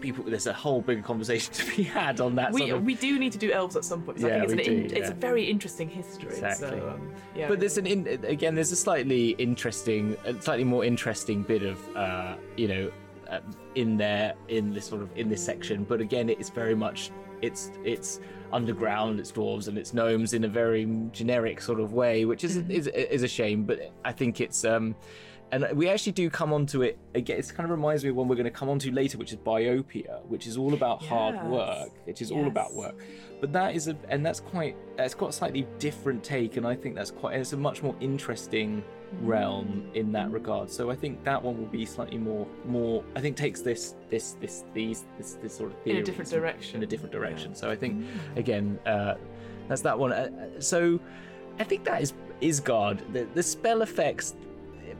people 0.00 0.24
there's 0.24 0.46
a 0.46 0.52
whole 0.52 0.80
big 0.80 1.02
conversation 1.04 1.52
to 1.54 1.76
be 1.76 1.82
had 1.82 2.20
on 2.20 2.34
that. 2.36 2.52
we, 2.52 2.60
sort 2.62 2.70
of, 2.72 2.84
we 2.84 2.94
do 2.94 3.18
need 3.18 3.32
to 3.32 3.38
do 3.38 3.50
elves 3.52 3.76
at 3.76 3.84
some 3.84 4.02
point. 4.02 4.16
'cause 4.18 4.24
I 4.24 4.28
Yeah, 4.28 4.46
think 4.46 4.60
it's, 4.60 4.68
we 4.68 4.74
an 4.74 4.80
in, 4.82 4.88
do, 4.88 4.96
it's 4.96 5.10
a 5.10 5.14
very 5.14 5.44
interesting 5.44 5.88
history. 5.88 6.28
Exactly. 6.30 6.68
So, 6.78 6.88
um, 6.90 7.12
yeah. 7.34 7.48
But 7.48 7.60
there's 7.60 7.78
an 7.78 7.86
in, 7.86 8.06
again, 8.24 8.54
there's 8.54 8.72
a 8.72 8.76
slightly 8.76 9.30
interesting, 9.30 10.16
a 10.24 10.40
slightly 10.40 10.64
more 10.64 10.84
interesting 10.84 11.42
bit 11.42 11.62
of, 11.62 11.96
uh, 11.96 12.36
you 12.56 12.68
know, 12.68 12.92
uh, 13.30 13.40
in 13.74 13.96
there 13.96 14.34
in 14.48 14.72
this 14.72 14.86
sort 14.86 15.02
of 15.02 15.10
in 15.16 15.28
this 15.28 15.44
section. 15.44 15.84
But 15.84 16.00
again, 16.00 16.28
it's 16.28 16.50
very 16.50 16.74
much 16.74 17.10
it's 17.42 17.72
it's 17.84 18.20
underground, 18.52 19.18
it's 19.20 19.32
dwarves 19.32 19.68
and 19.68 19.76
it's 19.76 19.92
gnomes 19.92 20.32
in 20.32 20.44
a 20.44 20.48
very 20.48 20.86
generic 21.12 21.60
sort 21.60 21.80
of 21.80 21.92
way, 21.92 22.24
which 22.24 22.44
is 22.44 22.56
is 22.68 22.86
is 22.86 23.22
a 23.22 23.28
shame. 23.28 23.64
But 23.64 23.92
I 24.04 24.12
think 24.12 24.40
it's 24.40 24.64
um. 24.64 24.94
And 25.52 25.64
we 25.74 25.88
actually 25.88 26.12
do 26.12 26.28
come 26.28 26.52
onto 26.52 26.82
it 26.82 26.98
again. 27.14 27.38
It 27.38 27.52
kind 27.54 27.64
of 27.64 27.70
reminds 27.70 28.02
me 28.02 28.10
of 28.10 28.16
one 28.16 28.26
we're 28.26 28.34
going 28.34 28.44
to 28.44 28.50
come 28.50 28.68
onto 28.68 28.90
later, 28.90 29.16
which 29.16 29.32
is 29.32 29.38
Bytopia, 29.38 30.24
which 30.26 30.46
is 30.46 30.56
all 30.56 30.74
about 30.74 31.02
hard 31.04 31.40
work. 31.46 31.90
Which 32.04 32.20
is 32.20 32.32
all 32.32 32.48
about 32.48 32.74
work. 32.74 32.96
But 33.40 33.52
that 33.52 33.74
is 33.74 33.86
a 33.86 33.96
and 34.08 34.26
that's 34.26 34.40
quite 34.40 34.76
that's 34.96 35.14
got 35.14 35.30
a 35.30 35.32
slightly 35.32 35.66
different 35.78 36.24
take 36.24 36.56
and 36.56 36.66
i 36.66 36.74
think 36.74 36.94
that's 36.94 37.10
quite 37.10 37.38
it's 37.38 37.52
a 37.52 37.56
much 37.56 37.82
more 37.82 37.94
interesting 38.00 38.82
realm 39.20 39.88
in 39.94 40.10
that 40.12 40.30
regard. 40.30 40.70
So 40.70 40.90
i 40.90 40.96
think 40.96 41.22
that 41.24 41.42
one 41.42 41.58
will 41.58 41.66
be 41.66 41.84
slightly 41.86 42.18
more 42.18 42.46
more 42.64 43.04
i 43.14 43.20
think 43.20 43.36
takes 43.36 43.60
this 43.60 43.94
this 44.10 44.36
this 44.40 44.64
these 44.74 45.04
this 45.18 45.34
this 45.34 45.56
sort 45.56 45.72
of 45.72 45.76
in 45.86 45.96
a 45.96 46.02
different 46.02 46.30
direction. 46.30 46.78
in 46.78 46.82
a 46.82 46.86
different 46.86 47.12
direction. 47.12 47.54
So 47.54 47.70
i 47.70 47.76
think 47.76 48.04
again 48.36 48.78
uh 48.86 49.14
that's 49.68 49.82
that 49.82 49.98
one. 49.98 50.12
Uh, 50.12 50.30
uh, 50.56 50.60
so 50.60 50.98
i 51.58 51.64
think 51.64 51.84
that 51.84 52.00
is 52.02 52.14
Ysgard 52.40 53.00
the, 53.12 53.26
the 53.34 53.42
spell 53.42 53.82
effects 53.82 54.34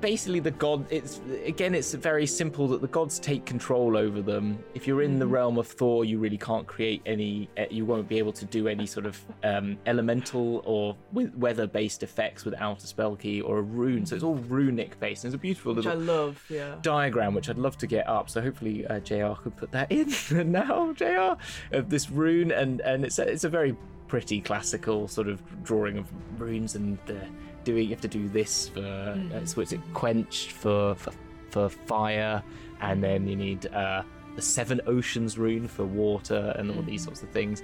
basically 0.00 0.40
the 0.40 0.50
god 0.50 0.86
it's 0.90 1.20
again 1.44 1.74
it's 1.74 1.94
very 1.94 2.26
simple 2.26 2.68
that 2.68 2.80
the 2.80 2.88
gods 2.88 3.18
take 3.18 3.44
control 3.44 3.96
over 3.96 4.20
them 4.20 4.58
if 4.74 4.86
you're 4.86 5.02
in 5.02 5.18
the 5.18 5.26
realm 5.26 5.58
of 5.58 5.66
thor 5.66 6.04
you 6.04 6.18
really 6.18 6.38
can't 6.38 6.66
create 6.66 7.00
any 7.06 7.48
uh, 7.58 7.64
you 7.70 7.84
won't 7.84 8.08
be 8.08 8.18
able 8.18 8.32
to 8.32 8.44
do 8.44 8.68
any 8.68 8.86
sort 8.86 9.06
of 9.06 9.18
um, 9.44 9.78
elemental 9.86 10.62
or 10.64 10.96
weather 11.12 11.66
based 11.66 12.02
effects 12.02 12.44
without 12.44 12.82
a 12.82 12.86
spell 12.86 13.16
key 13.16 13.40
or 13.40 13.58
a 13.58 13.62
rune 13.62 14.04
so 14.04 14.14
it's 14.14 14.24
all 14.24 14.34
runic 14.34 14.98
based 15.00 15.24
and 15.24 15.32
it's 15.32 15.38
a 15.38 15.42
beautiful 15.42 15.74
which 15.74 15.84
little 15.84 16.00
I 16.00 16.04
love. 16.04 16.44
Yeah. 16.48 16.76
diagram, 16.82 17.34
which 17.34 17.48
I'd 17.48 17.58
love 17.58 17.76
to 17.78 17.86
get 17.86 18.08
up. 18.08 18.30
So 18.30 18.40
hopefully 18.40 18.86
uh, 18.86 19.00
JR 19.00 19.32
could 19.40 19.56
put 19.56 19.72
that 19.72 19.90
in 19.90 20.12
now, 20.52 20.92
JR, 20.92 21.36
of 21.72 21.90
this 21.90 22.10
rune, 22.10 22.52
and 22.52 22.80
and 22.80 23.04
it's 23.04 23.18
a, 23.18 23.28
it's 23.28 23.44
a 23.44 23.48
very 23.48 23.76
pretty 24.08 24.40
classical 24.40 25.08
sort 25.08 25.28
of 25.28 25.42
drawing 25.64 25.98
of 25.98 26.06
runes 26.40 26.76
and 26.76 26.98
uh, 27.08 27.14
doing. 27.66 27.84
You 27.88 27.90
have 27.96 28.00
to 28.02 28.08
do 28.08 28.28
this 28.28 28.68
for 28.70 28.80
uh, 28.80 29.44
so 29.44 29.60
it's 29.60 29.74
quenched 29.92 30.52
for 30.52 30.94
for 30.94 31.12
for 31.50 31.68
fire, 31.68 32.42
and 32.80 33.02
then 33.04 33.28
you 33.28 33.36
need. 33.36 33.66
Uh, 33.66 34.02
the 34.36 34.42
seven 34.42 34.82
oceans 34.86 35.38
rune 35.38 35.66
for 35.66 35.86
water 35.86 36.52
and 36.58 36.70
all 36.70 36.82
these 36.82 37.02
sorts 37.02 37.22
of 37.22 37.30
things, 37.30 37.62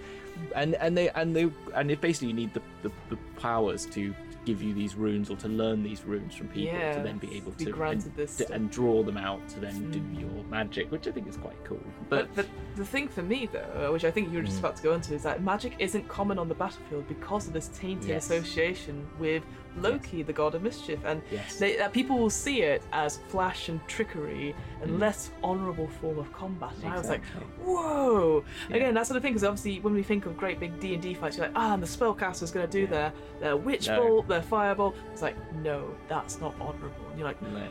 and 0.57 0.74
and 0.76 0.96
they 0.96 1.11
and 1.11 1.36
they 1.36 1.50
and 1.74 1.90
it 1.90 2.00
basically 2.00 2.28
you 2.28 2.32
need 2.34 2.55
the, 2.55 2.62
the, 2.82 2.90
the 3.11 3.16
powers 3.38 3.84
to 3.84 4.14
give 4.46 4.62
you 4.62 4.72
these 4.72 4.94
runes 4.96 5.28
or 5.30 5.36
to 5.36 5.48
learn 5.48 5.82
these 5.82 6.03
runes 6.05 6.34
from 6.34 6.48
people 6.48 6.72
Yeah, 6.78 6.94
to 6.96 7.03
then 7.03 7.18
be 7.18 7.36
able 7.36 7.53
be 7.53 7.66
to 7.66 7.82
and, 7.82 8.00
to- 8.38 8.53
and 8.53 8.70
draw 8.70 9.03
them 9.03 9.18
out 9.18 9.46
to 9.50 9.61
then 9.61 9.90
do 9.90 10.03
your 10.18 10.42
magic, 10.50 10.90
which 10.90 11.07
I 11.07 11.12
think 11.12 11.28
is 11.28 11.36
quite 11.36 11.62
cool. 11.62 11.78
But, 12.09 12.34
But 12.34 12.46
the, 12.46 12.80
the 12.80 12.84
thing 12.86 13.07
for 13.07 13.22
me, 13.22 13.48
though, 13.53 13.92
which 13.92 14.05
I 14.07 14.11
think 14.11 14.32
you 14.32 14.38
were 14.38 14.42
just 14.44 14.57
Mm. 14.57 14.61
about 14.64 14.76
to 14.76 14.82
go 14.82 14.94
into, 14.94 15.14
is 15.14 15.22
that 15.24 15.44
magic 15.44 15.74
isn't 15.78 16.09
common 16.09 16.38
on 16.40 16.48
the 16.48 16.55
battlefield 16.57 17.07
because 17.07 17.46
of 17.46 17.53
this 17.53 17.68
tainted 17.68 18.09
Yes. 18.09 18.24
association 18.24 19.07
with 19.20 19.44
Loki, 19.81 20.23
the 20.23 20.33
god 20.33 20.55
of 20.55 20.62
mischief, 20.62 20.99
and 21.05 21.23
Yes. 21.31 21.59
they, 21.59 21.77
that 21.77 21.93
people 21.93 22.18
will 22.18 22.31
see 22.31 22.62
it 22.62 22.83
as 22.93 23.18
flash 23.29 23.68
and 23.68 23.81
trickery 23.89 24.55
and 24.83 24.91
Mm. 24.93 25.01
less 25.01 25.31
honourable 25.43 25.89
form 26.01 26.18
of 26.18 26.33
combat. 26.33 26.73
And 26.83 26.93
I 26.93 26.99
was 26.99 27.09
like, 27.09 27.23
whoa! 27.64 28.45
Yeah. 28.68 28.77
Again, 28.77 28.95
that 28.95 29.07
sort 29.07 29.16
of 29.16 29.23
thing. 29.23 29.33
Because 29.33 29.45
obviously, 29.45 29.81
when 29.81 29.95
we 29.95 30.03
think 30.03 30.27
of 30.27 30.37
great 30.37 30.61
big 30.61 30.79
D 30.81 30.95
and 30.95 31.03
D 31.03 31.14
fights, 31.14 31.37
you're 31.37 31.47
like, 31.47 31.57
ah, 31.57 31.75
and 31.75 31.83
the 31.83 31.87
spellcaster's 31.87 32.51
going 32.51 32.66
to 32.66 32.73
do 32.73 32.81
Yeah. 32.83 32.87
their 32.91 33.12
their 33.41 33.57
witch 33.57 33.89
No. 33.89 33.97
bolt, 34.03 34.29
their 34.29 34.43
fireball. 34.43 34.95
It's 35.12 35.23
like, 35.23 35.37
no, 35.57 35.95
that's 36.09 36.41
not 36.41 36.55
honourable. 36.61 37.07
And 37.11 37.18
you're 37.18 37.29
like, 37.29 37.41
No. 37.43 37.66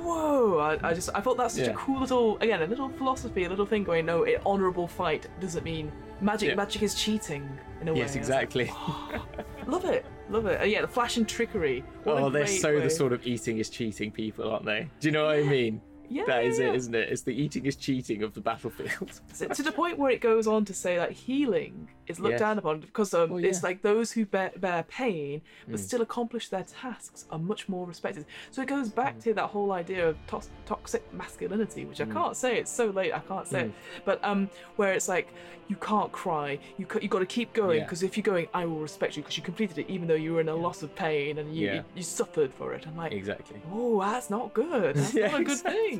whoa 0.00 0.58
I, 0.58 0.88
I 0.88 0.94
just 0.94 1.10
i 1.14 1.20
thought 1.20 1.36
that's 1.36 1.54
such 1.54 1.68
a 1.68 1.74
cool 1.74 2.00
little 2.00 2.38
again 2.38 2.62
a 2.62 2.66
little 2.66 2.88
philosophy 2.88 3.44
a 3.44 3.48
little 3.50 3.66
thing 3.66 3.84
going 3.84 4.06
no 4.06 4.24
an 4.24 4.36
honorable 4.46 4.88
fight 4.88 5.26
doesn't 5.38 5.64
mean 5.64 5.92
magic 6.22 6.48
Yeah. 6.48 6.54
magic 6.54 6.82
is 6.82 6.94
cheating 6.94 7.46
in 7.82 7.88
a 7.88 7.92
way 7.92 7.98
Yes, 7.98 8.16
was 8.16 8.30
like, 8.30 8.44
exactly. 8.44 8.72
love 9.66 9.84
it 9.84 10.06
love 10.32 10.46
it 10.46 10.60
Uh, 10.60 10.64
yeah 10.64 10.80
the 10.80 10.88
flash 10.88 11.16
and 11.16 11.28
trickery 11.28 11.84
What 12.04 12.18
oh, 12.18 12.30
they're 12.30 12.46
so 12.46 12.74
way. 12.74 12.80
the 12.80 12.90
sort 12.90 13.12
of 13.12 13.26
eating 13.26 13.58
is 13.58 13.68
cheating 13.70 14.10
people, 14.10 14.50
aren't 14.50 14.64
they? 14.64 14.88
Do 15.00 15.08
you 15.08 15.12
know 15.12 15.26
what 15.26 15.36
I 15.36 15.42
mean? 15.42 15.80
Yeah, 16.08 16.24
that 16.26 16.44
yeah, 16.44 16.50
is 16.50 16.58
yeah. 16.58 16.66
it, 16.68 16.74
isn't 16.76 16.94
it? 16.94 17.08
It's 17.10 17.22
the 17.22 17.30
eating 17.34 17.66
is 17.66 17.76
cheating 17.76 18.22
of 18.22 18.34
the 18.34 18.40
battlefield. 18.40 19.20
So- 19.32 19.48
to 19.48 19.62
the 19.62 19.72
point 19.72 19.98
where 19.98 20.10
it 20.10 20.20
goes 20.20 20.46
on 20.46 20.64
to 20.66 20.74
say 20.74 20.96
that 20.96 21.12
healing 21.12 21.88
is 22.08 22.18
looked 22.20 22.38
down 22.40 22.58
upon 22.58 22.80
because 22.80 23.14
um, 23.14 23.30
Well, 23.30 23.44
it's 23.44 23.62
like 23.62 23.80
those 23.82 24.10
who 24.12 24.26
bear, 24.26 24.50
bear 24.56 24.82
pain 24.84 25.40
but 25.68 25.78
still 25.78 26.02
accomplish 26.02 26.48
their 26.48 26.64
tasks 26.64 27.26
are 27.30 27.38
much 27.38 27.68
more 27.68 27.86
respected. 27.86 28.26
So 28.50 28.60
it 28.62 28.68
goes 28.68 28.88
back 28.88 29.14
Hmm. 29.14 29.20
to 29.20 29.34
that 29.34 29.46
whole 29.46 29.72
idea 29.72 30.08
of 30.08 30.16
tos- 30.26 30.50
toxic 30.66 31.02
masculinity, 31.14 31.84
which 31.84 32.00
I 32.00 32.06
can't 32.06 32.36
say. 32.36 32.56
It's 32.58 32.70
so 32.70 32.86
late, 32.90 33.12
I 33.14 33.20
can't 33.20 33.46
say 33.46 33.62
it. 33.66 33.72
But 34.04 34.22
um, 34.24 34.50
where 34.76 34.92
it's 34.92 35.08
like 35.08 35.32
you 35.68 35.76
can't 35.76 36.10
cry, 36.12 36.58
you 36.76 36.86
ca- 36.86 36.98
you 37.00 37.08
got 37.08 37.20
to 37.20 37.26
keep 37.26 37.52
going 37.52 37.80
because 37.82 38.02
if 38.02 38.16
you're 38.16 38.22
going, 38.22 38.48
I 38.52 38.66
will 38.66 38.80
respect 38.80 39.16
you 39.16 39.22
because 39.22 39.36
you 39.36 39.42
completed 39.42 39.78
it, 39.78 39.88
even 39.88 40.08
though 40.08 40.14
you 40.14 40.34
were 40.34 40.40
in 40.40 40.48
a 40.48 40.54
loss 40.54 40.82
of 40.82 40.94
pain 40.94 41.38
and 41.38 41.54
you 41.56 41.62
you, 41.72 41.84
you 41.94 42.02
suffered 42.02 42.52
for 42.52 42.74
it. 42.74 42.84
I'm 42.86 42.96
like, 42.96 43.12
exactly. 43.12 43.62
oh, 43.72 44.00
that's 44.00 44.28
not 44.28 44.52
good. 44.52 44.96
That's 44.96 45.14
not 45.14 45.26
a 45.34 45.44
good 45.44 45.52
exactly. 45.52 45.72
thing. 45.90 45.91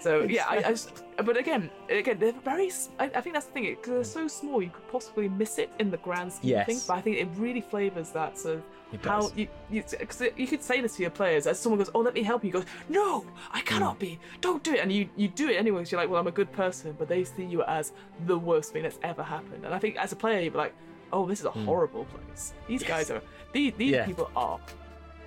So 0.00 0.22
yeah, 0.22 0.44
I, 0.48 0.56
I 0.58 0.70
just, 0.70 1.02
but 1.16 1.36
again, 1.36 1.70
again, 1.88 2.18
they're 2.18 2.32
very. 2.32 2.70
I, 2.98 3.04
I 3.06 3.20
think 3.20 3.34
that's 3.34 3.46
the 3.46 3.52
thing 3.52 3.64
because 3.64 3.86
they're 3.88 4.04
so 4.04 4.28
small, 4.28 4.62
you 4.62 4.70
could 4.70 4.86
possibly 4.88 5.28
miss 5.28 5.58
it 5.58 5.70
in 5.80 5.90
the 5.90 5.96
grand 5.96 6.32
scheme 6.34 6.50
Yes. 6.50 6.60
of 6.62 6.66
things. 6.66 6.86
But 6.86 6.94
I 6.98 7.00
think 7.00 7.16
it 7.18 7.28
really 7.36 7.60
flavors 7.60 8.10
that 8.10 8.38
sort 8.38 8.56
of 8.56 8.62
how 9.02 9.30
you 9.34 9.48
you, 9.70 9.82
cause 9.82 10.22
you 10.36 10.46
could 10.46 10.62
say 10.62 10.80
this 10.80 10.96
to 10.96 11.02
your 11.02 11.10
players 11.10 11.46
as 11.46 11.58
someone 11.58 11.78
goes, 11.78 11.90
"Oh, 11.94 12.00
let 12.00 12.14
me 12.14 12.22
help 12.22 12.44
you." 12.44 12.48
You 12.48 12.52
go, 12.60 12.64
"No, 12.88 13.24
I 13.52 13.62
cannot 13.62 13.98
be. 13.98 14.18
Don't 14.40 14.62
do 14.62 14.74
it." 14.74 14.80
And 14.80 14.92
you 14.92 15.08
you 15.16 15.28
do 15.28 15.48
it 15.48 15.56
anyway. 15.56 15.84
you're 15.88 16.00
like, 16.00 16.10
"Well, 16.10 16.20
I'm 16.20 16.26
a 16.28 16.38
good 16.40 16.52
person," 16.52 16.94
but 16.98 17.08
they 17.08 17.24
see 17.24 17.44
you 17.44 17.62
as 17.64 17.92
the 18.26 18.38
worst 18.38 18.72
thing 18.72 18.82
that's 18.82 18.98
ever 19.02 19.22
happened. 19.24 19.64
And 19.64 19.74
I 19.74 19.78
think 19.78 19.96
as 19.96 20.12
a 20.12 20.16
player, 20.16 20.40
you'd 20.40 20.52
be 20.52 20.58
like, 20.58 20.74
"Oh, 21.12 21.26
this 21.26 21.40
is 21.40 21.46
a 21.46 21.50
horrible 21.50 22.04
place. 22.04 22.52
These 22.68 22.84
guys 22.84 23.10
are 23.10 23.22
these 23.52 23.72
these 23.76 23.92
Yeah. 23.92 24.06
people 24.06 24.30
are." 24.36 24.60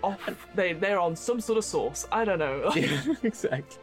Off, 0.04 0.47
they 0.56 0.74
they're 0.74 1.00
on 1.00 1.16
some 1.16 1.39
sort 1.41 1.58
of 1.58 1.66
source. 1.66 2.08
I 2.12 2.26
don't 2.26 2.39
know. 2.39 2.72
Yeah, 2.76 3.16
exactly. 3.24 3.82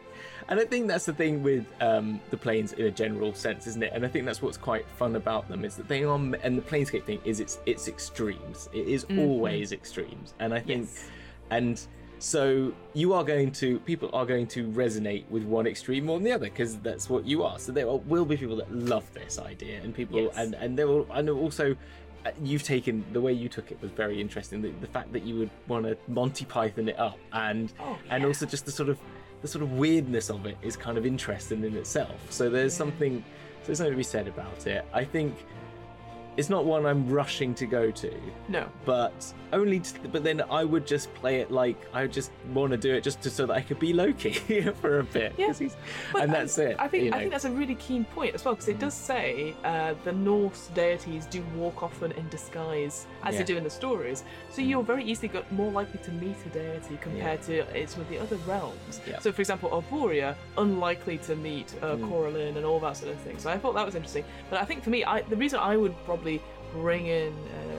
And 0.49 0.59
I 0.59 0.65
think 0.65 0.87
that's 0.87 1.05
the 1.05 1.13
thing 1.13 1.43
with 1.43 1.65
um, 1.81 2.21
the 2.29 2.37
planes 2.37 2.71
in 2.73 2.85
a 2.85 2.91
general 2.91 3.33
sense, 3.33 3.67
isn't 3.67 3.83
it? 3.83 3.91
And 3.93 4.05
I 4.05 4.07
think 4.07 4.25
that's 4.25 4.41
what's 4.41 4.57
quite 4.57 4.87
fun 4.97 5.15
about 5.17 5.47
them 5.49 5.65
is 5.65 5.75
that 5.75 5.87
they 5.89 6.05
are, 6.05 6.15
and 6.15 6.57
the 6.57 6.61
planescape 6.61 7.03
thing 7.03 7.19
is 7.25 7.39
it's 7.41 7.59
it's 7.65 7.87
extremes. 7.87 8.69
It 8.73 8.87
is 8.87 9.05
always 9.17 9.73
extremes, 9.73 10.33
and 10.39 10.53
I 10.53 10.59
think, 10.59 10.87
Yes. 10.89 11.09
and 11.51 11.87
so 12.19 12.73
you 12.93 13.13
are 13.13 13.23
going 13.23 13.51
to 13.51 13.77
people 13.81 14.09
are 14.13 14.25
going 14.25 14.47
to 14.47 14.67
resonate 14.69 15.25
with 15.29 15.43
one 15.43 15.67
extreme 15.67 16.05
more 16.05 16.17
than 16.17 16.23
the 16.23 16.31
other 16.31 16.45
because 16.45 16.77
that's 16.77 17.09
what 17.09 17.25
you 17.25 17.43
are. 17.43 17.59
So 17.59 17.71
there 17.71 17.85
will- 17.85 17.99
will 18.07 18.25
be 18.25 18.37
people 18.37 18.55
that 18.55 18.73
love 18.73 19.03
this 19.13 19.37
idea, 19.37 19.81
and 19.83 19.93
people, 19.93 20.21
Yes. 20.21 20.33
and 20.37 20.55
and 20.55 20.77
there 20.79 20.87
will, 20.87 21.05
and 21.11 21.29
also. 21.29 21.75
Uh, 22.25 22.31
You've 22.43 22.63
taken 22.63 23.05
the 23.13 23.21
way 23.21 23.33
you 23.33 23.49
took 23.49 23.71
it 23.71 23.81
was 23.81 23.91
very 23.91 24.19
interesting. 24.19 24.61
The, 24.61 24.71
the 24.81 24.87
fact 24.87 25.13
that 25.13 25.23
you 25.23 25.37
would 25.39 25.49
want 25.67 25.85
to 25.85 25.97
Monty 26.07 26.45
Python 26.45 26.89
it 26.89 26.99
up, 26.99 27.17
and 27.33 27.71
Oh, 27.79 27.97
and 28.09 28.25
also 28.25 28.45
just 28.45 28.65
the 28.65 28.71
sort 28.71 28.89
of 28.89 28.97
the 29.41 29.47
sort 29.47 29.63
of 29.63 29.73
weirdness 29.73 30.29
of 30.29 30.45
it 30.45 30.57
is 30.61 30.75
kind 30.75 30.97
of 30.97 31.05
interesting 31.05 31.63
in 31.63 31.75
itself. 31.75 32.31
So 32.31 32.49
there's 32.49 32.73
something 32.73 33.23
so 33.61 33.67
there's 33.67 33.77
something 33.79 33.93
to 33.93 33.97
be 33.97 34.03
said 34.03 34.27
about 34.27 34.65
it. 34.67 34.85
I 34.93 35.03
think 35.03 35.35
it's 36.37 36.49
not 36.49 36.65
one 36.65 36.85
I'm 36.85 37.09
rushing 37.09 37.53
to 37.55 37.65
go 37.65 37.89
to, 37.91 38.13
no. 38.47 38.69
but 38.85 39.33
only. 39.53 39.79
To, 39.79 39.99
but 40.09 40.23
then 40.23 40.41
I 40.51 40.63
would 40.63 40.85
just 40.85 41.11
play 41.15 41.39
it 41.41 41.49
like 41.51 41.77
I 41.93 42.05
just 42.07 42.31
want 42.53 42.71
to 42.71 42.77
do 42.77 42.93
it 42.93 43.01
just 43.03 43.21
to, 43.23 43.29
so 43.29 43.45
that 43.47 43.53
I 43.53 43.61
could 43.61 43.79
be 43.79 43.91
Loki 43.93 44.33
for 44.81 44.99
a 44.99 45.03
bit. 45.03 45.33
Yeah. 45.37 45.47
'cause 45.47 45.59
he's- 45.59 45.77
But 46.13 46.23
and 46.23 46.31
I- 46.31 46.39
that's 46.39 46.57
it. 46.59 46.75
I 46.79 46.87
think 46.87 47.05
you 47.05 47.11
I 47.13 47.19
think 47.19 47.31
that's 47.31 47.45
a 47.45 47.51
really 47.51 47.75
keen 47.75 48.05
point 48.05 48.35
as 48.35 48.45
well 48.45 48.53
because 48.53 48.67
it 48.69 48.77
does 48.79 48.93
say 48.93 49.55
uh, 49.63 49.95
the 50.03 50.11
Norse 50.11 50.69
deities 50.75 51.25
do 51.25 51.41
walk 51.55 51.81
often 51.81 52.11
in 52.11 52.27
disguise 52.29 53.07
as 53.23 53.33
Yeah. 53.33 53.39
they 53.39 53.45
do 53.45 53.57
in 53.57 53.63
the 53.63 53.69
stories. 53.69 54.23
So 54.51 54.61
you're 54.61 54.83
very 54.83 55.03
easily 55.03 55.29
got 55.29 55.51
more 55.51 55.71
likely 55.71 55.99
to 56.03 56.11
meet 56.11 56.35
a 56.45 56.49
deity 56.49 56.97
compared 57.01 57.41
to 57.43 57.61
uh, 57.61 57.87
some 57.87 58.01
of 58.01 58.09
the 58.09 58.19
other 58.19 58.35
realms. 58.47 59.01
Yeah. 59.07 59.19
So 59.19 59.31
for 59.31 59.41
example, 59.41 59.69
Arborea 59.71 60.35
unlikely 60.57 61.17
to 61.19 61.35
meet 61.35 61.73
uh, 61.81 61.95
Mm. 61.95 62.09
Corellon 62.09 62.57
and 62.57 62.65
all 62.65 62.79
that 62.81 62.97
sort 62.97 63.11
of 63.13 63.19
thing. 63.21 63.37
So 63.39 63.49
I 63.49 63.57
thought 63.57 63.73
that 63.75 63.85
was 63.85 63.95
interesting. 63.95 64.25
But 64.49 64.61
I 64.61 64.65
think 64.65 64.83
for 64.83 64.89
me, 64.91 65.03
I, 65.03 65.21
the 65.21 65.35
reason 65.37 65.57
I 65.59 65.77
would 65.77 65.95
probably 66.05 66.26
bring 66.73 67.07
in. 67.07 67.33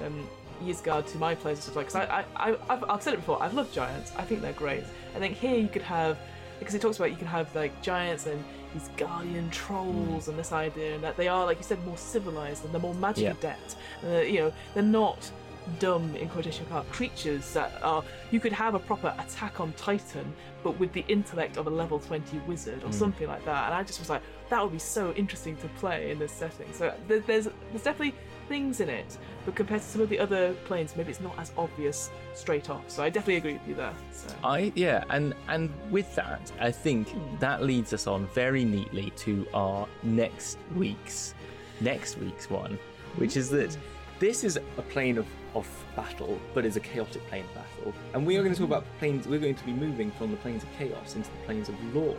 Um, 0.05 0.28
Ysgard 0.64 1.07
to 1.12 1.18
my 1.18 1.36
players 1.36 1.59
and 1.59 1.62
stuff 1.62 1.76
like 1.76 1.86
because 1.86 2.09
I, 2.09 2.24
I, 2.36 2.51
I, 2.51 2.57
I've, 2.68 2.84
I've 2.90 3.03
said 3.03 3.14
it 3.14 3.18
before. 3.18 3.40
I've 3.40 3.55
loved 3.55 3.72
giants. 3.72 4.11
I 4.16 4.22
think 4.22 4.40
they're 4.42 4.53
great. 4.53 4.82
I 5.14 5.20
think 5.20 5.36
here 5.36 5.57
you 5.57 5.68
could 5.68 5.82
have 5.82 6.18
because 6.59 6.74
it 6.74 6.80
talks 6.80 6.96
about 6.96 7.11
you 7.12 7.16
can 7.16 7.28
have 7.28 7.55
like 7.55 7.80
giants 7.80 8.26
and 8.26 8.42
these 8.74 8.88
guardian 8.96 9.49
trolls 9.51 10.28
and 10.28 10.38
this 10.38 10.53
idea 10.53 10.94
and 10.94 11.05
that 11.05 11.16
they 11.16 11.28
are 11.28 11.46
like 11.46 11.59
you 11.59 11.62
said 11.62 11.82
more 11.86 11.96
civilized 11.96 12.64
and 12.64 12.74
they're 12.74 12.80
more 12.80 12.94
magic 12.94 13.24
yeah. 13.24 13.30
adept. 13.30 13.76
Uh, 14.05 14.18
you 14.18 14.40
know 14.40 14.53
they're 14.74 14.82
not 14.82 15.30
dumb 15.78 16.16
in 16.16 16.28
quotation 16.30 16.64
mark 16.70 16.88
creatures 16.90 17.53
that 17.53 17.70
are 17.82 18.03
you 18.30 18.40
could 18.40 18.53
have 18.53 18.74
a 18.74 18.78
proper 18.78 19.14
attack 19.18 19.61
on 19.61 19.70
titan 19.74 20.32
but 20.62 20.78
with 20.78 20.90
the 20.94 21.05
intellect 21.09 21.59
of 21.59 21.66
a 21.66 21.70
level 21.70 21.99
20 21.99 22.38
wizard 22.46 22.82
or 22.84 22.92
something 22.92 23.28
like 23.28 23.44
that 23.44 23.66
and 23.66 23.74
i 23.74 23.82
just 23.82 23.99
was 23.99 24.09
like 24.09 24.22
that 24.49 24.62
would 24.62 24.72
be 24.72 24.78
so 24.78 25.12
interesting 25.12 25.55
to 25.59 25.68
play 25.78 26.11
in 26.11 26.18
this 26.18 26.32
setting 26.32 26.66
so 26.72 26.94
there- 27.07 27.20
there's 27.20 27.49
there's 27.70 27.82
definitely 27.82 28.14
things 28.49 28.80
in 28.80 28.88
it 28.88 29.18
but 29.44 29.55
compared 29.55 29.80
to 29.80 29.86
some 29.86 30.01
of 30.01 30.09
the 30.09 30.18
other 30.18 30.53
planes 30.64 30.94
maybe 30.96 31.11
it's 31.11 31.20
not 31.20 31.38
as 31.38 31.53
obvious 31.57 32.11
straight 32.34 32.70
off 32.70 32.88
so 32.88 33.03
i 33.03 33.11
definitely 33.11 33.36
agree 33.36 33.53
with 33.55 33.68
you 33.68 33.74
there 33.74 33.94
so 34.18 34.34
I 34.42 34.72
yeah, 34.74 35.05
and 35.11 35.34
and 35.49 35.70
with 35.90 36.14
that, 36.16 36.51
I 36.61 36.70
think 36.70 37.11
hmm. 37.11 37.36
that 37.38 37.62
leads 37.62 37.92
us 37.92 38.07
on 38.07 38.26
very 38.28 38.64
neatly 38.64 39.11
to 39.18 39.46
our 39.55 39.86
next 40.03 40.59
week's 40.74 41.34
next 41.80 42.18
week's 42.18 42.51
one, 42.51 42.78
which 43.16 43.36
is 43.36 43.49
that 43.51 43.74
hmm. 43.74 43.80
this 44.18 44.44
is 44.44 44.57
a 44.57 44.82
plane 44.82 45.18
of 45.18 45.26
of 45.55 45.68
battle, 45.96 46.38
but 46.55 46.64
is 46.64 46.76
a 46.76 46.80
chaotic 46.80 47.26
plane 47.28 47.44
of 47.44 47.55
battle, 47.55 47.94
and 48.14 48.26
we 48.26 48.36
are 48.36 48.42
going 48.42 48.55
to 48.55 48.59
talk 48.59 48.68
about 48.68 48.84
planes. 48.99 49.26
We're 49.26 49.40
going 49.40 49.55
to 49.55 49.64
be 49.64 49.72
moving 49.72 50.11
from 50.12 50.30
the 50.30 50.36
planes 50.38 50.62
of 50.62 50.68
chaos 50.78 51.14
into 51.14 51.30
the 51.30 51.38
planes 51.46 51.68
of 51.68 51.94
law. 51.94 52.14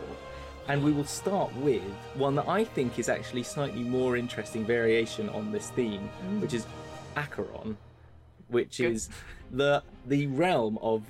And 0.68 0.84
we 0.84 0.92
will 0.92 1.04
start 1.04 1.54
with 1.56 1.82
one 2.14 2.34
that 2.36 2.48
I 2.48 2.64
think 2.64 2.98
is 2.98 3.08
actually 3.08 3.42
slightly 3.42 3.82
more 3.82 4.16
interesting 4.16 4.64
variation 4.64 5.28
on 5.30 5.50
this 5.50 5.70
theme, 5.70 6.08
which 6.40 6.54
is 6.54 6.64
Acheron, 7.16 7.76
which 8.48 8.78
Good. 8.78 8.92
is 8.92 9.08
the 9.50 9.82
the 10.06 10.26
realm 10.28 10.78
of 10.80 11.02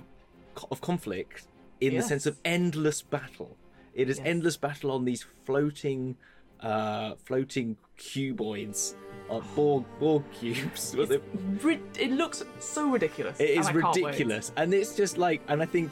of 0.71 0.81
conflict 0.81 1.45
in 1.81 1.95
the 1.97 2.03
sense 2.03 2.25
of 2.27 2.39
endless 2.45 3.03
battle. 3.03 3.57
It 3.95 4.09
is 4.09 4.19
Yes. 4.19 4.27
endless 4.27 4.57
battle 4.57 4.91
on 4.93 5.05
these 5.05 5.27
floating, 5.45 6.17
uh, 6.61 7.17
floating 7.25 7.77
cuboids, 7.99 8.95
uh, 9.31 9.41
Borg 9.55 9.85
Borg 9.99 10.23
cubes. 10.33 10.95
Rid- 10.97 11.83
it 11.99 12.13
looks 12.13 12.43
so 12.61 12.89
ridiculous 12.91 13.39
it 13.41 13.51
is 13.51 13.67
I 13.67 13.73
can't 13.73 13.85
wait. 13.97 14.05
ridiculous, 14.05 14.53
and 14.57 14.73
it's 14.73 14.95
just 14.97 15.19
like, 15.19 15.43
and 15.49 15.61
I 15.63 15.67
think 15.67 15.91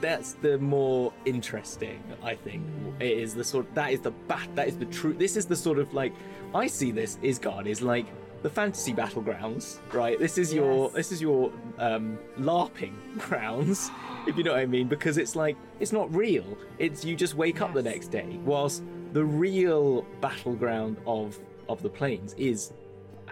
that's 0.00 0.34
the 0.34 0.58
more 0.58 1.12
interesting. 1.24 2.02
I 2.22 2.34
think 2.34 2.62
it 3.00 3.18
is 3.18 3.34
the 3.34 3.44
sort. 3.44 3.72
That 3.74 3.92
is 3.92 4.00
the 4.00 4.10
bat. 4.10 4.48
That 4.54 4.68
is 4.68 4.76
the 4.76 4.86
true. 4.86 5.12
This 5.12 5.36
is 5.36 5.46
the 5.46 5.56
sort 5.56 5.78
of 5.78 5.92
like 5.94 6.12
I 6.54 6.66
see 6.66 6.90
this 6.90 7.18
is 7.22 7.38
God 7.38 7.66
is 7.66 7.82
like 7.82 8.06
the 8.42 8.50
fantasy 8.50 8.92
battlegrounds, 8.92 9.78
right? 9.92 10.18
This 10.18 10.38
is 10.38 10.54
your 10.54 10.84
Yes. 10.84 10.92
this 10.94 11.12
is 11.12 11.20
your 11.22 11.52
um, 11.78 12.18
LARPing 12.38 12.94
grounds, 13.18 13.90
if 14.26 14.36
you 14.36 14.44
know 14.44 14.52
what 14.52 14.60
I 14.60 14.66
mean, 14.66 14.88
because 14.88 15.18
it's 15.18 15.34
like 15.34 15.56
it's 15.80 15.92
not 15.92 16.14
real. 16.14 16.56
It's 16.78 17.04
you 17.04 17.16
just 17.16 17.34
wake 17.34 17.60
up 17.60 17.74
the 17.74 17.82
next 17.82 18.08
day, 18.08 18.38
whilst 18.44 18.82
the 19.12 19.24
real 19.24 20.02
battleground 20.20 20.96
of 21.06 21.38
of 21.68 21.82
the 21.82 21.88
planes 21.88 22.34
is. 22.38 22.72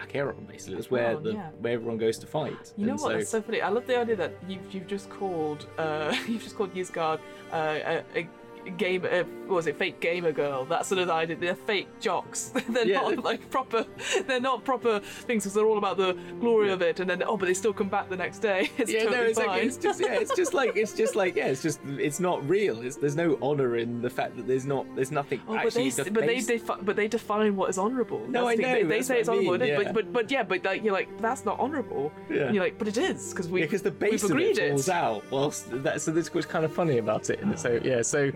Acheron, 0.03 0.45
basically, 0.45 0.75
that's 0.75 0.91
where 0.91 1.07
Acheron, 1.11 1.23
the 1.23 1.33
yeah. 1.33 1.49
where 1.59 1.73
everyone 1.73 1.97
goes 1.97 2.17
to 2.19 2.27
fight. 2.27 2.73
You 2.77 2.85
know 2.87 2.93
And 2.93 3.01
what? 3.01 3.11
so- 3.11 3.17
That's 3.17 3.29
so 3.29 3.41
funny. 3.41 3.61
I 3.61 3.69
love 3.69 3.87
the 3.87 3.97
idea 3.99 4.15
that 4.17 4.33
you've 4.47 4.73
you've 4.73 4.87
just 4.87 5.09
called 5.09 5.67
uh, 5.77 6.15
you've 6.27 6.43
just 6.43 6.55
called 6.55 6.73
Ysgard 6.73 7.19
uh, 7.51 7.55
a, 7.55 8.03
a 8.15 8.29
game. 8.77 9.05
Uh, 9.05 9.23
what 9.47 9.55
was 9.55 9.67
it? 9.67 9.77
Fake 9.77 9.99
gamer 10.01 10.31
girl. 10.31 10.65
That 10.65 10.85
sort 10.85 10.99
of 10.99 11.09
idea. 11.09 11.35
They're 11.37 11.55
fake 11.55 11.87
jocks. 12.01 12.51
they're 12.69 12.85
Yeah. 12.87 13.01
not 13.01 13.23
like 13.23 13.49
proper. 13.49 13.85
They're 14.27 14.41
not 14.41 14.65
proper 14.65 14.99
things 14.99 15.43
because 15.43 15.53
they're 15.53 15.65
all 15.65 15.77
about 15.77 15.97
the 15.97 16.13
glory 16.39 16.71
of 16.71 16.81
it. 16.81 16.99
And 16.99 17.09
then 17.09 17.23
oh, 17.25 17.37
but 17.37 17.45
they 17.45 17.53
still 17.53 17.73
come 17.73 17.89
back 17.89 18.09
the 18.09 18.17
next 18.17 18.39
day. 18.39 18.69
It's 18.77 18.91
yeah, 18.91 19.03
totally 19.03 19.17
no, 19.17 19.23
it's 19.23 19.39
fine. 19.39 19.47
like 19.47 19.63
it's 19.63 19.77
just 19.77 19.99
yeah, 20.01 20.13
it's 20.13 20.35
just 20.35 20.53
like 20.53 20.75
it's 20.75 20.93
just 20.93 21.15
like 21.15 21.35
yeah, 21.35 21.47
it's 21.47 21.61
just 21.61 21.79
it's 21.97 22.19
not 22.19 22.47
real. 22.47 22.81
It's, 22.81 22.95
there's 22.97 23.15
no 23.15 23.37
honor 23.41 23.77
in 23.77 24.01
the 24.01 24.09
fact 24.09 24.35
that 24.37 24.47
there's 24.47 24.65
not 24.65 24.85
there's 24.95 25.11
nothing 25.11 25.41
Oh, 25.47 25.59
but 25.63 25.73
they, 25.73 25.87
actually. 25.87 26.09
but 26.11 26.25
they, 26.25 26.39
defi- 26.41 26.81
but 26.81 26.95
they 26.95 27.07
define 27.07 27.55
what 27.55 27.69
is 27.69 27.77
honourable. 27.77 28.19
No, 28.27 28.45
That's 28.45 28.47
I 28.47 28.55
the 28.55 28.61
know, 28.61 28.73
They, 28.75 28.83
they 28.83 29.01
say 29.01 29.19
it's 29.19 29.29
I 29.29 29.35
mean, 29.37 29.57
but, 29.57 29.67
yeah. 29.67 29.91
but 29.91 30.11
but 30.13 30.31
yeah, 30.31 30.43
but 30.43 30.63
like 30.65 30.83
you're 30.83 30.93
like 30.93 31.09
that's 31.21 31.45
not 31.45 31.59
honourable. 31.59 32.11
Yeah. 32.29 32.43
And 32.45 32.55
you're 32.55 32.63
like, 32.63 32.77
but 32.77 32.87
it 32.87 32.97
is 32.97 33.31
because 33.31 33.47
we 33.47 33.61
yeah, 33.61 33.65
because 33.65 33.81
the 33.81 33.91
base 33.91 34.23
of 34.23 34.31
agreed 34.31 34.57
it 34.57 34.69
falls 34.71 34.87
it. 34.87 34.93
out. 34.93 35.23
Whilst 35.31 35.83
that, 35.83 36.01
so 36.01 36.11
this 36.11 36.33
was 36.33 36.45
kind 36.45 36.65
of 36.65 36.73
funny 36.73 36.97
about 36.97 37.29
it. 37.29 37.39
And 37.41 37.57
so 37.59 37.79
yeah, 37.83 38.01
so 38.01 38.31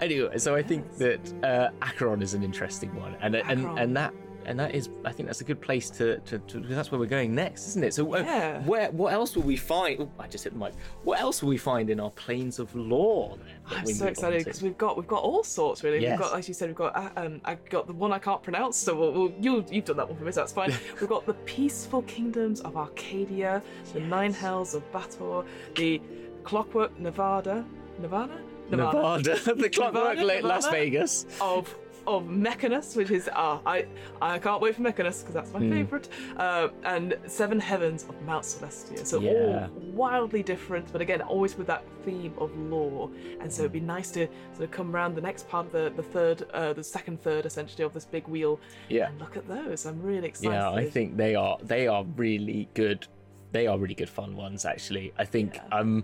anyway, 0.00 0.38
so 0.38 0.54
I 0.54 0.62
think 0.62 0.96
that 0.98 1.20
uh, 1.44 1.70
Acheron 1.82 2.22
is 2.22 2.34
an 2.34 2.42
interesting 2.42 2.94
one, 2.96 3.16
and 3.20 3.34
and 3.36 3.60
Acheron. 3.60 3.78
and 3.78 3.96
that 3.96 4.14
and 4.46 4.58
that 4.58 4.74
is 4.74 4.88
I 5.04 5.12
think 5.12 5.28
that's 5.28 5.42
a 5.42 5.44
good 5.44 5.60
place 5.60 5.90
to 5.90 6.18
to, 6.20 6.38
to 6.38 6.60
because 6.60 6.74
that's 6.76 6.90
where 6.90 6.98
we're 6.98 7.06
going 7.06 7.34
next, 7.34 7.68
isn't 7.68 7.84
it? 7.84 7.94
So 7.94 8.14
uh, 8.14 8.20
Yeah. 8.20 8.62
where 8.64 8.90
what 8.90 9.12
else 9.12 9.36
will 9.36 9.42
we 9.42 9.56
find? 9.56 10.00
Oh, 10.00 10.10
I 10.18 10.26
just 10.28 10.44
hit 10.44 10.54
the 10.54 10.58
mic. 10.58 10.72
What 11.04 11.20
else 11.20 11.42
will 11.42 11.50
we 11.50 11.58
find 11.58 11.90
in 11.90 12.00
our 12.00 12.10
planes 12.10 12.58
of 12.58 12.74
law? 12.74 13.36
I'm 13.68 13.86
so 13.86 14.06
excited 14.06 14.44
because 14.44 14.62
we've 14.62 14.78
got 14.78 14.96
we've 14.96 15.06
got 15.06 15.22
all 15.22 15.44
sorts 15.44 15.84
really. 15.84 16.00
Yes. 16.00 16.18
We've 16.18 16.28
got, 16.28 16.38
as 16.38 16.48
you 16.48 16.54
said, 16.54 16.68
we've 16.68 16.76
got 16.76 16.96
uh, 16.96 17.10
um, 17.16 17.40
I 17.44 17.56
got 17.68 17.86
the 17.86 17.92
one 17.92 18.12
I 18.12 18.18
can't 18.18 18.42
pronounce, 18.42 18.76
so 18.76 18.94
we'll, 18.96 19.12
we'll, 19.12 19.32
you 19.40 19.64
you've 19.70 19.84
done 19.84 19.98
that 19.98 20.08
one 20.08 20.16
for 20.18 20.24
me, 20.24 20.32
so 20.32 20.40
that's 20.40 20.52
fine. 20.52 20.72
we've 21.00 21.08
got 21.08 21.26
the 21.26 21.34
peaceful 21.34 22.02
kingdoms 22.02 22.60
of 22.62 22.76
Arcadia, 22.76 23.62
the 23.92 24.00
nine 24.00 24.32
hells 24.32 24.74
of 24.74 24.82
Baator, 24.90 25.44
the 25.76 26.00
Clockwork 26.44 26.98
Nevada, 26.98 27.64
Nevada, 28.00 28.40
Nevada, 28.70 29.54
the 29.54 29.68
clockwork 29.70 30.18
Nevada, 30.18 30.46
Las 30.46 30.68
Vegas. 30.68 31.26
of 31.40 31.74
of 32.06 32.24
Mechanus, 32.24 32.96
which 32.96 33.10
is 33.10 33.28
ah 33.34 33.60
I 33.66 33.84
I 34.22 34.38
can't 34.38 34.62
wait 34.62 34.74
for 34.74 34.80
Mechanus 34.82 35.18
because 35.20 35.34
that's 35.34 35.52
my 35.52 35.60
Hmm. 35.60 35.70
favourite, 35.70 36.08
uh, 36.38 36.68
and 36.84 37.16
Seven 37.26 37.60
Heavens 37.60 38.06
of 38.08 38.20
Mount 38.22 38.42
Celestia. 38.44 39.04
So 39.06 39.20
Yeah. 39.20 39.30
all 39.30 39.68
wildly 39.92 40.42
different, 40.42 40.90
but 40.92 41.02
again 41.02 41.20
always 41.20 41.58
with 41.58 41.66
that 41.66 41.84
theme 42.04 42.32
of 42.38 42.56
law. 42.56 43.10
And 43.40 43.52
so 43.52 43.62
it'd 43.62 43.72
be 43.72 43.80
nice 43.80 44.10
to 44.12 44.26
sort 44.54 44.64
of 44.64 44.70
come 44.70 44.96
around 44.96 45.14
the 45.14 45.20
next 45.20 45.46
part 45.48 45.66
of 45.66 45.72
the 45.72 45.92
the 45.94 46.02
third, 46.02 46.38
uh, 46.54 46.72
the 46.72 46.82
second 46.82 47.20
third 47.20 47.44
essentially 47.44 47.84
of 47.84 47.92
this 47.92 48.06
big 48.06 48.26
wheel. 48.26 48.58
Yeah. 48.88 49.08
And 49.08 49.20
look 49.20 49.36
at 49.36 49.46
those. 49.46 49.84
I'm 49.84 50.00
really 50.02 50.28
excited. 50.28 50.54
Yeah, 50.54 50.70
I 50.72 50.88
think 50.88 51.18
they 51.18 51.34
are 51.34 51.58
they 51.62 51.86
are 51.86 52.04
really 52.16 52.68
good. 52.74 53.06
They 53.52 53.66
are 53.66 53.78
really 53.78 53.94
good 54.02 54.08
fun 54.08 54.36
ones 54.36 54.64
actually. 54.64 55.12
I 55.18 55.26
think 55.26 55.56
Yeah. 55.56 55.78
um 55.78 56.02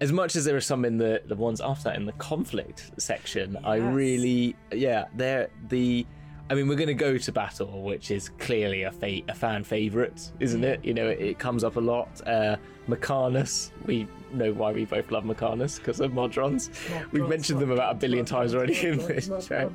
as 0.00 0.12
much 0.12 0.34
as 0.36 0.44
there 0.44 0.56
are 0.56 0.60
some 0.60 0.84
in 0.84 0.96
the 0.96 1.22
the 1.26 1.34
ones 1.36 1.60
after 1.60 1.84
that 1.84 1.96
in 1.96 2.06
the 2.06 2.12
conflict 2.12 2.90
section, 2.98 3.56
I 3.64 3.76
really 3.76 4.56
yeah 4.72 5.06
they're 5.14 5.48
the. 5.68 6.06
I 6.48 6.54
mean, 6.54 6.66
we're 6.66 6.74
going 6.74 6.88
to 6.88 6.94
go 6.94 7.16
to 7.16 7.30
battle, 7.30 7.84
which 7.84 8.10
is 8.10 8.28
clearly 8.30 8.82
a 8.82 8.90
fa- 8.90 9.22
a 9.28 9.34
fan 9.34 9.62
favorite, 9.62 10.32
isn't 10.40 10.64
it? 10.64 10.84
You 10.84 10.94
know, 10.94 11.06
it, 11.06 11.20
it 11.20 11.38
comes 11.38 11.62
up 11.62 11.76
a 11.76 11.80
lot. 11.80 12.26
Uh, 12.26 12.56
Mechanus, 12.88 13.70
we 13.86 14.08
know 14.34 14.52
why 14.52 14.72
we 14.72 14.84
both 14.84 15.10
love 15.10 15.24
Mechanus 15.24 15.78
because 15.78 16.00
of 16.00 16.12
Modrons. 16.12 16.68
We've 17.12 17.22
Modrons, 17.22 17.28
mentioned 17.28 17.60
them 17.60 17.70
about 17.70 17.92
a 17.92 17.98
billion 17.98 18.24
Modrons, 18.24 18.28
times 18.28 18.54
already 18.54 18.86
in 18.86 18.98
this 18.98 19.30
show. 19.46 19.72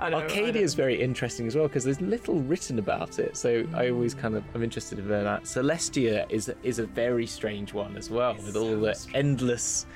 Arcadia 0.00 0.62
is 0.62 0.74
very 0.74 1.00
interesting 1.00 1.46
as 1.46 1.56
well 1.56 1.68
because 1.68 1.84
there's 1.84 2.00
little 2.00 2.40
written 2.40 2.78
about 2.78 3.18
it, 3.18 3.36
so 3.36 3.66
I 3.74 3.90
always 3.90 4.14
kind 4.14 4.34
of 4.34 4.44
I'm 4.54 4.62
interested 4.62 4.98
in 4.98 5.08
that. 5.08 5.42
Celestia 5.44 6.30
is 6.30 6.52
is 6.62 6.78
a 6.78 6.86
very 6.86 7.26
strange 7.26 7.72
one 7.74 7.96
as 7.96 8.10
well, 8.10 8.34
with 8.34 8.56
all 8.56 8.76
the 8.78 8.94
strange. 8.94 9.16
endless, 9.16 9.86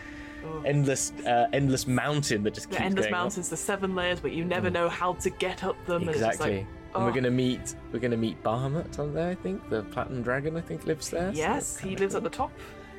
Oh. 0.46 0.62
endless, 0.66 1.10
uh, 1.26 1.46
endless 1.54 1.86
mountain 1.86 2.42
that 2.42 2.52
just 2.52 2.68
the 2.68 2.76
keeps 2.76 2.84
endless 2.84 3.06
going 3.06 3.14
up. 3.14 3.20
mountains, 3.20 3.48
the 3.48 3.56
seven 3.56 3.94
layers, 3.94 4.20
but 4.20 4.32
you 4.32 4.44
never 4.44 4.68
know 4.68 4.90
how 4.90 5.14
to 5.14 5.30
get 5.30 5.64
up 5.64 5.74
them. 5.86 6.02
and 6.02 6.10
it's 6.10 6.18
just 6.20 6.34
Exactly. 6.34 6.66
and 6.94 7.02
we're 7.04 7.10
oh. 7.10 7.14
gonna 7.14 7.30
meet 7.30 7.74
we're 7.92 7.98
gonna 7.98 8.16
meet 8.16 8.42
Bahamut 8.42 8.98
on 8.98 9.14
there. 9.14 9.30
I 9.30 9.34
think 9.36 9.66
the 9.70 9.82
Platinum 9.84 10.22
Dragon 10.22 10.56
I 10.58 10.60
think 10.60 10.84
lives 10.84 11.08
there. 11.08 11.30
Yes, 11.34 11.76
that's 11.76 11.78
he 11.78 11.96
lives 11.96 12.12
cool. 12.12 12.18
at 12.18 12.24
the 12.24 12.36
top. 12.36 12.52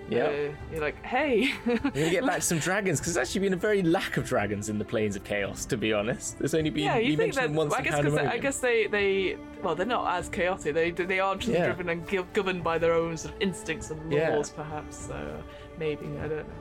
Yeah. 0.09 0.25
Uh, 0.25 0.51
you're 0.71 0.81
like, 0.81 1.01
hey. 1.03 1.51
We're 1.65 1.77
gonna 1.77 2.09
get 2.11 2.25
back 2.25 2.35
to 2.35 2.41
some 2.51 2.59
dragons 2.59 2.99
because 2.99 3.15
there's 3.15 3.27
actually 3.27 3.41
been 3.41 3.53
a 3.53 3.57
very 3.57 3.81
lack 3.81 4.17
of 4.17 4.25
dragons 4.27 4.69
in 4.69 4.77
the 4.77 4.85
Planes 4.85 5.15
of 5.15 5.23
Chaos. 5.23 5.65
To 5.65 5.77
be 5.77 5.93
honest, 5.93 6.37
there's 6.39 6.53
only 6.53 6.69
been 6.69 6.83
yeah, 6.83 6.97
you 6.97 7.09
we 7.11 7.15
think 7.15 7.33
that? 7.35 7.49
once 7.49 7.73
I 7.73 7.81
guess 7.81 7.97
because 8.01 8.15
I 8.17 8.37
guess 8.37 8.59
they 8.59 8.87
they 8.87 9.37
well 9.63 9.73
they're 9.75 9.85
not 9.85 10.15
as 10.17 10.29
chaotic. 10.29 10.73
They 10.75 10.91
they 10.91 11.19
are 11.19 11.35
just 11.35 11.49
Yeah. 11.49 11.65
driven 11.65 11.89
and 11.89 12.07
gov- 12.07 12.31
governed 12.33 12.63
by 12.63 12.77
their 12.77 12.93
own 12.93 13.17
sort 13.17 13.33
of 13.35 13.41
instincts 13.41 13.89
and 13.89 14.11
Yeah. 14.11 14.35
laws, 14.35 14.49
perhaps. 14.51 15.07
So 15.07 15.43
maybe 15.79 16.05
I 16.19 16.27
don't 16.27 16.47
know. 16.47 16.53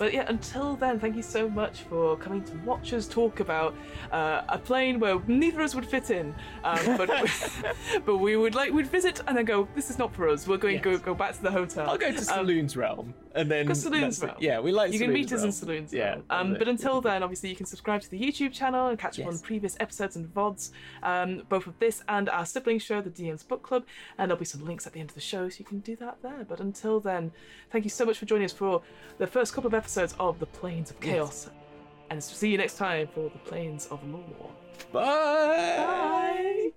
But 0.00 0.14
yeah, 0.14 0.24
until 0.28 0.76
then, 0.76 0.98
thank 0.98 1.14
you 1.14 1.22
so 1.22 1.46
much 1.46 1.82
for 1.82 2.16
coming 2.16 2.42
to 2.44 2.54
watch 2.64 2.94
us 2.94 3.06
talk 3.06 3.40
about 3.40 3.74
uh, 4.10 4.40
a 4.48 4.56
plane 4.56 4.98
where 4.98 5.20
neither 5.26 5.60
of 5.60 5.66
us 5.66 5.74
would 5.74 5.84
fit 5.84 6.10
in, 6.10 6.34
um, 6.64 6.96
but 6.96 7.10
but 8.06 8.16
we 8.16 8.34
would 8.34 8.54
like 8.54 8.72
we'd 8.72 8.86
visit 8.86 9.20
and 9.26 9.36
then 9.36 9.44
go. 9.44 9.68
This 9.74 9.90
is 9.90 9.98
not 9.98 10.14
for 10.14 10.26
us. 10.26 10.48
We're 10.48 10.56
going 10.56 10.78
to 10.78 10.82
go 10.82 10.96
go 10.96 11.14
back 11.14 11.34
to 11.34 11.42
the 11.42 11.50
hotel. 11.50 11.90
I'll 11.90 11.98
go 11.98 12.10
to 12.10 12.16
Um, 12.16 12.46
Selûne's 12.46 12.78
realm 12.78 13.12
and 13.34 13.50
then 13.50 13.66
Selûne's 13.68 14.22
realm. 14.22 14.36
Yeah, 14.40 14.60
we 14.60 14.72
like. 14.72 14.92
you 14.92 14.98
can 14.98 15.12
meet 15.12 15.32
us 15.32 15.42
in 15.42 15.50
Selûne's. 15.50 15.92
Yeah, 15.92 16.16
though. 16.16 16.36
Um, 16.36 16.54
but 16.54 16.68
until 16.68 17.00
then, 17.00 17.22
obviously, 17.22 17.48
you 17.50 17.56
can 17.56 17.66
subscribe 17.66 18.00
to 18.02 18.10
the 18.10 18.20
YouTube 18.20 18.52
channel 18.52 18.88
and 18.88 18.98
catch 18.98 19.20
up 19.20 19.26
on 19.26 19.38
previous 19.38 19.76
episodes 19.80 20.16
and 20.16 20.26
VODs, 20.34 20.70
um, 21.02 21.42
both 21.48 21.66
of 21.66 21.78
this 21.78 22.02
and 22.08 22.28
our 22.28 22.44
sibling 22.44 22.78
show, 22.78 23.00
the 23.00 23.10
DM's 23.10 23.42
Book 23.42 23.62
Club. 23.62 23.84
And 24.18 24.30
there'll 24.30 24.38
be 24.38 24.44
some 24.44 24.64
links 24.64 24.86
at 24.86 24.92
the 24.92 25.00
end 25.00 25.10
of 25.10 25.14
the 25.14 25.20
show, 25.20 25.48
so 25.48 25.58
you 25.58 25.64
can 25.64 25.80
do 25.80 25.96
that 25.96 26.18
there. 26.22 26.44
But 26.48 26.60
until 26.60 27.00
then, 27.00 27.32
thank 27.70 27.84
you 27.84 27.90
so 27.90 28.04
much 28.04 28.18
for 28.18 28.26
joining 28.26 28.44
us 28.44 28.52
for 28.52 28.82
the 29.18 29.26
first 29.26 29.54
couple 29.54 29.68
of 29.68 29.74
episodes 29.74 30.14
of 30.18 30.38
The 30.38 30.46
Planes 30.46 30.90
of 30.90 31.00
Chaos. 31.00 31.48
And 32.10 32.22
see 32.22 32.50
you 32.50 32.58
next 32.58 32.76
time 32.76 33.06
for 33.14 33.30
The 33.30 33.38
Planes 33.38 33.86
of 33.86 34.02
Law. 34.08 34.50
Bye. 34.92 35.76
Bye. 35.76 36.70